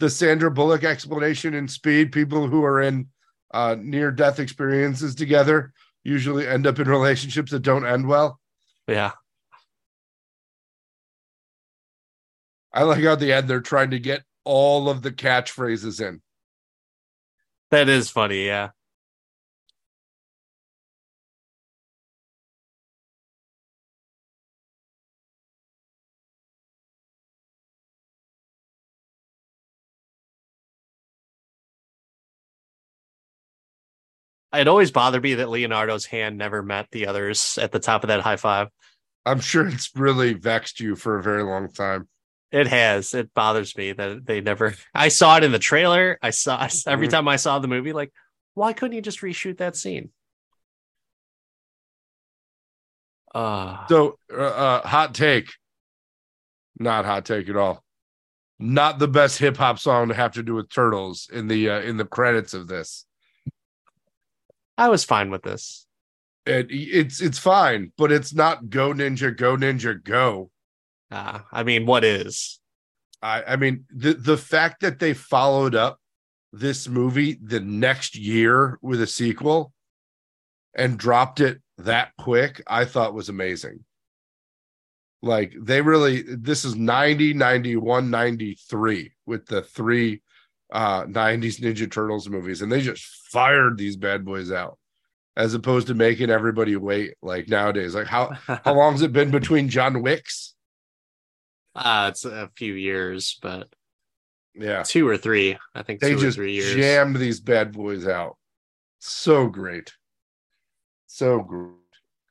the 0.00 0.10
sandra 0.10 0.50
bullock 0.50 0.82
explanation 0.84 1.54
in 1.54 1.68
speed 1.68 2.10
people 2.12 2.48
who 2.48 2.64
are 2.64 2.80
in 2.80 3.08
uh 3.52 3.76
near 3.78 4.10
death 4.10 4.38
experiences 4.38 5.14
together 5.14 5.72
usually 6.02 6.46
end 6.46 6.66
up 6.66 6.78
in 6.78 6.88
relationships 6.88 7.50
that 7.50 7.60
don't 7.60 7.86
end 7.86 8.06
well 8.06 8.40
yeah, 8.86 9.12
I 12.72 12.82
like 12.82 13.02
how 13.02 13.12
at 13.12 13.20
the 13.20 13.32
end 13.32 13.48
they're 13.48 13.60
trying 13.60 13.90
to 13.90 13.98
get 13.98 14.24
all 14.44 14.88
of 14.88 15.02
the 15.02 15.12
catchphrases 15.12 16.00
in. 16.00 16.22
that 17.70 17.88
is 17.88 18.10
funny. 18.10 18.46
Yeah. 18.46 18.70
It 34.52 34.68
always 34.68 34.90
bothered 34.90 35.22
me 35.22 35.34
that 35.34 35.48
Leonardo's 35.48 36.06
hand 36.06 36.36
never 36.36 36.62
met 36.62 36.88
the 36.90 37.06
others 37.06 37.56
at 37.60 37.70
the 37.70 37.78
top 37.78 38.02
of 38.02 38.08
that 38.08 38.20
high 38.20 38.36
five. 38.36 38.68
I'm 39.24 39.40
sure 39.40 39.68
it's 39.68 39.90
really 39.94 40.32
vexed 40.32 40.80
you 40.80 40.96
for 40.96 41.18
a 41.18 41.22
very 41.22 41.44
long 41.44 41.70
time. 41.70 42.08
It 42.50 42.66
has. 42.66 43.14
It 43.14 43.32
bothers 43.32 43.76
me 43.76 43.92
that 43.92 44.26
they 44.26 44.40
never. 44.40 44.74
I 44.92 45.08
saw 45.08 45.36
it 45.36 45.44
in 45.44 45.52
the 45.52 45.58
trailer. 45.60 46.18
I 46.20 46.30
saw 46.30 46.68
every 46.86 47.06
Mhm. 47.06 47.10
time 47.12 47.28
I 47.28 47.36
saw 47.36 47.60
the 47.60 47.68
movie. 47.68 47.92
Like, 47.92 48.12
why 48.54 48.72
couldn't 48.72 48.96
you 48.96 49.02
just 49.02 49.20
reshoot 49.20 49.58
that 49.58 49.76
scene? 49.76 50.10
Uh, 53.32 53.86
So, 53.86 54.18
uh, 54.32 54.36
uh, 54.42 54.86
hot 54.88 55.14
take, 55.14 55.52
not 56.76 57.04
hot 57.04 57.24
take 57.24 57.48
at 57.48 57.56
all. 57.56 57.84
Not 58.58 58.98
the 58.98 59.06
best 59.06 59.38
hip 59.38 59.56
hop 59.56 59.78
song 59.78 60.08
to 60.08 60.14
have 60.14 60.32
to 60.32 60.42
do 60.42 60.54
with 60.54 60.68
turtles 60.70 61.30
in 61.32 61.46
the 61.46 61.70
uh, 61.70 61.80
in 61.80 61.96
the 61.96 62.04
credits 62.04 62.52
of 62.52 62.66
this. 62.66 63.06
I 64.80 64.88
was 64.88 65.04
fine 65.04 65.30
with 65.30 65.42
this. 65.42 65.86
It, 66.46 66.68
it's 66.70 67.20
it's 67.20 67.38
fine, 67.38 67.92
but 67.98 68.10
it's 68.10 68.32
not 68.32 68.70
"Go 68.70 68.94
Ninja, 68.94 69.36
Go 69.36 69.54
Ninja, 69.54 70.02
Go." 70.02 70.50
Uh, 71.10 71.40
I 71.52 71.64
mean, 71.64 71.84
what 71.84 72.02
is? 72.02 72.60
I, 73.20 73.42
I 73.42 73.56
mean 73.56 73.84
the 73.94 74.14
the 74.14 74.38
fact 74.38 74.80
that 74.80 74.98
they 74.98 75.12
followed 75.12 75.74
up 75.74 76.00
this 76.50 76.88
movie 76.88 77.38
the 77.42 77.60
next 77.60 78.16
year 78.16 78.78
with 78.80 79.02
a 79.02 79.06
sequel 79.06 79.74
and 80.74 80.98
dropped 80.98 81.40
it 81.40 81.60
that 81.76 82.12
quick, 82.18 82.62
I 82.66 82.86
thought 82.86 83.12
was 83.12 83.28
amazing. 83.28 83.84
Like 85.20 85.52
they 85.60 85.82
really 85.82 86.22
this 86.22 86.64
is 86.64 86.74
90, 86.74 87.34
91, 87.34 88.10
93 88.10 89.12
with 89.26 89.44
the 89.44 89.60
three 89.60 90.22
uh 90.72 91.04
90s 91.04 91.60
Ninja 91.60 91.90
Turtles 91.90 92.28
movies, 92.28 92.62
and 92.62 92.70
they 92.70 92.80
just 92.80 93.04
fired 93.30 93.76
these 93.78 93.96
bad 93.96 94.24
boys 94.24 94.50
out 94.52 94.78
as 95.36 95.54
opposed 95.54 95.86
to 95.86 95.94
making 95.94 96.30
everybody 96.30 96.76
wait 96.76 97.14
like 97.22 97.48
nowadays. 97.48 97.94
Like 97.94 98.06
how 98.06 98.30
how 98.46 98.74
long 98.74 98.92
has 98.92 99.02
it 99.02 99.12
been 99.12 99.30
between 99.30 99.68
John 99.68 100.02
Wicks? 100.02 100.54
uh, 101.74 102.08
it's 102.10 102.24
a 102.24 102.50
few 102.56 102.74
years, 102.74 103.38
but 103.40 103.68
Yeah. 104.54 104.82
two 104.82 105.06
or 105.06 105.16
three. 105.16 105.56
I 105.74 105.82
think 105.84 106.00
they 106.00 106.10
two 106.10 106.16
or 106.18 106.20
just 106.20 106.36
three 106.36 106.52
years. 106.54 106.74
jammed 106.74 107.16
these 107.16 107.40
bad 107.40 107.72
boys 107.72 108.06
out. 108.06 108.36
So 108.98 109.46
great. 109.46 109.92
So 111.06 111.40
great. 111.40 111.74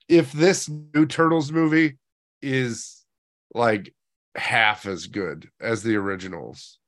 If 0.08 0.32
this 0.34 0.68
new 0.70 1.06
Turtles 1.06 1.52
movie 1.52 1.98
is 2.42 3.06
like 3.54 3.94
half 4.36 4.86
as 4.86 5.08
good 5.08 5.50
as 5.62 5.84
the 5.84 5.96
originals, 5.96 6.79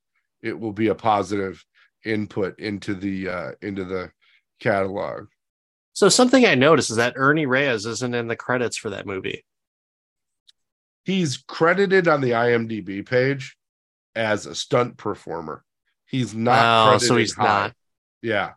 it 0.42 0.60
will 0.60 0.74
be 0.74 0.88
a 0.88 0.96
positive 0.96 1.64
input 2.06 2.60
into 2.60 2.96
the 2.96 3.30
uh 3.30 3.52
into 3.62 3.86
the 3.86 4.12
catalog. 4.60 5.28
So 5.94 6.10
something 6.10 6.46
I 6.46 6.56
noticed 6.56 6.90
is 6.90 6.98
that 6.98 7.14
Ernie 7.16 7.46
Reyes 7.46 7.86
isn't 7.86 8.16
in 8.16 8.28
the 8.28 8.36
credits 8.36 8.78
for 8.78 8.90
that 8.92 9.06
movie. 9.06 9.44
He's 11.04 11.38
credited 11.38 12.08
on 12.08 12.22
the 12.22 12.32
IMDb 12.32 13.06
page 13.06 13.58
as 14.16 14.46
a 14.46 14.56
stunt 14.56 14.98
performer. 14.98 15.64
He's 16.06 16.34
not 16.36 16.94
Oh, 16.94 16.98
so 16.98 17.18
he's 17.18 17.34
high. 17.34 17.44
not. 17.44 17.76
Yeah. 18.22 18.52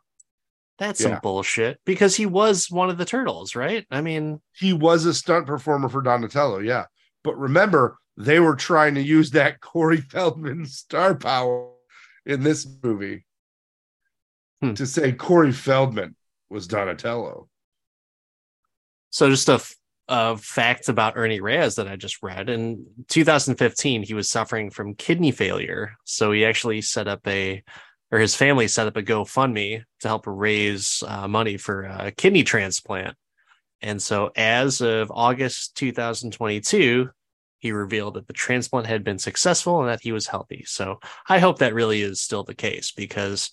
That's 0.78 1.00
Yeah. 1.00 1.10
some 1.10 1.18
bullshit 1.22 1.80
because 1.86 2.16
he 2.16 2.26
was 2.26 2.70
one 2.70 2.90
of 2.90 2.98
the 2.98 3.04
turtles, 3.04 3.54
right? 3.54 3.86
I 3.90 4.00
mean, 4.00 4.40
he 4.52 4.72
was 4.72 5.04
a 5.06 5.14
stunt 5.14 5.46
performer 5.46 5.88
for 5.88 6.02
Donatello, 6.02 6.58
yeah. 6.58 6.86
But 7.22 7.38
remember, 7.38 7.96
they 8.16 8.40
were 8.40 8.56
trying 8.56 8.94
to 8.96 9.00
use 9.02 9.30
that 9.30 9.60
Corey 9.60 10.00
Feldman 10.00 10.66
star 10.66 11.14
power 11.14 11.70
in 12.26 12.42
this 12.42 12.66
movie 12.82 13.24
Hmm. 14.62 14.74
to 14.74 14.86
say 14.86 15.12
Corey 15.12 15.52
Feldman 15.52 16.16
was 16.48 16.66
Donatello. 16.66 17.48
So 19.10 19.28
just 19.30 19.48
a, 19.48 19.60
f- 20.08 20.40
fact 20.40 20.88
about 20.88 21.16
Ernie 21.16 21.40
Reyes 21.40 21.74
that 21.76 21.88
I 21.88 21.96
just 21.96 22.22
read. 22.22 22.48
In 22.48 22.86
2015, 23.08 24.02
he 24.02 24.14
was 24.14 24.28
suffering 24.30 24.70
from 24.70 24.94
kidney 24.94 25.32
failure. 25.32 25.96
So 26.04 26.32
he 26.32 26.44
actually 26.44 26.82
set 26.82 27.08
up 27.08 27.26
a, 27.26 27.62
or 28.10 28.18
his 28.18 28.34
family 28.34 28.68
set 28.68 28.86
up 28.86 28.96
a 28.96 29.02
GoFundMe 29.02 29.82
to 30.00 30.08
help 30.08 30.24
raise 30.26 31.02
uh, 31.06 31.26
money 31.28 31.56
for 31.56 31.82
a 31.84 32.10
kidney 32.10 32.42
transplant. 32.44 33.16
And 33.82 34.00
so 34.00 34.30
as 34.36 34.80
of 34.80 35.10
August 35.12 35.74
2022, 35.76 37.10
he 37.64 37.72
revealed 37.72 38.12
that 38.12 38.26
the 38.26 38.34
transplant 38.34 38.86
had 38.86 39.02
been 39.02 39.18
successful 39.18 39.80
and 39.80 39.88
that 39.88 40.02
he 40.02 40.12
was 40.12 40.26
healthy. 40.26 40.64
So 40.66 41.00
I 41.26 41.38
hope 41.38 41.60
that 41.60 41.72
really 41.72 42.02
is 42.02 42.20
still 42.20 42.44
the 42.44 42.54
case 42.54 42.92
because, 42.92 43.50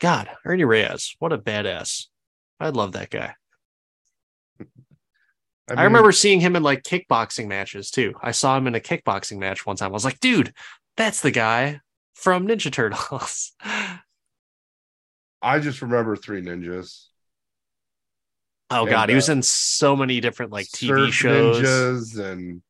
God, 0.00 0.30
Ernie 0.46 0.64
Reyes, 0.64 1.14
what 1.18 1.30
a 1.30 1.36
badass. 1.36 2.06
I 2.58 2.70
love 2.70 2.92
that 2.92 3.10
guy. 3.10 3.34
I, 5.68 5.74
mean, 5.74 5.84
remember 5.84 6.10
seeing 6.10 6.40
him 6.40 6.56
in 6.56 6.62
like 6.62 6.84
kickboxing 6.84 7.46
matches 7.46 7.90
too. 7.90 8.14
I 8.22 8.30
saw 8.30 8.56
him 8.56 8.66
in 8.66 8.76
a 8.76 8.80
kickboxing 8.80 9.36
match 9.36 9.66
one 9.66 9.76
time. 9.76 9.90
I 9.90 9.92
was 9.92 10.06
like, 10.06 10.20
dude, 10.20 10.54
that's 10.96 11.20
the 11.20 11.30
guy 11.30 11.82
from 12.14 12.48
Ninja 12.48 12.72
Turtles. 12.72 13.52
I 15.42 15.58
just 15.58 15.82
remember 15.82 16.16
Three 16.16 16.40
Ninjas. 16.40 17.08
oh 18.70 18.84
And, 18.84 18.90
god, 18.90 19.10
he 19.10 19.14
was 19.14 19.28
in 19.28 19.42
so 19.42 19.96
many 19.96 20.22
different 20.22 20.50
like 20.50 20.66
TV 20.68 21.12
shows. 21.12 21.60
Ninjas 21.60 22.18
and 22.18 22.62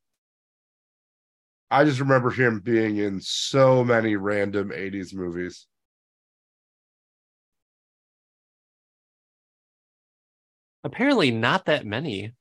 I 1.70 1.84
just 1.84 2.00
remember 2.00 2.30
him 2.30 2.60
being 2.60 2.98
in 2.98 3.20
so 3.20 3.84
many 3.84 4.16
random 4.16 4.70
80s 4.72 5.12
movies. 5.12 5.66
Apparently 10.84 11.30
not 11.30 11.64
that 11.64 11.86
many. 11.86 12.34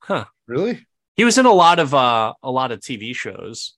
Huh. 0.00 0.26
Really? 0.46 0.86
He 1.16 1.24
was 1.24 1.38
in 1.38 1.46
a 1.46 1.52
lot 1.52 1.78
of 1.78 1.94
uh 1.94 2.34
a 2.42 2.50
lot 2.50 2.70
of 2.72 2.80
TV 2.80 3.14
shows. 3.14 3.74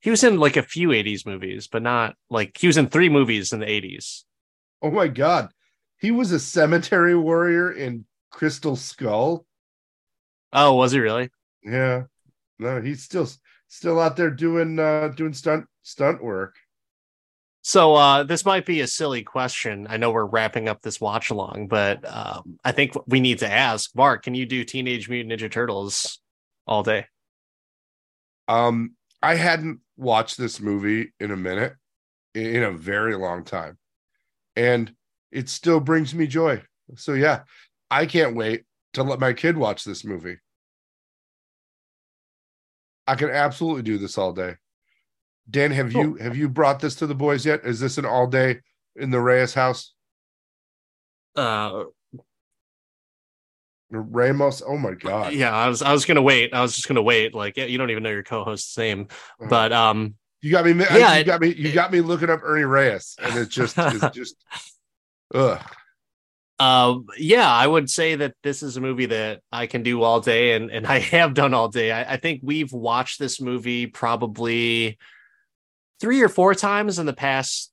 He 0.00 0.10
was 0.10 0.22
in 0.22 0.38
like 0.38 0.56
a 0.56 0.62
few 0.62 0.92
80s 0.92 1.26
movies, 1.26 1.66
but 1.66 1.82
not 1.82 2.14
like 2.30 2.56
he 2.56 2.68
was 2.68 2.76
in 2.76 2.88
three 2.88 3.08
movies 3.08 3.52
in 3.52 3.60
the 3.60 3.68
80s. 3.68 4.24
Oh 4.80 4.90
my 4.90 5.08
god. 5.08 5.50
He 5.98 6.12
was 6.12 6.30
a 6.30 6.38
cemetery 6.38 7.16
warrior 7.16 7.72
in 7.72 8.06
Crystal 8.30 8.76
Skull. 8.76 9.44
Oh, 10.52 10.74
was 10.74 10.92
he 10.92 11.00
really? 11.00 11.30
Yeah. 11.62 12.04
No, 12.58 12.80
he's 12.80 13.02
still 13.02 13.28
still 13.68 14.00
out 14.00 14.16
there 14.16 14.30
doing 14.30 14.78
uh 14.78 15.08
doing 15.08 15.32
stunt 15.32 15.66
stunt 15.82 16.22
work. 16.22 16.56
So 17.62 17.94
uh, 17.94 18.22
this 18.22 18.46
might 18.46 18.64
be 18.64 18.80
a 18.80 18.86
silly 18.86 19.22
question. 19.22 19.86
I 19.90 19.98
know 19.98 20.10
we're 20.10 20.24
wrapping 20.24 20.68
up 20.68 20.80
this 20.80 21.00
watch 21.00 21.28
along, 21.30 21.66
but 21.68 22.02
um, 22.10 22.58
I 22.64 22.72
think 22.72 22.94
we 23.06 23.20
need 23.20 23.40
to 23.40 23.50
ask 23.50 23.94
Mark. 23.94 24.22
Can 24.22 24.34
you 24.34 24.46
do 24.46 24.64
Teenage 24.64 25.08
Mutant 25.08 25.38
Ninja 25.38 25.50
Turtles 25.50 26.20
all 26.66 26.82
day? 26.82 27.06
Um 28.46 28.94
I 29.22 29.34
hadn't 29.34 29.80
watched 29.96 30.38
this 30.38 30.60
movie 30.60 31.12
in 31.18 31.30
a 31.30 31.36
minute 31.36 31.74
in, 32.34 32.46
in 32.46 32.62
a 32.62 32.72
very 32.72 33.16
long 33.16 33.44
time. 33.44 33.76
And 34.56 34.92
it 35.30 35.48
still 35.48 35.80
brings 35.80 36.14
me 36.14 36.26
joy. 36.26 36.62
So 36.96 37.12
yeah, 37.12 37.40
I 37.90 38.06
can't 38.06 38.36
wait 38.36 38.64
to 38.94 39.02
let 39.02 39.20
my 39.20 39.32
kid 39.32 39.56
watch 39.56 39.84
this 39.84 40.04
movie. 40.04 40.38
I 43.08 43.14
can 43.14 43.30
absolutely 43.30 43.82
do 43.82 43.96
this 43.98 44.18
all 44.18 44.32
day. 44.32 44.56
Dan, 45.50 45.70
have 45.72 45.92
you 45.92 46.14
have 46.16 46.36
you 46.36 46.48
brought 46.48 46.78
this 46.78 46.94
to 46.96 47.06
the 47.06 47.14
boys 47.14 47.46
yet? 47.46 47.64
Is 47.64 47.80
this 47.80 47.96
an 47.96 48.04
all 48.04 48.26
day 48.26 48.60
in 48.96 49.10
the 49.10 49.18
Reyes 49.20 49.54
house? 49.54 49.94
Uh, 51.34 51.84
Ramos. 53.90 54.62
Oh 54.66 54.76
my 54.76 54.92
god. 54.92 55.32
yeah, 55.32 55.54
I 55.54 55.68
was 55.68 55.80
I 55.80 55.92
was 55.92 56.04
gonna 56.04 56.20
wait. 56.22 56.52
I 56.52 56.60
was 56.60 56.74
just 56.74 56.86
gonna 56.86 57.02
wait. 57.02 57.34
Like, 57.34 57.56
yeah, 57.56 57.64
you 57.64 57.78
don't 57.78 57.90
even 57.90 58.02
know 58.02 58.10
your 58.10 58.22
co-host's 58.22 58.76
name, 58.76 59.08
Oh. 59.40 59.46
but 59.48 59.72
um, 59.72 60.14
you 60.42 60.50
got 60.50 60.66
me 60.66 60.72
Yeah, 60.72 61.14
you 61.14 61.20
it- 61.22 61.24
got 61.24 61.40
me 61.40 61.54
you 61.54 61.72
got 61.72 61.90
me 61.90 62.02
looking 62.02 62.28
up 62.28 62.40
Ernie 62.42 62.64
Reyes 62.64 63.16
and 63.18 63.38
it's 63.38 63.54
just 63.54 63.76
it's 63.78 64.10
just 64.14 64.36
ugh. 65.34 65.62
Um, 66.60 67.06
yeah, 67.16 67.48
I 67.48 67.66
would 67.66 67.88
say 67.88 68.16
that 68.16 68.34
this 68.42 68.62
is 68.62 68.76
a 68.76 68.80
movie 68.80 69.06
that 69.06 69.42
I 69.52 69.66
can 69.66 69.82
do 69.82 70.02
all 70.02 70.20
day, 70.20 70.54
and 70.54 70.70
and 70.70 70.86
I 70.86 70.98
have 71.14 71.34
done 71.34 71.54
all 71.54 71.68
day. 71.68 71.92
I, 71.92 72.14
I 72.14 72.16
think 72.16 72.40
we've 72.42 72.72
watched 72.72 73.18
this 73.18 73.40
movie 73.40 73.86
probably 73.86 74.98
three 76.00 76.22
or 76.22 76.28
four 76.28 76.54
times 76.54 76.98
in 76.98 77.06
the 77.06 77.12
past 77.12 77.72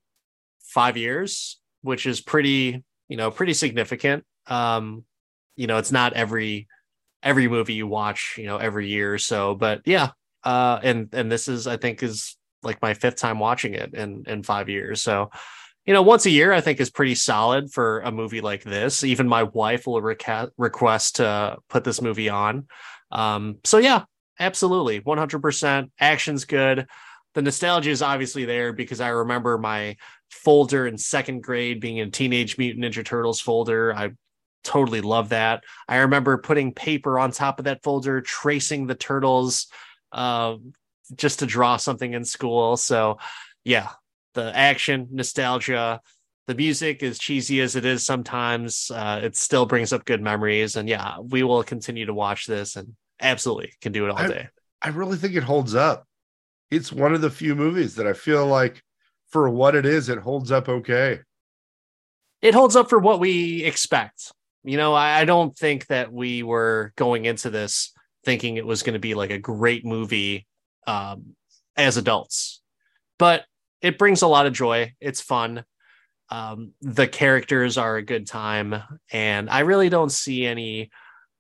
five 0.61 0.97
years, 0.97 1.59
which 1.81 2.05
is 2.05 2.21
pretty, 2.21 2.83
you 3.07 3.17
know, 3.17 3.31
pretty 3.31 3.53
significant. 3.53 4.23
Um, 4.47 5.03
you 5.55 5.67
know, 5.67 5.77
it's 5.77 5.91
not 5.91 6.13
every 6.13 6.67
every 7.23 7.47
movie 7.47 7.73
you 7.73 7.87
watch, 7.87 8.35
you 8.37 8.45
know, 8.45 8.57
every 8.57 8.87
year 8.87 9.13
or 9.13 9.17
so, 9.17 9.55
but 9.55 9.81
yeah. 9.85 10.09
Uh, 10.43 10.79
and 10.83 11.09
and 11.11 11.31
this 11.31 11.47
is, 11.47 11.65
I 11.65 11.77
think, 11.77 12.03
is 12.03 12.37
like 12.61 12.79
my 12.81 12.93
fifth 12.93 13.15
time 13.15 13.39
watching 13.39 13.73
it 13.73 13.95
in 13.95 14.25
in 14.27 14.43
five 14.43 14.69
years. 14.69 15.01
So 15.01 15.31
you 15.85 15.93
know, 15.93 16.01
once 16.01 16.25
a 16.25 16.31
year, 16.31 16.51
I 16.51 16.61
think 16.61 16.79
is 16.79 16.89
pretty 16.89 17.15
solid 17.15 17.71
for 17.71 17.99
a 18.01 18.11
movie 18.11 18.41
like 18.41 18.63
this. 18.63 19.03
Even 19.03 19.27
my 19.27 19.43
wife 19.43 19.85
will 19.85 20.01
reca- 20.01 20.49
request 20.57 21.17
to 21.17 21.57
put 21.69 21.83
this 21.83 22.01
movie 22.01 22.29
on. 22.29 22.67
Um, 23.11 23.57
so 23.63 23.77
yeah, 23.77 24.03
absolutely, 24.39 24.99
one 24.99 25.17
hundred 25.17 25.41
percent. 25.41 25.91
Action's 25.99 26.45
good. 26.45 26.87
The 27.33 27.41
nostalgia 27.41 27.91
is 27.91 28.01
obviously 28.01 28.45
there 28.45 28.73
because 28.73 29.01
I 29.01 29.09
remember 29.09 29.57
my 29.57 29.97
folder 30.31 30.87
in 30.87 30.97
second 30.97 31.43
grade 31.43 31.81
being 31.81 31.99
a 31.99 32.09
Teenage 32.09 32.57
Mutant 32.57 32.83
Ninja 32.83 33.05
Turtles 33.05 33.41
folder. 33.41 33.93
I 33.93 34.11
totally 34.63 35.01
love 35.01 35.29
that. 35.29 35.63
I 35.87 35.97
remember 35.97 36.37
putting 36.37 36.73
paper 36.73 37.19
on 37.19 37.31
top 37.31 37.59
of 37.59 37.65
that 37.65 37.83
folder, 37.83 38.21
tracing 38.21 38.87
the 38.87 38.95
turtles, 38.95 39.67
uh, 40.11 40.55
just 41.15 41.39
to 41.39 41.45
draw 41.45 41.77
something 41.77 42.13
in 42.13 42.25
school. 42.25 42.75
So 42.77 43.19
yeah, 43.63 43.89
the 44.35 44.55
action, 44.55 45.07
nostalgia, 45.11 45.99
the 46.47 46.55
music, 46.55 47.01
as 47.01 47.17
cheesy 47.17 47.59
as 47.61 47.75
it 47.75 47.85
is 47.85 48.05
sometimes, 48.05 48.91
uh, 48.91 49.19
it 49.23 49.35
still 49.35 49.65
brings 49.65 49.91
up 49.91 50.05
good 50.05 50.21
memories. 50.21 50.75
And 50.75 50.87
yeah, 50.87 51.17
we 51.19 51.41
will 51.41 51.63
continue 51.63 52.05
to 52.05 52.13
watch 52.13 52.45
this 52.45 52.75
and 52.75 52.95
absolutely 53.19 53.73
can 53.81 53.91
do 53.91 54.05
it 54.05 54.11
all 54.11 54.19
I- 54.19 54.27
day. 54.27 54.47
I 54.81 54.89
really 54.89 55.17
think 55.17 55.33
it 55.33 55.41
holds 55.43 55.73
up. 55.73 56.05
It's 56.69 56.91
one 56.91 57.15
of 57.15 57.21
the 57.21 57.31
few 57.31 57.55
movies 57.55 57.95
that 57.95 58.05
I 58.05 58.13
feel 58.13 58.45
like 58.45 58.83
for 59.29 59.49
what 59.49 59.75
it 59.75 59.85
is, 59.85 60.09
it 60.09 60.19
holds 60.19 60.51
up 60.51 60.69
okay. 60.69 61.21
It 62.41 62.53
holds 62.53 62.75
up 62.75 62.89
for 62.89 62.99
what 62.99 63.19
we 63.19 63.63
expect. 63.63 64.31
You 64.63 64.77
know, 64.77 64.93
I, 64.93 65.21
I 65.21 65.25
don't 65.25 65.57
think 65.57 65.87
that 65.87 66.11
we 66.11 66.43
were 66.43 66.91
going 66.95 67.25
into 67.25 67.49
this 67.49 67.93
thinking 68.25 68.57
it 68.57 68.65
was 68.65 68.83
going 68.83 68.93
to 68.93 68.99
be 68.99 69.13
like 69.13 69.31
a 69.31 69.39
great 69.39 69.85
movie 69.85 70.45
um, 70.85 71.35
as 71.75 71.97
adults, 71.97 72.61
but 73.17 73.45
it 73.85 73.99
brings 73.99 74.23
a 74.23 74.27
lot 74.27 74.47
of 74.47 74.53
joy. 74.53 74.93
It's 74.99 75.21
fun. 75.21 75.63
Um, 76.29 76.73
the 76.81 77.07
characters 77.07 77.77
are 77.77 77.97
a 77.97 78.01
good 78.01 78.25
time, 78.25 78.75
and 79.11 79.47
I 79.47 79.59
really 79.59 79.89
don't 79.89 80.11
see 80.11 80.43
any 80.43 80.89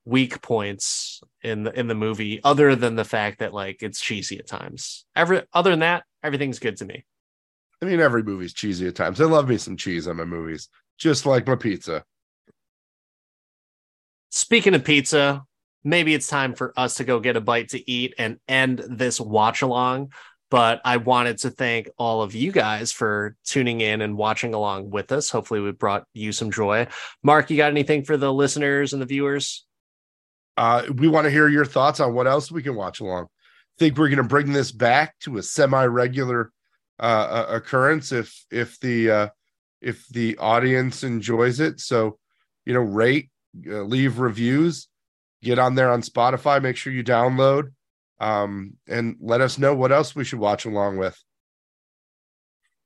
weak 0.05 0.43
points 0.43 1.21
in 1.41 1.63
the 1.63 1.77
in 1.77 1.87
the 1.87 1.95
movie 1.95 2.39
other 2.43 2.75
than 2.75 2.95
the 2.95 3.03
fact 3.03 3.39
that 3.39 3.51
like 3.51 3.81
it's 3.81 3.99
cheesy 3.99 4.37
at 4.37 4.45
times. 4.45 5.05
Every 5.15 5.41
other 5.53 5.71
than 5.71 5.79
that, 5.79 6.03
everything's 6.21 6.59
good 6.59 6.77
to 6.77 6.85
me. 6.85 7.03
I 7.81 7.85
mean, 7.85 7.99
every 7.99 8.21
movie's 8.21 8.53
cheesy 8.53 8.87
at 8.87 8.95
times. 8.95 9.19
I 9.19 9.25
love 9.25 9.49
me 9.49 9.57
some 9.57 9.75
cheese 9.75 10.07
on 10.07 10.17
my 10.17 10.23
movies, 10.23 10.69
just 10.99 11.25
like 11.25 11.47
my 11.47 11.55
pizza. 11.55 12.03
Speaking 14.29 14.75
of 14.75 14.83
pizza, 14.83 15.43
maybe 15.83 16.13
it's 16.13 16.27
time 16.27 16.53
for 16.53 16.73
us 16.77 16.95
to 16.95 17.05
go 17.05 17.19
get 17.19 17.37
a 17.37 17.41
bite 17.41 17.69
to 17.69 17.91
eat 17.91 18.13
and 18.19 18.37
end 18.47 18.85
this 18.87 19.19
watch 19.19 19.63
along. 19.63 20.11
But 20.51 20.79
I 20.85 20.97
wanted 20.97 21.39
to 21.39 21.49
thank 21.49 21.89
all 21.97 22.21
of 22.21 22.35
you 22.35 22.51
guys 22.51 22.91
for 22.91 23.35
tuning 23.45 23.81
in 23.81 24.01
and 24.01 24.15
watching 24.15 24.53
along 24.53 24.91
with 24.91 25.11
us. 25.11 25.29
Hopefully, 25.29 25.59
we 25.59 25.71
brought 25.71 26.05
you 26.13 26.31
some 26.31 26.51
joy. 26.51 26.87
Mark, 27.23 27.49
you 27.49 27.57
got 27.57 27.71
anything 27.71 28.03
for 28.03 28.15
the 28.15 28.31
listeners 28.31 28.93
and 28.93 29.01
the 29.01 29.07
viewers? 29.07 29.65
Uh, 30.55 30.83
we 30.95 31.07
want 31.07 31.25
to 31.25 31.31
hear 31.31 31.47
your 31.47 31.65
thoughts 31.65 31.99
on 31.99 32.13
what 32.13 32.27
else 32.27 32.51
we 32.51 32.63
can 32.63 32.75
watch 32.75 32.99
along. 32.99 33.27
Think 33.77 33.97
we're 33.97 34.07
going 34.07 34.17
to 34.17 34.23
bring 34.23 34.53
this 34.53 34.71
back 34.71 35.19
to 35.21 35.37
a 35.37 35.43
semi-regular 35.43 36.51
uh, 36.99 37.01
uh, 37.03 37.45
occurrence 37.49 38.13
if 38.13 38.45
if 38.49 38.79
the 38.79 39.11
uh, 39.11 39.27
if 39.81 40.07
the 40.07 40.37
audience 40.37 41.03
enjoys 41.03 41.59
it. 41.59 41.81
So, 41.81 42.17
you 42.65 42.73
know, 42.73 42.79
rate, 42.79 43.29
uh, 43.67 43.81
leave 43.81 44.19
reviews, 44.19 44.87
get 45.43 45.59
on 45.59 45.75
there 45.75 45.91
on 45.91 46.01
Spotify. 46.01 46.61
Make 46.61 46.77
sure 46.77 46.93
you 46.93 47.03
download, 47.03 47.73
um, 48.19 48.73
and 48.87 49.15
let 49.19 49.41
us 49.41 49.57
know 49.57 49.75
what 49.75 49.91
else 49.91 50.15
we 50.15 50.23
should 50.23 50.39
watch 50.39 50.65
along 50.65 50.97
with. 50.97 51.21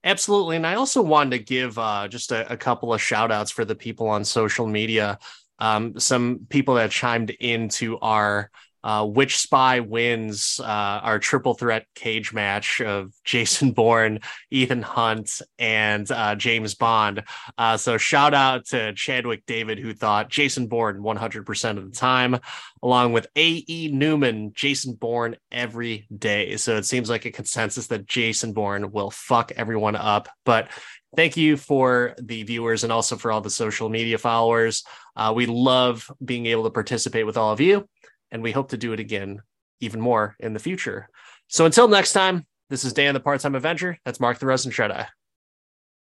Absolutely. 0.04 0.56
And 0.56 0.66
I 0.66 0.76
also 0.76 1.02
wanted 1.02 1.38
to 1.38 1.44
give 1.44 1.78
uh, 1.78 2.08
just 2.08 2.32
a, 2.32 2.52
a 2.52 2.58
couple 2.58 2.94
of 2.94 3.02
shout 3.02 3.32
outs 3.32 3.52
for 3.52 3.66
the 3.66 3.76
people 3.76 4.08
on 4.08 4.24
social 4.24 4.66
media. 4.66 5.20
Um, 5.60 6.00
some 6.00 6.48
people 6.50 6.76
that 6.76 6.92
chimed 6.92 7.32
into 7.32 8.00
our 8.00 8.50
uh, 8.84 9.06
which 9.06 9.38
spy 9.38 9.80
wins 9.80 10.60
uh, 10.64 11.00
our 11.04 11.20
triple 11.20 11.54
threat 11.54 11.86
cage 11.96 12.34
match 12.34 12.82
of 12.82 13.14
Jason 13.24 13.72
Bourne, 13.72 14.20
Ethan 14.52 14.82
Hunt, 14.82 15.42
and 15.58 16.10
uh, 16.12 16.36
James 16.36 16.76
Bond. 16.76 17.24
Uh, 17.58 17.78
so 17.78 17.98
shout 17.98 18.34
out 18.34 18.66
to 18.68 18.94
Chadwick 18.94 19.46
David, 19.46 19.80
who 19.80 19.94
thought 19.94 20.30
Jason 20.30 20.68
Bourne 20.68 21.02
100% 21.02 21.78
of 21.78 21.86
the 21.86 21.96
time, 21.96 22.40
along 22.82 23.14
with 23.14 23.28
A.E. 23.36 23.90
Newman, 23.94 24.52
Jason 24.54 24.94
Bourne 24.94 25.36
every 25.52 26.08
day. 26.16 26.58
So 26.58 26.78
it 26.78 26.86
seems 26.86 27.10
like 27.10 27.26
a 27.26 27.32
consensus 27.32 27.88
that 27.88 28.06
Jason 28.06 28.54
Bourne 28.54 28.92
will 28.92 29.12
fuck 29.12 29.52
everyone 29.56 29.96
up. 29.96 30.30
But 30.46 30.70
thank 31.16 31.38
you 31.38 31.58
for 31.58 32.16
the 32.20 32.44
viewers 32.44 32.84
and 32.84 32.94
also 32.94 33.16
for 33.18 33.32
all 33.32 33.42
the 33.42 33.50
social 33.50 33.90
media 33.90 34.18
followers. 34.18 34.84
Uh, 35.16 35.34
we 35.36 35.46
love 35.46 36.10
being 36.24 36.46
able 36.46 36.64
to 36.64 36.70
participate 36.70 37.26
with 37.26 37.38
all 37.38 37.52
of 37.52 37.60
you 37.60 37.88
and 38.32 38.44
we 38.44 38.52
hope 38.52 38.70
to 38.70 38.78
do 38.78 38.94
it 38.94 39.00
again 39.00 39.42
even 39.80 40.02
more 40.02 40.36
in 40.40 40.54
the 40.54 40.60
future. 40.60 41.10
So 41.48 41.66
until 41.66 41.88
next 41.88 42.14
time, 42.14 42.46
this 42.70 42.84
is 42.84 42.94
Dan 42.94 43.14
the 43.14 43.20
Part 43.20 43.42
Time 43.42 43.56
Avenger. 43.56 43.98
That's 44.06 44.20
Mark 44.20 44.40
the 44.40 44.46
Resident 44.46 44.76
Jedi. 44.76 45.08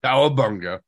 Cowabunga. 0.03 0.79